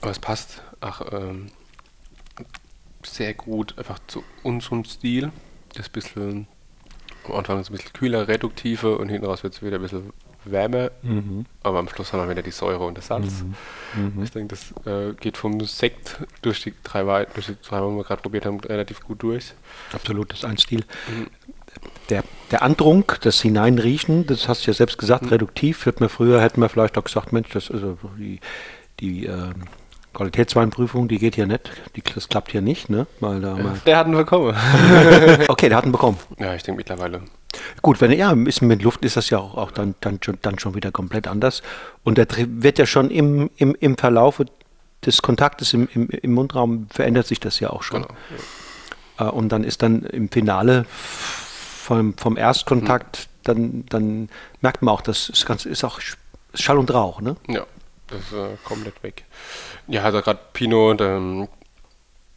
Aber 0.00 0.10
es 0.10 0.18
passt 0.18 0.62
auch 0.80 1.12
ähm, 1.12 1.52
sehr 3.04 3.34
gut 3.34 3.78
einfach 3.78 4.00
zu 4.08 4.24
unserem 4.42 4.84
Stil. 4.84 5.30
Das 5.74 5.88
bisschen 5.88 6.48
am 7.28 7.34
Anfang 7.36 7.60
ist 7.60 7.70
ein 7.70 7.76
bisschen 7.76 7.92
kühler, 7.92 8.26
reduktiver 8.26 8.98
und 8.98 9.08
hinten 9.08 9.26
raus 9.26 9.44
wird 9.44 9.54
es 9.54 9.62
wieder 9.62 9.76
ein 9.76 9.82
bisschen 9.82 10.12
wärmer. 10.44 10.90
Mhm. 11.02 11.46
Aber 11.62 11.78
am 11.78 11.88
Schluss 11.88 12.12
haben 12.12 12.22
wir 12.22 12.30
wieder 12.30 12.42
die 12.42 12.50
Säure 12.50 12.84
und 12.84 12.98
das 12.98 13.06
Salz. 13.08 13.42
Mhm. 13.94 14.14
Mhm. 14.16 14.22
Ich 14.22 14.30
denke, 14.30 14.54
das 14.54 14.86
äh, 14.86 15.14
geht 15.14 15.36
vom 15.36 15.60
Sekt 15.60 16.18
durch 16.42 16.62
die 16.62 16.74
drei 16.82 17.06
Weine, 17.06 17.26
durch 17.34 17.46
die 17.46 17.56
drei, 17.62 17.78
die 17.78 17.96
wir 17.96 18.04
gerade 18.04 18.22
probiert 18.22 18.46
haben, 18.46 18.60
relativ 18.60 19.00
gut 19.00 19.22
durch. 19.22 19.54
Absolut, 19.92 20.32
das 20.32 20.40
ist 20.40 20.44
ein 20.44 20.58
Stil. 20.58 20.84
Mhm. 21.08 21.26
Der, 22.10 22.24
der 22.50 22.62
Andrunk, 22.62 23.20
das 23.22 23.40
Hineinriechen, 23.40 24.26
das 24.26 24.48
hast 24.48 24.66
du 24.66 24.70
ja 24.70 24.74
selbst 24.74 24.98
gesagt, 24.98 25.24
mhm. 25.24 25.30
reduktiv. 25.30 25.86
Hätten 25.86 26.00
wir 26.00 26.08
früher, 26.08 26.40
hätten 26.40 26.60
wir 26.60 26.68
vielleicht 26.68 26.98
auch 26.98 27.04
gesagt, 27.04 27.32
Mensch, 27.32 27.48
das 27.50 27.70
also 27.70 27.96
die, 28.18 28.40
die 29.00 29.26
äh, 29.26 29.52
Qualitätsweinprüfung, 30.12 31.08
die 31.08 31.18
geht 31.18 31.36
hier 31.36 31.46
nicht, 31.46 31.70
die, 31.96 32.02
das 32.02 32.28
klappt 32.28 32.52
hier 32.52 32.60
nicht, 32.60 32.90
ne? 32.90 33.06
Weil 33.20 33.40
da 33.40 33.56
mal 33.56 33.80
der 33.86 33.96
hat 33.96 34.06
einen 34.06 34.16
bekommen. 34.16 34.54
okay, 35.48 35.68
der 35.68 35.78
hat 35.78 35.84
einen 35.84 35.92
bekommen. 35.92 36.18
Ja, 36.38 36.54
ich 36.54 36.62
denke 36.62 36.78
mittlerweile. 36.78 37.22
Gut, 37.82 38.00
wenn 38.00 38.12
ja, 38.12 38.32
ist 38.32 38.62
mit 38.62 38.82
Luft 38.82 39.04
ist 39.04 39.16
das 39.16 39.30
ja 39.30 39.38
auch, 39.38 39.56
auch 39.56 39.70
dann, 39.70 39.94
dann, 40.00 40.18
schon, 40.22 40.38
dann 40.42 40.58
schon 40.58 40.74
wieder 40.74 40.90
komplett 40.90 41.26
anders. 41.26 41.62
Und 42.04 42.18
der 42.18 42.26
wird 42.46 42.78
ja 42.78 42.86
schon 42.86 43.10
im, 43.10 43.50
im, 43.56 43.74
im 43.78 43.96
Verlauf 43.96 44.42
des 45.04 45.22
Kontaktes 45.22 45.72
im, 45.74 45.88
im, 45.94 46.08
im 46.08 46.32
Mundraum 46.32 46.86
verändert 46.90 47.26
sich 47.26 47.40
das 47.40 47.60
ja 47.60 47.70
auch 47.70 47.82
schon. 47.82 48.02
Genau, 48.02 48.14
ja. 49.18 49.28
Äh, 49.28 49.30
und 49.30 49.50
dann 49.50 49.64
ist 49.64 49.82
dann 49.82 50.02
im 50.02 50.28
Finale 50.30 50.86
vom, 50.88 52.16
vom 52.16 52.36
Erstkontakt, 52.36 53.16
hm. 53.16 53.24
dann, 53.44 53.86
dann 53.88 54.28
merkt 54.60 54.82
man 54.82 54.94
auch, 54.94 55.00
das 55.00 55.44
Ganze 55.46 55.68
ist 55.68 55.84
auch 55.84 56.00
Schall 56.54 56.78
und 56.78 56.92
Rauch, 56.92 57.20
ne? 57.20 57.36
Ja, 57.48 57.66
das 58.08 58.20
ist 58.20 58.32
äh, 58.32 58.56
komplett 58.64 59.02
weg. 59.02 59.24
Ja, 59.88 60.04
also 60.04 60.20
gerade 60.20 60.40
Pinot, 60.52 61.00
ähm, 61.00 61.48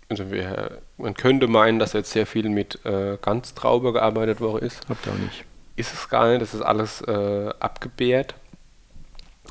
also 0.09 0.31
wir, 0.31 0.81
man 0.97 1.13
könnte 1.13 1.47
meinen, 1.47 1.79
dass 1.79 1.93
jetzt 1.93 2.11
sehr 2.11 2.25
viel 2.25 2.49
mit 2.49 2.85
äh, 2.85 3.17
Ganztraube 3.21 3.93
gearbeitet 3.93 4.39
worden 4.39 4.65
ist. 4.65 4.87
Habt 4.87 5.05
ihr 5.05 5.13
auch 5.13 5.17
nicht. 5.17 5.45
Ist 5.75 5.93
es 5.93 6.09
gar 6.09 6.29
nicht, 6.29 6.41
das 6.41 6.53
ist 6.53 6.61
alles 6.61 7.01
äh, 7.01 7.49
abgebärt. 7.59 8.35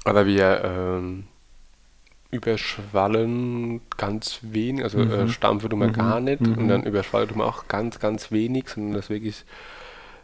Aber 0.05 0.27
wir 0.27 0.63
ähm, 0.65 1.25
überschwallen 2.31 3.81
ganz 3.97 4.41
wenig, 4.43 4.85
also 4.85 4.99
äh, 4.99 5.05
mhm. 5.05 5.13
äh, 5.13 5.29
Stampfe 5.29 5.69
tun 5.69 5.81
wir 5.81 5.89
mhm. 5.89 5.93
gar 5.93 6.21
nicht 6.21 6.41
mhm. 6.41 6.55
und 6.55 6.69
dann 6.69 6.83
überschwallen 6.83 7.29
tun 7.29 7.39
wir 7.39 7.47
auch 7.47 7.69
ganz, 7.69 8.01
ganz 8.01 8.31
wenig, 8.33 8.69
sondern 8.69 8.95
das 8.95 9.09
wirklich, 9.09 9.45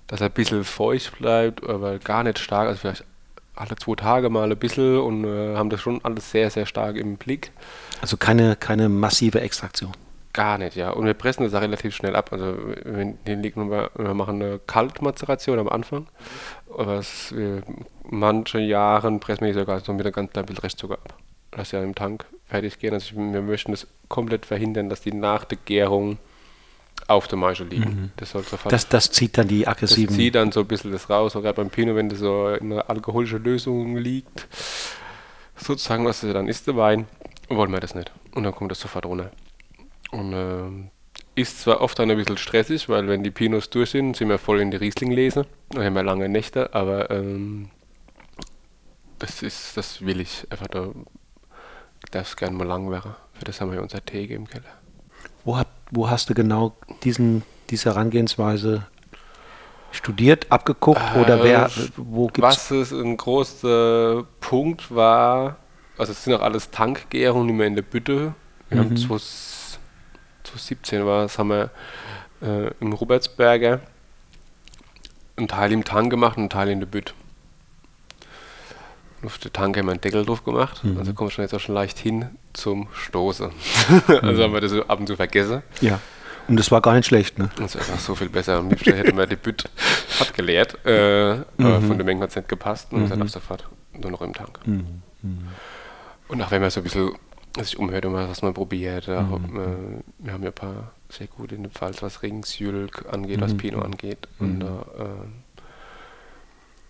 dass 0.06 0.20
er 0.20 0.26
ein 0.26 0.32
bisschen 0.32 0.64
feucht 0.64 1.18
bleibt, 1.18 1.66
aber 1.68 1.98
gar 1.98 2.24
nicht 2.24 2.38
stark, 2.38 2.68
also 2.68 2.80
vielleicht 2.80 3.04
alle 3.54 3.76
zwei 3.76 3.94
Tage 3.94 4.30
mal 4.30 4.50
ein 4.50 4.58
bisschen 4.58 4.98
und 4.98 5.24
äh, 5.24 5.56
haben 5.56 5.70
das 5.70 5.80
schon 5.80 6.02
alles 6.04 6.30
sehr, 6.30 6.50
sehr 6.50 6.66
stark 6.66 6.96
im 6.96 7.16
Blick. 7.16 7.52
Also 8.00 8.16
keine, 8.16 8.56
keine 8.56 8.88
massive 8.88 9.40
Extraktion. 9.40 9.92
Gar 10.40 10.56
nicht, 10.56 10.74
ja. 10.74 10.88
Und 10.88 11.04
wir 11.04 11.12
pressen 11.12 11.44
das 11.44 11.52
auch 11.52 11.60
relativ 11.60 11.94
schnell 11.94 12.16
ab. 12.16 12.32
Also 12.32 12.56
wir, 12.56 13.14
wir, 13.26 13.90
wir 13.94 14.14
machen 14.14 14.42
eine 14.42 14.58
Kaltmazeration 14.66 15.58
am 15.58 15.68
Anfang. 15.68 16.06
Was 16.66 17.36
wir 17.36 17.62
manche 18.08 18.58
Jahren 18.58 19.20
pressen 19.20 19.46
wir 19.46 19.52
sogar 19.52 19.80
so 19.80 19.92
mit 19.92 20.06
einem 20.06 20.14
ganz 20.14 20.32
kleinen 20.32 20.46
bisschen 20.46 20.62
Restzucker 20.62 20.94
ab. 20.94 21.14
Lass 21.54 21.72
ja 21.72 21.82
im 21.82 21.94
Tank 21.94 22.24
fertig 22.46 22.78
gehen. 22.78 22.94
Also 22.94 23.16
wir 23.16 23.42
möchten 23.42 23.72
das 23.72 23.86
komplett 24.08 24.46
verhindern, 24.46 24.88
dass 24.88 25.02
die 25.02 25.12
nach 25.12 25.44
der 25.44 25.58
Gärung 25.62 26.16
auf 27.06 27.28
der 27.28 27.36
Maische 27.36 27.64
liegen. 27.64 27.90
Mhm. 27.90 28.10
Das, 28.16 28.30
soll 28.30 28.42
sofort, 28.42 28.72
das, 28.72 28.88
das 28.88 29.10
zieht 29.10 29.36
dann 29.36 29.46
die 29.46 29.68
aggressiven... 29.68 30.06
Das 30.06 30.16
zieht 30.16 30.34
dann 30.36 30.52
so 30.52 30.60
ein 30.60 30.66
bisschen 30.66 30.90
das 30.90 31.10
raus, 31.10 31.34
gerade 31.34 31.52
beim 31.52 31.68
Pinot, 31.68 31.96
wenn 31.96 32.08
das 32.08 32.20
so 32.20 32.48
in 32.48 32.72
einer 32.72 32.88
alkoholischen 32.88 33.44
Lösung 33.44 33.98
liegt, 33.98 34.48
sozusagen, 35.56 36.06
was 36.06 36.22
das 36.22 36.32
dann 36.32 36.48
ist, 36.48 36.66
der 36.66 36.76
Wein, 36.76 37.06
wollen 37.50 37.72
wir 37.72 37.80
das 37.80 37.94
nicht. 37.94 38.10
Und 38.34 38.44
dann 38.44 38.54
kommt 38.54 38.70
das 38.70 38.80
sofort 38.80 39.04
runter. 39.04 39.30
Und 40.12 40.32
äh, 40.32 41.40
ist 41.40 41.60
zwar 41.60 41.80
oft 41.80 41.98
dann 41.98 42.10
ein 42.10 42.16
bisschen 42.16 42.36
stressig, 42.36 42.88
weil 42.88 43.08
wenn 43.08 43.22
die 43.22 43.30
Pinots 43.30 43.70
durch 43.70 43.90
sind, 43.90 44.16
sind 44.16 44.28
wir 44.28 44.38
voll 44.38 44.60
in 44.60 44.70
die 44.70 44.76
Riesling 44.76 45.10
lesen, 45.10 45.44
dann 45.70 45.84
haben 45.84 45.94
wir 45.94 46.02
lange 46.02 46.28
Nächte, 46.28 46.74
aber 46.74 47.10
ähm, 47.10 47.70
das 49.18 49.42
ist, 49.42 49.76
das 49.76 50.04
will 50.04 50.20
ich 50.20 50.46
einfach 50.50 50.66
da, 50.66 50.88
darf 52.10 52.28
es 52.28 52.36
gerne 52.36 52.56
mal 52.56 52.66
lang 52.66 52.90
werden. 52.90 53.14
Für 53.34 53.44
das 53.44 53.60
haben 53.60 53.72
wir 53.72 53.82
unser 53.82 54.04
Tee 54.04 54.24
im 54.24 54.48
Keller. 54.48 54.64
Wo, 55.44 55.56
hat, 55.56 55.68
wo 55.90 56.10
hast 56.10 56.28
du 56.30 56.34
genau 56.34 56.76
diesen, 57.04 57.42
diese 57.70 57.90
Herangehensweise 57.90 58.86
studiert, 59.92 60.46
abgeguckt 60.50 61.00
äh, 61.14 61.20
oder 61.20 61.42
wer, 61.42 61.70
wo 61.96 62.26
gibt's? 62.26 62.40
Was 62.42 62.70
ist 62.70 62.92
ein 62.92 63.16
großer 63.16 64.24
Punkt 64.40 64.94
war, 64.94 65.56
also 65.96 66.12
es 66.12 66.24
sind 66.24 66.34
auch 66.34 66.42
alles 66.42 66.70
Tankgärungen, 66.70 67.48
die 67.48 67.58
wir 67.58 67.66
in 67.66 67.74
der 67.74 67.82
Bütte, 67.82 68.34
wir 68.68 68.78
mhm. 68.78 68.84
haben 68.84 68.96
2017 70.52 71.06
war 71.06 71.22
das, 71.22 71.38
haben 71.38 71.48
wir 71.48 71.70
äh, 72.42 72.70
im 72.80 72.92
Robertsberger 72.92 73.80
einen 75.36 75.48
Teil 75.48 75.72
im 75.72 75.84
Tank 75.84 76.10
gemacht 76.10 76.36
und 76.36 76.42
einen 76.42 76.50
Teil 76.50 76.68
in 76.68 76.80
der 76.80 76.86
Bütte. 76.86 77.14
Auf 79.24 79.38
der 79.38 79.52
Tank 79.52 79.76
haben 79.76 79.86
wir 79.86 79.92
einen 79.92 80.00
Deckel 80.00 80.24
drauf 80.24 80.44
gemacht, 80.44 80.82
mhm. 80.82 80.98
also 80.98 81.12
kommen 81.12 81.28
wir 81.28 81.32
schon 81.32 81.44
jetzt 81.44 81.54
auch 81.54 81.60
schon 81.60 81.74
leicht 81.74 81.98
hin 81.98 82.26
zum 82.52 82.88
Stoßen. 82.92 83.50
also 84.06 84.22
mhm. 84.22 84.42
haben 84.42 84.52
wir 84.54 84.60
das 84.60 84.72
ab 84.72 85.00
und 85.00 85.06
zu 85.06 85.16
vergessen. 85.16 85.62
Ja. 85.80 86.00
Und 86.48 86.56
das 86.56 86.70
war 86.70 86.80
gar 86.80 86.94
nicht 86.94 87.06
schlecht, 87.06 87.38
ne? 87.38 87.50
Das 87.56 87.74
ist 87.74 87.88
einfach 87.88 88.00
so 88.00 88.14
viel 88.14 88.28
besser. 88.28 88.56
Am 88.56 88.70
liebsten 88.70 88.94
hätte 88.94 89.12
man 89.12 89.28
die 89.28 89.36
Bütt 89.36 89.64
abgeleert, 90.18 90.78
äh, 90.84 91.34
mhm. 91.34 91.44
aber 91.58 91.80
von 91.80 91.96
der 91.96 92.04
Menge 92.04 92.22
hat 92.22 92.30
es 92.30 92.36
nicht 92.36 92.48
gepasst 92.48 92.92
und 92.92 93.04
mhm. 93.04 93.08
dann 93.10 93.28
sofort 93.28 93.68
nur 93.92 94.10
noch 94.10 94.22
im 94.22 94.32
Tank. 94.32 94.58
Mhm. 94.64 95.02
mhm. 95.22 95.48
Und 96.28 96.42
auch 96.42 96.50
wenn 96.50 96.60
man 96.60 96.70
so 96.70 96.80
ein 96.80 96.84
bisschen 96.84 97.12
sich 97.56 97.78
umhört 97.78 98.04
und 98.06 98.14
was 98.14 98.42
man 98.42 98.54
probiert, 98.54 99.08
auch, 99.08 99.40
äh, 99.40 100.02
wir 100.18 100.32
haben 100.32 100.42
ja 100.42 100.50
ein 100.50 100.54
paar 100.54 100.92
sehr 101.08 101.26
gute 101.26 101.54
in 101.54 101.64
dem 101.64 101.72
Fall, 101.72 101.92
was 102.00 102.22
Ringsjülk 102.22 103.06
angeht, 103.10 103.40
was 103.40 103.56
Pinot 103.56 103.84
angeht. 103.84 104.28
Und 104.38 104.60
da 104.60 104.86
äh, 104.98 105.26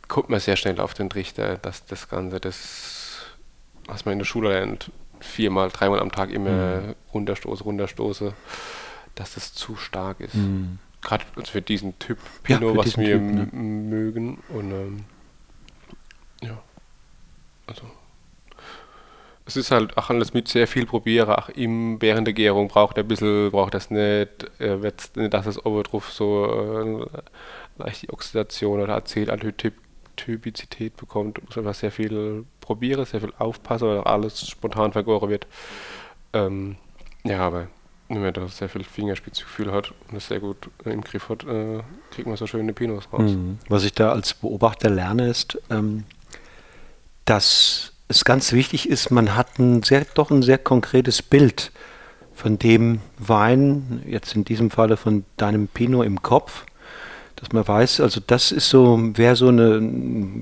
kommt 0.09 0.29
man 0.29 0.41
sehr 0.41 0.57
schnell 0.57 0.79
auf 0.81 0.95
den 0.95 1.09
Trichter, 1.09 1.57
dass 1.57 1.87
das 1.87 2.09
Ganze, 2.09 2.41
das, 2.41 3.23
was 3.87 4.05
man 4.05 4.13
in 4.13 4.19
der 4.19 4.27
Schule 4.27 4.51
lernt, 4.51 4.91
viermal, 5.21 5.71
dreimal 5.71 6.01
am 6.01 6.13
Tag 6.13 6.31
immer 6.31 6.81
mhm. 6.81 6.95
runterstoße, 7.13 7.65
runterstoße, 7.65 8.35
dass 9.15 9.35
das 9.35 9.55
zu 9.55 9.77
stark 9.77 10.21
ist. 10.21 10.35
Mhm. 10.35 10.79
Gerade 11.03 11.25
für 11.45 11.63
diesen 11.63 11.99
Typ 11.99 12.19
Pinot, 12.43 12.75
ja, 12.75 12.77
was 12.77 12.99
wir 12.99 13.19
typ, 13.19 13.23
ne? 13.23 13.49
mögen. 13.53 14.39
Und 14.51 14.71
ähm, 14.71 15.05
ja, 16.43 16.59
also 17.67 17.83
es 19.51 19.57
ist 19.57 19.71
halt 19.73 19.99
auch 19.99 20.11
alles 20.11 20.33
mit 20.33 20.47
sehr 20.47 20.69
viel 20.69 20.87
probieren. 20.87 21.31
Auch 21.31 21.49
im, 21.49 22.01
während 22.01 22.27
der 22.27 22.35
Gärung 22.35 22.69
braucht 22.69 22.97
er 22.97 23.05
ein 23.05 23.09
bisschen, 23.09 23.51
braucht 23.51 23.75
das 23.75 23.91
nicht, 23.91 24.49
er 24.61 24.83
wird 24.83 25.11
nicht, 25.17 25.35
dass 25.35 25.47
es 25.47 25.65
oben 25.67 25.83
drauf 25.83 26.13
so 26.13 27.09
äh, 27.77 27.83
leicht 27.83 28.03
die 28.03 28.11
Oxidation 28.11 28.81
oder 28.81 28.97
Acetaldehyde 28.97 29.73
Typizität 30.17 30.97
bekommt, 30.97 31.43
muss 31.43 31.57
einfach 31.57 31.75
sehr 31.75 31.91
viel 31.91 32.45
probieren, 32.61 33.07
sehr 33.07 33.21
viel 33.21 33.33
aufpassen, 33.39 33.89
weil 33.89 34.01
alles 34.01 34.47
spontan 34.47 34.93
vergoren 34.93 35.31
wird. 35.31 35.47
Ähm, 36.35 36.77
ja, 37.25 37.41
aber 37.41 37.69
wenn 38.09 38.21
man 38.21 38.35
da 38.35 38.47
sehr 38.49 38.69
viel 38.69 38.85
Fingerspitzengefühl 38.85 39.73
hat 39.73 39.95
und 40.09 40.17
es 40.17 40.29
sehr 40.29 40.41
gut 40.41 40.69
im 40.85 41.01
Griff 41.01 41.31
hat, 41.31 41.45
äh, 41.45 41.81
kriegt 42.11 42.29
man 42.29 42.37
so 42.37 42.47
schöne 42.47 42.73
Pinots 42.75 43.11
raus. 43.13 43.31
Mhm. 43.31 43.59
Was 43.69 43.85
ich 43.85 43.93
da 43.95 44.13
als 44.13 44.35
Beobachter 44.35 44.91
lerne, 44.91 45.29
ist, 45.29 45.59
ähm, 45.71 46.05
dass 47.25 47.95
es 48.11 48.25
ganz 48.25 48.53
wichtig 48.53 48.89
ist, 48.89 49.11
man 49.11 49.37
hat 49.37 49.59
ein 49.59 49.83
sehr, 49.83 50.05
doch 50.15 50.31
ein 50.31 50.43
sehr 50.43 50.59
konkretes 50.59 51.23
Bild 51.23 51.73
von 52.35 52.59
dem 52.59 53.01
Wein, 53.19 54.03
jetzt 54.07 54.35
in 54.35 54.45
diesem 54.45 54.71
Falle 54.71 54.97
von 54.97 55.25
deinem 55.37 55.69
Pinot 55.69 56.07
im 56.07 56.23
Kopf 56.23 56.65
dass 57.41 57.53
man 57.53 57.67
weiß, 57.67 58.01
also 58.01 58.21
das 58.27 58.53
ist 58.53 58.69
so, 58.69 58.99
wäre 59.17 59.35
so 59.35 59.49
eine, 59.49 59.81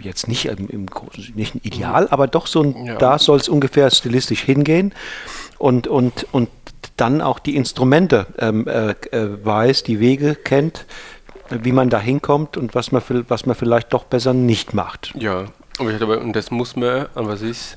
jetzt 0.03 0.27
nicht 0.27 0.47
im, 0.47 0.69
im 0.69 0.87
nicht 1.35 1.55
ein 1.55 1.61
Ideal, 1.63 2.09
aber 2.11 2.27
doch 2.27 2.47
so 2.47 2.63
ein, 2.63 2.85
ja. 2.85 2.97
da 2.97 3.19
soll 3.19 3.39
es 3.39 3.49
ungefähr 3.49 3.91
stilistisch 3.91 4.43
hingehen 4.43 4.93
und, 5.59 5.87
und, 5.87 6.27
und 6.33 6.49
dann 6.97 7.21
auch 7.21 7.39
die 7.39 7.55
Instrumente 7.55 8.27
ähm, 8.39 8.67
äh, 8.67 8.91
äh, 9.13 9.45
weiß, 9.45 9.85
die 9.85 10.01
Wege 10.01 10.35
kennt, 10.35 10.87
wie 11.51 11.73
man 11.73 11.89
da 11.89 12.01
hinkommt 12.01 12.57
und 12.57 12.75
was 12.75 12.91
man, 12.91 13.03
was 13.29 13.47
man 13.47 13.55
vielleicht 13.55 13.93
doch 13.93 14.05
besser 14.05 14.35
nicht 14.35 14.75
macht. 14.75 15.15
Ja, 15.17 15.45
und 15.79 16.33
das 16.35 16.51
muss 16.51 16.77
man, 16.77 17.07
aber 17.15 17.37
sich. 17.37 17.77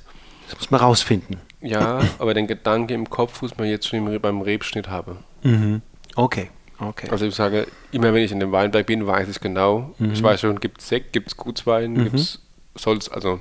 Das 0.49 0.60
muss 0.60 0.72
man 0.72 0.82
rausfinden. 0.82 1.38
Ja, 1.61 2.02
aber 2.19 2.34
den 2.34 2.48
Gedanke 2.48 2.94
im 2.94 3.10
Kopf 3.10 3.41
muss 3.41 3.57
man 3.57 3.68
jetzt 3.68 3.88
schon 3.88 4.19
beim 4.19 4.41
Rebschnitt 4.41 4.90
haben. 4.90 5.19
Mhm. 5.44 5.82
Okay. 6.15 6.49
Okay. 6.80 7.07
Also 7.11 7.28
ich 7.28 7.36
sage, 7.36 7.68
immer 7.91 8.11
wenn 8.14 8.23
ich 8.23 8.32
in 8.32 8.40
dem 8.40 8.52
Weinberg 8.52 8.88
bin, 8.88 9.06
weiß 9.06 9.30
ich 9.30 9.40
genau. 9.40 9.94
Mhm. 9.99 10.14
Ich 10.14 10.23
weiß 10.23 10.41
schon, 10.41 10.60
gibt 10.60 10.82
es 10.82 10.88
Sekt, 10.88 11.14
gibt 11.14 11.28
es 11.28 11.38
Gutswein, 11.38 11.94
mhm. 11.94 12.03
gibt 12.06 12.15
es 12.15 12.40
Solz, 12.76 13.07
also 13.07 13.40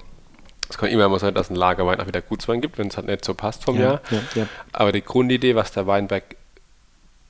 es 0.69 0.77
kann 0.77 0.91
immer 0.91 1.09
mal 1.09 1.19
sein, 1.19 1.35
dass 1.35 1.51
ein 1.51 1.57
Lagerwein 1.57 2.01
auch 2.01 2.07
wieder 2.07 2.21
Gutswein 2.21 2.61
gibt, 2.61 2.77
wenn 2.79 2.89
es 2.89 2.97
halt 2.97 3.07
nicht 3.07 3.25
so 3.25 3.35
passt 3.35 3.65
vom 3.65 3.77
ja, 3.77 3.83
Jahr. 3.83 4.01
Ja, 4.11 4.23
ja. 4.35 4.47
Aber 4.73 4.93
die 4.93 5.03
Grundidee, 5.03 5.57
was 5.57 5.73
der 5.73 5.87
Weinberg, 5.87 6.37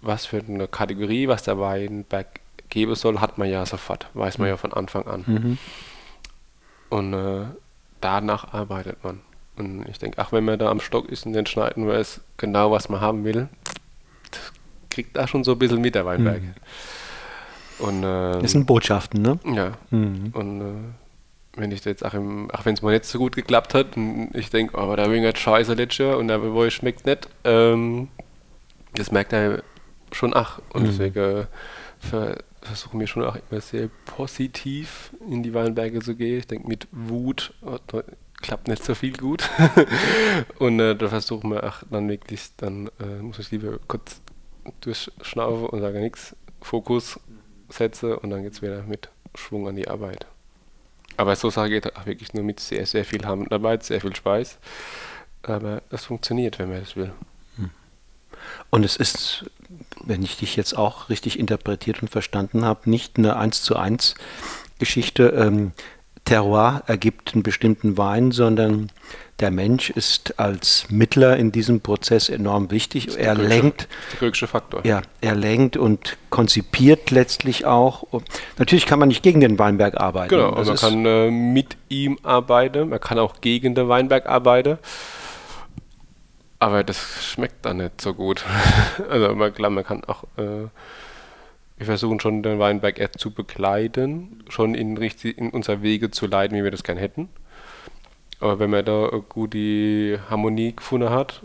was 0.03 0.27
für 0.27 0.43
eine 0.47 0.67
Kategorie, 0.67 1.29
was 1.29 1.45
der 1.45 1.59
Weinberg 1.59 2.27
geben 2.69 2.95
soll, 2.97 3.21
hat 3.21 3.39
man 3.39 3.49
ja 3.49 3.65
sofort, 3.65 4.09
weiß 4.15 4.39
man 4.39 4.49
ja 4.49 4.57
von 4.57 4.73
Anfang 4.73 5.07
an. 5.07 5.25
Mhm. 5.27 5.59
Und 6.91 7.15
äh, 7.15 7.45
danach 8.01 8.53
arbeitet 8.53 9.03
man. 9.03 9.21
Und 9.57 9.87
ich 9.89 9.99
denke, 9.99 10.19
ach, 10.19 10.33
wenn 10.33 10.45
man 10.45 10.59
da 10.59 10.71
am 10.71 10.81
Stock 10.81 11.09
ist 11.09 11.25
und 11.27 11.33
den 11.33 11.47
schneiden 11.47 11.87
weiß 11.89 12.21
genau, 12.37 12.71
was 12.71 12.89
man 12.89 13.01
haben 13.01 13.25
will, 13.25 13.49
das 14.31 14.53
kriegt 14.91 15.17
da 15.17 15.27
schon 15.27 15.45
so 15.45 15.53
ein 15.53 15.59
bisschen 15.59 15.81
mit 15.81 15.95
der 15.95 16.05
Weinberg. 16.07 16.43
Mhm. 16.43 16.55
Und, 17.87 18.03
äh, 18.05 18.41
Das 18.43 18.51
sind 18.53 18.67
Botschaften, 18.67 19.23
ne? 19.23 19.39
ja, 19.55 19.73
Mhm. 19.91 20.31
und 20.35 20.61
äh, 20.61 21.59
wenn 21.61 21.73
ich 21.73 21.85
jetzt 21.85 22.05
auch, 22.05 22.15
im, 22.15 22.51
auch 22.53 22.65
wenn 22.65 22.75
es 22.75 22.83
mal 22.83 22.93
nicht 22.93 23.05
so 23.07 23.19
gut 23.19 23.35
geklappt 23.35 23.75
hat 23.75 23.97
und 23.97 24.31
ich 24.35 24.51
denke, 24.51 24.77
oh, 24.77 24.81
aber 24.83 24.97
der 24.97 25.11
Wing 25.11 25.25
hat 25.27 25.39
scheiße 25.39 25.75
letztes 25.75 26.15
und 26.15 26.29
der 26.29 26.43
Wohl 26.43 26.71
schmeckt 26.71 27.07
nicht, 27.07 27.29
ähm, 27.45 28.09
das 28.95 29.11
merkt 29.11 29.33
er 29.33 29.63
schon 30.13 30.35
ach. 30.35 30.61
Und 30.73 30.83
Mhm. 30.83 30.87
deswegen 30.87 31.47
äh, 32.13 32.35
ver, 32.71 32.77
versuchen 32.77 33.01
wir 33.01 33.07
schon 33.07 33.25
auch 33.25 33.37
immer 33.51 33.61
sehr 33.61 33.89
positiv 34.07 35.13
in 35.29 35.43
die 35.43 35.55
Weinberge 35.55 36.01
zu 36.01 36.15
gehen. 36.15 36.39
Ich 36.39 36.47
denke, 36.47 36.69
mit 36.69 36.89
Wut 36.93 37.53
oh, 37.63 37.79
klappt 38.41 38.69
nicht 38.69 38.85
so 38.85 38.95
viel 38.95 39.17
gut. 39.17 39.49
und 40.59 40.81
äh, 40.81 40.97
da 40.97 41.09
versuchen 41.09 41.51
wir 41.51 41.65
auch 41.65 41.83
dann 41.91 42.09
wirklich, 42.09 42.51
dann 42.57 42.89
äh, 43.01 43.23
muss 43.23 43.39
ich 43.39 43.51
lieber 43.51 43.79
kurz 43.89 44.21
durchschnaufen 44.81 45.67
und 45.67 45.81
sage 45.81 46.01
nichts, 46.01 46.37
Fokus 46.61 47.19
setze 47.69 48.19
und 48.19 48.31
dann 48.31 48.43
geht 48.43 48.53
es 48.53 48.63
wieder 48.63 48.83
mit 48.83 49.09
Schwung 49.35 49.69
an 49.69 49.77
die 49.77 49.89
Arbeit. 49.89 50.27
Aber 51.17 51.37
so 51.37 51.51
Sache 51.51 51.71
geht 51.71 51.97
auch 51.97 52.07
wirklich 52.07 52.35
nur 52.35 52.45
mit 52.45 52.61
sehr, 52.61 52.87
sehr 52.87 53.05
viel 53.05 53.25
Handarbeit, 53.27 53.85
sehr 53.85 54.01
viel 54.01 54.17
Speis. 54.17 54.59
Aber 55.43 55.83
es 55.91 56.05
funktioniert, 56.05 56.59
wenn 56.59 56.71
man 56.71 56.79
es 56.79 56.97
will. 56.97 57.13
Und 58.71 58.85
es 58.85 58.97
ist, 58.97 59.45
wenn 60.05 60.23
ich 60.23 60.37
dich 60.37 60.57
jetzt 60.57 60.77
auch 60.77 61.09
richtig 61.09 61.39
interpretiert 61.39 62.03
und 62.03 62.09
verstanden 62.09 62.65
habe, 62.65 62.89
nicht 62.89 63.19
eine 63.19 63.37
1 63.37 63.63
zu 63.63 63.77
1 63.77 64.15
Geschichte. 64.79 65.29
Ähm, 65.29 65.73
Terroir 66.25 66.83
ergibt 66.87 67.35
einen 67.35 67.43
bestimmten 67.43 67.97
Wein, 67.99 68.31
sondern 68.31 68.93
der 69.41 69.51
Mensch 69.51 69.91
ist 69.91 70.39
als 70.39 70.85
Mittler 70.91 71.37
in 71.39 71.51
diesem 71.51 71.81
Prozess 71.81 72.29
enorm 72.29 72.71
wichtig. 72.71 73.17
Er 73.17 73.35
lenkt, 73.35 73.89
Der 74.13 74.29
größte 74.29 74.47
Faktor. 74.47 74.85
ja, 74.85 75.01
er 75.23 75.35
lenkt 75.35 75.77
und 75.77 76.19
konzipiert 76.29 77.11
letztlich 77.11 77.65
auch. 77.65 78.03
Und 78.03 78.25
natürlich 78.59 78.87
kann 78.87 78.99
man 78.99 79.09
nicht 79.09 79.23
gegen 79.23 79.41
den 79.41 79.59
Weinberg 79.59 79.99
arbeiten. 79.99 80.29
Genau, 80.29 80.51
also 80.51 80.73
man 80.73 80.79
kann 80.79 81.07
äh, 81.07 81.31
mit 81.31 81.77
ihm 81.89 82.19
arbeiten, 82.23 82.91
man 82.91 83.01
kann 83.01 83.19
auch 83.19 83.41
gegen 83.41 83.75
den 83.75 83.89
Weinberg 83.89 84.27
arbeiten. 84.27 84.79
Aber 86.61 86.85
das 86.85 87.25
schmeckt 87.25 87.65
dann 87.65 87.79
nicht 87.79 88.01
so 88.01 88.15
gut. 88.15 88.45
also 89.11 89.35
man, 89.35 89.53
klar, 89.53 89.71
man 89.71 89.83
kann 89.83 90.05
auch, 90.05 90.25
äh, 90.37 90.69
wir 91.79 91.87
versuchen 91.87 92.21
schon 92.21 92.43
den 92.43 92.59
Weinberg 92.59 92.99
eher 92.99 93.13
zu 93.13 93.31
begleiten, 93.33 94.45
schon 94.49 94.75
in, 94.75 94.99
richtig, 94.99 95.39
in 95.39 95.51
unser 95.51 95.83
Wege 95.83 96.11
zu 96.11 96.27
leiten, 96.27 96.57
wie 96.57 96.63
wir 96.63 96.71
das 96.71 96.85
gerne 96.85 97.01
hätten. 97.01 97.31
Aber 98.41 98.59
wenn 98.59 98.71
man 98.71 98.85
da 98.85 99.09
eine 99.09 99.23
gute 99.23 100.21
Harmonie 100.29 100.77
gefunden 100.77 101.09
hat, 101.11 101.43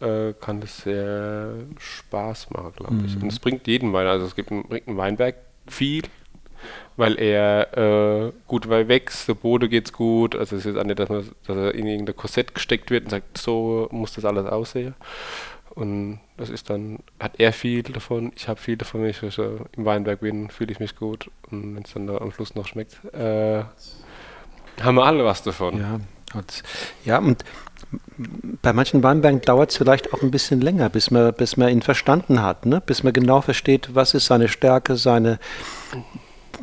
äh, 0.00 0.32
kann 0.40 0.60
das 0.60 0.78
sehr 0.78 1.54
Spaß 1.78 2.50
machen, 2.50 2.72
glaube 2.76 2.96
ich. 3.06 3.16
Und 3.16 3.28
es 3.28 3.38
bringt 3.38 3.66
jeden 3.68 3.92
Wein, 3.92 4.06
also 4.08 4.26
es 4.26 4.34
gibt 4.34 4.50
einen, 4.50 4.64
bringt 4.64 4.88
einen 4.88 4.96
Weinberg 4.96 5.36
viel, 5.68 6.02
weil 6.96 7.18
er 7.18 7.76
äh, 7.76 8.32
gut 8.46 8.68
weit 8.68 8.88
wächst, 8.88 9.28
der 9.28 9.34
Boden 9.34 9.68
geht's 9.68 9.92
gut, 9.92 10.34
also 10.34 10.56
es 10.56 10.66
ist 10.66 10.76
auch 10.76 10.84
nicht, 10.84 10.98
dass, 10.98 11.08
man, 11.08 11.28
dass 11.46 11.56
er 11.56 11.74
in 11.74 11.86
irgendein 11.86 12.16
Korsett 12.16 12.54
gesteckt 12.54 12.90
wird 12.90 13.04
und 13.04 13.10
sagt, 13.10 13.38
so 13.38 13.88
muss 13.90 14.14
das 14.14 14.24
alles 14.24 14.46
aussehen. 14.46 14.94
Und 15.74 16.20
das 16.38 16.48
ist 16.48 16.70
dann, 16.70 17.00
hat 17.20 17.38
er 17.38 17.52
viel 17.52 17.82
davon, 17.82 18.32
ich 18.34 18.48
habe 18.48 18.58
viel 18.58 18.78
davon, 18.78 19.02
wenn 19.02 19.10
ich 19.10 19.18
so 19.18 19.60
im 19.76 19.84
Weinberg 19.84 20.20
bin, 20.20 20.48
fühle 20.48 20.72
ich 20.72 20.80
mich 20.80 20.96
gut. 20.96 21.30
Und 21.50 21.76
wenn 21.76 21.82
es 21.82 21.92
dann 21.92 22.06
da 22.06 22.16
am 22.16 22.32
Schluss 22.32 22.54
noch 22.54 22.66
schmeckt, 22.66 23.04
äh, 23.14 23.62
haben 24.82 24.94
wir 24.94 25.04
alle 25.04 25.24
was 25.24 25.42
davon. 25.42 25.78
Ja, 25.78 26.00
und, 26.34 26.62
ja, 27.04 27.18
und 27.18 27.44
bei 28.62 28.72
manchen 28.72 29.02
Weinbergen 29.02 29.40
dauert 29.42 29.70
es 29.70 29.76
vielleicht 29.76 30.12
auch 30.12 30.22
ein 30.22 30.30
bisschen 30.30 30.60
länger, 30.60 30.88
bis 30.88 31.10
man, 31.10 31.32
bis 31.34 31.56
man 31.56 31.68
ihn 31.68 31.82
verstanden 31.82 32.42
hat, 32.42 32.66
ne? 32.66 32.82
bis 32.84 33.02
man 33.02 33.12
genau 33.12 33.40
versteht, 33.40 33.94
was 33.94 34.14
ist 34.14 34.26
seine 34.26 34.48
Stärke, 34.48 34.96
seine, 34.96 35.38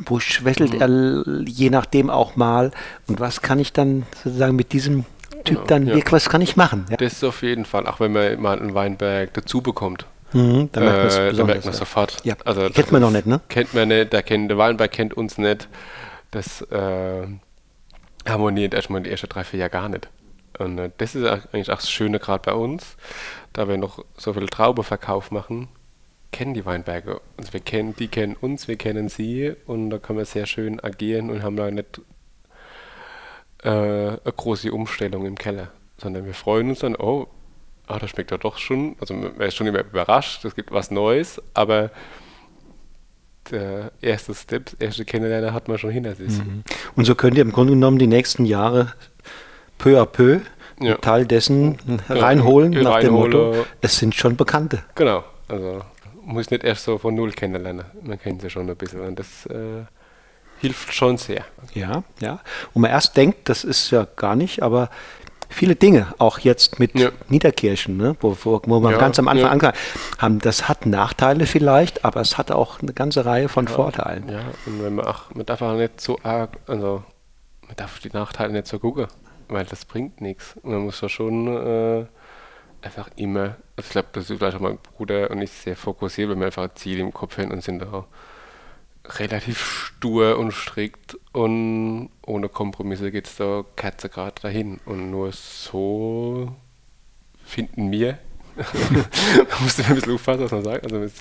wo 0.06 0.20
schwächelt 0.20 0.74
er 0.74 0.86
l- 0.88 1.44
je 1.48 1.70
nachdem 1.70 2.10
auch 2.10 2.36
mal 2.36 2.70
und 3.06 3.20
was 3.20 3.42
kann 3.42 3.58
ich 3.58 3.72
dann 3.72 4.04
sozusagen 4.22 4.56
mit 4.56 4.72
diesem 4.72 5.04
Typ 5.44 5.56
Genau, 5.56 5.66
dann 5.66 5.86
ja. 5.86 5.96
was 6.10 6.28
kann 6.28 6.40
ich 6.40 6.56
machen? 6.56 6.86
Ja? 6.90 6.96
Das 6.96 7.12
ist 7.14 7.24
auf 7.24 7.42
jeden 7.42 7.64
Fall, 7.64 7.86
auch 7.86 8.00
wenn 8.00 8.12
man 8.12 8.40
mal 8.40 8.58
einen 8.58 8.74
Weinberg 8.74 9.34
dazu 9.34 9.60
bekommt. 9.60 10.06
Mhm, 10.32 10.70
da 10.72 10.80
merkt 10.80 10.98
man 10.98 11.06
es 11.06 11.16
äh, 11.16 11.44
merkt 11.44 11.64
man 11.64 11.72
ja. 11.74 11.78
sofort. 11.78 12.16
Ja, 12.24 12.34
also, 12.44 12.68
kennt 12.70 12.90
man 12.92 13.02
noch 13.02 13.10
nicht, 13.10 13.26
ne? 13.26 13.40
Kennt 13.48 13.74
man 13.74 13.88
nicht, 13.88 14.12
der, 14.12 14.22
kennt, 14.22 14.50
der 14.50 14.58
Weinberg 14.58 14.90
kennt 14.90 15.14
uns 15.14 15.38
nicht. 15.38 15.68
Das 16.30 16.62
äh, 16.62 17.26
harmoniert 18.26 18.74
erstmal 18.74 19.02
die 19.02 19.10
ersten 19.10 19.28
drei, 19.28 19.44
vier 19.44 19.60
Jahre 19.60 19.70
gar 19.70 19.88
nicht. 19.88 20.08
Und 20.58 20.78
äh, 20.78 20.90
das 20.98 21.14
ist 21.14 21.24
eigentlich 21.24 21.70
auch 21.70 21.76
das 21.76 21.90
Schöne 21.90 22.18
gerade 22.18 22.42
bei 22.50 22.54
uns, 22.56 22.96
da 23.52 23.68
wir 23.68 23.76
noch 23.76 24.04
so 24.16 24.32
viel 24.32 24.46
Traubeverkauf 24.48 25.30
machen, 25.30 25.68
kennen 26.34 26.52
die 26.52 26.66
Weinberge. 26.66 27.20
uns. 27.36 27.52
wir 27.52 27.60
kennen, 27.60 27.94
die 27.96 28.08
kennen 28.08 28.34
uns, 28.34 28.66
wir 28.66 28.74
kennen 28.74 29.08
sie 29.08 29.54
und 29.66 29.90
da 29.90 29.98
kann 29.98 30.16
man 30.16 30.24
sehr 30.24 30.46
schön 30.46 30.80
agieren 30.80 31.30
und 31.30 31.44
haben 31.44 31.54
da 31.56 31.70
nicht 31.70 32.00
äh, 33.62 33.68
eine 33.68 34.18
große 34.24 34.72
Umstellung 34.72 35.26
im 35.26 35.36
Keller, 35.36 35.68
sondern 35.96 36.26
wir 36.26 36.34
freuen 36.34 36.70
uns 36.70 36.80
dann, 36.80 36.96
oh, 36.96 37.28
ah, 37.86 38.00
das 38.00 38.10
schmeckt 38.10 38.32
ja 38.32 38.38
doch 38.38 38.58
schon, 38.58 38.96
also 39.00 39.14
man 39.14 39.40
ist 39.42 39.54
schon 39.54 39.68
immer 39.68 39.78
überrascht, 39.78 40.44
es 40.44 40.56
gibt 40.56 40.72
was 40.72 40.90
Neues, 40.90 41.40
aber 41.54 41.92
der 43.52 43.92
erste 44.00 44.34
Step, 44.34 44.72
erste 44.80 45.04
Kennenlernen 45.04 45.52
hat 45.52 45.68
man 45.68 45.78
schon 45.78 45.90
hinter 45.90 46.16
sich. 46.16 46.32
Und 46.96 47.04
so 47.04 47.14
könnt 47.14 47.36
ihr 47.36 47.42
im 47.42 47.52
Grunde 47.52 47.74
genommen 47.74 48.00
die 48.00 48.08
nächsten 48.08 48.44
Jahre 48.44 48.92
peu 49.78 50.00
à 50.00 50.06
peu 50.06 50.40
Ja. 50.80 50.96
Teil 50.96 51.26
dessen 51.26 51.78
Ja, 52.08 52.16
reinholen, 52.16 52.72
nach 52.72 52.98
dem 52.98 53.14
reinhole. 53.14 53.36
Motto, 53.36 53.66
es 53.82 53.98
sind 53.98 54.16
schon 54.16 54.36
Bekannte. 54.36 54.82
Genau, 54.96 55.22
also 55.46 55.82
muss 56.24 56.50
nicht 56.50 56.64
erst 56.64 56.84
so 56.84 56.98
von 56.98 57.14
Null 57.14 57.32
kennenlernen, 57.32 57.84
man 58.02 58.18
kennt 58.20 58.42
sie 58.42 58.50
schon 58.50 58.68
ein 58.68 58.76
bisschen 58.76 59.00
und 59.00 59.18
das 59.18 59.46
äh, 59.46 59.84
hilft 60.60 60.92
schon 60.94 61.16
sehr. 61.16 61.44
Ja, 61.74 62.02
ja. 62.20 62.40
Und 62.72 62.82
man 62.82 62.90
erst 62.90 63.16
denkt, 63.16 63.48
das 63.48 63.64
ist 63.64 63.90
ja 63.90 64.06
gar 64.16 64.36
nicht, 64.36 64.62
aber 64.62 64.88
viele 65.48 65.76
Dinge, 65.76 66.08
auch 66.18 66.38
jetzt 66.38 66.78
mit 66.78 66.98
Ja. 66.98 67.10
Niederkirchen, 67.28 67.96
ne, 67.96 68.16
wo, 68.20 68.36
wo, 68.42 68.60
wo 68.64 68.80
man 68.80 68.92
Ja, 68.92 68.98
ganz 68.98 69.18
am 69.18 69.28
Anfang 69.28 69.46
ja. 69.46 69.50
angefangen 69.52 69.76
haben, 70.18 70.38
das 70.40 70.68
hat 70.68 70.86
Nachteile 70.86 71.46
vielleicht, 71.46 72.04
aber 72.04 72.20
es 72.20 72.38
hat 72.38 72.50
auch 72.50 72.80
eine 72.80 72.92
ganze 72.92 73.24
Reihe 73.24 73.48
von 73.48 73.68
Vorteilen. 73.68 74.28
Ja, 74.28 74.40
und 74.66 74.82
wenn 74.82 74.94
man 74.94 75.06
auch, 75.06 75.34
man 75.34 75.46
darf 75.46 75.62
auch 75.62 75.74
nicht 75.76 76.00
so 76.00 76.18
arg, 76.22 76.58
also 76.66 77.04
man 77.66 77.76
darf 77.76 77.98
die 78.00 78.10
Nachteile 78.10 78.52
nicht 78.52 78.66
so 78.66 78.78
gucken, 78.78 79.06
weil 79.48 79.64
das 79.66 79.84
bringt 79.84 80.20
nichts. 80.20 80.56
Man 80.62 80.78
muss 80.78 81.00
ja 81.00 81.08
schon 81.08 81.46
äh, 81.48 82.06
einfach 82.84 83.08
immer, 83.16 83.56
also 83.76 83.86
ich 83.86 83.90
glaube, 83.90 84.08
das 84.12 84.30
ist 84.30 84.38
vielleicht 84.38 84.56
auch 84.56 84.60
mein 84.60 84.78
Bruder 84.78 85.30
und 85.30 85.40
ich 85.42 85.50
sehr 85.50 85.76
fokussiert, 85.76 86.30
wenn 86.30 86.38
wir 86.38 86.46
einfach 86.46 86.64
ein 86.64 86.76
Ziel 86.76 86.98
im 86.98 87.12
Kopf 87.12 87.38
haben 87.38 87.50
und 87.50 87.62
sind 87.62 87.80
da 87.80 88.06
relativ 89.06 89.60
stur 89.60 90.38
und 90.38 90.52
strikt 90.52 91.18
und 91.32 92.10
ohne 92.26 92.48
Kompromisse 92.48 93.10
geht 93.10 93.26
es 93.26 93.36
da 93.36 93.64
Kerze 93.76 94.08
gerade 94.08 94.40
dahin. 94.40 94.80
Und 94.86 95.10
nur 95.10 95.32
so 95.32 96.54
finden 97.44 97.90
wir, 97.90 98.18
man 98.56 99.62
muss 99.62 99.78
ein 99.80 99.94
bisschen 99.94 100.14
aufpassen, 100.14 100.44
was 100.44 100.52
man 100.52 100.64
sagt, 100.64 100.84
also 100.84 101.02
es 101.02 101.14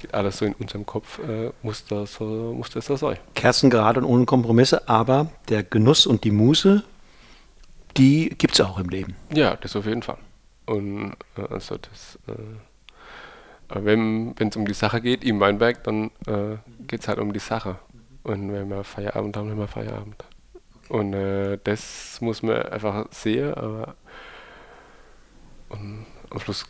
geht 0.00 0.12
alles 0.12 0.38
so 0.38 0.44
in 0.44 0.54
unserem 0.54 0.84
Kopf, 0.84 1.18
äh, 1.20 1.50
muss, 1.62 1.84
das 1.86 2.14
so, 2.14 2.24
muss 2.24 2.70
das 2.70 2.86
so 2.86 2.96
sein. 2.96 3.16
Kerzen 3.34 3.70
gerade 3.70 4.00
und 4.00 4.06
ohne 4.06 4.26
Kompromisse, 4.26 4.88
aber 4.88 5.30
der 5.48 5.62
Genuss 5.62 6.06
und 6.06 6.24
die 6.24 6.30
Muße, 6.30 6.82
die 7.96 8.30
gibt 8.30 8.54
es 8.54 8.60
auch 8.60 8.78
im 8.78 8.88
Leben. 8.88 9.16
Ja, 9.32 9.56
das 9.56 9.76
auf 9.76 9.86
jeden 9.86 10.02
Fall. 10.02 10.18
Und 10.68 11.16
äh, 11.36 11.52
also 11.52 11.78
das, 11.78 12.18
äh, 12.26 13.74
wenn 13.74 14.34
es 14.38 14.56
um 14.56 14.66
die 14.66 14.74
Sache 14.74 15.00
geht, 15.00 15.24
im 15.24 15.40
Weinberg, 15.40 15.82
dann 15.84 16.10
äh, 16.26 16.56
geht 16.86 17.00
es 17.00 17.08
halt 17.08 17.18
um 17.18 17.32
die 17.32 17.38
Sache. 17.38 17.78
Und 18.22 18.52
wenn 18.52 18.68
wir 18.68 18.84
Feierabend 18.84 19.36
haben, 19.36 19.50
haben 19.50 19.58
wir 19.58 19.68
Feierabend. 19.68 20.24
Und 20.88 21.14
äh, 21.14 21.58
das 21.64 22.20
muss 22.20 22.42
man 22.42 22.62
einfach 22.62 23.06
sehen, 23.10 23.54
aber 23.54 23.94
und 25.70 26.06
am 26.30 26.40
Schluss 26.40 26.64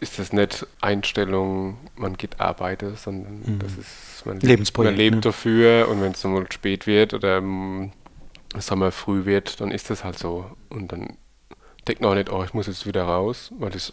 ist 0.00 0.18
das 0.18 0.32
nicht 0.32 0.66
Einstellung, 0.80 1.78
man 1.94 2.16
geht 2.16 2.40
arbeiten, 2.40 2.96
sondern 2.96 3.60
das 3.60 3.76
ist, 3.76 4.26
man 4.26 4.34
lebt, 4.34 4.44
Lebensprojekt, 4.44 4.92
man 4.92 4.98
lebt 4.98 5.14
ne? 5.16 5.20
dafür 5.20 5.88
und 5.88 6.00
wenn 6.00 6.10
es 6.10 6.20
dann 6.20 6.32
mal 6.32 6.50
spät 6.50 6.88
wird 6.88 7.14
oder 7.14 7.38
im 7.38 7.92
Sommer 8.58 8.90
früh 8.90 9.24
wird, 9.24 9.60
dann 9.60 9.70
ist 9.70 9.90
das 9.90 10.02
halt 10.02 10.18
so. 10.18 10.50
Und 10.68 10.90
dann 10.90 11.16
denkt 11.86 12.00
man 12.00 12.10
auch 12.10 12.14
nicht, 12.14 12.30
oh, 12.30 12.44
ich 12.44 12.54
muss 12.54 12.66
jetzt 12.66 12.86
wieder 12.86 13.04
raus, 13.04 13.52
weil 13.58 13.74
ich 13.74 13.92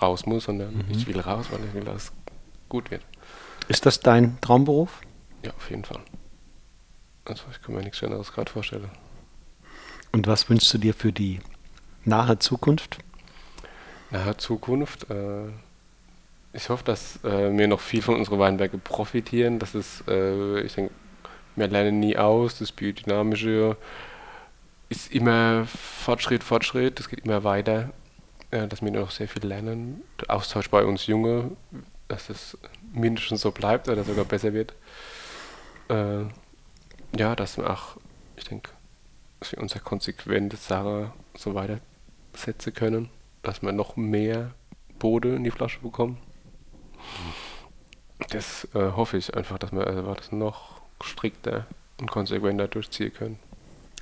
raus 0.00 0.26
muss, 0.26 0.44
sondern 0.44 0.84
ich 0.90 1.06
will 1.06 1.20
raus, 1.20 1.46
weil 1.50 1.64
ich 1.64 1.74
will, 1.74 1.84
dass 1.84 2.04
es 2.04 2.12
gut 2.68 2.90
wird. 2.90 3.02
Ist 3.68 3.86
das 3.86 4.00
dein 4.00 4.40
Traumberuf? 4.40 5.00
Ja, 5.44 5.52
auf 5.56 5.70
jeden 5.70 5.84
Fall. 5.84 6.00
Also 7.24 7.44
ich 7.50 7.62
kann 7.62 7.74
mir 7.74 7.82
nichts 7.82 7.98
Schöneres 7.98 8.32
gerade 8.32 8.50
vorstellen. 8.50 8.90
Und 10.12 10.26
was 10.26 10.48
wünschst 10.48 10.72
du 10.74 10.78
dir 10.78 10.94
für 10.94 11.12
die 11.12 11.40
nahe 12.04 12.38
Zukunft? 12.38 12.98
Nahe 14.10 14.36
Zukunft, 14.36 15.10
äh, 15.10 15.48
ich 16.52 16.68
hoffe, 16.68 16.84
dass 16.84 17.22
äh, 17.24 17.56
wir 17.56 17.66
noch 17.66 17.80
viel 17.80 18.02
von 18.02 18.14
unseren 18.14 18.38
Weinbergen 18.38 18.80
profitieren. 18.80 19.58
Das 19.58 19.74
ist, 19.74 20.06
äh, 20.08 20.60
ich 20.60 20.74
denke, 20.74 20.92
wir 21.56 21.68
lernen 21.68 22.00
nie 22.00 22.16
aus. 22.16 22.58
Das 22.58 22.70
Biodynamische 22.70 23.76
ist 24.94 25.12
immer 25.12 25.66
Fortschritt, 25.66 26.44
Fortschritt. 26.44 26.98
Das 26.98 27.08
geht 27.08 27.20
immer 27.20 27.44
weiter. 27.44 27.92
Äh, 28.54 28.68
dass 28.68 28.82
wir 28.82 28.90
noch 28.92 29.10
sehr 29.10 29.26
viel 29.26 29.44
lernen. 29.44 30.04
Der 30.20 30.30
Austausch 30.30 30.70
bei 30.70 30.84
uns 30.84 31.08
Junge, 31.08 31.50
dass 32.06 32.30
es 32.30 32.56
mindestens 32.92 33.40
so 33.40 33.50
bleibt 33.50 33.88
oder 33.88 34.04
sogar 34.04 34.24
besser 34.24 34.52
wird. 34.52 34.74
Äh, 35.88 36.24
ja, 37.18 37.34
dass 37.34 37.56
wir 37.56 37.68
auch, 37.68 37.96
ich 38.36 38.44
denke, 38.44 38.70
dass 39.40 39.50
wir 39.50 39.58
unsere 39.58 39.80
konsequente 39.80 40.56
Sache 40.56 41.12
so 41.36 41.56
weitersetzen 41.56 42.72
können, 42.74 43.10
dass 43.42 43.60
wir 43.60 43.72
noch 43.72 43.96
mehr 43.96 44.52
Bode 45.00 45.34
in 45.34 45.42
die 45.42 45.50
Flasche 45.50 45.80
bekommen. 45.80 46.18
Das 48.30 48.68
äh, 48.72 48.92
hoffe 48.92 49.16
ich 49.16 49.34
einfach, 49.34 49.58
dass 49.58 49.72
wir 49.72 49.84
also 49.84 50.14
das 50.14 50.30
noch 50.30 50.80
strikter 51.02 51.66
und 51.98 52.08
konsequenter 52.08 52.68
durchziehen 52.68 53.12
können. 53.12 53.40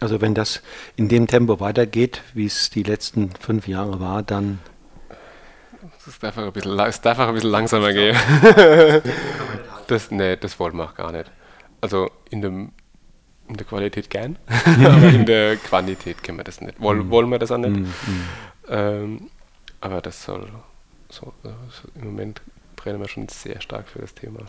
Also 0.00 0.20
wenn 0.20 0.34
das 0.34 0.62
in 0.96 1.08
dem 1.08 1.26
Tempo 1.26 1.60
weitergeht, 1.60 2.22
wie 2.34 2.46
es 2.46 2.70
die 2.70 2.82
letzten 2.82 3.30
fünf 3.40 3.68
Jahre 3.68 4.00
war, 4.00 4.22
dann... 4.22 4.58
Es 6.06 6.18
darf 6.18 6.36
ein 6.36 6.52
bisschen, 6.52 6.78
auch 6.78 7.18
ein 7.18 7.34
bisschen 7.34 7.50
langsamer 7.50 7.92
gehen. 7.92 8.16
das, 9.86 10.10
nee, 10.10 10.36
das 10.36 10.58
wollen 10.58 10.76
wir 10.76 10.84
auch 10.84 10.94
gar 10.94 11.12
nicht. 11.12 11.30
Also 11.80 12.10
in, 12.30 12.42
dem, 12.42 12.72
in 13.48 13.56
der 13.56 13.66
Qualität 13.66 14.10
gern, 14.10 14.36
aber 14.84 15.08
in 15.08 15.26
der 15.26 15.56
Quantität 15.56 16.22
können 16.22 16.38
wir 16.38 16.44
das 16.44 16.60
nicht. 16.60 16.80
Woll, 16.80 17.04
mhm. 17.04 17.10
wollen 17.10 17.30
wir 17.30 17.38
das 17.38 17.52
auch 17.52 17.58
nicht. 17.58 17.76
Mm, 17.76 17.84
Ähm, 18.68 19.30
aber 19.80 20.00
das 20.00 20.22
soll 20.24 20.48
so, 21.08 21.32
also 21.42 21.88
im 21.94 22.04
Moment 22.04 22.40
brennen 22.76 23.00
wir 23.00 23.08
schon 23.08 23.28
sehr 23.28 23.60
stark 23.60 23.88
für 23.88 23.98
das 23.98 24.14
Thema. 24.14 24.40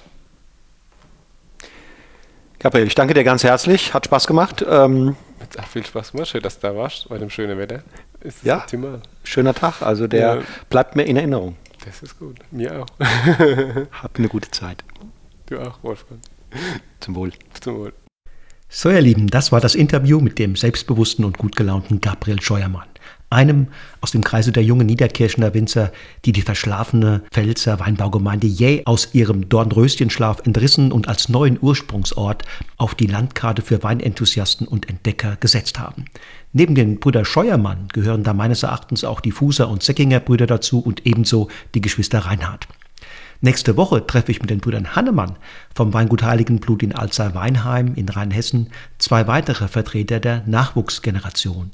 Gabriel, 2.59 2.88
ich 2.88 2.95
danke 2.95 3.13
dir 3.13 3.23
ganz 3.23 3.43
herzlich. 3.43 3.93
Hat 3.93 4.05
Spaß 4.05 4.27
gemacht. 4.27 4.65
Ähm, 4.67 5.15
Hat 5.57 5.67
viel 5.67 5.85
Spaß 5.85 6.11
gemacht. 6.11 6.30
Schön, 6.30 6.41
dass 6.41 6.59
du 6.59 6.67
da 6.67 6.75
warst 6.75 7.09
bei 7.09 7.17
dem 7.17 7.30
schönen 7.30 7.57
Wetter. 7.57 7.84
Ist 8.21 8.43
ja, 8.43 8.59
optimal. 8.59 9.01
schöner 9.23 9.53
Tag. 9.53 9.81
Also 9.81 10.07
der 10.07 10.35
ja. 10.35 10.41
bleibt 10.69 10.95
mir 10.95 11.03
in 11.03 11.17
Erinnerung. 11.17 11.57
Das 11.85 12.01
ist 12.01 12.17
gut. 12.17 12.38
Mir 12.51 12.81
auch. 12.81 12.88
Hab 14.01 14.17
eine 14.17 14.30
gute 14.30 14.49
Zeit. 14.51 14.84
Du 15.47 15.59
auch, 15.59 15.84
Wolfgang. 15.84 16.21
Zum 17.01 17.15
Wohl. 17.15 17.34
Zum 17.59 17.75
Wohl. 17.77 17.93
So, 18.69 18.89
ihr 18.89 19.01
Lieben, 19.01 19.27
das 19.27 19.51
war 19.51 19.59
das 19.59 19.75
Interview 19.75 20.19
mit 20.19 20.39
dem 20.39 20.55
selbstbewussten 20.55 21.25
und 21.25 21.38
gut 21.38 21.55
gelaunten 21.55 21.99
Gabriel 21.99 22.41
Scheuermann 22.41 22.88
einem 23.34 23.68
aus 23.99 24.11
dem 24.11 24.23
Kreise 24.23 24.51
der 24.51 24.64
jungen 24.64 24.88
Niederkirchener 24.88 25.53
Winzer, 25.53 25.91
die 26.26 26.31
die 26.31 26.41
verschlafene 26.41 27.23
Pfälzer 27.31 27.80
Weinbaugemeinde 27.80 28.47
jäh 28.47 28.84
aus 28.85 29.10
ihrem 29.14 29.49
Dornröschenschlaf 29.49 30.45
entrissen 30.45 30.91
und 30.91 31.07
als 31.07 31.30
neuen 31.30 31.57
Ursprungsort 31.61 32.43
auf 32.77 32.95
die 32.95 33.07
Landkarte 33.07 33.61
für 33.61 33.84
Weinenthusiasten 33.84 34.68
und 34.68 34.89
Entdecker 34.89 35.35
gesetzt 35.39 35.80
haben. 35.80 36.05
Neben 36.53 36.76
den 36.76 36.99
Brüder 36.99 37.26
Scheuermann 37.26 37.88
gehören 37.91 38.23
da 38.23 38.34
meines 38.34 38.64
Erachtens 38.64 39.03
auch 39.03 39.19
die 39.19 39.31
Fußer 39.31 39.68
und 39.68 39.84
Säckinger 39.84 40.19
Brüder 40.19 40.47
dazu 40.47 40.80
und 40.80 41.05
ebenso 41.05 41.49
die 41.73 41.81
Geschwister 41.81 42.19
Reinhardt. 42.19 42.68
Nächste 43.41 43.76
Woche 43.76 44.07
treffe 44.07 44.31
ich 44.31 44.39
mit 44.39 44.49
den 44.49 44.60
Brüdern 44.60 44.95
Hannemann 44.95 45.35
vom 45.76 45.93
Weingut 45.93 46.23
Heiligenblut 46.23 46.81
in 46.81 46.95
Alzey-Weinheim 46.95 47.93
in 47.95 48.07
Rheinhessen 48.07 48.69
zwei 48.99 49.27
weitere 49.27 49.68
Vertreter 49.68 50.22
der 50.22 50.43
Nachwuchsgeneration. 50.45 51.72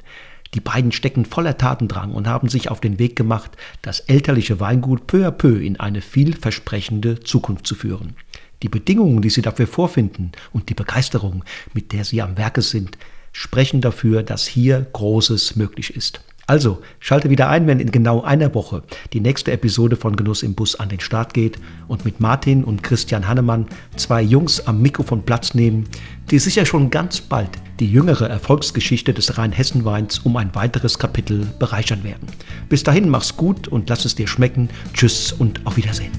Die 0.56 0.60
beiden 0.60 0.92
stecken 0.92 1.26
voller 1.26 1.58
Tatendrang 1.58 2.12
und 2.12 2.28
haben 2.28 2.50
sich 2.50 2.72
auf 2.72 2.82
den 2.82 2.98
Weg 2.98 3.16
gemacht, 3.16 3.52
das 3.82 4.00
elterliche 4.00 4.60
Weingut 4.60 5.06
peu 5.06 5.28
à 5.28 5.32
peu 5.32 5.64
in 5.64 5.80
eine 5.80 6.02
vielversprechende 6.02 7.20
Zukunft 7.20 7.68
zu 7.68 7.76
führen. 7.76 8.16
Die 8.64 8.70
Bedingungen, 8.70 9.22
die 9.22 9.30
sie 9.30 9.42
dafür 9.42 9.68
vorfinden 9.68 10.32
und 10.52 10.70
die 10.70 10.74
Begeisterung, 10.74 11.44
mit 11.74 11.94
der 11.94 12.04
sie 12.04 12.22
am 12.22 12.38
Werke 12.38 12.62
sind, 12.62 12.98
sprechen 13.32 13.80
dafür, 13.80 14.24
dass 14.24 14.48
hier 14.48 14.86
Großes 14.92 15.56
möglich 15.56 15.96
ist. 15.96 16.22
Also 16.50 16.80
schalte 17.00 17.30
wieder 17.30 17.48
ein, 17.48 17.68
wenn 17.68 17.80
in 17.80 17.92
genau 17.92 18.24
einer 18.24 18.56
Woche 18.56 18.82
die 19.14 19.20
nächste 19.20 19.52
Episode 19.52 19.96
von 19.96 20.16
Genuss 20.16 20.42
im 20.42 20.56
Bus 20.56 20.74
an 20.74 20.90
den 20.90 21.00
Start 21.00 21.36
geht 21.36 21.60
und 21.88 22.06
mit 22.06 22.20
Martin 22.20 22.64
und 22.64 22.82
Christian 22.82 23.28
Hannemann 23.28 23.68
zwei 23.98 24.24
Jungs 24.24 24.66
am 24.66 24.82
Mikrofon 24.82 25.22
Platz 25.22 25.54
nehmen, 25.54 25.88
die 26.32 26.40
sicher 26.40 26.66
schon 26.66 26.90
ganz 26.90 27.22
bald 27.22 27.52
die 27.80 27.92
jüngere 27.92 28.28
Erfolgsgeschichte 28.28 29.14
des 29.14 29.38
Rheinhessen-Weins 29.38 30.18
um 30.24 30.38
ein 30.38 30.56
weiteres 30.56 30.98
Kapitel 30.98 31.46
bereichern 31.60 32.04
werden. 32.04 32.28
Bis 32.68 32.82
dahin 32.82 33.10
mach's 33.10 33.38
gut 33.38 33.68
und 33.68 33.88
lass 33.88 34.06
es 34.06 34.16
dir 34.16 34.28
schmecken. 34.28 34.70
Tschüss 34.96 35.32
und 35.32 35.64
auf 35.68 35.78
Wiedersehen. 35.78 36.12